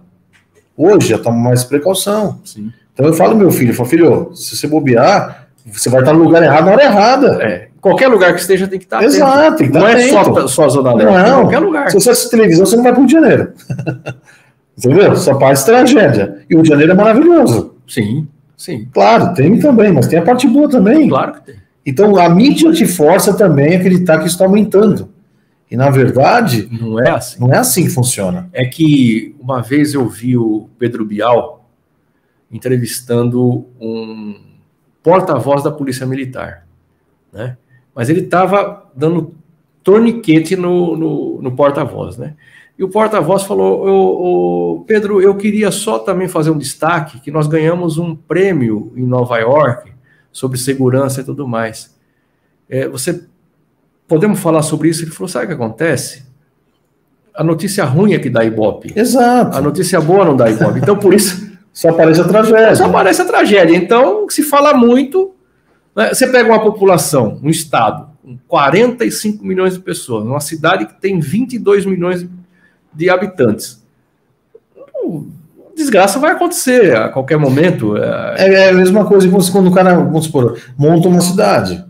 Hoje 0.78 1.10
já 1.10 1.18
tomo 1.18 1.40
mais 1.40 1.64
precaução. 1.64 2.40
Sim. 2.46 2.72
Então 2.94 3.08
eu 3.08 3.14
falo 3.14 3.36
meu 3.36 3.52
filho, 3.52 3.72
eu 3.72 3.76
falo, 3.76 3.90
filho, 3.90 4.32
se 4.36 4.56
você 4.56 4.68
bobear, 4.68 5.48
você 5.66 5.90
vai 5.90 6.02
estar 6.02 6.14
no 6.14 6.24
lugar 6.24 6.44
errado 6.44 6.66
na 6.66 6.72
hora 6.72 6.84
errada. 6.84 7.44
É 7.44 7.70
qualquer 7.86 8.08
lugar 8.08 8.34
que 8.34 8.42
esteja 8.42 8.68
tem 8.68 8.80
que 8.80 8.86
estar 8.86 9.04
Exato, 9.04 9.58
tem 9.58 9.68
que 9.68 9.78
não 9.78 9.88
é 9.88 10.10
só, 10.10 10.48
só 10.48 10.66
a 10.66 10.70
Zona 10.70 10.94
Leste, 10.96 11.30
não, 11.30 11.42
qualquer 11.42 11.60
lugar. 11.60 11.92
Se 11.92 11.94
você 11.94 12.10
assiste 12.10 12.32
televisão, 12.32 12.66
você 12.66 12.76
não 12.76 12.84
vai 12.84 12.92
para 12.92 13.00
o 13.00 13.06
Rio 13.06 13.08
de 13.08 13.14
Janeiro. 13.14 13.54
Entendeu? 14.76 15.16
Só 15.16 15.36
parte 15.36 15.64
tragédia. 15.64 16.44
E 16.50 16.56
o 16.56 16.58
Rio 16.58 16.64
de 16.64 16.70
Janeiro 16.70 16.92
é 16.94 16.96
maravilhoso. 16.96 17.76
Sim, 17.88 18.28
sim. 18.58 18.88
Claro, 18.92 19.36
tem 19.36 19.60
também, 19.60 19.94
mas 19.94 20.08
tem 20.08 20.18
a 20.18 20.24
parte 20.24 20.48
boa 20.48 20.68
também. 20.68 21.08
Claro 21.08 21.34
que 21.34 21.42
tem. 21.42 21.56
Então 21.86 22.18
a 22.18 22.28
mídia 22.28 22.72
te 22.72 22.88
força 22.88 23.36
também 23.36 23.76
a 23.76 23.78
acreditar 23.78 24.18
que 24.18 24.26
isso 24.26 24.34
está 24.34 24.46
aumentando. 24.46 25.10
E 25.70 25.78
na 25.78 25.92
verdade, 25.92 26.68
não 26.72 27.00
é 27.00 27.12
assim. 27.12 27.40
Não 27.40 27.54
é 27.54 27.58
assim 27.58 27.84
que 27.84 27.92
funciona. 27.92 28.50
É 28.52 28.66
que 28.66 29.36
uma 29.40 29.62
vez 29.62 29.94
eu 29.94 30.10
vi 30.10 30.36
o 30.36 30.68
Pedro 30.80 31.06
Bial 31.06 31.70
entrevistando 32.52 33.68
um 33.80 34.40
porta-voz 35.04 35.64
da 35.64 35.72
Polícia 35.72 36.06
Militar, 36.06 36.66
né? 37.32 37.58
Mas 37.96 38.10
ele 38.10 38.22
estava 38.22 38.84
dando 38.96 39.34
torniquete 39.84 40.56
no, 40.56 40.98
no, 40.98 41.42
no 41.42 41.52
porta-voz, 41.56 42.18
né? 42.18 42.36
E 42.78 42.84
o 42.84 42.90
porta-voz 42.90 43.44
falou: 43.44 44.84
Pedro, 44.86 45.22
eu 45.22 45.36
queria 45.36 45.72
só 45.72 45.98
também 46.00 46.28
fazer 46.28 46.50
um 46.50 46.58
destaque 46.58 47.22
que 47.22 47.32
nós 47.32 47.48
ganhamos 47.48 47.98
um 47.98 48.14
prêmio 48.14 48.92
em 48.98 49.04
Nova 49.04 49.38
York 49.38 49.94
sobre 50.32 50.58
segurança 50.58 51.22
e 51.22 51.24
tudo 51.24 51.48
mais. 51.48 51.96
É, 52.70 52.88
você 52.88 53.26
podemos 54.08 54.40
falar 54.40 54.62
sobre 54.62 54.90
isso? 54.90 55.04
Ele 55.04 55.12
falou: 55.12 55.30
sabe 55.30 55.46
o 55.46 55.48
que 55.48 55.54
acontece? 55.54 56.26
A 57.34 57.44
notícia 57.44 57.86
ruim 57.86 58.14
é 58.14 58.20
que 58.20 58.30
dá 58.30 58.44
ibope. 58.44 58.92
Exato. 58.96 59.58
A 59.58 59.62
notícia 59.62 60.02
boa 60.02 60.26
não 60.26 60.36
dá 60.36 60.50
ibope. 60.50 60.80
Então, 60.80 60.98
por 60.98 61.14
isso. 61.14 61.54
Só 61.72 61.90
aparece 61.90 62.22
a 62.22 62.24
tragédia. 62.24 62.76
Só 62.76 62.86
aparece 62.86 63.22
a 63.22 63.26
tragédia. 63.26 63.76
Então, 63.76 64.30
se 64.30 64.42
fala 64.42 64.74
muito? 64.74 65.35
Você 65.96 66.28
pega 66.28 66.50
uma 66.50 66.62
população, 66.62 67.40
um 67.42 67.50
estado, 67.50 68.10
com 68.22 68.38
45 68.48 69.46
milhões 69.46 69.76
de 69.76 69.80
pessoas, 69.80 70.26
numa 70.26 70.42
cidade 70.42 70.86
que 70.86 71.00
tem 71.00 71.20
22 71.20 71.86
milhões 71.86 72.28
de 72.94 73.10
habitantes. 73.10 73.82
Desgraça 75.76 76.20
vai 76.20 76.32
acontecer 76.32 76.96
a 76.96 77.10
qualquer 77.10 77.38
momento. 77.38 77.96
É, 77.98 78.36
é 78.38 78.70
a 78.70 78.74
mesma 78.74 79.06
coisa 79.06 79.28
que 79.28 79.52
quando 79.52 79.68
o 79.68 79.74
cara, 79.74 79.96
vamos 79.96 80.26
supor, 80.26 80.58
monta 80.78 81.08
uma 81.08 81.22
cidade. 81.22 81.84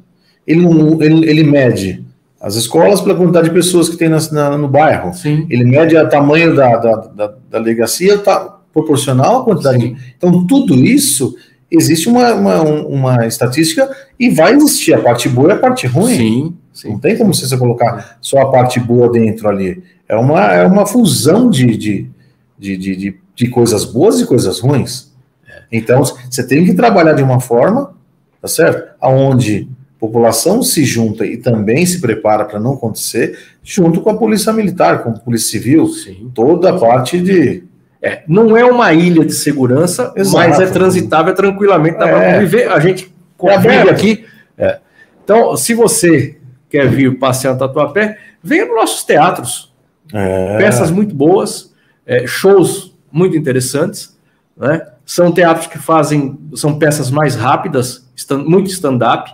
Ele, 0.46 0.66
ele, 1.02 1.30
ele 1.30 1.44
mede 1.44 2.06
as 2.40 2.54
escolas 2.56 3.02
pela 3.02 3.16
quantidade 3.16 3.48
de 3.48 3.54
pessoas 3.56 3.90
que 3.90 3.98
tem 3.98 4.08
na, 4.08 4.18
na, 4.32 4.58
no 4.58 4.68
bairro. 4.68 5.14
Sim. 5.14 5.48
Ele 5.50 5.64
mede 5.64 5.98
o 5.98 6.10
tamanho 6.10 6.56
da, 6.56 6.78
da, 6.78 6.96
da, 6.96 7.28
da 7.50 7.60
delegacia 7.60 8.20
tá, 8.20 8.60
proporcional 8.72 9.42
à 9.42 9.44
quantidade. 9.44 9.82
Sim. 9.82 9.98
Então, 10.16 10.46
tudo 10.46 10.76
isso 10.76 11.36
existe 11.76 12.08
uma, 12.08 12.34
uma, 12.34 12.62
uma 12.62 13.28
estatística 13.28 13.90
e 14.20 14.30
vai 14.30 14.54
existir 14.54 14.94
a 14.94 15.02
parte 15.02 15.30
boa 15.30 15.50
e 15.50 15.52
a 15.54 15.58
parte 15.58 15.88
ruim. 15.88 16.16
Sim, 16.16 16.54
sim. 16.74 16.90
Não 16.90 17.00
tem 17.00 17.18
como 17.18 17.34
você 17.34 17.58
colocar 17.58 18.18
só 18.22 18.40
a 18.40 18.52
parte 18.52 18.80
boa 18.80 19.12
dentro 19.12 19.48
ali. 19.48 19.84
É 20.08 20.16
uma, 20.16 20.54
é 20.54 20.66
uma 20.66 20.86
fusão 20.86 21.50
de, 21.50 21.78
de, 21.78 22.10
de, 22.58 22.78
de, 22.78 23.18
de 23.36 23.48
coisas 23.48 23.86
boas 23.86 24.20
e 24.20 24.26
coisas 24.26 24.60
ruins. 24.60 25.12
É. 25.48 25.64
Então, 25.72 26.04
você 26.04 26.46
tem 26.46 26.66
que 26.66 26.74
trabalhar 26.74 27.14
de 27.14 27.24
uma 27.24 27.40
forma, 27.40 27.94
tá 28.42 28.48
certo? 28.48 28.96
Aonde 29.02 29.68
a 29.98 30.00
população 30.00 30.62
se 30.62 30.84
junta 30.84 31.26
e 31.26 31.38
também 31.38 31.86
se 31.86 32.00
prepara 32.00 32.46
para 32.46 32.60
não 32.60 32.74
acontecer, 32.74 33.38
junto 33.64 34.02
com 34.02 34.10
a 34.10 34.18
polícia 34.18 34.54
militar, 34.54 35.04
com 35.04 35.10
a 35.10 35.14
polícia 35.14 35.50
civil, 35.50 35.88
Sim. 35.88 36.32
toda 36.34 36.70
a 36.70 36.78
parte 36.78 37.20
de 37.20 37.64
é, 38.06 38.24
não 38.28 38.56
é 38.56 38.64
uma 38.64 38.94
ilha 38.94 39.26
de 39.26 39.34
segurança, 39.34 40.14
Exato. 40.16 40.38
mas 40.38 40.60
é 40.60 40.68
transitável 40.68 41.34
tranquilamente. 41.34 41.98
Dá 41.98 42.08
é. 42.08 42.12
para 42.12 42.40
viver. 42.40 42.72
A 42.72 42.80
gente 42.80 43.12
convive 43.36 43.90
aqui. 43.90 44.26
É. 44.56 44.78
Então, 45.24 45.58
se 45.58 45.74
você 45.74 46.38
quer 46.70 46.88
vir 46.88 47.18
passear 47.18 47.54
no 47.54 47.60
Tatuapé, 47.60 48.20
venha 48.44 48.68
nos 48.68 48.76
nossos 48.76 49.04
teatros. 49.04 49.74
É. 50.14 50.56
Peças 50.60 50.92
muito 50.92 51.16
boas, 51.16 51.74
é, 52.06 52.28
shows 52.28 52.96
muito 53.12 53.36
interessantes. 53.36 54.16
Né? 54.56 54.86
São 55.04 55.32
teatros 55.32 55.66
que 55.66 55.80
fazem, 55.80 56.38
são 56.54 56.78
peças 56.78 57.10
mais 57.10 57.36
rápidas, 57.36 58.08
muito 58.46 58.70
stand-up. 58.70 59.34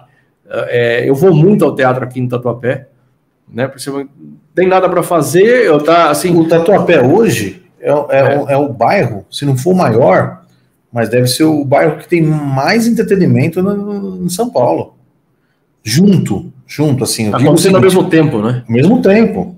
É, 0.49 1.09
eu 1.09 1.13
vou 1.13 1.35
muito 1.35 1.65
ao 1.65 1.75
teatro 1.75 2.05
aqui 2.05 2.21
no 2.21 2.29
Tatuapé. 2.29 2.87
Né? 3.51 3.67
Porque 3.67 4.07
tem 4.55 4.65
nada 4.65 4.87
para 4.87 5.03
fazer, 5.03 5.65
eu 5.65 5.83
tá 5.83 6.09
assim. 6.09 6.33
O 6.39 6.47
Tatuapé 6.47 7.01
hoje 7.01 7.61
é, 7.81 7.89
é, 7.89 8.19
é. 8.19 8.39
O, 8.39 8.49
é 8.49 8.57
o 8.57 8.69
bairro, 8.69 9.25
se 9.29 9.45
não 9.45 9.57
for 9.57 9.71
o 9.71 9.75
maior, 9.75 10.41
mas 10.91 11.09
deve 11.09 11.27
ser 11.27 11.45
o 11.45 11.63
bairro 11.65 11.97
que 11.97 12.07
tem 12.07 12.21
mais 12.21 12.87
entretenimento 12.87 13.59
em 13.59 14.29
São 14.29 14.49
Paulo. 14.49 14.93
Junto, 15.83 16.51
junto, 16.67 17.03
assim. 17.03 17.33
Acontecendo 17.33 17.75
ao 17.75 17.81
mesmo 17.81 18.09
tempo, 18.09 18.41
né? 18.41 18.63
Ao 18.67 18.73
mesmo 18.73 19.01
tempo. 19.01 19.55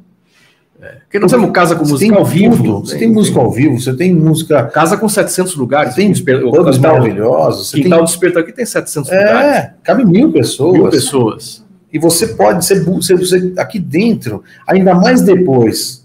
É. 0.82 0.95
Porque 1.03 1.19
nós 1.19 1.32
temos 1.32 1.51
casa 1.51 1.76
com 1.76 1.86
música 1.86 2.15
ao 2.15 2.24
vivo. 2.24 2.80
Você 2.80 2.91
tem, 2.91 2.99
tem 2.99 3.11
música 3.11 3.39
ao 3.39 3.51
vivo, 3.51 3.80
você 3.80 3.93
tem 3.93 4.13
música. 4.13 4.63
Casa 4.67 4.95
com 4.95 5.09
700 5.09 5.55
lugares. 5.55 5.95
Tem 5.95 6.13
bandas 6.51 6.78
maravilhosos. 6.78 7.69
Você 7.69 7.82
Quintal 7.82 7.99
tem... 7.99 8.05
Desperto 8.05 8.39
aqui 8.39 8.53
tem 8.53 8.65
700 8.65 9.11
é, 9.11 9.17
lugares. 9.17 9.57
É, 9.57 9.74
cabe 9.84 10.05
mil 10.05 10.32
pessoas. 10.32 10.74
Mil 10.74 10.89
pessoas. 10.89 11.65
E 11.91 11.99
você 11.99 12.28
pode 12.28 12.65
ser, 12.65 12.84
ser, 13.01 13.26
ser 13.26 13.53
aqui 13.57 13.80
dentro, 13.80 14.43
ainda 14.65 14.95
mais 14.95 15.21
depois 15.21 16.03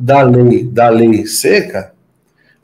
da 0.00 0.22
lei, 0.22 0.62
da 0.62 0.88
lei 0.88 1.26
seca, 1.26 1.92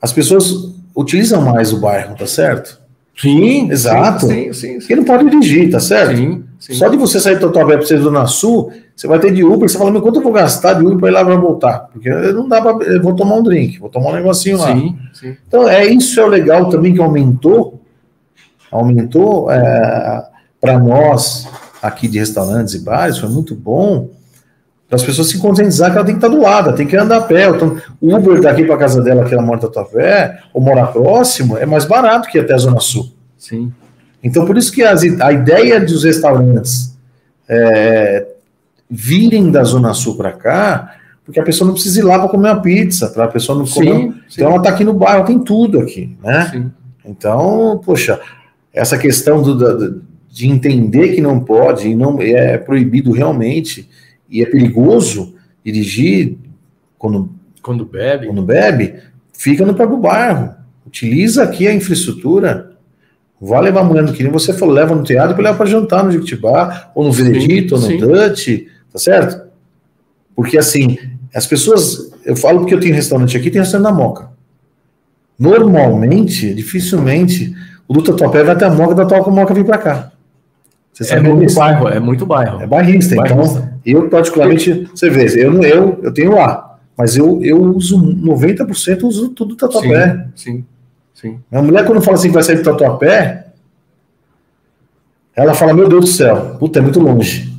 as 0.01 0.13
pessoas 0.13 0.73
utilizam 0.95 1.41
mais 1.41 1.73
o 1.73 1.81
bairro, 1.81 2.15
tá 2.15 2.25
certo? 2.25 2.79
Sim, 3.17 3.69
exato. 3.69 4.27
Sim, 4.27 4.53
sim, 4.53 4.53
sim. 4.53 4.79
Porque 4.79 4.95
não 4.95 5.03
pode 5.03 5.29
dirigir, 5.29 5.69
tá 5.69 5.81
certo? 5.81 6.15
Sim, 6.15 6.43
sim. 6.57 6.73
Só 6.75 6.87
de 6.87 6.95
você 6.95 7.19
sair 7.19 7.35
do 7.35 7.47
Tatuapé 7.47 7.77
para 7.77 7.97
Zona 7.97 8.25
Sul, 8.25 8.71
você 8.95 9.07
vai 9.07 9.19
ter 9.19 9.33
de 9.33 9.43
Uber, 9.43 9.69
você 9.69 9.77
fala, 9.77 9.91
meu, 9.91 10.01
quanto 10.01 10.19
eu 10.19 10.23
vou 10.23 10.31
gastar 10.31 10.73
de 10.75 10.85
Uber 10.85 10.97
para 10.97 11.09
ir 11.09 11.11
lá 11.11 11.25
para 11.25 11.35
voltar? 11.35 11.79
Porque 11.91 12.09
não 12.09 12.47
dá 12.47 12.61
para. 12.61 12.85
Eu 12.85 13.01
vou 13.01 13.13
tomar 13.15 13.35
um 13.35 13.43
drink, 13.43 13.79
vou 13.79 13.89
tomar 13.89 14.11
um 14.11 14.15
negocinho 14.15 14.57
lá. 14.57 14.73
Sim, 14.73 14.97
sim. 15.13 15.35
Então, 15.45 15.67
é 15.67 15.85
isso 15.85 16.17
é 16.19 16.23
o 16.23 16.27
legal 16.27 16.69
também 16.69 16.93
que 16.93 17.01
aumentou, 17.01 17.81
aumentou 18.71 19.51
é, 19.51 20.25
para 20.61 20.79
nós 20.79 21.47
aqui 21.81 22.07
de 22.07 22.19
restaurantes 22.19 22.73
e 22.73 22.79
bares, 22.79 23.17
foi 23.17 23.29
muito 23.29 23.53
bom 23.55 24.09
as 24.89 25.03
pessoas 25.03 25.29
se 25.29 25.39
conscientizar 25.39 25.91
que 25.91 25.97
ela 25.97 26.05
tem 26.05 26.15
que 26.15 26.25
estar 26.25 26.35
do 26.35 26.41
lado, 26.41 26.75
tem 26.75 26.85
que 26.85 26.95
andar 26.95 27.17
a 27.17 27.21
pé. 27.21 27.49
Então, 27.49 27.77
o 27.99 28.15
Uber 28.15 28.39
daqui 28.39 28.63
para 28.65 28.75
a 28.75 28.77
casa 28.77 29.01
dela, 29.01 29.25
que 29.25 29.33
ela 29.33 29.43
mora 29.43 29.69
na 29.75 29.85
fé, 29.85 30.39
ou 30.53 30.61
mora 30.61 30.85
próximo, 30.87 31.57
é 31.57 31.65
mais 31.65 31.85
barato 31.85 32.29
que 32.29 32.37
ir 32.37 32.41
até 32.41 32.53
a 32.53 32.57
Zona 32.57 32.79
Sul. 32.79 33.11
Sim. 33.37 33.71
Então, 34.23 34.45
por 34.45 34.57
isso 34.57 34.71
que 34.71 34.83
as, 34.83 35.03
a 35.03 35.31
ideia 35.31 35.79
dos 35.79 36.03
restaurantes 36.03 36.95
é, 37.49 38.27
virem 38.89 39.51
da 39.51 39.63
Zona 39.63 39.93
Sul 39.93 40.15
para 40.17 40.31
cá, 40.31 40.95
porque 41.25 41.39
a 41.39 41.43
pessoa 41.43 41.67
não 41.67 41.73
precisa 41.73 41.99
ir 41.99 42.03
lá 42.03 42.19
para 42.19 42.29
comer 42.29 42.49
uma 42.49 42.61
pizza, 42.61 43.09
para 43.09 43.25
a 43.25 43.27
pessoa 43.27 43.57
não 43.57 43.65
comer. 43.65 43.93
Sim, 43.93 44.13
então, 44.35 44.47
ela 44.47 44.57
está 44.57 44.69
aqui 44.69 44.83
no 44.83 44.93
bairro, 44.93 45.25
tem 45.25 45.39
tudo 45.39 45.79
aqui, 45.79 46.15
né? 46.23 46.49
Sim. 46.51 46.71
Então, 47.03 47.81
poxa, 47.83 48.19
essa 48.71 48.97
questão 48.97 49.41
do, 49.41 49.55
do, 49.55 50.01
de 50.29 50.47
entender 50.47 51.15
que 51.15 51.21
não 51.21 51.39
pode 51.39 51.87
e 51.87 51.95
não 51.95 52.19
é 52.19 52.57
proibido 52.57 53.11
realmente 53.11 53.89
e 54.29 54.41
é 54.41 54.45
perigoso 54.45 55.35
dirigir 55.63 56.37
quando, 56.97 57.29
quando 57.61 57.85
bebe, 57.85 58.27
quando 58.27 58.43
bebe 58.43 58.95
fica 59.33 59.65
no 59.65 59.73
próprio 59.73 59.97
bairro. 59.97 60.55
Utiliza 60.85 61.43
aqui 61.43 61.67
a 61.67 61.73
infraestrutura. 61.73 62.71
Vai 63.39 63.61
levar 63.63 63.81
amanhã 63.81 64.05
que 64.11 64.23
nem 64.23 64.31
você 64.31 64.53
falou, 64.53 64.73
leva 64.73 64.95
no 64.95 65.03
teatro 65.03 65.35
para 65.35 65.43
levar 65.43 65.57
para 65.57 65.65
jantar 65.65 66.03
no 66.03 66.11
Jequitibá, 66.11 66.91
ou 66.95 67.03
no 67.03 67.11
Veredito, 67.11 67.75
ou 67.75 67.81
no. 67.81 67.97
Dutch, 67.97 68.67
tá 68.91 68.97
certo? 68.97 69.45
Porque 70.35 70.57
assim, 70.57 70.97
as 71.33 71.45
pessoas, 71.45 72.11
eu 72.25 72.35
falo 72.35 72.59
porque 72.59 72.73
eu 72.73 72.79
tenho 72.79 72.95
restaurante 72.95 73.35
aqui, 73.35 73.51
tem 73.51 73.61
restaurante 73.61 73.91
na 73.91 73.91
Moca. 73.91 74.29
Normalmente, 75.37 76.53
dificilmente, 76.53 77.53
o 77.87 77.93
do 77.93 78.01
Tatuapé 78.01 78.41
vai 78.43 78.55
até 78.55 78.65
a 78.65 78.69
Moca, 78.69 78.95
da 78.95 79.05
Toca 79.05 79.29
Moca 79.29 79.53
vir 79.53 79.65
para 79.65 79.77
cá. 79.77 80.11
Você 81.03 81.13
é 81.13 81.19
muito 81.19 81.43
isso? 81.43 81.59
bairro, 81.59 81.87
é 81.89 81.99
muito 81.99 82.25
bairro. 82.25 82.61
É 82.61 82.67
bairrista, 82.67 83.15
então, 83.15 83.37
bairrista. 83.37 83.77
eu 83.85 84.09
particularmente, 84.09 84.89
você 84.93 85.09
vê, 85.09 85.25
eu, 85.43 85.61
eu, 85.61 85.99
eu 86.01 86.13
tenho 86.13 86.33
lá, 86.33 86.79
mas 86.97 87.17
eu, 87.17 87.43
eu 87.43 87.61
uso 87.61 87.99
90% 87.99 89.03
uso 89.03 89.29
tudo 89.29 89.57
tatuapé. 89.57 90.27
Sim, 90.35 90.53
sim, 90.53 90.65
sim. 91.13 91.39
A 91.51 91.61
mulher 91.61 91.85
quando 91.85 92.01
fala 92.01 92.15
assim 92.15 92.29
que 92.29 92.33
vai 92.33 92.43
sair 92.43 92.57
do 92.57 92.63
tatuapé, 92.63 93.47
ela 95.35 95.53
fala, 95.53 95.73
meu 95.73 95.89
Deus 95.89 96.05
do 96.05 96.07
céu, 96.07 96.55
puta, 96.57 96.79
é 96.79 96.81
muito 96.81 97.01
longe. 97.01 97.53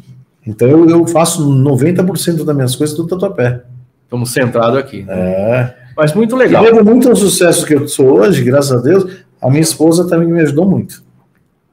Então 0.47 0.67
eu, 0.67 0.89
eu 0.89 1.07
faço 1.07 1.47
90% 1.47 2.43
das 2.43 2.57
minhas 2.57 2.75
coisas 2.75 2.97
do 2.97 3.07
tatuapé. 3.07 3.65
Estamos 4.05 4.33
centrados 4.33 4.79
aqui. 4.79 5.05
É. 5.07 5.75
Mas 5.95 6.15
muito 6.15 6.35
legal. 6.37 6.65
E 6.65 6.71
devo 6.71 6.83
muito 6.83 7.11
ao 7.11 7.17
sucesso 7.17 7.67
que 7.67 7.75
eu 7.75 7.87
sou 7.87 8.21
hoje, 8.21 8.43
graças 8.43 8.73
a 8.73 8.81
Deus, 8.81 9.19
a 9.43 9.51
minha 9.51 9.61
esposa 9.61 10.09
também 10.09 10.27
me 10.27 10.41
ajudou 10.41 10.67
muito. 10.67 11.05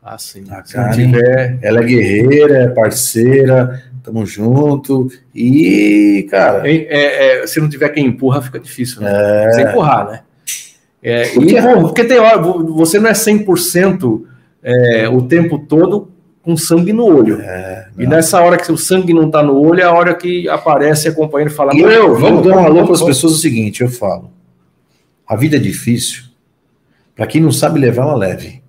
Ah, 0.03 0.17
sim. 0.17 0.43
A 0.49 0.61
Karen, 0.61 0.91
tiver... 0.93 1.59
ela 1.61 1.79
é 1.79 1.83
guerreira, 1.83 2.57
é 2.63 2.67
parceira, 2.67 3.81
tamo 4.03 4.25
junto. 4.25 5.07
E, 5.33 6.27
cara. 6.29 6.69
É, 6.69 6.75
é, 6.75 7.43
é, 7.43 7.47
se 7.47 7.61
não 7.61 7.69
tiver 7.69 7.89
quem 7.89 8.05
empurra, 8.05 8.41
fica 8.41 8.59
difícil, 8.59 9.01
né? 9.01 9.09
É... 9.11 9.51
Você 9.51 9.61
empurrar, 9.61 10.09
né? 10.09 10.19
É, 11.01 11.27
porque, 11.29 11.57
e, 11.57 11.61
bom, 11.61 11.81
porque 11.83 12.03
tem 12.05 12.17
hora, 12.17 12.37
você 12.41 12.97
não 12.97 13.09
é 13.09 13.13
100% 13.13 14.23
é, 14.63 15.09
o 15.09 15.21
tempo 15.21 15.59
todo 15.59 16.09
com 16.41 16.55
sangue 16.55 16.93
no 16.93 17.05
olho. 17.05 17.41
É, 17.41 17.87
e 17.97 18.07
nessa 18.07 18.39
hora 18.41 18.57
que 18.57 18.71
o 18.71 18.77
sangue 18.77 19.13
não 19.13 19.29
tá 19.29 19.43
no 19.43 19.57
olho, 19.59 19.81
é 19.81 19.83
a 19.83 19.91
hora 19.91 20.15
que 20.15 20.47
aparece 20.47 21.09
a 21.09 21.13
companheira 21.13 21.51
e 21.51 21.55
fala: 21.55 21.75
e 21.75 21.81
eu, 21.81 22.17
vamos 22.17 22.45
dar 22.45 22.57
uma 22.57 22.67
alô 22.67 22.85
para 22.85 22.93
as 22.93 23.03
pessoas 23.03 23.33
o 23.33 23.37
seguinte: 23.37 23.81
eu 23.81 23.89
falo, 23.89 24.31
a 25.27 25.35
vida 25.35 25.57
é 25.57 25.59
difícil, 25.59 26.23
para 27.13 27.27
quem 27.27 27.41
não 27.41 27.51
sabe 27.51 27.79
levar, 27.79 28.03
ela 28.03 28.15
leve. 28.15 28.62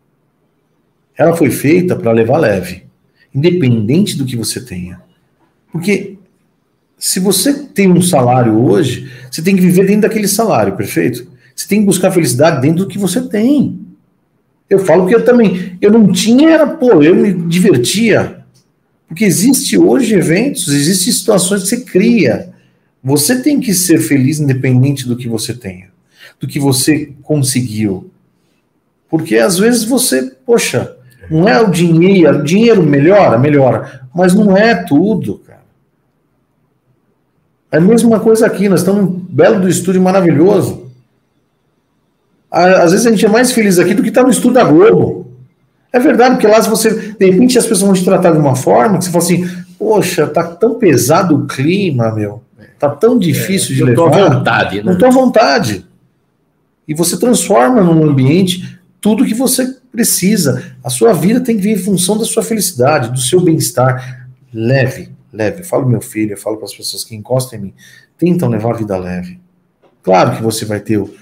Ela 1.17 1.37
foi 1.37 1.51
feita 1.51 1.95
para 1.95 2.13
levar 2.13 2.39
leve, 2.39 2.85
independente 3.35 4.17
do 4.17 4.25
que 4.25 4.37
você 4.37 4.61
tenha. 4.61 5.01
Porque 5.71 6.17
se 6.99 7.21
você 7.21 7.53
tem 7.53 7.91
um 7.91 8.01
salário 8.01 8.59
hoje, 8.59 9.11
você 9.31 9.43
tem 9.43 9.55
que 9.55 9.63
viver 9.63 9.87
dentro 9.87 10.03
daquele 10.03 10.29
salário, 10.29 10.77
perfeito? 10.77 11.31
Você 11.55 11.69
tem 11.69 11.81
que 11.81 11.87
buscar 11.87 12.11
felicidade 12.11 12.61
dentro 12.61 12.85
do 12.85 12.89
que 12.89 12.99
você 12.99 13.21
tem. 13.29 13.79
Eu 14.69 14.79
falo 14.79 15.07
que 15.07 15.15
eu 15.15 15.25
também, 15.25 15.77
eu 15.81 15.91
não 15.91 16.11
tinha, 16.11 16.51
era, 16.51 16.67
pô, 16.67 17.03
eu 17.03 17.15
me 17.15 17.33
divertia. 17.33 18.45
Porque 19.07 19.25
existe 19.25 19.79
hoje 19.79 20.15
eventos, 20.15 20.69
existem 20.69 21.13
situações 21.13 21.63
que 21.63 21.69
você 21.69 21.81
cria. 21.83 22.53
Você 23.03 23.41
tem 23.41 23.61
que 23.61 23.75
ser 23.75 23.99
feliz 23.99 24.41
independente 24.41 25.07
do 25.07 25.17
que 25.17 25.29
você 25.29 25.53
tenha, 25.53 25.89
do 26.41 26.49
que 26.49 26.59
você 26.59 27.13
conseguiu. 27.23 28.11
Porque 29.09 29.37
às 29.37 29.59
vezes 29.59 29.85
você, 29.85 30.33
poxa, 30.45 30.97
não 31.31 31.49
é 31.49 31.61
o 31.61 31.71
dinheiro, 31.71 32.39
o 32.39 32.43
dinheiro 32.43 32.83
melhora, 32.83 33.39
melhora, 33.39 34.03
mas 34.15 34.35
não 34.35 34.57
é 34.57 34.75
tudo, 34.75 35.39
cara. 35.39 35.65
É 37.71 37.79
a 37.79 37.81
mesma 37.81 38.21
coisa 38.21 38.47
aqui, 38.47 38.69
nós 38.69 38.81
estamos 38.81 39.21
belo 39.29 39.61
do 39.61 39.69
estúdio 39.69 40.01
maravilhoso. 40.01 40.85
Às 42.51 42.93
vezes 42.93 43.07
a 43.07 43.11
gente 43.11 43.27
é 43.27 43.29
mais 43.29 43.51
feliz 43.51 43.81
aqui 43.81 43.95
do 43.95 44.03
que 44.03 44.11
está 44.11 44.23
no 44.23 44.31
estúdio 44.31 44.53
da 44.53 44.65
Globo. 44.65 45.27
É 45.93 45.99
verdade, 45.99 46.35
porque 46.35 46.47
lá 46.47 46.63
se 46.63 46.69
você, 46.69 47.15
de 47.19 47.31
repente, 47.31 47.59
as 47.59 47.67
pessoas 47.67 47.83
vão 47.83 47.95
te 47.95 48.05
tratar 48.05 48.31
de 48.31 48.39
uma 48.39 48.55
forma 48.55 48.99
que 48.99 49.05
você 49.05 49.11
fala 49.11 49.25
assim, 49.25 49.49
poxa, 49.79 50.27
tá 50.27 50.45
tão 50.45 50.75
pesado 50.79 51.37
o 51.37 51.47
clima, 51.47 52.13
meu. 52.13 52.43
Tá 52.79 52.89
tão 52.89 53.19
difícil 53.19 53.73
é, 53.73 53.77
de 53.77 53.85
levar. 53.85 54.03
Não 54.03 54.11
tô 54.11 54.19
à 54.19 54.29
vontade, 54.29 54.77
né? 54.77 54.83
Não 54.85 54.99
tô 54.99 55.07
à 55.07 55.11
vontade. 55.11 55.87
E 56.87 56.95
você 56.95 57.19
transforma 57.19 57.83
num 57.83 58.05
ambiente 58.05 58.79
tudo 59.01 59.25
que 59.25 59.35
você 59.35 59.77
precisa. 59.95 60.75
A 60.83 60.91
sua 60.91 61.13
vida 61.13 61.41
tem 61.41 61.57
que 61.57 61.63
vir 61.63 61.73
em 61.73 61.79
função 61.79 62.19
da 62.19 62.25
sua 62.25 62.43
felicidade, 62.43 63.11
do 63.11 63.19
seu 63.19 63.41
bem-estar. 63.41 64.29
Leve, 64.53 65.11
leve. 65.33 65.61
Eu 65.61 65.65
falo 65.65 65.89
meu 65.89 66.01
filho, 66.01 66.33
eu 66.33 66.37
falo 66.37 66.57
para 66.57 66.67
as 66.67 66.75
pessoas 66.75 67.05
que 67.05 67.15
encostam 67.15 67.59
em 67.59 67.63
mim, 67.63 67.75
tentam 68.19 68.49
levar 68.49 68.75
a 68.75 68.77
vida 68.77 68.97
leve. 68.97 69.41
Claro 70.03 70.37
que 70.37 70.43
você 70.43 70.65
vai 70.65 70.81
ter 70.81 70.99
o 70.99 71.15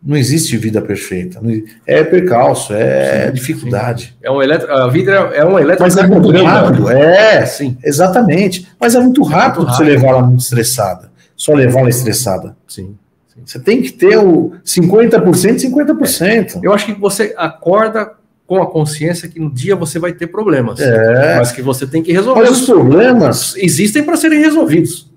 não 0.00 0.16
existe 0.16 0.56
vida 0.56 0.80
perfeita. 0.80 1.40
É 1.84 2.04
percalço, 2.04 2.72
é 2.72 3.26
sim, 3.26 3.32
dificuldade. 3.32 4.04
Sim. 4.04 4.12
É 4.22 4.30
um 4.30 4.40
eletro, 4.40 4.72
a 4.72 4.86
vida 4.88 5.10
é 5.10 5.44
um 5.44 5.58
eletro. 5.58 5.82
Mas 5.82 5.96
é 5.96 6.06
muito 6.06 6.30
rápido. 6.44 6.88
É, 6.88 7.44
sim. 7.44 7.76
Exatamente. 7.82 8.68
Mas 8.78 8.94
é 8.94 9.00
muito 9.00 9.22
rápido, 9.24 9.62
é 9.62 9.64
muito 9.64 9.72
rápido. 9.72 9.76
você 9.76 9.84
levar 9.84 10.08
ela 10.08 10.22
muito 10.22 10.40
estressada. 10.40 11.10
Só 11.36 11.52
levar 11.52 11.80
ela 11.80 11.90
estressada. 11.90 12.56
Sim. 12.66 12.96
Você 13.44 13.58
tem 13.58 13.82
que 13.82 13.92
ter 13.92 14.18
o 14.18 14.52
50%, 14.64 15.22
50%. 15.22 16.22
É. 16.56 16.60
Eu 16.62 16.72
acho 16.72 16.86
que 16.86 16.92
você 16.92 17.34
acorda 17.36 18.12
com 18.46 18.62
a 18.62 18.66
consciência 18.66 19.28
que 19.28 19.38
no 19.38 19.50
dia 19.50 19.76
você 19.76 19.98
vai 19.98 20.12
ter 20.12 20.26
problemas. 20.26 20.80
É. 20.80 21.36
Mas 21.36 21.52
que 21.52 21.62
você 21.62 21.86
tem 21.86 22.02
que 22.02 22.12
resolver. 22.12 22.40
Mas 22.40 22.50
os 22.50 22.66
problemas 22.66 23.54
existem 23.56 24.02
para 24.02 24.16
serem 24.16 24.40
resolvidos 24.40 25.08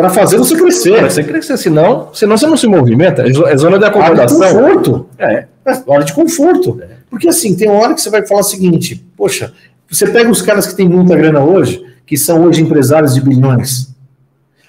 para 0.00 0.10
fazer 0.10 0.38
você 0.38 0.56
crescer. 0.56 0.98
Para 0.98 1.10
você 1.10 1.22
crescer, 1.22 1.56
senão, 1.58 2.08
senão 2.14 2.36
você 2.38 2.46
não 2.46 2.56
se 2.56 2.66
movimenta. 2.66 3.22
É 3.22 3.56
zona 3.56 3.78
de 3.78 3.84
acomodação. 3.84 4.40
Hora 4.40 4.48
de 4.48 4.54
conforto. 4.54 5.06
É. 5.18 5.44
é. 5.66 5.82
Hora 5.86 6.04
de 6.04 6.12
conforto. 6.12 6.80
É. 6.82 6.86
Porque 7.10 7.28
assim, 7.28 7.54
tem 7.54 7.68
hora 7.68 7.94
que 7.94 8.00
você 8.00 8.10
vai 8.10 8.26
falar 8.26 8.40
o 8.40 8.44
seguinte: 8.44 9.04
poxa, 9.16 9.52
você 9.88 10.06
pega 10.06 10.30
os 10.30 10.40
caras 10.40 10.66
que 10.66 10.74
têm 10.74 10.88
muita 10.88 11.14
grana 11.16 11.40
hoje, 11.40 11.84
que 12.06 12.16
são 12.16 12.44
hoje 12.44 12.62
empresários 12.62 13.14
de 13.14 13.20
bilhões. 13.20 13.94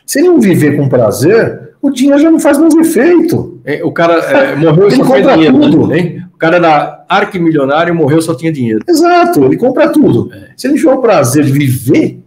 Se 0.05 0.19
ele 0.19 0.27
não 0.27 0.41
viver 0.41 0.75
com 0.75 0.89
prazer, 0.89 1.60
o 1.81 1.89
dinheiro 1.89 2.21
já 2.21 2.29
não 2.29 2.39
faz 2.39 2.57
mais 2.57 2.75
efeito. 2.75 3.59
É, 3.65 3.83
o 3.83 3.91
cara 3.91 4.13
é, 4.13 4.55
morreu 4.55 4.87
e 4.87 4.91
só 4.95 5.03
compra 5.03 5.33
dinheiro, 5.33 5.59
tudo. 5.59 5.93
Hein? 5.93 6.25
O 6.33 6.37
cara 6.37 6.57
era 6.57 7.05
arquimilionário, 7.09 7.95
morreu 7.95 8.21
só 8.21 8.35
tinha 8.35 8.51
dinheiro. 8.51 8.83
Exato, 8.87 9.45
ele 9.45 9.57
compra 9.57 9.89
tudo. 9.89 10.31
É. 10.33 10.51
Se 10.55 10.67
ele 10.67 10.77
tiver 10.77 10.93
o 10.93 11.01
prazer 11.01 11.43
de 11.43 11.51
viver, 11.51 12.21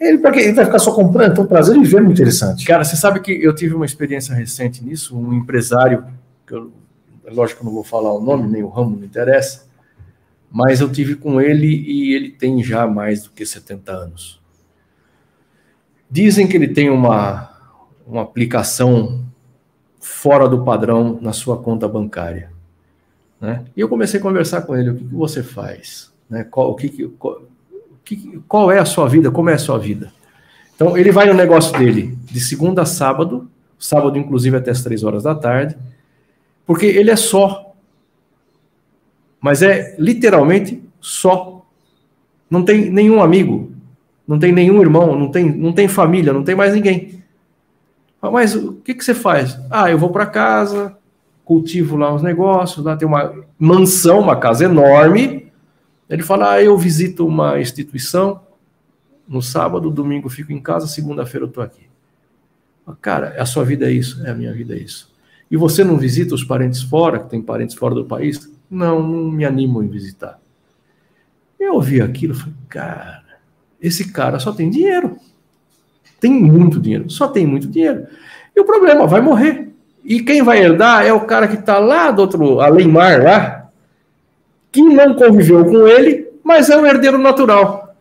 ele, 0.00 0.18
porque 0.18 0.40
ele 0.40 0.52
vai 0.52 0.64
ficar 0.64 0.78
só 0.78 0.92
comprando, 0.92 1.32
então 1.32 1.44
o 1.44 1.48
prazer 1.48 1.78
de 1.78 1.86
ver 1.86 1.98
é 1.98 2.00
muito 2.00 2.20
interessante. 2.20 2.64
Cara, 2.64 2.84
você 2.84 2.96
sabe 2.96 3.20
que 3.20 3.32
eu 3.32 3.54
tive 3.54 3.74
uma 3.74 3.86
experiência 3.86 4.34
recente 4.34 4.82
nisso, 4.84 5.16
um 5.18 5.32
empresário, 5.32 6.04
que 6.46 6.54
eu, 6.54 6.72
lógico 7.30 7.60
que 7.60 7.66
eu 7.66 7.68
não 7.68 7.74
vou 7.74 7.84
falar 7.84 8.12
o 8.12 8.20
nome, 8.20 8.50
nem 8.50 8.62
o 8.62 8.68
ramo, 8.68 8.96
não 8.96 9.04
interessa, 9.04 9.66
mas 10.50 10.80
eu 10.80 10.90
tive 10.90 11.14
com 11.14 11.40
ele 11.40 11.66
e 11.66 12.14
ele 12.14 12.30
tem 12.30 12.62
já 12.62 12.86
mais 12.86 13.24
do 13.24 13.30
que 13.30 13.44
70 13.44 13.92
anos. 13.92 14.40
Dizem 16.10 16.46
que 16.46 16.56
ele 16.56 16.68
tem 16.68 16.90
uma, 16.90 17.53
uma 18.06 18.22
aplicação 18.22 19.24
fora 20.00 20.48
do 20.48 20.64
padrão 20.64 21.18
na 21.20 21.32
sua 21.32 21.56
conta 21.56 21.88
bancária. 21.88 22.50
Né? 23.40 23.64
E 23.76 23.80
eu 23.80 23.88
comecei 23.88 24.20
a 24.20 24.22
conversar 24.22 24.62
com 24.62 24.76
ele, 24.76 24.90
o 24.90 24.94
que, 24.94 25.04
que 25.04 25.14
você 25.14 25.42
faz? 25.42 26.12
Né? 26.28 26.44
Qual, 26.44 26.70
o 26.70 26.74
que, 26.74 26.88
que 26.88 27.08
qual, 27.08 27.42
que, 28.04 28.40
qual 28.46 28.70
é 28.70 28.78
a 28.78 28.84
sua 28.84 29.08
vida, 29.08 29.30
como 29.30 29.50
é 29.50 29.54
a 29.54 29.58
sua 29.58 29.78
vida. 29.78 30.12
Então, 30.74 30.96
ele 30.96 31.10
vai 31.10 31.26
no 31.26 31.34
negócio 31.34 31.76
dele 31.78 32.18
de 32.24 32.40
segunda 32.40 32.82
a 32.82 32.86
sábado, 32.86 33.48
sábado 33.78 34.18
inclusive 34.18 34.56
até 34.56 34.70
as 34.70 34.82
três 34.82 35.02
horas 35.02 35.22
da 35.22 35.34
tarde, 35.34 35.76
porque 36.66 36.86
ele 36.86 37.10
é 37.10 37.16
só. 37.16 37.74
Mas 39.40 39.62
é 39.62 39.94
literalmente 39.98 40.82
só. 41.00 41.64
Não 42.50 42.64
tem 42.64 42.90
nenhum 42.90 43.22
amigo, 43.22 43.72
não 44.26 44.38
tem 44.38 44.52
nenhum 44.52 44.80
irmão, 44.80 45.18
não 45.18 45.30
tem, 45.30 45.44
não 45.44 45.72
tem 45.72 45.88
família, 45.88 46.32
não 46.32 46.44
tem 46.44 46.54
mais 46.54 46.74
ninguém. 46.74 47.23
Mas 48.30 48.54
o 48.54 48.74
que, 48.74 48.94
que 48.94 49.04
você 49.04 49.14
faz? 49.14 49.58
Ah, 49.70 49.90
eu 49.90 49.98
vou 49.98 50.10
para 50.10 50.26
casa, 50.26 50.96
cultivo 51.44 51.96
lá 51.96 52.14
os 52.14 52.22
negócios, 52.22 52.84
lá 52.84 52.96
tem 52.96 53.06
uma 53.06 53.34
mansão, 53.58 54.20
uma 54.20 54.36
casa 54.36 54.64
enorme, 54.64 55.52
ele 56.08 56.22
fala: 56.22 56.52
ah, 56.52 56.62
eu 56.62 56.76
visito 56.76 57.26
uma 57.26 57.60
instituição 57.60 58.40
no 59.26 59.40
sábado, 59.40 59.90
domingo 59.90 60.28
fico 60.28 60.52
em 60.52 60.60
casa, 60.60 60.86
segunda-feira 60.86 61.44
eu 61.44 61.48
estou 61.48 61.62
aqui. 61.62 61.88
Cara, 63.00 63.34
a 63.40 63.46
sua 63.46 63.64
vida 63.64 63.88
é 63.88 63.92
isso? 63.92 64.24
É, 64.26 64.30
a 64.30 64.34
minha 64.34 64.52
vida 64.52 64.74
é 64.74 64.78
isso. 64.78 65.12
E 65.50 65.56
você 65.56 65.82
não 65.82 65.96
visita 65.96 66.34
os 66.34 66.44
parentes 66.44 66.82
fora, 66.82 67.18
que 67.18 67.30
tem 67.30 67.40
parentes 67.40 67.74
fora 67.74 67.94
do 67.94 68.04
país? 68.04 68.50
Não, 68.70 69.02
não 69.02 69.30
me 69.30 69.44
animo 69.44 69.82
em 69.82 69.88
visitar. 69.88 70.38
Eu 71.58 71.74
ouvi 71.74 72.02
aquilo 72.02 72.34
falei, 72.34 72.54
cara, 72.68 73.24
esse 73.80 74.12
cara 74.12 74.38
só 74.38 74.52
tem 74.52 74.68
dinheiro. 74.68 75.16
Tem 76.24 76.32
muito 76.32 76.80
dinheiro, 76.80 77.10
só 77.10 77.28
tem 77.28 77.46
muito 77.46 77.66
dinheiro. 77.66 78.06
E 78.56 78.58
o 78.58 78.64
problema, 78.64 79.06
vai 79.06 79.20
morrer. 79.20 79.68
E 80.02 80.22
quem 80.22 80.42
vai 80.42 80.58
herdar 80.58 81.04
é 81.04 81.12
o 81.12 81.26
cara 81.26 81.46
que 81.46 81.56
está 81.56 81.78
lá 81.78 82.10
do 82.10 82.22
outro, 82.22 82.60
além 82.60 82.88
mar, 82.88 83.22
lá, 83.22 83.68
que 84.72 84.80
não 84.80 85.12
conviveu 85.12 85.66
com 85.66 85.86
ele, 85.86 86.30
mas 86.42 86.70
é 86.70 86.78
o 86.78 86.86
herdeiro 86.86 87.18
natural. 87.18 87.94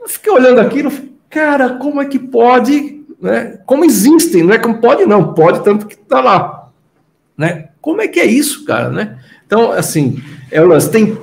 Eu 0.00 0.08
fiquei 0.08 0.32
olhando 0.32 0.62
aquilo, 0.62 0.90
cara, 1.28 1.74
como 1.74 2.00
é 2.00 2.06
que 2.06 2.18
pode, 2.18 3.04
né? 3.20 3.58
Como 3.66 3.84
existem, 3.84 4.42
não 4.42 4.54
é 4.54 4.58
como 4.58 4.80
pode 4.80 5.04
não, 5.04 5.34
pode 5.34 5.62
tanto 5.62 5.86
que 5.86 5.92
está 5.92 6.22
lá, 6.22 6.70
né? 7.36 7.68
Como 7.82 8.00
é 8.00 8.08
que 8.08 8.18
é 8.18 8.24
isso, 8.24 8.64
cara, 8.64 8.88
né? 8.88 9.18
Então, 9.46 9.72
assim, 9.72 10.22
é 10.50 10.58
o 10.62 10.66
lance, 10.66 10.90
tem 10.90 11.18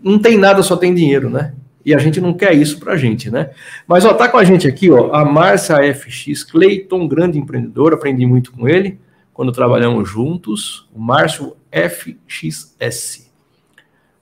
não 0.00 0.20
tem 0.20 0.38
nada, 0.38 0.62
só 0.62 0.76
tem 0.76 0.94
dinheiro, 0.94 1.28
né? 1.28 1.52
E 1.84 1.94
a 1.94 1.98
gente 1.98 2.20
não 2.20 2.32
quer 2.32 2.54
isso 2.54 2.80
pra 2.80 2.96
gente, 2.96 3.30
né? 3.30 3.50
Mas 3.86 4.04
ó, 4.04 4.14
tá 4.14 4.28
com 4.28 4.38
a 4.38 4.44
gente 4.44 4.66
aqui, 4.66 4.90
ó, 4.90 5.12
a 5.12 5.24
Márcia 5.24 5.76
FX 5.94 6.42
Cleiton, 6.44 7.06
grande 7.06 7.38
empreendedor, 7.38 7.92
aprendi 7.92 8.24
muito 8.26 8.52
com 8.52 8.68
ele 8.68 8.98
quando 9.34 9.50
trabalhamos 9.50 10.08
juntos, 10.08 10.88
o 10.94 11.00
Márcio 11.00 11.56
FXS. 11.72 13.28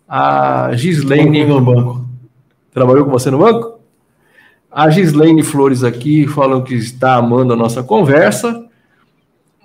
A 0.08 0.70
Gislaine 0.72 1.44
no 1.44 1.60
banco. 1.60 2.08
Trabalhou 2.72 3.04
com 3.04 3.10
você 3.10 3.30
no 3.30 3.38
banco? 3.38 3.78
A 4.70 4.88
Gislaine 4.88 5.42
Flores 5.42 5.84
aqui 5.84 6.26
falando 6.26 6.64
que 6.64 6.74
está 6.74 7.16
amando 7.16 7.52
a 7.52 7.56
nossa 7.56 7.82
conversa. 7.82 8.66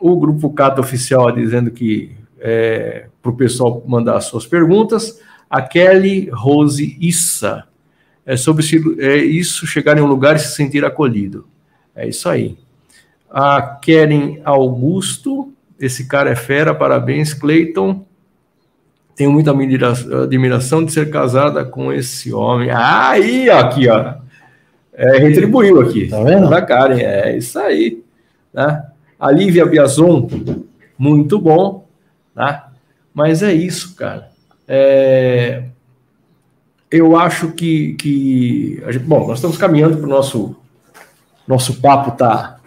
O 0.02 0.20
grupo 0.20 0.52
Cata 0.52 0.82
Oficial 0.82 1.32
dizendo 1.32 1.72
que 1.72 2.12
é, 2.40 3.08
para 3.22 3.32
o 3.32 3.36
pessoal 3.36 3.82
mandar 3.88 4.20
suas 4.20 4.46
perguntas. 4.46 5.22
A 5.50 5.62
Kelly 5.62 6.30
Rose 6.30 6.98
Issa. 7.00 7.67
É 8.28 8.36
sobre 8.36 8.62
se, 8.62 8.78
é, 9.00 9.16
isso 9.16 9.66
chegar 9.66 9.98
em 9.98 10.02
um 10.02 10.06
lugar 10.06 10.36
e 10.36 10.40
se 10.40 10.54
sentir 10.54 10.84
acolhido. 10.84 11.48
É 11.96 12.06
isso 12.06 12.28
aí. 12.28 12.58
A 13.32 13.62
Keren 13.82 14.42
Augusto, 14.44 15.54
esse 15.80 16.10
cara 16.10 16.30
é 16.30 16.36
fera, 16.36 16.76
parabéns, 16.76 17.34
Cleiton. 17.34 18.06
Tenho 19.16 19.32
muita 19.32 19.52
admiração 19.52 20.84
de 20.84 20.92
ser 20.92 21.10
casada 21.10 21.64
com 21.64 21.92
esse 21.94 22.34
homem. 22.34 22.70
Ah, 22.70 23.12
aí, 23.12 23.50
aqui, 23.50 23.88
ó. 23.88 24.16
É, 24.94 25.20
retribuiu 25.20 25.80
aqui. 25.80 26.10
Tá 26.10 26.22
vendo? 26.22 26.50
Da 26.50 26.62
Karen, 26.62 27.00
é 27.00 27.38
isso 27.38 27.58
aí. 27.58 28.04
Né? 28.54 28.84
A 29.18 29.32
Lívia 29.32 29.66
Biazon, 29.66 30.28
muito 30.98 31.40
bom. 31.40 31.88
Tá? 32.36 32.72
Mas 33.14 33.42
é 33.42 33.54
isso, 33.54 33.96
cara. 33.96 34.30
É... 34.68 35.64
Eu 36.92 37.18
acho 37.18 37.50
que. 37.52 37.94
que... 37.96 38.82
Gente... 38.90 39.04
Bom, 39.04 39.28
nós 39.28 39.38
estamos 39.38 39.58
caminhando 39.58 39.98
para 39.98 40.06
o 40.06 40.10
nosso. 40.10 40.56
Nosso 41.48 41.80
papo 41.82 42.12
tá 42.12 42.58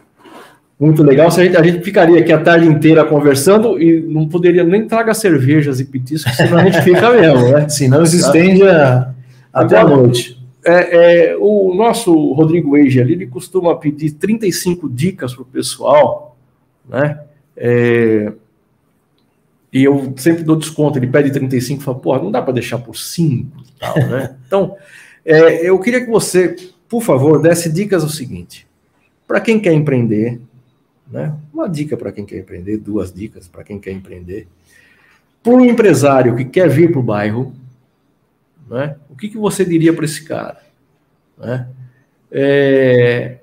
muito 0.80 1.02
legal. 1.02 1.30
Se 1.30 1.42
a 1.42 1.44
gente, 1.44 1.56
a 1.58 1.62
gente 1.62 1.84
ficaria 1.84 2.18
aqui 2.18 2.32
a 2.32 2.40
tarde 2.40 2.66
inteira 2.66 3.04
conversando 3.04 3.80
e 3.80 4.00
não 4.00 4.26
poderia 4.26 4.64
nem 4.64 4.86
tragar 4.86 5.12
cervejas 5.12 5.78
e 5.78 5.84
petiscos, 5.84 6.34
senão 6.34 6.56
a 6.56 6.64
gente 6.64 6.80
fica 6.80 7.10
mesmo, 7.10 7.50
né? 7.50 7.68
Senão 7.68 8.06
se 8.06 8.16
estende 8.16 8.66
a, 8.66 9.12
até 9.52 9.76
a 9.76 9.84
noite. 9.84 10.40
É, 10.64 11.32
é, 11.32 11.36
o 11.38 11.74
nosso 11.74 12.32
Rodrigo 12.32 12.76
Eige 12.78 13.00
ali, 13.00 13.12
ele 13.12 13.26
costuma 13.26 13.76
pedir 13.76 14.12
35 14.12 14.88
dicas 14.88 15.34
para 15.34 15.42
o 15.42 15.46
pessoal, 15.46 16.38
né? 16.88 17.20
É, 17.54 18.32
e 19.72 19.84
eu 19.84 20.12
sempre 20.16 20.42
dou 20.42 20.56
desconto, 20.56 20.98
ele 20.98 21.06
pede 21.06 21.30
35 21.30 21.80
e 21.80 21.84
fala, 21.84 21.98
pô, 21.98 22.18
não 22.18 22.30
dá 22.30 22.42
para 22.42 22.54
deixar 22.54 22.78
por 22.78 22.96
5 22.96 23.56
e 23.60 23.78
tal, 23.78 23.96
né? 23.96 24.36
Então, 24.46 24.76
é, 25.24 25.68
eu 25.68 25.78
queria 25.78 26.00
que 26.00 26.10
você, 26.10 26.56
por 26.88 27.02
favor, 27.02 27.40
desse 27.40 27.70
dicas 27.72 28.02
o 28.02 28.08
seguinte: 28.08 28.66
para 29.26 29.40
quem 29.40 29.60
quer 29.60 29.72
empreender, 29.72 30.40
né? 31.10 31.34
Uma 31.52 31.68
dica 31.68 31.96
para 31.96 32.12
quem 32.12 32.24
quer 32.24 32.38
empreender, 32.38 32.78
duas 32.78 33.12
dicas 33.12 33.48
para 33.48 33.64
quem 33.64 33.78
quer 33.78 33.92
empreender. 33.92 34.46
Para 35.42 35.54
um 35.54 35.64
empresário 35.64 36.36
que 36.36 36.44
quer 36.44 36.68
vir 36.68 36.90
para 36.90 37.00
o 37.00 37.02
bairro, 37.02 37.54
né? 38.68 38.96
o 39.08 39.16
que, 39.16 39.28
que 39.28 39.38
você 39.38 39.64
diria 39.64 39.92
para 39.92 40.04
esse 40.04 40.22
cara? 40.22 40.60
Né? 41.38 41.68
É... 42.30 43.38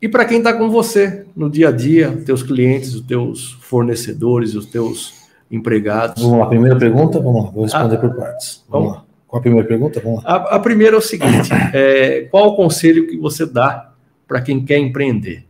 E 0.00 0.08
para 0.08 0.24
quem 0.24 0.38
está 0.38 0.52
com 0.52 0.68
você 0.68 1.24
no 1.36 1.48
dia 1.48 1.68
a 1.68 1.72
dia, 1.72 2.12
teus 2.26 2.42
clientes, 2.42 2.94
os 2.94 3.02
teus 3.02 3.52
fornecedores, 3.60 4.54
os 4.54 4.66
teus 4.66 5.23
empregados. 5.54 6.22
Vamos 6.22 6.38
lá, 6.38 6.46
primeira 6.46 6.76
pergunta, 6.76 7.20
vamos 7.20 7.44
lá, 7.44 7.50
vou 7.50 7.64
responder 7.64 7.96
ah, 7.96 7.98
por 7.98 8.14
partes. 8.14 8.64
Vamos, 8.68 8.86
vamos 8.88 8.98
lá. 8.98 9.04
Qual 9.26 9.38
a 9.38 9.42
primeira 9.42 9.66
pergunta? 9.66 10.00
Vamos 10.00 10.22
lá. 10.22 10.30
A, 10.30 10.56
a 10.56 10.58
primeira 10.58 10.96
é 10.96 10.98
o 10.98 11.02
seguinte: 11.02 11.50
é, 11.72 12.28
qual 12.30 12.48
o 12.48 12.56
conselho 12.56 13.06
que 13.06 13.16
você 13.16 13.46
dá 13.46 13.92
para 14.26 14.40
quem 14.40 14.64
quer 14.64 14.78
empreender? 14.78 15.44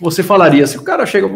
Você 0.00 0.22
falaria, 0.22 0.66
se 0.66 0.78
o 0.78 0.82
cara 0.82 1.04
chega, 1.06 1.28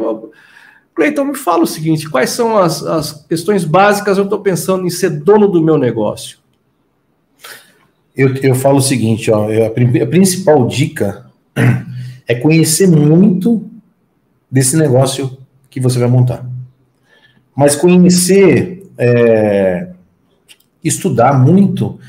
Cleiton, 0.95 1.25
me 1.25 1.37
fala 1.37 1.63
o 1.63 1.67
seguinte: 1.67 2.09
quais 2.09 2.31
são 2.31 2.59
as, 2.59 2.83
as 2.83 3.25
questões 3.27 3.65
básicas? 3.65 4.19
Eu 4.19 4.25
estou 4.25 4.41
pensando 4.41 4.87
em 4.87 4.91
ser 4.91 5.11
dono 5.11 5.49
do 5.49 5.63
meu 5.63 5.79
negócio. 5.79 6.39
Eu, 8.17 8.35
eu 8.37 8.55
falo 8.55 8.79
o 8.79 8.83
seguinte: 8.83 9.31
ó, 9.31 9.49
a, 9.49 9.67
a 9.67 10.07
principal 10.07 10.67
dica 10.67 11.27
é 12.27 12.35
conhecer 12.35 12.87
muito 12.87 13.65
desse 14.51 14.77
negócio 14.77 15.39
que 15.71 15.81
você 15.81 15.99
vai 15.99 16.09
montar. 16.09 16.50
Mas 17.61 17.77
conhecer, 17.77 18.91
é, 18.97 19.89
estudar 20.83 21.39
muito 21.39 22.01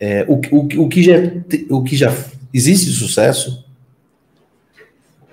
é, 0.00 0.24
o, 0.26 0.40
o, 0.56 0.84
o, 0.84 0.88
que 0.88 1.02
já, 1.02 1.12
o 1.68 1.82
que 1.82 1.94
já 1.94 2.10
existe 2.50 2.86
de 2.86 2.92
sucesso, 2.92 3.62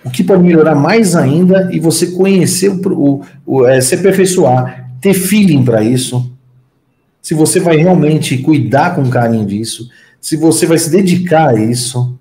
o 0.04 0.10
que 0.10 0.22
pode 0.22 0.44
melhorar 0.44 0.76
mais 0.76 1.16
ainda 1.16 1.70
e 1.72 1.80
você 1.80 2.08
conhecer, 2.08 2.70
o, 2.70 3.22
o, 3.46 3.66
é, 3.66 3.80
se 3.80 3.96
aperfeiçoar, 3.96 4.92
ter 5.00 5.14
feeling 5.14 5.64
para 5.64 5.82
isso. 5.82 6.30
Se 7.22 7.34
você 7.34 7.62
vai 7.62 7.78
realmente 7.78 8.38
cuidar 8.40 8.96
com 8.96 9.10
carinho 9.10 9.46
disso, 9.46 9.90
se 10.20 10.36
você 10.36 10.66
vai 10.66 10.78
se 10.78 10.90
dedicar 10.90 11.56
a 11.56 11.58
isso, 11.58 12.20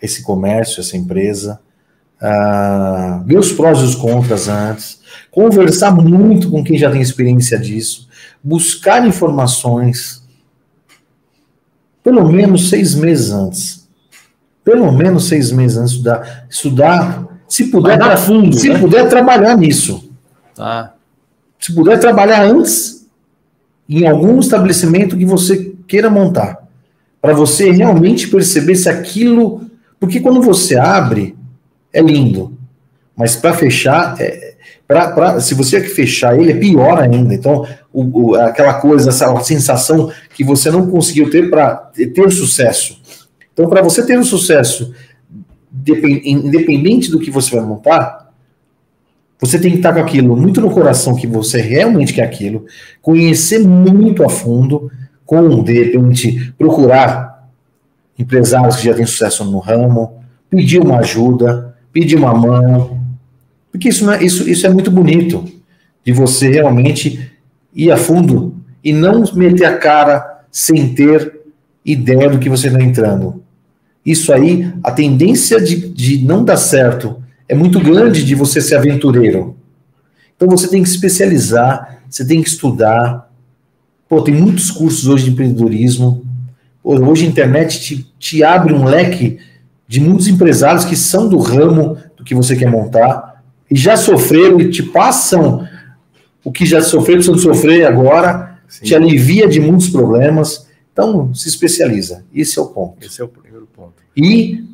esse 0.00 0.22
comércio, 0.22 0.80
essa 0.80 0.96
empresa, 0.96 1.60
uh, 2.20 3.24
ver 3.24 3.38
os 3.38 3.52
prós 3.52 3.78
e 3.78 3.84
os 3.84 3.94
contras 3.94 4.48
antes, 4.48 5.00
conversar 5.30 5.92
muito 5.92 6.50
com 6.50 6.62
quem 6.62 6.76
já 6.76 6.90
tem 6.90 7.00
experiência 7.00 7.58
disso, 7.58 8.08
buscar 8.42 9.06
informações, 9.06 10.22
pelo 12.02 12.30
menos 12.30 12.68
seis 12.68 12.94
meses 12.94 13.30
antes. 13.30 13.80
Pelo 14.62 14.92
menos 14.92 15.26
seis 15.26 15.50
meses 15.50 15.78
antes 15.78 15.92
de 15.92 15.98
estudar. 15.98 16.46
Estudar, 16.48 17.26
se 17.48 17.64
puder, 17.66 17.98
dar 17.98 18.16
fundo, 18.16 18.56
se 18.56 18.68
né? 18.68 18.78
puder 18.78 19.08
trabalhar 19.08 19.56
nisso. 19.56 20.08
Tá. 20.54 20.94
Se 21.58 21.74
puder 21.74 21.98
trabalhar 21.98 22.44
antes, 22.44 23.06
em 23.88 24.06
algum 24.06 24.38
estabelecimento 24.38 25.16
que 25.16 25.24
você 25.24 25.74
queira 25.88 26.08
montar, 26.08 26.58
para 27.20 27.34
você 27.34 27.70
realmente 27.70 28.28
perceber 28.28 28.76
se 28.76 28.88
aquilo. 28.88 29.68
Porque 29.98 30.20
quando 30.20 30.40
você 30.40 30.76
abre, 30.76 31.36
é 31.92 32.00
lindo. 32.00 32.56
Mas 33.16 33.36
para 33.36 33.52
fechar, 33.52 34.16
é, 34.20 34.54
pra, 34.86 35.12
pra, 35.12 35.40
se 35.40 35.54
você 35.54 35.80
fechar 35.80 36.38
ele, 36.38 36.52
é 36.52 36.56
pior 36.56 36.98
ainda. 36.98 37.34
Então, 37.34 37.66
o, 37.92 38.30
o, 38.30 38.34
aquela 38.36 38.74
coisa, 38.74 39.10
essa 39.10 39.38
sensação 39.40 40.10
que 40.34 40.42
você 40.42 40.70
não 40.70 40.90
conseguiu 40.90 41.30
ter 41.30 41.50
para 41.50 41.76
ter 41.94 42.30
sucesso. 42.30 43.00
Então, 43.52 43.68
para 43.68 43.82
você 43.82 44.04
ter 44.04 44.18
um 44.18 44.24
sucesso, 44.24 44.94
independente 46.24 47.10
do 47.10 47.20
que 47.20 47.30
você 47.30 47.54
vai 47.54 47.64
montar, 47.64 48.30
você 49.40 49.58
tem 49.58 49.70
que 49.70 49.78
estar 49.78 49.92
com 49.94 50.00
aquilo 50.00 50.36
muito 50.36 50.60
no 50.60 50.70
coração 50.70 51.14
que 51.14 51.26
você 51.26 51.60
realmente 51.60 52.12
quer 52.12 52.24
aquilo, 52.24 52.66
conhecer 53.00 53.58
muito 53.58 54.22
a 54.24 54.28
fundo, 54.28 54.90
com, 55.24 55.62
de 55.62 55.72
repente, 55.72 56.52
procurar 56.58 57.48
empresários 58.18 58.76
que 58.76 58.84
já 58.84 58.94
têm 58.94 59.06
sucesso 59.06 59.44
no 59.44 59.58
ramo, 59.58 60.20
pedir 60.50 60.80
uma 60.80 60.98
ajuda, 60.98 61.69
pedir 61.92 62.16
uma 62.16 62.34
mão, 62.34 63.00
porque 63.70 63.88
isso, 63.88 64.04
não 64.04 64.12
é, 64.12 64.24
isso, 64.24 64.48
isso 64.48 64.66
é 64.66 64.70
muito 64.70 64.90
bonito, 64.90 65.44
de 66.04 66.12
você 66.12 66.50
realmente 66.50 67.30
ir 67.74 67.90
a 67.90 67.96
fundo 67.96 68.54
e 68.82 68.92
não 68.92 69.24
meter 69.34 69.64
a 69.64 69.76
cara 69.76 70.44
sem 70.50 70.94
ter 70.94 71.40
ideia 71.84 72.28
do 72.28 72.38
que 72.38 72.48
você 72.48 72.68
está 72.68 72.82
entrando. 72.82 73.42
Isso 74.04 74.32
aí, 74.32 74.72
a 74.82 74.90
tendência 74.90 75.60
de, 75.60 75.88
de 75.88 76.24
não 76.24 76.44
dar 76.44 76.56
certo 76.56 77.22
é 77.48 77.54
muito 77.54 77.80
grande 77.80 78.24
de 78.24 78.34
você 78.34 78.60
ser 78.60 78.76
aventureiro. 78.76 79.56
Então 80.34 80.48
você 80.48 80.68
tem 80.68 80.82
que 80.82 80.88
especializar, 80.88 82.02
você 82.08 82.24
tem 82.24 82.42
que 82.42 82.48
estudar. 82.48 83.30
Pô, 84.08 84.22
tem 84.22 84.34
muitos 84.34 84.70
cursos 84.70 85.06
hoje 85.06 85.24
de 85.24 85.30
empreendedorismo. 85.30 86.24
Hoje 86.82 87.26
a 87.26 87.28
internet 87.28 87.80
te, 87.80 88.06
te 88.18 88.42
abre 88.42 88.72
um 88.72 88.84
leque 88.84 89.38
de 89.90 90.00
muitos 90.00 90.28
empresários 90.28 90.84
que 90.84 90.94
são 90.94 91.28
do 91.28 91.36
ramo 91.36 91.96
do 92.16 92.22
que 92.22 92.32
você 92.32 92.54
quer 92.54 92.70
montar 92.70 93.42
e 93.68 93.74
já 93.74 93.96
sofreram 93.96 94.60
e 94.60 94.70
te 94.70 94.84
passam 94.84 95.66
o 96.44 96.52
que 96.52 96.64
já 96.64 96.80
sofreram, 96.80 97.20
precisam 97.20 97.36
sofrer 97.36 97.84
agora, 97.84 98.56
Sim. 98.68 98.84
te 98.84 98.94
alivia 98.94 99.48
de 99.48 99.58
muitos 99.58 99.88
problemas. 99.88 100.68
Então, 100.92 101.34
se 101.34 101.48
especializa. 101.48 102.22
Esse 102.32 102.56
é 102.56 102.62
o 102.62 102.66
ponto. 102.66 103.04
Esse 103.04 103.20
é 103.20 103.24
o 103.24 103.28
primeiro 103.28 103.66
ponto. 103.66 103.94
E 104.16 104.64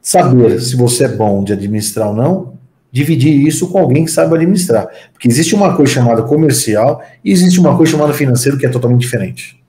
saber 0.00 0.60
se 0.60 0.76
você 0.76 1.06
é 1.06 1.08
bom 1.08 1.42
de 1.42 1.52
administrar 1.52 2.06
ou 2.06 2.14
não, 2.14 2.54
dividir 2.92 3.44
isso 3.44 3.68
com 3.70 3.78
alguém 3.78 4.04
que 4.04 4.10
sabe 4.12 4.36
administrar. 4.36 4.88
Porque 5.12 5.26
existe 5.26 5.52
uma 5.52 5.74
coisa 5.74 5.94
chamada 5.94 6.22
comercial 6.22 7.02
e 7.24 7.32
existe 7.32 7.58
uma 7.58 7.76
coisa 7.76 7.90
chamada 7.90 8.14
financeiro 8.14 8.56
que 8.56 8.66
é 8.66 8.68
totalmente 8.68 9.00
diferente. 9.00 9.59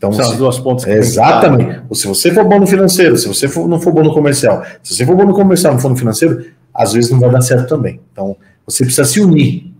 Então, 0.00 0.10
São 0.14 0.24
se, 0.24 0.32
as 0.32 0.38
duas 0.38 0.58
pontas. 0.58 0.86
Que 0.86 0.92
exatamente. 0.92 1.82
Se 1.92 2.06
você 2.06 2.32
for 2.32 2.42
bom 2.42 2.58
no 2.58 2.66
financeiro, 2.66 3.18
se 3.18 3.28
você 3.28 3.46
for, 3.46 3.68
não 3.68 3.78
for 3.78 3.92
bom 3.92 4.02
no 4.02 4.14
comercial, 4.14 4.64
se 4.82 4.94
você 4.94 5.04
for 5.04 5.14
bom 5.14 5.26
no 5.26 5.34
comercial, 5.34 5.74
não 5.74 5.78
for 5.78 5.90
no 5.90 5.96
financeiro, 5.96 6.46
às 6.72 6.94
vezes 6.94 7.10
não 7.10 7.20
vai 7.20 7.30
dar 7.30 7.42
certo 7.42 7.68
também. 7.68 8.00
Então, 8.10 8.34
você 8.66 8.82
precisa 8.82 9.04
se 9.04 9.20
unir. 9.20 9.70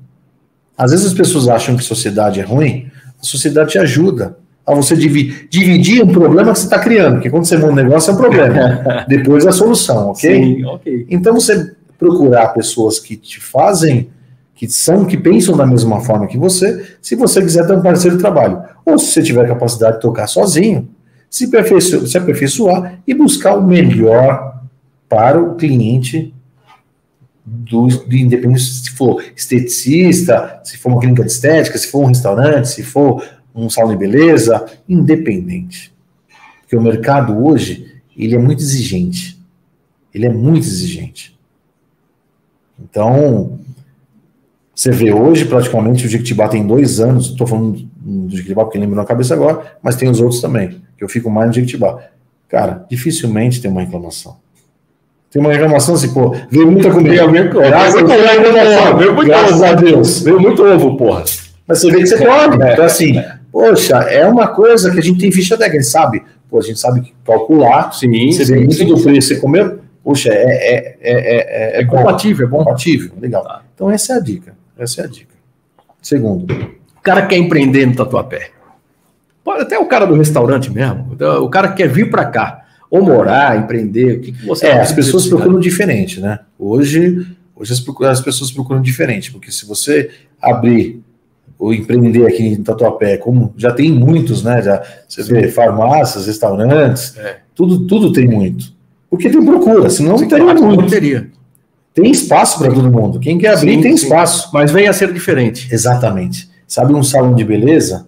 Às 0.77 0.91
vezes 0.91 1.07
as 1.07 1.15
pessoas 1.15 1.49
acham 1.49 1.75
que 1.75 1.83
sociedade 1.83 2.39
é 2.39 2.43
ruim, 2.43 2.91
a 3.19 3.25
sociedade 3.25 3.71
te 3.71 3.79
ajuda 3.79 4.37
a 4.67 4.75
você 4.75 4.95
dividir, 4.95 5.49
dividir 5.49 6.05
um 6.05 6.13
problema 6.13 6.53
que 6.53 6.59
você 6.59 6.67
está 6.67 6.79
criando, 6.79 7.15
porque 7.15 7.31
quando 7.31 7.47
você 7.47 7.57
monta 7.57 7.73
um 7.73 7.77
negócio 7.77 8.11
é 8.11 8.15
um 8.15 8.17
problema, 8.19 9.05
depois 9.09 9.47
é 9.47 9.49
a 9.49 9.53
solução, 9.53 10.11
ok? 10.11 10.31
Sim, 10.31 10.65
ok. 10.67 11.07
Então 11.09 11.33
você 11.33 11.73
procurar 11.99 12.49
pessoas 12.49 12.99
que 12.99 13.17
te 13.17 13.41
fazem 13.41 14.11
que 14.61 14.69
são, 14.69 15.07
que 15.07 15.17
pensam 15.17 15.57
da 15.57 15.65
mesma 15.65 16.03
forma 16.03 16.27
que 16.27 16.37
você, 16.37 16.95
se 17.01 17.17
você 17.17 17.41
quiser 17.41 17.67
ter 17.67 17.75
um 17.75 17.81
parceiro 17.81 18.19
de 18.19 18.23
trabalho. 18.23 18.63
Ou 18.85 18.99
se 18.99 19.07
você 19.07 19.23
tiver 19.23 19.49
capacidade 19.49 19.95
de 19.95 20.03
tocar 20.03 20.27
sozinho, 20.27 20.87
se 21.31 21.47
aperfeiçoar, 21.47 22.07
se 22.07 22.19
aperfeiçoar 22.19 23.01
e 23.07 23.15
buscar 23.15 23.57
o 23.57 23.67
melhor 23.67 24.61
para 25.09 25.41
o 25.41 25.55
cliente 25.55 26.35
do, 27.43 27.89
de 27.89 28.21
independente 28.21 28.61
se 28.61 28.91
for 28.91 29.25
esteticista, 29.35 30.61
se 30.63 30.77
for 30.77 30.91
uma 30.91 31.01
clínica 31.01 31.25
de 31.25 31.33
estética, 31.33 31.79
se 31.79 31.87
for 31.87 32.03
um 32.03 32.09
restaurante, 32.09 32.69
se 32.69 32.83
for 32.83 33.25
um 33.55 33.71
salão 33.71 33.93
de 33.93 33.97
beleza, 33.97 34.67
independente. 34.87 35.91
Porque 36.61 36.77
o 36.77 36.83
mercado 36.83 37.47
hoje, 37.47 38.03
ele 38.15 38.35
é 38.35 38.39
muito 38.39 38.63
exigente. 38.63 39.41
Ele 40.13 40.27
é 40.27 40.31
muito 40.31 40.67
exigente. 40.67 41.35
Então, 42.79 43.59
você 44.81 44.91
vê 44.91 45.13
hoje, 45.13 45.45
praticamente, 45.45 46.07
o 46.07 46.09
Jequitibá 46.09 46.49
tem 46.49 46.67
dois 46.67 47.01
anos, 47.01 47.27
estou 47.27 47.47
falando 47.47 47.87
do 47.97 48.35
Jequitibá 48.35 48.65
porque 48.65 48.79
lembro 48.79 48.97
na 48.97 49.05
cabeça 49.05 49.35
agora, 49.35 49.75
mas 49.83 49.95
tem 49.95 50.09
os 50.09 50.23
outros 50.23 50.41
também, 50.41 50.81
que 50.97 51.05
eu 51.05 51.09
fico 51.09 51.29
mais 51.29 51.49
no 51.49 51.53
Jequitibá. 51.53 51.99
Cara, 52.49 52.87
dificilmente 52.89 53.61
tem 53.61 53.71
uma 53.71 53.83
reclamação. 53.83 54.37
Tem 55.31 55.39
uma 55.39 55.53
reclamação 55.53 55.97
assim, 55.97 56.15
pô, 56.15 56.35
veio 56.51 56.73
muita 56.73 56.91
comida. 56.91 57.29
Veio, 57.29 57.51
graças, 57.51 58.03
graças 59.27 59.63
a 59.63 59.75
Deus. 59.75 60.23
Veio 60.23 60.41
muito 60.41 60.65
ovo, 60.65 60.97
porra. 60.97 61.25
Mas 61.67 61.81
você 61.81 61.91
vê 61.91 61.99
que 61.99 62.07
você 62.07 62.17
pode. 62.17 62.63
É, 62.63 62.73
então, 62.73 62.85
assim, 62.87 63.23
poxa, 63.53 63.97
é 63.99 64.27
uma 64.27 64.49
coisa 64.49 64.91
que 64.91 64.99
a 64.99 65.03
gente 65.03 65.21
tem 65.21 65.31
ficha 65.31 65.59
técnica, 65.59 65.85
sabe? 65.85 66.23
Pô, 66.49 66.59
a 66.59 66.63
gente 66.63 66.81
sabe 66.81 67.13
calcular. 67.23 67.93
Sim, 67.93 68.33
você 68.33 68.47
sim, 68.47 68.55
vê 68.55 68.61
muito 68.61 68.75
sim, 68.77 68.87
do 68.87 68.99
preço, 68.99 69.29
você 69.29 69.37
comeu. 69.37 69.79
Poxa, 70.03 70.31
é, 70.33 70.43
é, 70.43 70.99
é, 71.03 71.79
é, 71.79 71.81
é 71.83 71.85
compatível, 71.85 72.47
é 72.47 72.49
bom. 72.51 72.65
Compatível, 72.65 73.13
legal. 73.21 73.45
Tá. 73.45 73.61
Então, 73.75 73.91
essa 73.91 74.15
é 74.15 74.17
a 74.17 74.21
dica. 74.21 74.59
Essa 74.81 75.03
é 75.03 75.05
a 75.05 75.07
dica. 75.07 75.35
Segundo. 76.01 76.51
O 76.53 77.03
cara 77.03 77.27
quer 77.27 77.37
empreender 77.37 77.85
no 77.85 77.95
Tatuapé. 77.95 78.51
Pode 79.45 79.63
até 79.63 79.79
o 79.79 79.85
cara 79.85 80.07
do 80.07 80.15
restaurante 80.15 80.73
mesmo. 80.73 81.17
O 81.43 81.51
cara 81.51 81.73
quer 81.73 81.87
vir 81.87 82.11
para 82.11 82.25
cá. 82.25 82.65
Ou 82.91 83.03
morar, 83.03 83.59
empreender. 83.59 84.17
O 84.17 84.21
que, 84.21 84.33
que 84.33 84.47
você 84.47 84.67
É, 84.67 84.81
as 84.81 84.91
pessoas 84.91 85.27
procuram 85.27 85.61
diferente, 85.61 86.19
né? 86.19 86.41
Hoje, 86.59 87.27
hoje 87.55 87.75
as, 88.03 88.21
pessoas 88.21 88.51
procuram 88.51 88.81
diferente, 88.81 89.31
porque 89.31 89.53
se 89.53 89.67
você 89.67 90.11
abrir 90.41 91.03
ou 91.59 91.75
empreender 91.75 92.27
aqui 92.27 92.43
em 92.43 92.63
Tatuapé, 92.63 93.19
como 93.19 93.53
já 93.57 93.71
tem 93.73 93.93
muitos, 93.93 94.43
né? 94.43 94.63
Já, 94.63 94.83
você 95.07 95.23
Sim. 95.23 95.35
vê 95.35 95.49
farmácias, 95.49 96.27
restaurantes, 96.27 97.17
é. 97.19 97.41
tudo, 97.55 97.87
tudo 97.87 98.13
tem 98.13 98.27
muito. 98.27 98.73
Porque 99.11 99.29
tem 99.29 99.45
procura, 99.45 99.91
senão 99.91 100.17
Sim, 100.17 100.27
teria 100.27 100.45
claro, 100.45 100.65
muito. 100.65 100.83
Não 100.83 100.89
teria. 100.89 101.31
Tem 102.01 102.11
espaço 102.11 102.59
para 102.59 102.73
todo 102.73 102.91
mundo. 102.91 103.21
Quem 103.21 103.37
quer 103.37 103.55
abrir 103.55 103.75
sim, 103.75 103.83
tem 103.83 103.97
sim. 103.97 104.05
espaço. 104.05 104.51
Mas 104.53 104.71
vem 104.71 104.89
a 104.89 104.93
ser 104.93 105.13
diferente. 105.13 105.69
Exatamente. 105.71 106.51
Sabe 106.67 106.95
um 106.95 107.03
salão 107.03 107.35
de 107.35 107.45
beleza? 107.45 108.07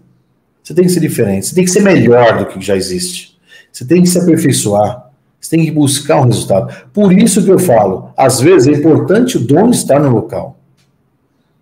Você 0.63 0.73
tem 0.73 0.85
que 0.85 0.91
ser 0.91 1.01
diferente. 1.01 1.47
Você 1.47 1.55
tem 1.55 1.65
que 1.65 1.71
ser 1.71 1.83
melhor 1.83 2.39
do 2.39 2.47
que 2.47 2.61
já 2.65 2.77
existe. 2.77 3.37
Você 3.71 3.85
tem 3.85 4.03
que 4.03 4.09
se 4.09 4.19
aperfeiçoar. 4.19 5.11
Você 5.41 5.57
tem 5.57 5.65
que 5.65 5.71
buscar 5.71 6.21
um 6.21 6.25
resultado. 6.25 6.73
Por 6.93 7.13
isso 7.13 7.45
que 7.45 7.51
eu 7.51 7.59
falo, 7.59 8.11
às 8.17 8.41
vezes 8.41 8.69
é 8.69 8.79
importante 8.79 9.37
o 9.37 9.41
dono 9.41 9.73
estar 9.73 9.99
no 9.99 10.09
local. 10.09 10.57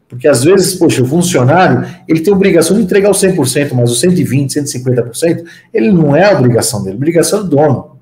Porque 0.06 0.28
às 0.28 0.44
vezes, 0.44 0.74
poxa, 0.74 1.02
o 1.02 1.06
funcionário, 1.06 1.88
ele 2.06 2.20
tem 2.20 2.34
obrigação 2.34 2.76
de 2.76 2.82
entregar 2.82 3.08
o 3.08 3.14
100%, 3.14 3.72
mas 3.72 3.90
o 3.90 4.06
120%, 4.06 4.52
150%, 4.52 5.44
ele 5.72 5.90
não 5.90 6.14
é 6.14 6.24
a 6.24 6.36
obrigação 6.36 6.82
dele, 6.82 6.94
a 6.94 6.96
obrigação 6.96 7.38
é 7.38 7.42
do 7.44 7.48
dono. 7.48 7.96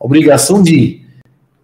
A 0.00 0.06
obrigação 0.06 0.62
de 0.62 1.02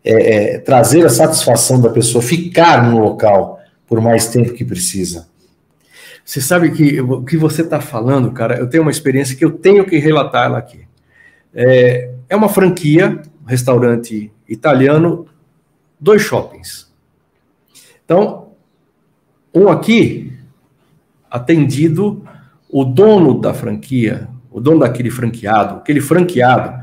é, 0.05 0.13
é, 0.55 0.59
trazer 0.59 1.05
a 1.07 1.09
satisfação 1.09 1.81
da 1.81 1.89
pessoa 1.89 2.23
ficar 2.23 2.91
no 2.91 2.99
local 2.99 3.59
por 3.87 4.03
mais 4.03 4.29
tempo 4.29 4.53
que 4.53 4.65
precisa. 4.65 5.29
Você 6.23 6.41
sabe 6.41 6.71
que 6.71 7.01
o 7.01 7.23
que 7.23 7.37
você 7.37 7.63
está 7.63 7.81
falando, 7.81 8.31
cara, 8.33 8.59
eu 8.59 8.69
tenho 8.69 8.83
uma 8.83 8.91
experiência 8.91 9.37
que 9.37 9.45
eu 9.45 9.53
tenho 9.53 9.85
que 9.87 9.97
relatar 9.97 10.45
ela 10.47 10.59
aqui. 10.59 10.87
É, 11.55 12.11
é 12.29 12.37
uma 12.37 12.49
franquia, 12.49 13.21
restaurante 13.47 14.31
italiano, 14.49 15.27
dois 15.99 16.23
shoppings. 16.23 16.93
Então, 18.05 18.53
um 19.55 19.69
aqui, 19.69 20.33
atendido, 21.31 22.27
o 22.71 22.85
dono 22.85 23.41
da 23.41 23.55
franquia, 23.55 24.29
o 24.51 24.61
dono 24.61 24.81
daquele 24.81 25.11
franqueado, 25.11 25.77
aquele 25.77 26.01
franqueado, 26.01 26.83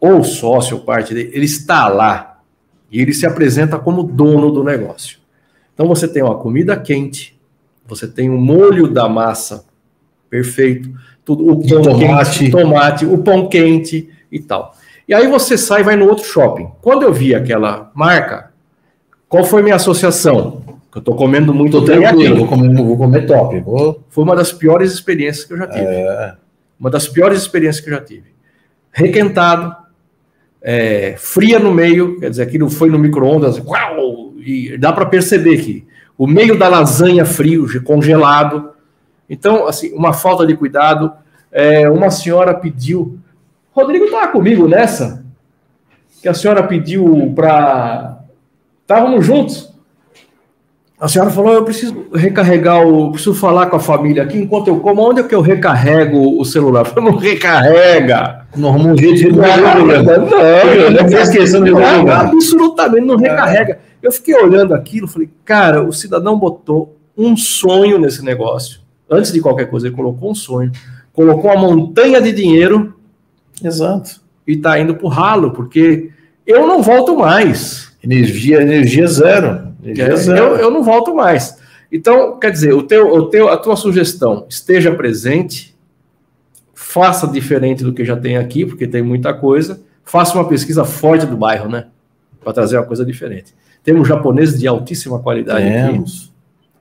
ou 0.00 0.24
sócio, 0.24 0.80
parte 0.80 1.14
dele, 1.14 1.30
ele 1.32 1.44
está 1.44 1.88
lá 1.88 2.31
e 2.92 3.00
ele 3.00 3.14
se 3.14 3.24
apresenta 3.26 3.78
como 3.78 4.02
dono 4.02 4.52
do 4.52 4.62
negócio. 4.62 5.18
Então 5.72 5.88
você 5.88 6.06
tem 6.06 6.22
uma 6.22 6.36
comida 6.36 6.76
quente, 6.76 7.40
você 7.86 8.06
tem 8.06 8.28
o 8.28 8.38
molho 8.38 8.86
da 8.86 9.08
massa 9.08 9.64
perfeito, 10.28 10.90
tudo, 11.24 11.50
o 11.50 11.66
pão 11.66 11.82
tomate. 11.82 12.38
Quente, 12.38 12.50
tomate, 12.50 13.06
o 13.06 13.18
pão 13.18 13.48
quente 13.48 14.10
e 14.30 14.38
tal. 14.38 14.74
E 15.08 15.14
aí 15.14 15.26
você 15.26 15.58
sai 15.58 15.80
e 15.80 15.84
vai 15.84 15.96
no 15.96 16.08
outro 16.08 16.24
shopping. 16.24 16.68
Quando 16.80 17.02
eu 17.02 17.12
vi 17.12 17.34
aquela 17.34 17.90
marca, 17.94 18.50
qual 19.28 19.44
foi 19.44 19.62
minha 19.62 19.76
associação? 19.76 20.62
Eu 20.94 20.98
estou 20.98 21.16
comendo 21.16 21.54
muito 21.54 21.80
tô 21.80 21.86
tranquilo, 21.86 22.36
vou 22.36 22.46
comer, 22.46 22.76
vou 22.76 22.96
comer 22.98 23.26
top. 23.26 23.60
Vou... 23.60 24.02
Foi 24.10 24.24
uma 24.24 24.36
das 24.36 24.52
piores 24.52 24.92
experiências 24.92 25.46
que 25.46 25.54
eu 25.54 25.58
já 25.58 25.66
tive. 25.66 25.86
É... 25.86 26.34
Uma 26.78 26.90
das 26.90 27.08
piores 27.08 27.40
experiências 27.40 27.82
que 27.82 27.90
eu 27.90 27.94
já 27.94 28.02
tive. 28.02 28.32
Requentado, 28.90 29.74
é, 30.62 31.14
fria 31.18 31.58
no 31.58 31.72
meio, 31.72 32.18
quer 32.20 32.30
dizer, 32.30 32.42
aquilo 32.42 32.70
foi 32.70 32.88
no 32.88 32.98
micro-ondas, 32.98 33.60
e 34.38 34.76
dá 34.78 34.92
para 34.92 35.06
perceber 35.06 35.58
que 35.58 35.86
o 36.16 36.26
meio 36.26 36.58
da 36.58 36.68
lasanha 36.68 37.24
frio, 37.24 37.66
congelado. 37.82 38.70
Então, 39.28 39.66
assim, 39.66 39.92
uma 39.92 40.12
falta 40.12 40.46
de 40.46 40.56
cuidado. 40.56 41.12
É, 41.50 41.88
uma 41.90 42.10
senhora 42.10 42.54
pediu. 42.54 43.18
Rodrigo 43.72 44.04
estava 44.04 44.28
comigo 44.28 44.68
nessa, 44.68 45.24
que 46.20 46.28
a 46.28 46.34
senhora 46.34 46.62
pediu 46.62 47.32
para. 47.34 48.20
Estávamos 48.82 49.26
juntos. 49.26 49.71
A 51.02 51.08
senhora 51.08 51.32
falou: 51.32 51.52
eu 51.52 51.64
preciso 51.64 52.06
recarregar 52.14 52.86
o. 52.86 53.10
Preciso 53.10 53.34
falar 53.34 53.66
com 53.66 53.74
a 53.74 53.80
família 53.80 54.22
aqui 54.22 54.38
enquanto 54.38 54.68
eu 54.68 54.78
como. 54.78 55.02
Onde 55.02 55.18
é 55.18 55.24
que 55.24 55.34
eu 55.34 55.40
recarrego 55.40 56.40
o 56.40 56.44
celular? 56.44 56.86
Eu 56.94 57.02
não 57.02 57.16
recarrega. 57.16 58.46
Não 58.54 58.76
um 58.76 58.96
jeito 58.96 59.16
de 59.16 59.32
não, 59.32 59.42
não, 59.42 59.86
não, 59.86 61.10
não, 61.10 61.18
esquecendo 61.18 61.64
de 61.64 61.82
Absolutamente 62.08 63.04
não 63.04 63.16
recarrega. 63.16 63.80
Eu 64.00 64.12
fiquei 64.12 64.36
olhando 64.36 64.74
aquilo, 64.74 65.08
falei, 65.08 65.28
cara, 65.44 65.82
o 65.82 65.92
cidadão 65.92 66.38
botou 66.38 66.96
um 67.18 67.36
sonho 67.36 67.98
nesse 67.98 68.24
negócio. 68.24 68.78
Antes 69.10 69.32
de 69.32 69.40
qualquer 69.40 69.68
coisa, 69.68 69.88
ele 69.88 69.96
colocou 69.96 70.30
um 70.30 70.34
sonho, 70.36 70.70
colocou 71.12 71.50
uma 71.50 71.60
montanha 71.60 72.22
de 72.22 72.30
dinheiro. 72.30 72.94
Exato. 73.60 74.20
E 74.46 74.52
está 74.52 74.78
indo 74.78 74.94
para 74.94 75.06
o 75.06 75.10
ralo, 75.10 75.50
porque 75.50 76.10
eu 76.46 76.64
não 76.64 76.80
volto 76.80 77.16
mais. 77.16 77.90
Energia, 78.04 78.62
energia 78.62 79.06
zero. 79.08 79.71
Eu, 80.38 80.56
eu 80.56 80.70
não 80.70 80.82
volto 80.82 81.14
mais. 81.14 81.58
Então, 81.90 82.38
quer 82.38 82.50
dizer, 82.50 82.72
o 82.72 82.82
teu, 82.82 83.12
o 83.12 83.28
teu, 83.28 83.48
a 83.48 83.56
tua 83.56 83.76
sugestão 83.76 84.46
esteja 84.48 84.94
presente, 84.94 85.76
faça 86.74 87.26
diferente 87.26 87.84
do 87.84 87.92
que 87.92 88.04
já 88.04 88.16
tem 88.16 88.38
aqui, 88.38 88.64
porque 88.64 88.86
tem 88.86 89.02
muita 89.02 89.34
coisa, 89.34 89.82
faça 90.04 90.34
uma 90.34 90.48
pesquisa 90.48 90.84
forte 90.84 91.26
do 91.26 91.36
bairro, 91.36 91.68
né? 91.68 91.86
Para 92.42 92.52
trazer 92.52 92.78
uma 92.78 92.86
coisa 92.86 93.04
diferente. 93.04 93.54
Temos 93.84 94.08
japoneses 94.08 94.58
de 94.58 94.66
altíssima 94.66 95.18
qualidade 95.18 95.64
temos. 95.64 96.14
aqui. 96.14 96.32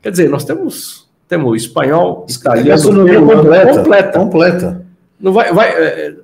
Quer 0.03 0.11
dizer, 0.11 0.30
nós 0.30 0.45
temos, 0.45 1.10
temos 1.28 1.61
espanhol, 1.61 2.26
italiano, 2.30 2.82
completa, 3.26 3.73
completa. 3.73 4.19
Completa. 4.19 4.86
Não 5.19 5.34
vai, 5.34 5.53
vai 5.53 5.69
é, 5.69 6.15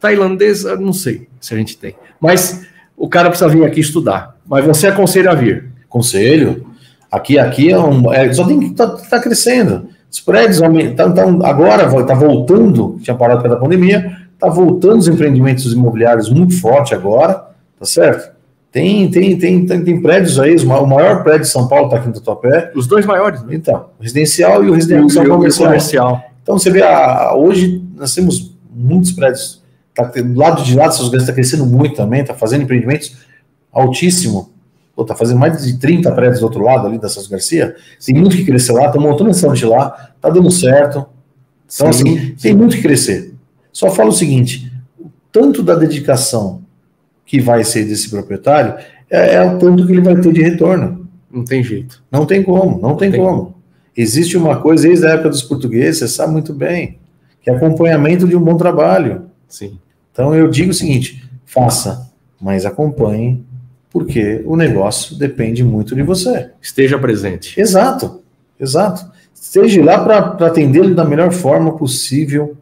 tailandês, 0.00 0.64
não 0.64 0.92
sei 0.92 1.28
se 1.40 1.54
a 1.54 1.56
gente 1.56 1.78
tem. 1.78 1.94
Mas 2.20 2.66
o 2.96 3.08
cara 3.08 3.28
precisa 3.28 3.48
vir 3.48 3.64
aqui 3.64 3.80
estudar. 3.80 4.36
Mas 4.46 4.64
você 4.64 4.88
aconselha 4.88 5.30
a 5.30 5.34
vir? 5.34 5.71
Conselho. 5.92 6.66
Aqui, 7.10 7.38
aqui 7.38 7.70
é 7.70 7.78
um, 7.78 8.12
é, 8.12 8.32
só 8.32 8.46
tem 8.46 8.58
que 8.58 8.66
estar 8.66 8.88
tá, 8.88 8.96
tá 8.96 9.20
crescendo. 9.20 9.88
Os 10.10 10.20
prédios 10.20 10.60
tá, 10.96 11.10
tá, 11.10 11.22
agora 11.44 11.84
está 12.00 12.14
voltando, 12.14 12.98
tinha 13.02 13.16
parado 13.16 13.42
pela 13.42 13.56
pandemia, 13.56 14.16
está 14.32 14.48
voltando 14.48 14.98
os 14.98 15.08
empreendimentos 15.08 15.72
imobiliários 15.72 16.30
muito 16.30 16.58
forte 16.60 16.94
agora, 16.94 17.34
tá 17.78 17.84
certo? 17.84 18.32
Tem, 18.70 19.10
tem, 19.10 19.36
tem, 19.38 19.66
tem, 19.66 19.84
tem 19.84 20.00
prédios 20.00 20.40
aí, 20.40 20.56
o 20.56 20.86
maior 20.86 21.22
prédio 21.22 21.42
de 21.42 21.48
São 21.48 21.68
Paulo 21.68 21.86
está 21.86 21.98
aqui 21.98 22.08
no 22.08 22.14
Tatuapé. 22.14 22.72
Os 22.74 22.86
dois 22.86 23.04
maiores, 23.04 23.42
né? 23.42 23.54
Então, 23.54 23.86
o 23.98 24.02
residencial 24.02 24.64
e 24.64 24.70
o 24.70 24.72
residencial 24.72 25.26
comercial. 25.26 25.66
comercial. 25.66 26.24
Então 26.42 26.58
você 26.58 26.70
vê, 26.70 26.82
a, 26.82 27.34
hoje 27.34 27.82
nós 27.94 28.14
temos 28.14 28.56
muitos 28.74 29.12
prédios. 29.12 29.62
Tá, 29.94 30.04
do 30.04 30.38
lado 30.38 30.62
de 30.62 30.74
lá, 30.74 30.86
essas 30.86 31.08
grandes 31.08 31.24
está 31.24 31.34
crescendo 31.34 31.66
muito 31.66 31.94
também, 31.96 32.22
está 32.22 32.32
fazendo 32.32 32.62
empreendimentos 32.62 33.14
altíssimo. 33.70 34.51
Está 34.98 35.14
fazendo 35.14 35.38
mais 35.38 35.64
de 35.64 35.78
30 35.78 36.12
prédios 36.12 36.40
do 36.40 36.44
outro 36.44 36.62
lado 36.62 36.86
ali 36.86 36.98
dessas 36.98 37.26
Garcia. 37.26 37.74
Tem 38.04 38.14
muito 38.14 38.36
que 38.36 38.44
crescer 38.44 38.72
lá, 38.72 38.86
está 38.86 39.00
montando 39.00 39.30
de 39.54 39.66
lá, 39.66 40.12
está 40.14 40.28
dando 40.28 40.50
certo. 40.50 41.06
Então, 41.74 41.92
Sim. 41.92 42.18
assim, 42.18 42.34
tem 42.40 42.54
muito 42.54 42.76
que 42.76 42.82
crescer. 42.82 43.34
Só 43.72 43.90
falo 43.90 44.10
o 44.10 44.12
seguinte: 44.12 44.70
tanto 45.32 45.62
da 45.62 45.74
dedicação 45.74 46.62
que 47.24 47.40
vai 47.40 47.64
ser 47.64 47.86
desse 47.86 48.10
proprietário, 48.10 48.74
é, 49.10 49.36
é 49.36 49.42
o 49.42 49.58
tanto 49.58 49.86
que 49.86 49.92
ele 49.92 50.02
vai 50.02 50.14
ter 50.20 50.32
de 50.32 50.42
retorno. 50.42 51.08
Não 51.30 51.44
tem 51.44 51.62
jeito. 51.64 52.02
Não 52.10 52.26
tem 52.26 52.42
como, 52.42 52.78
não, 52.78 52.90
não 52.90 52.96
tem, 52.96 53.10
tem 53.10 53.20
como. 53.20 53.36
como. 53.36 53.54
Existe 53.96 54.36
uma 54.36 54.60
coisa 54.60 54.86
desde 54.86 55.06
a 55.06 55.10
época 55.10 55.30
dos 55.30 55.42
portugueses, 55.42 55.98
você 55.98 56.08
sabe 56.08 56.32
muito 56.32 56.52
bem, 56.52 56.98
que 57.40 57.50
é 57.50 57.54
acompanhamento 57.54 58.28
de 58.28 58.36
um 58.36 58.40
bom 58.40 58.56
trabalho. 58.56 59.26
Sim. 59.48 59.78
Então 60.12 60.34
eu 60.34 60.48
digo 60.50 60.70
o 60.70 60.74
seguinte: 60.74 61.28
faça, 61.46 62.10
mas 62.40 62.66
acompanhe, 62.66 63.44
porque 63.92 64.42
o 64.46 64.56
negócio 64.56 65.16
depende 65.18 65.62
muito 65.62 65.94
de 65.94 66.02
você. 66.02 66.50
Esteja 66.60 66.98
presente. 66.98 67.60
Exato, 67.60 68.22
exato. 68.58 69.12
Esteja 69.34 69.84
lá 69.84 70.02
para 70.02 70.46
atendê-lo 70.46 70.94
da 70.94 71.04
melhor 71.04 71.30
forma 71.30 71.76
possível, 71.76 72.56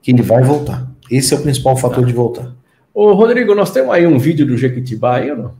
que 0.00 0.10
ele 0.10 0.22
vai 0.22 0.42
voltar. 0.42 0.90
Esse 1.10 1.34
é 1.34 1.36
o 1.36 1.42
principal 1.42 1.76
fator 1.76 2.00
tá. 2.00 2.06
de 2.06 2.12
voltar. 2.14 2.54
Ô, 2.94 3.12
Rodrigo, 3.12 3.54
nós 3.54 3.70
temos 3.70 3.92
aí 3.92 4.06
um 4.06 4.18
vídeo 4.18 4.46
do 4.46 4.56
Jequitibá 4.56 5.16
aí 5.16 5.30
ou 5.30 5.36
não? 5.36 5.52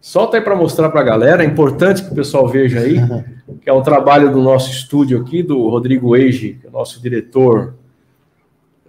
Solta 0.00 0.36
aí 0.36 0.42
para 0.42 0.56
mostrar 0.56 0.88
para 0.88 1.00
a 1.00 1.04
galera, 1.04 1.44
é 1.44 1.46
importante 1.46 2.02
que 2.02 2.10
o 2.10 2.14
pessoal 2.14 2.48
veja 2.48 2.80
aí, 2.80 2.96
que 3.62 3.68
é 3.70 3.72
um 3.72 3.82
trabalho 3.82 4.32
do 4.32 4.42
nosso 4.42 4.70
estúdio 4.70 5.20
aqui, 5.20 5.42
do 5.42 5.68
Rodrigo 5.68 6.16
Eiji, 6.16 6.58
é 6.64 6.70
nosso 6.70 7.00
diretor, 7.00 7.74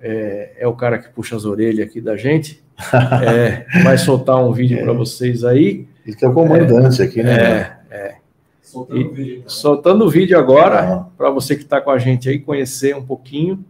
é, 0.02 0.54
é, 0.60 0.68
o 0.68 0.74
cara 0.74 0.98
que 0.98 1.10
puxa 1.10 1.36
as 1.36 1.46
orelhas 1.46 1.88
aqui 1.88 2.02
da 2.02 2.16
gente. 2.16 2.64
É, 3.24 3.66
vai 3.84 3.98
soltar 3.98 4.38
um 4.38 4.52
vídeo 4.52 4.82
para 4.84 4.94
vocês 4.94 5.44
aí. 5.44 5.88
Ele 6.06 6.16
que 6.16 6.26
é 6.26 6.28
o 6.28 6.34
comandante 6.34 7.02
aqui, 7.02 7.22
né? 7.22 7.78
É, 7.90 7.96
é. 7.96 8.16
Soltando, 8.62 9.10
o 9.10 9.14
vídeo, 9.14 9.44
soltando 9.48 10.06
o 10.06 10.10
vídeo 10.10 10.38
agora, 10.38 11.08
para 11.18 11.30
você 11.32 11.56
que 11.56 11.64
está 11.64 11.82
com 11.82 11.90
a 11.90 11.98
gente 11.98 12.30
aí 12.30 12.38
conhecer 12.38 12.96
um 12.96 13.04
pouquinho 13.04 13.66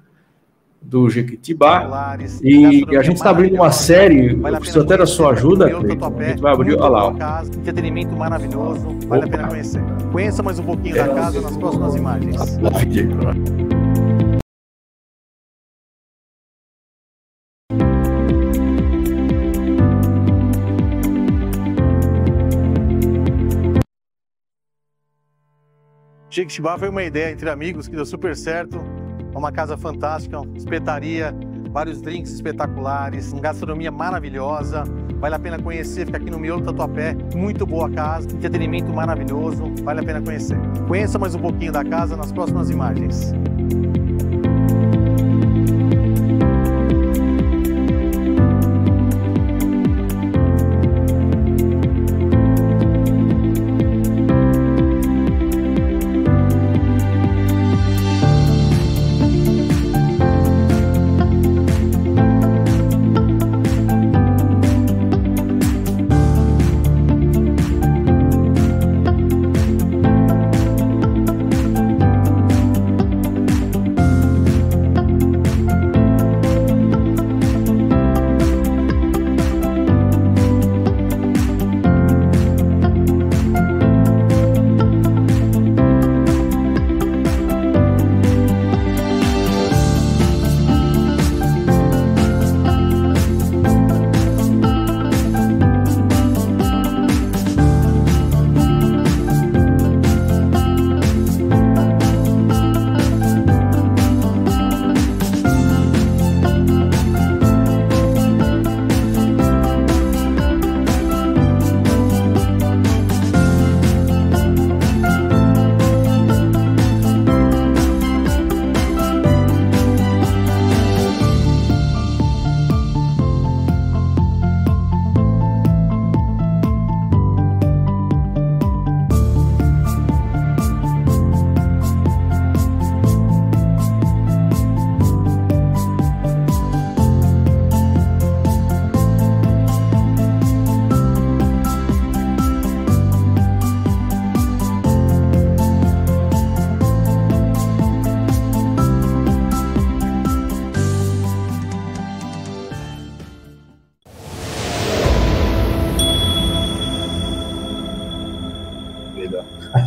do 0.81 1.10
Jequitibá. 1.10 2.18
E, 2.41 2.84
e 2.89 2.97
a 2.97 3.01
gente 3.01 3.18
está 3.18 3.30
abrindo 3.30 3.56
uma 3.56 3.72
série, 3.72 4.35
vale 4.35 4.57
eu 4.57 4.60
preciso 4.60 4.81
até 4.81 4.97
da 4.97 5.06
sua 5.06 5.31
ajuda, 5.31 5.69
Cleiton. 5.69 6.19
A 6.19 6.23
gente 6.23 6.41
vai 6.41 6.53
abrir, 6.53 6.76
olha 6.76 6.89
lá. 6.89 7.07
Ó. 7.07 7.14
Entretenimento 7.57 8.15
maravilhoso, 8.15 8.97
vale 9.07 9.26
Opa. 9.26 9.35
a 9.35 9.38
pena 9.38 9.47
conhecer. 9.47 9.81
Conheça 10.11 10.43
mais 10.43 10.60
um 10.60 10.64
pouquinho 10.64 10.95
da 10.95 11.07
casa 11.07 11.41
nas 11.41 11.57
próximas 11.57 11.95
imagens. 11.95 12.35
Jequitibá 26.40 26.78
foi 26.78 26.88
uma 26.88 27.03
ideia 27.03 27.34
entre 27.34 27.49
amigos 27.49 27.90
que 27.90 27.95
deu 27.98 28.06
super 28.06 28.34
certo. 28.34 28.80
Uma 29.36 29.52
casa 29.52 29.78
fantástica, 29.78 30.41
espetaria, 30.56 31.36
vários 31.70 32.02
drinks 32.02 32.32
espetaculares, 32.32 33.34
uma 33.34 33.41
gastronomia 33.41 33.91
maravilhosa. 33.91 34.86
Vale 35.20 35.36
a 35.36 35.40
pena 35.40 35.61
conhecer, 35.61 36.06
fica 36.06 36.18
aqui 36.18 36.32
no 36.32 36.40
Miolo 36.40 36.64
Tatuapé, 36.64 37.14
muito 37.36 37.66
boa 37.66 37.90
casa, 37.90 38.30
entretenimento 38.32 38.90
maravilhoso, 38.94 39.66
vale 39.84 39.99
a 39.99 40.03
pena 40.03 40.22
conhecer. 40.22 40.57
Conheça 40.88 41.20
mais 41.20 41.36
um 41.36 41.40
pouquinho 41.40 41.74
da 41.74 41.84
casa 41.84 42.16
nas 42.16 42.32
próximas 42.32 42.70
imagens. 42.70 43.34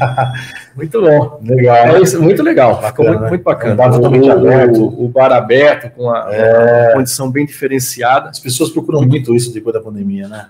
muito 0.77 1.01
bom. 1.01 1.41
Legal. 1.45 1.77
É 1.77 2.01
isso, 2.01 2.21
muito 2.23 2.43
legal. 2.43 2.81
Bacana, 2.81 2.89
Ficou 2.89 3.07
muito, 3.07 3.29
muito 3.29 3.43
bacana. 3.43 3.75
Um 3.75 3.77
bar 3.77 3.91
totalmente 3.93 4.29
o, 4.29 4.33
aberto. 4.33 4.83
O, 4.83 5.05
o, 5.05 5.09
bar 5.09 5.33
aberto, 5.33 5.91
com 5.95 6.11
a, 6.11 6.35
é... 6.35 6.87
uma 6.87 6.93
condição 6.95 7.31
bem 7.31 7.47
diferenciada. 7.47 8.31
As 8.31 8.39
pessoas 8.39 8.71
procuram 8.71 9.03
muito 9.03 9.35
isso 9.35 9.53
depois 9.53 9.75
da 9.75 9.81
pandemia, 9.81 10.29
né? 10.29 10.49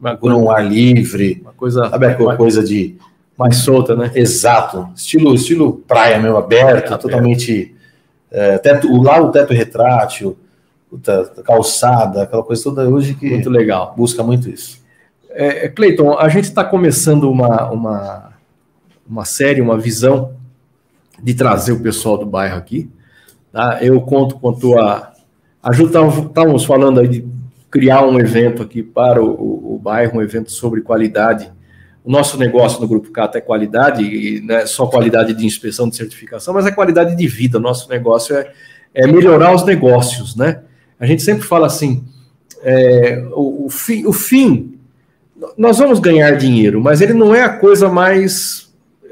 Procuram 0.00 0.44
um 0.44 0.50
ar 0.50 0.64
livre. 0.64 1.40
Uma 1.42 1.52
coisa. 1.52 1.88
Sabe 1.88 2.06
aquela 2.06 2.36
coisa 2.36 2.62
de. 2.62 2.96
Mais 3.38 3.56
solta, 3.56 3.96
né? 3.96 4.10
Exato. 4.14 4.88
Estilo, 4.94 5.34
estilo 5.34 5.82
praia 5.88 6.18
mesmo, 6.18 6.36
aberto, 6.36 6.92
é, 6.92 6.96
totalmente. 6.96 7.74
É, 8.30 8.58
teto, 8.58 9.02
lá 9.02 9.20
o 9.20 9.30
teto 9.30 9.52
retrátil, 9.52 10.36
calçada, 11.44 12.22
aquela 12.22 12.42
coisa 12.42 12.62
toda 12.62 12.88
hoje 12.88 13.14
que. 13.14 13.30
Muito 13.30 13.50
legal. 13.50 13.94
Busca 13.96 14.22
muito 14.22 14.48
isso. 14.48 14.82
É, 15.34 15.68
Cleiton, 15.68 16.18
a 16.18 16.28
gente 16.28 16.44
está 16.44 16.62
começando 16.62 17.30
uma, 17.30 17.70
uma, 17.70 18.31
uma 19.08 19.24
série, 19.24 19.60
uma 19.60 19.78
visão 19.78 20.34
de 21.22 21.34
trazer 21.34 21.72
o 21.72 21.80
pessoal 21.80 22.18
do 22.18 22.26
bairro 22.26 22.56
aqui. 22.56 22.90
Tá? 23.52 23.78
Eu 23.82 24.00
conto 24.00 24.36
com 24.36 24.50
a 24.50 24.54
tua 24.54 25.12
ajuda. 25.62 26.00
Estávamos 26.06 26.64
falando 26.64 27.00
aí 27.00 27.08
de 27.08 27.24
criar 27.70 28.04
um 28.04 28.18
evento 28.18 28.62
aqui 28.62 28.82
para 28.82 29.22
o, 29.22 29.74
o, 29.74 29.78
bairro, 29.78 30.18
um 30.18 30.22
evento 30.22 30.50
sobre 30.50 30.80
qualidade. 30.80 31.50
O 32.04 32.10
nosso 32.10 32.36
negócio 32.36 32.80
no 32.80 32.88
Grupo 32.88 33.10
Cata 33.10 33.38
é 33.38 33.40
qualidade, 33.40 34.02
e 34.02 34.40
não 34.40 34.56
é 34.56 34.66
só 34.66 34.86
qualidade 34.86 35.32
de 35.34 35.46
inspeção, 35.46 35.88
de 35.88 35.96
certificação, 35.96 36.52
mas 36.52 36.66
é 36.66 36.72
qualidade 36.72 37.16
de 37.16 37.28
vida. 37.28 37.60
Nosso 37.60 37.88
negócio 37.88 38.36
é, 38.36 38.52
é 38.92 39.06
melhorar 39.06 39.54
os 39.54 39.64
negócios, 39.64 40.34
né? 40.34 40.62
A 40.98 41.06
gente 41.06 41.22
sempre 41.22 41.44
fala 41.44 41.66
assim, 41.66 42.04
é, 42.62 43.24
o, 43.32 43.66
o, 43.66 43.70
fi, 43.70 44.04
o 44.06 44.12
fim 44.12 44.72
nós 45.56 45.78
vamos 45.78 45.98
ganhar 45.98 46.32
dinheiro, 46.36 46.80
mas 46.80 47.00
ele 47.00 47.12
não 47.12 47.34
é 47.34 47.42
a 47.42 47.48
coisa 47.48 47.88
mais. 47.88 48.61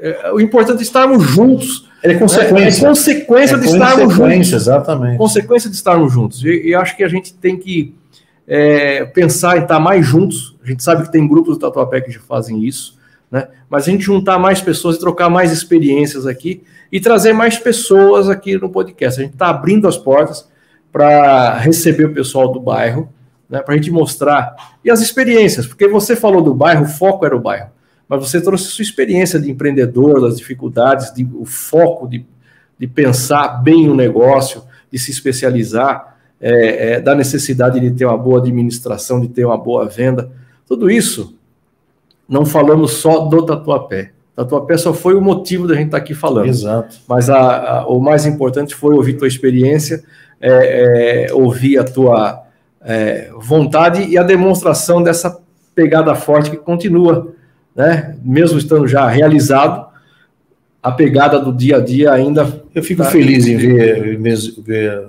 É, 0.01 0.31
o 0.31 0.41
importante 0.41 0.79
é 0.79 0.81
estarmos 0.81 1.23
juntos. 1.23 1.87
Ele 2.03 2.13
é 2.13 2.17
consequência. 2.17 2.85
É, 2.85 2.89
consequência 2.89 3.55
é 3.55 3.59
de 3.59 3.65
estarmos 3.67 4.13
juntos. 4.13 4.53
Exatamente. 4.53 5.17
Consequência 5.17 5.69
de 5.69 5.75
estarmos 5.75 6.11
juntos. 6.11 6.43
E, 6.43 6.69
e 6.69 6.75
acho 6.75 6.97
que 6.97 7.03
a 7.03 7.07
gente 7.07 7.33
tem 7.33 7.55
que 7.55 7.95
é, 8.47 9.05
pensar 9.05 9.57
em 9.57 9.61
estar 9.61 9.79
mais 9.79 10.05
juntos. 10.05 10.57
A 10.63 10.67
gente 10.67 10.83
sabe 10.83 11.03
que 11.03 11.11
tem 11.11 11.27
grupos 11.27 11.57
do 11.57 11.61
Tatuapé 11.61 12.01
que 12.01 12.11
já 12.11 12.19
fazem 12.19 12.65
isso, 12.65 12.97
né? 13.29 13.47
Mas 13.69 13.87
a 13.87 13.91
gente 13.91 14.03
juntar 14.03 14.39
mais 14.39 14.59
pessoas 14.59 14.95
e 14.95 14.99
trocar 14.99 15.29
mais 15.29 15.51
experiências 15.51 16.25
aqui 16.25 16.63
e 16.91 16.99
trazer 16.99 17.31
mais 17.31 17.57
pessoas 17.57 18.27
aqui 18.27 18.57
no 18.57 18.69
podcast. 18.69 19.19
A 19.19 19.23
gente 19.23 19.33
está 19.33 19.49
abrindo 19.49 19.87
as 19.87 19.97
portas 19.97 20.49
para 20.91 21.57
receber 21.59 22.05
o 22.05 22.13
pessoal 22.13 22.51
do 22.51 22.59
bairro 22.59 23.07
né, 23.51 23.61
para 23.61 23.73
a 23.73 23.77
gente 23.77 23.91
mostrar. 23.91 24.55
E 24.83 24.89
as 24.89 25.01
experiências, 25.01 25.67
porque 25.67 25.87
você 25.87 26.15
falou 26.15 26.41
do 26.41 26.55
bairro, 26.55 26.85
o 26.85 26.87
foco 26.87 27.25
era 27.25 27.35
o 27.35 27.39
bairro, 27.39 27.69
mas 28.11 28.27
você 28.29 28.41
trouxe 28.41 28.65
sua 28.65 28.83
experiência 28.83 29.39
de 29.39 29.49
empreendedor, 29.49 30.19
das 30.19 30.35
dificuldades, 30.35 31.13
de, 31.13 31.25
o 31.33 31.45
foco 31.45 32.09
de, 32.09 32.25
de 32.77 32.85
pensar 32.85 33.63
bem 33.63 33.89
o 33.89 33.95
negócio, 33.95 34.63
de 34.91 34.99
se 34.99 35.11
especializar, 35.11 36.17
é, 36.37 36.95
é, 36.95 36.99
da 36.99 37.15
necessidade 37.15 37.79
de 37.79 37.89
ter 37.89 38.03
uma 38.03 38.17
boa 38.17 38.39
administração, 38.39 39.21
de 39.21 39.29
ter 39.29 39.45
uma 39.45 39.57
boa 39.57 39.87
venda. 39.87 40.29
Tudo 40.67 40.91
isso, 40.91 41.37
não 42.27 42.45
falamos 42.45 42.91
só 42.95 43.19
do 43.19 43.45
Tatuapé. 43.45 44.11
Tatuapé 44.35 44.75
só 44.75 44.93
foi 44.93 45.15
o 45.15 45.21
motivo 45.21 45.65
da 45.65 45.75
gente 45.75 45.85
estar 45.85 45.97
tá 45.97 46.03
aqui 46.03 46.13
falando. 46.13 46.49
Exato. 46.49 46.97
Mas 47.07 47.29
a, 47.29 47.77
a, 47.77 47.87
o 47.87 48.01
mais 48.01 48.25
importante 48.25 48.75
foi 48.75 48.93
ouvir 48.93 49.13
tua 49.13 49.27
experiência, 49.29 50.03
é, 50.41 51.27
é 51.29 51.33
ouvir 51.33 51.77
a 51.77 51.85
tua 51.85 52.43
é, 52.81 53.31
vontade 53.39 54.03
e 54.03 54.17
a 54.17 54.23
demonstração 54.23 55.01
dessa 55.01 55.39
pegada 55.73 56.13
forte 56.13 56.49
que 56.49 56.57
continua, 56.57 57.33
né? 57.81 58.15
Mesmo 58.23 58.57
estando 58.57 58.87
já 58.87 59.07
realizado, 59.07 59.87
a 60.81 60.91
pegada 60.91 61.39
do 61.39 61.51
dia 61.51 61.77
a 61.77 61.79
dia 61.79 62.11
ainda. 62.11 62.63
Eu 62.73 62.83
fico 62.83 63.03
tá... 63.03 63.09
feliz 63.09 63.47
em 63.47 63.57
ver, 63.57 64.17
ver, 64.63 65.07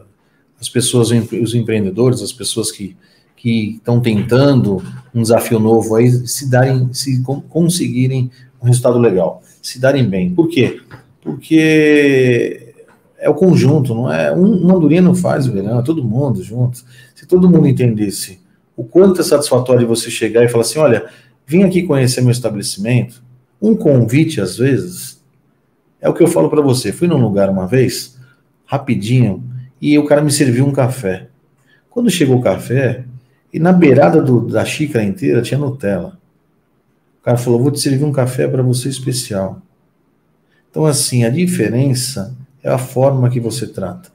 as 0.60 0.68
pessoas, 0.68 1.10
os 1.10 1.54
empreendedores, 1.54 2.22
as 2.22 2.32
pessoas 2.32 2.70
que 2.70 2.96
que 3.34 3.72
estão 3.72 3.98
tentando 3.98 4.80
um 5.12 5.20
desafio 5.20 5.58
novo 5.58 5.96
aí 5.96 6.08
se 6.28 6.48
darem, 6.48 6.94
se 6.94 7.20
conseguirem 7.48 8.30
um 8.62 8.66
resultado 8.66 9.00
legal, 9.00 9.42
se 9.60 9.80
darem 9.80 10.08
bem. 10.08 10.30
Por 10.30 10.48
quê? 10.48 10.80
Porque 11.20 12.72
é 13.18 13.28
o 13.28 13.34
conjunto, 13.34 13.96
não 13.96 14.12
é 14.12 14.32
um, 14.32 14.62
uma 14.62 14.76
andorinha 14.76 15.02
não 15.02 15.16
faz 15.16 15.48
o 15.48 15.52
verão, 15.52 15.80
é 15.80 15.82
todo 15.82 16.04
mundo 16.04 16.40
junto. 16.40 16.84
Se 17.16 17.26
todo 17.26 17.50
mundo 17.50 17.66
entendesse 17.66 18.38
o 18.76 18.84
quanto 18.84 19.20
é 19.20 19.24
satisfatório 19.24 19.88
você 19.88 20.08
chegar 20.08 20.44
e 20.44 20.48
falar 20.48 20.62
assim, 20.62 20.78
olha, 20.78 21.06
vim 21.46 21.62
aqui 21.64 21.82
conhecer 21.82 22.20
meu 22.20 22.30
estabelecimento, 22.30 23.22
um 23.60 23.76
convite 23.76 24.40
às 24.40 24.56
vezes, 24.56 25.22
é 26.00 26.08
o 26.08 26.14
que 26.14 26.22
eu 26.22 26.26
falo 26.26 26.50
para 26.50 26.60
você. 26.60 26.92
Fui 26.92 27.06
num 27.06 27.20
lugar 27.20 27.48
uma 27.48 27.66
vez, 27.66 28.18
rapidinho, 28.66 29.44
e 29.80 29.98
o 29.98 30.04
cara 30.04 30.22
me 30.22 30.32
serviu 30.32 30.66
um 30.66 30.72
café. 30.72 31.28
Quando 31.88 32.10
chegou 32.10 32.38
o 32.38 32.42
café, 32.42 33.04
e 33.52 33.58
na 33.58 33.72
beirada 33.72 34.22
do, 34.22 34.40
da 34.40 34.64
xícara 34.64 35.04
inteira 35.04 35.42
tinha 35.42 35.58
Nutella. 35.58 36.18
O 37.20 37.24
cara 37.24 37.36
falou: 37.36 37.62
Vou 37.62 37.70
te 37.70 37.80
servir 37.80 38.04
um 38.04 38.12
café 38.12 38.48
para 38.48 38.62
você 38.62 38.88
especial. 38.88 39.60
Então, 40.70 40.86
assim, 40.86 41.24
a 41.24 41.28
diferença 41.28 42.34
é 42.62 42.70
a 42.70 42.78
forma 42.78 43.28
que 43.28 43.38
você 43.38 43.66
trata. 43.66 44.10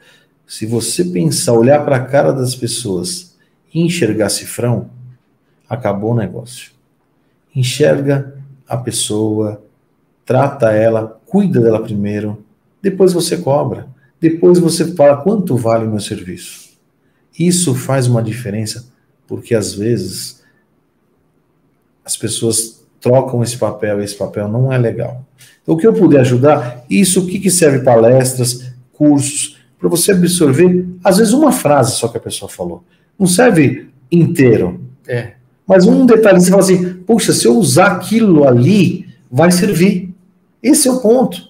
Se 0.46 0.66
você 0.66 1.06
pensar, 1.06 1.54
olhar 1.54 1.86
para 1.86 1.98
a 1.98 2.04
cara 2.04 2.32
das 2.32 2.56
pessoas 2.56 3.38
e 3.74 3.82
enxergar 3.82 4.30
cifrão, 4.30 4.90
acabou 5.70 6.14
o 6.14 6.16
negócio. 6.16 6.72
Enxerga 7.58 8.36
a 8.68 8.78
pessoa, 8.78 9.64
trata 10.24 10.72
ela, 10.72 11.20
cuida 11.26 11.60
dela 11.60 11.82
primeiro, 11.82 12.46
depois 12.82 13.14
você 13.14 13.38
cobra. 13.38 13.88
Depois 14.22 14.60
você 14.60 14.94
fala 14.94 15.18
quanto 15.18 15.58
vale 15.58 15.86
o 15.86 15.90
meu 15.90 16.00
serviço. 16.00 16.78
Isso 17.38 17.74
faz 17.74 18.08
uma 18.08 18.22
diferença, 18.22 18.88
porque 19.28 19.56
às 19.56 19.74
vezes 19.74 20.44
as 22.06 22.16
pessoas 22.16 22.86
trocam 23.00 23.42
esse 23.44 23.58
papel 23.58 24.02
esse 24.02 24.16
papel 24.16 24.48
não 24.48 24.72
é 24.72 24.78
legal. 24.78 25.26
Então, 25.62 25.76
o 25.76 25.78
que 25.78 25.88
eu 25.88 25.94
puder 25.94 26.22
ajudar, 26.22 26.86
isso, 26.90 27.22
o 27.22 27.28
que, 27.28 27.40
que 27.40 27.52
serve 27.52 27.80
palestras, 27.80 28.72
cursos, 28.94 29.58
para 29.80 29.90
você 29.90 30.12
absorver, 30.12 30.88
às 31.04 31.18
vezes, 31.18 31.34
uma 31.34 31.52
frase 31.52 31.96
só 31.96 32.08
que 32.08 32.18
a 32.18 32.22
pessoa 32.22 32.50
falou. 32.50 32.84
Não 33.18 33.28
serve 33.28 33.90
inteiro. 34.12 34.82
É. 35.08 35.37
Mas 35.68 35.86
um 35.86 36.06
detalhe, 36.06 36.40
você 36.40 36.50
fala 36.50 36.62
assim, 36.62 36.94
puxa, 37.06 37.34
se 37.34 37.46
eu 37.46 37.58
usar 37.58 37.88
aquilo 37.88 38.48
ali, 38.48 39.06
vai 39.30 39.52
servir. 39.52 40.14
Esse 40.64 40.88
é 40.88 40.92
o 40.92 41.02
ponto. 41.02 41.42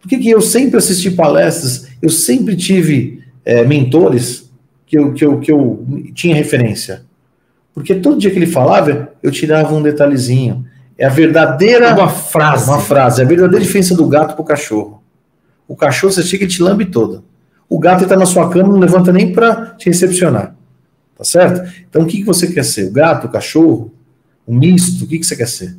Por 0.00 0.08
que, 0.08 0.18
que 0.18 0.30
eu 0.30 0.40
sempre 0.40 0.78
assisti 0.78 1.10
palestras, 1.10 1.88
eu 2.00 2.08
sempre 2.08 2.56
tive 2.56 3.22
é, 3.44 3.64
mentores 3.64 4.50
que 4.86 4.98
eu, 4.98 5.12
que, 5.12 5.24
eu, 5.24 5.38
que 5.38 5.52
eu 5.52 5.84
tinha 6.14 6.34
referência? 6.34 7.02
Porque 7.74 7.94
todo 7.94 8.18
dia 8.18 8.30
que 8.30 8.38
ele 8.38 8.46
falava, 8.46 9.12
eu 9.22 9.30
tirava 9.30 9.74
um 9.74 9.82
detalhezinho. 9.82 10.64
É 10.96 11.04
a 11.04 11.10
verdadeira. 11.10 11.94
Uma 11.94 12.08
frase. 12.08 12.68
Uma 12.68 12.80
frase. 12.80 13.20
É 13.20 13.24
a 13.24 13.28
verdadeira 13.28 13.64
diferença 13.64 13.94
do 13.94 14.06
gato 14.08 14.34
para 14.34 14.42
o 14.42 14.44
cachorro. 14.44 15.02
O 15.68 15.76
cachorro 15.76 16.12
você 16.12 16.22
chega 16.22 16.44
e 16.44 16.48
te 16.48 16.62
lambe 16.62 16.86
toda. 16.86 17.22
O 17.68 17.78
gato 17.78 18.04
está 18.04 18.16
na 18.16 18.24
sua 18.24 18.48
cama, 18.48 18.72
não 18.72 18.80
levanta 18.80 19.12
nem 19.12 19.32
para 19.32 19.76
te 19.76 19.90
recepcionar. 19.90 20.56
Tá 21.18 21.24
certo? 21.24 21.68
Então 21.90 22.02
o 22.02 22.06
que, 22.06 22.18
que 22.18 22.24
você 22.24 22.46
quer 22.46 22.64
ser? 22.64 22.86
O 22.88 22.92
gato, 22.92 23.26
o 23.26 23.30
cachorro? 23.30 23.92
O 24.46 24.54
misto? 24.54 25.04
O 25.04 25.08
que, 25.08 25.18
que 25.18 25.26
você 25.26 25.34
quer 25.34 25.48
ser? 25.48 25.76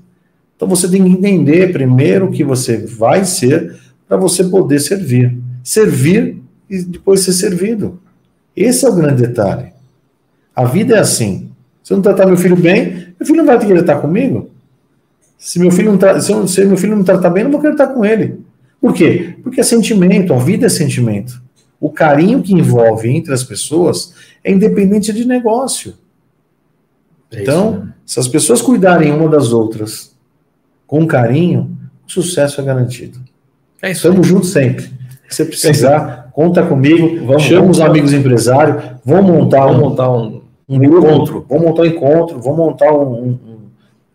Então 0.56 0.68
você 0.68 0.90
tem 0.90 1.02
que 1.02 1.10
entender 1.10 1.72
primeiro 1.72 2.26
o 2.26 2.32
que 2.32 2.44
você 2.44 2.78
vai 2.78 3.24
ser 3.24 3.80
para 4.06 4.18
você 4.18 4.44
poder 4.44 4.80
servir. 4.82 5.38
Servir 5.64 6.38
e 6.70 6.84
depois 6.84 7.22
ser 7.22 7.32
servido. 7.32 8.02
Esse 8.56 8.86
é 8.86 8.90
o 8.90 8.94
grande 8.94 9.26
detalhe. 9.26 9.72
A 10.54 10.66
vida 10.66 10.98
é 10.98 11.00
assim. 11.00 11.50
Se 11.82 11.94
eu 11.94 11.96
não 11.96 12.02
tratar 12.04 12.26
meu 12.26 12.36
filho 12.36 12.58
bem, 12.58 13.14
meu 13.18 13.26
filho 13.26 13.38
não 13.38 13.46
vai 13.46 13.58
querer 13.58 13.80
estar 13.80 13.96
comigo. 13.96 14.50
Se 15.38 15.58
meu 15.58 15.72
filho 15.72 15.92
não 15.92 15.98
tá, 15.98 16.20
se, 16.20 16.34
se 16.50 16.66
meu 16.66 16.76
filho 16.76 16.98
não 16.98 17.04
tratar 17.04 17.30
bem, 17.30 17.44
eu 17.44 17.46
não 17.46 17.52
vou 17.54 17.62
querer 17.62 17.74
estar 17.74 17.88
com 17.88 18.04
ele. 18.04 18.42
Por 18.82 18.94
quê? 18.94 19.36
Porque 19.42 19.62
é 19.62 19.64
sentimento, 19.64 20.34
a 20.34 20.38
vida 20.38 20.66
é 20.66 20.70
sentimento. 20.70 21.42
O 21.80 21.90
carinho 21.90 22.42
que 22.42 22.54
envolve 22.54 23.10
entre 23.10 23.34
as 23.34 23.44
pessoas 23.44 24.14
é 24.44 24.52
independente 24.52 25.14
de 25.14 25.26
negócio. 25.26 25.96
É 27.32 27.42
então, 27.42 27.72
isso, 27.72 27.80
né? 27.80 27.94
se 28.06 28.20
as 28.20 28.28
pessoas 28.28 28.62
cuidarem 28.62 29.12
uma 29.12 29.30
das 29.30 29.52
outras 29.52 30.16
com 30.86 31.06
carinho, 31.06 31.78
o 32.08 32.12
sucesso 32.12 32.60
é 32.60 32.64
garantido. 32.64 33.20
É 33.82 33.92
isso. 33.92 34.08
Estamos 34.08 34.28
juntos 34.28 34.50
sempre. 34.50 34.86
Se 35.30 35.44
você 35.44 35.46
precisar, 35.46 36.26
é 36.28 36.32
conta 36.32 36.66
comigo. 36.66 37.26
Vamos, 37.26 37.44
chama 37.44 37.62
vamos, 37.62 37.78
os 37.78 37.84
amigos 37.84 38.14
empresários. 38.14 38.84
Vamos 39.06 39.32
montar 39.32 39.66
vamos 39.66 39.78
um, 39.78 39.80
montar 39.82 40.12
um, 40.12 40.42
um 40.68 40.84
encontro. 40.84 41.46
Vamos 41.48 41.66
montar 41.66 41.82
um 41.84 41.86
encontro. 41.86 42.42
Vamos 42.42 42.58
montar 42.58 42.92
um, 42.92 43.14
um, 43.14 43.60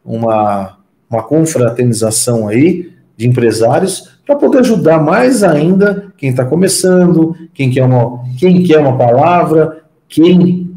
uma 0.05 0.77
uma 1.15 1.23
confraternização 1.23 2.49
aí 2.49 2.93
de 3.17 3.29
empresários 3.29 4.14
para 4.27 4.37
poder 4.37 4.59
ajudar 4.59 5.03
mais 5.03 5.43
ainda 5.43 6.13
quem 6.17 6.31
está 6.31 6.45
começando, 6.45 7.37
quem 7.53 7.71
quer, 7.71 7.85
uma, 7.85 8.23
quem 8.39 8.63
quer 8.63 8.79
uma 8.79 8.97
palavra, 8.97 9.83
quem 10.09 10.71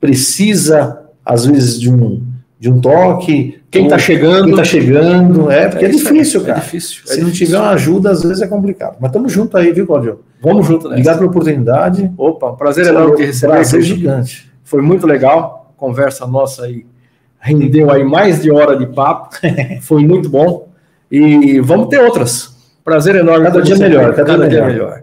precisa, 0.00 1.02
às 1.24 1.46
vezes, 1.46 1.80
de 1.80 1.90
um, 1.92 2.22
de 2.58 2.70
um 2.70 2.80
toque. 2.80 3.60
Quem 3.70 3.84
está 3.84 3.98
chegando. 3.98 4.44
Quem 4.44 4.50
está 4.52 4.64
chegando. 4.64 5.50
É, 5.50 5.68
porque 5.68 5.84
é, 5.84 5.88
é 5.88 5.90
difícil, 5.90 6.40
é, 6.42 6.44
cara. 6.44 6.58
É 6.58 6.62
difícil. 6.62 7.02
Se 7.04 7.20
não 7.20 7.30
tiver 7.30 7.58
uma 7.58 7.70
ajuda, 7.70 8.10
às 8.10 8.22
vezes 8.22 8.40
é 8.40 8.46
complicado. 8.46 8.96
Mas 9.00 9.10
estamos 9.10 9.32
juntos 9.32 9.54
aí, 9.54 9.72
viu, 9.72 9.86
Claudio? 9.86 10.20
Vamos 10.42 10.66
junto, 10.66 10.88
né? 10.88 10.94
Obrigado 10.94 11.18
pela 11.18 11.30
oportunidade. 11.30 12.10
Opa, 12.16 12.52
um 12.52 12.56
prazer 12.56 12.86
enorme 12.86 13.16
te 13.16 13.24
receber. 13.24 13.52
Prazer 13.52 13.82
gigante. 13.82 14.50
Foi 14.62 14.80
muito 14.80 15.06
legal. 15.06 15.72
Conversa 15.76 16.26
nossa 16.26 16.64
aí 16.64 16.86
rendeu 17.44 17.90
aí 17.90 18.02
mais 18.02 18.42
de 18.42 18.50
hora 18.50 18.74
de 18.74 18.86
papo. 18.86 19.36
Foi 19.82 20.04
muito 20.04 20.30
bom. 20.30 20.68
E 21.10 21.60
vamos 21.60 21.88
ter 21.88 22.00
outras. 22.00 22.53
Prazer 22.84 23.16
enorme. 23.16 23.46
Cada 23.46 23.62
dia 23.62 23.76
melhor. 23.76 24.14
Cada, 24.14 24.24
cada 24.24 24.48
dia 24.48 24.64
melhor. 24.64 24.90
melhor. 24.90 25.02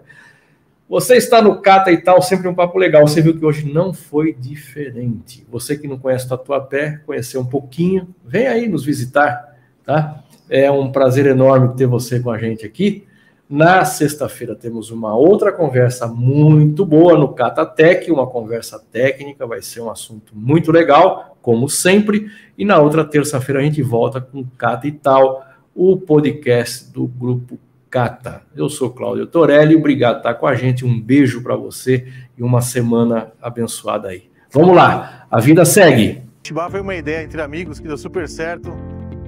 Você 0.88 1.16
está 1.16 1.40
no 1.40 1.58
Cata 1.60 1.90
e 1.90 1.96
tal, 1.96 2.20
sempre 2.20 2.46
um 2.46 2.54
papo 2.54 2.78
legal. 2.78 3.08
Você 3.08 3.22
viu 3.22 3.34
que 3.34 3.44
hoje 3.44 3.72
não 3.72 3.94
foi 3.94 4.34
diferente. 4.34 5.42
Você 5.50 5.74
que 5.74 5.88
não 5.88 5.98
conhece 5.98 6.28
Tatuapé, 6.28 7.00
conhecer 7.06 7.38
um 7.38 7.46
pouquinho, 7.46 8.14
vem 8.22 8.46
aí 8.46 8.68
nos 8.68 8.84
visitar, 8.84 9.56
tá? 9.86 10.22
É 10.50 10.70
um 10.70 10.92
prazer 10.92 11.24
enorme 11.24 11.74
ter 11.76 11.86
você 11.86 12.20
com 12.20 12.30
a 12.30 12.36
gente 12.36 12.66
aqui. 12.66 13.06
Na 13.48 13.86
sexta-feira 13.86 14.54
temos 14.54 14.90
uma 14.90 15.14
outra 15.16 15.50
conversa 15.50 16.06
muito 16.06 16.84
boa 16.84 17.16
no 17.16 17.32
Catatec, 17.32 18.10
uma 18.12 18.26
conversa 18.26 18.78
técnica, 18.78 19.46
vai 19.46 19.62
ser 19.62 19.80
um 19.80 19.90
assunto 19.90 20.32
muito 20.36 20.70
legal, 20.70 21.38
como 21.40 21.70
sempre. 21.70 22.30
E 22.56 22.66
na 22.66 22.78
outra 22.78 23.02
terça-feira 23.02 23.60
a 23.60 23.64
gente 23.64 23.80
volta 23.80 24.20
com 24.20 24.44
Cata 24.58 24.86
e 24.86 24.92
tal, 24.92 25.42
o 25.74 25.96
podcast 25.96 26.92
do 26.92 27.06
grupo 27.06 27.58
Cata. 27.92 28.40
Eu 28.56 28.70
sou 28.70 28.88
Cláudio 28.88 29.26
Torelli, 29.26 29.76
obrigado 29.76 30.14
por 30.14 30.18
estar 30.20 30.34
com 30.34 30.46
a 30.46 30.54
gente, 30.54 30.82
um 30.82 30.98
beijo 30.98 31.42
para 31.42 31.54
você 31.54 32.06
e 32.38 32.42
uma 32.42 32.62
semana 32.62 33.32
abençoada 33.40 34.08
aí. 34.08 34.30
Vamos 34.50 34.74
lá, 34.74 35.26
a 35.30 35.38
vida 35.38 35.62
segue. 35.66 36.22
Tibá 36.42 36.70
foi 36.70 36.80
uma 36.80 36.94
ideia 36.94 37.22
entre 37.22 37.42
amigos 37.42 37.78
que 37.78 37.86
deu 37.86 37.98
super 37.98 38.26
certo, 38.26 38.72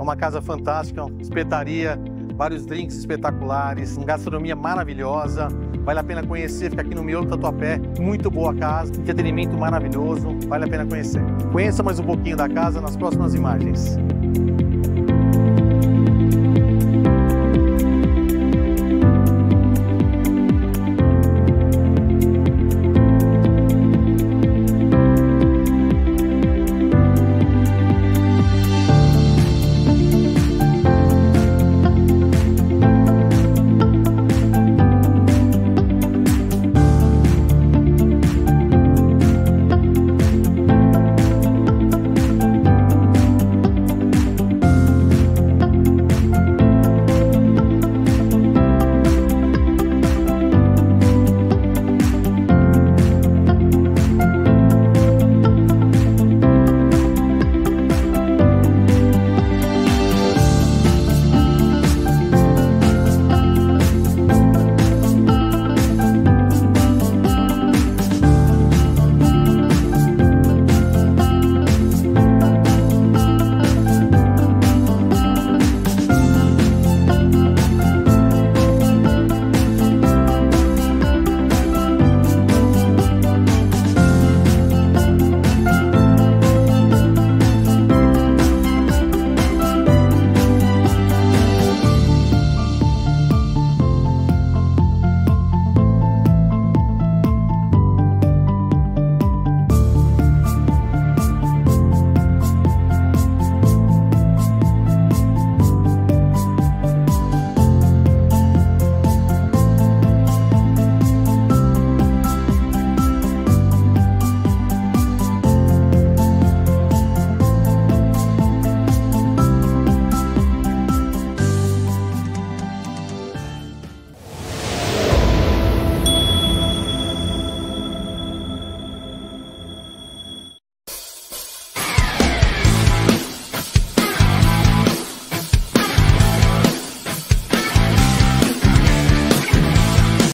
uma 0.01 0.17
casa 0.17 0.41
fantástica, 0.41 1.05
uma 1.05 1.21
espetaria, 1.21 2.01
vários 2.37 2.65
drinks 2.65 2.97
espetaculares, 2.97 3.99
uma 3.99 4.07
gastronomia 4.07 4.57
maravilhosa, 4.57 5.49
vale 5.85 6.01
a 6.01 6.05
pena 6.05 6.27
conhecer, 6.27 6.71
fica 6.71 6.81
aqui 6.81 6.95
no 6.95 7.05
Miolo 7.05 7.27
Tatuapé, 7.27 7.79
muito 8.01 8.31
boa 8.31 8.55
casa, 8.55 8.93
entretenimento 8.97 9.55
maravilhoso, 9.59 10.39
vale 10.49 10.65
a 10.65 10.69
pena 10.69 10.87
conhecer. 10.87 11.23
Conheça 11.53 11.83
mais 11.83 12.01
um 12.01 12.05
pouquinho 12.05 12.39
da 12.39 12.49
casa 12.49 12.81
nas 12.81 12.97
próximas 12.97 13.35
imagens. 13.35 13.99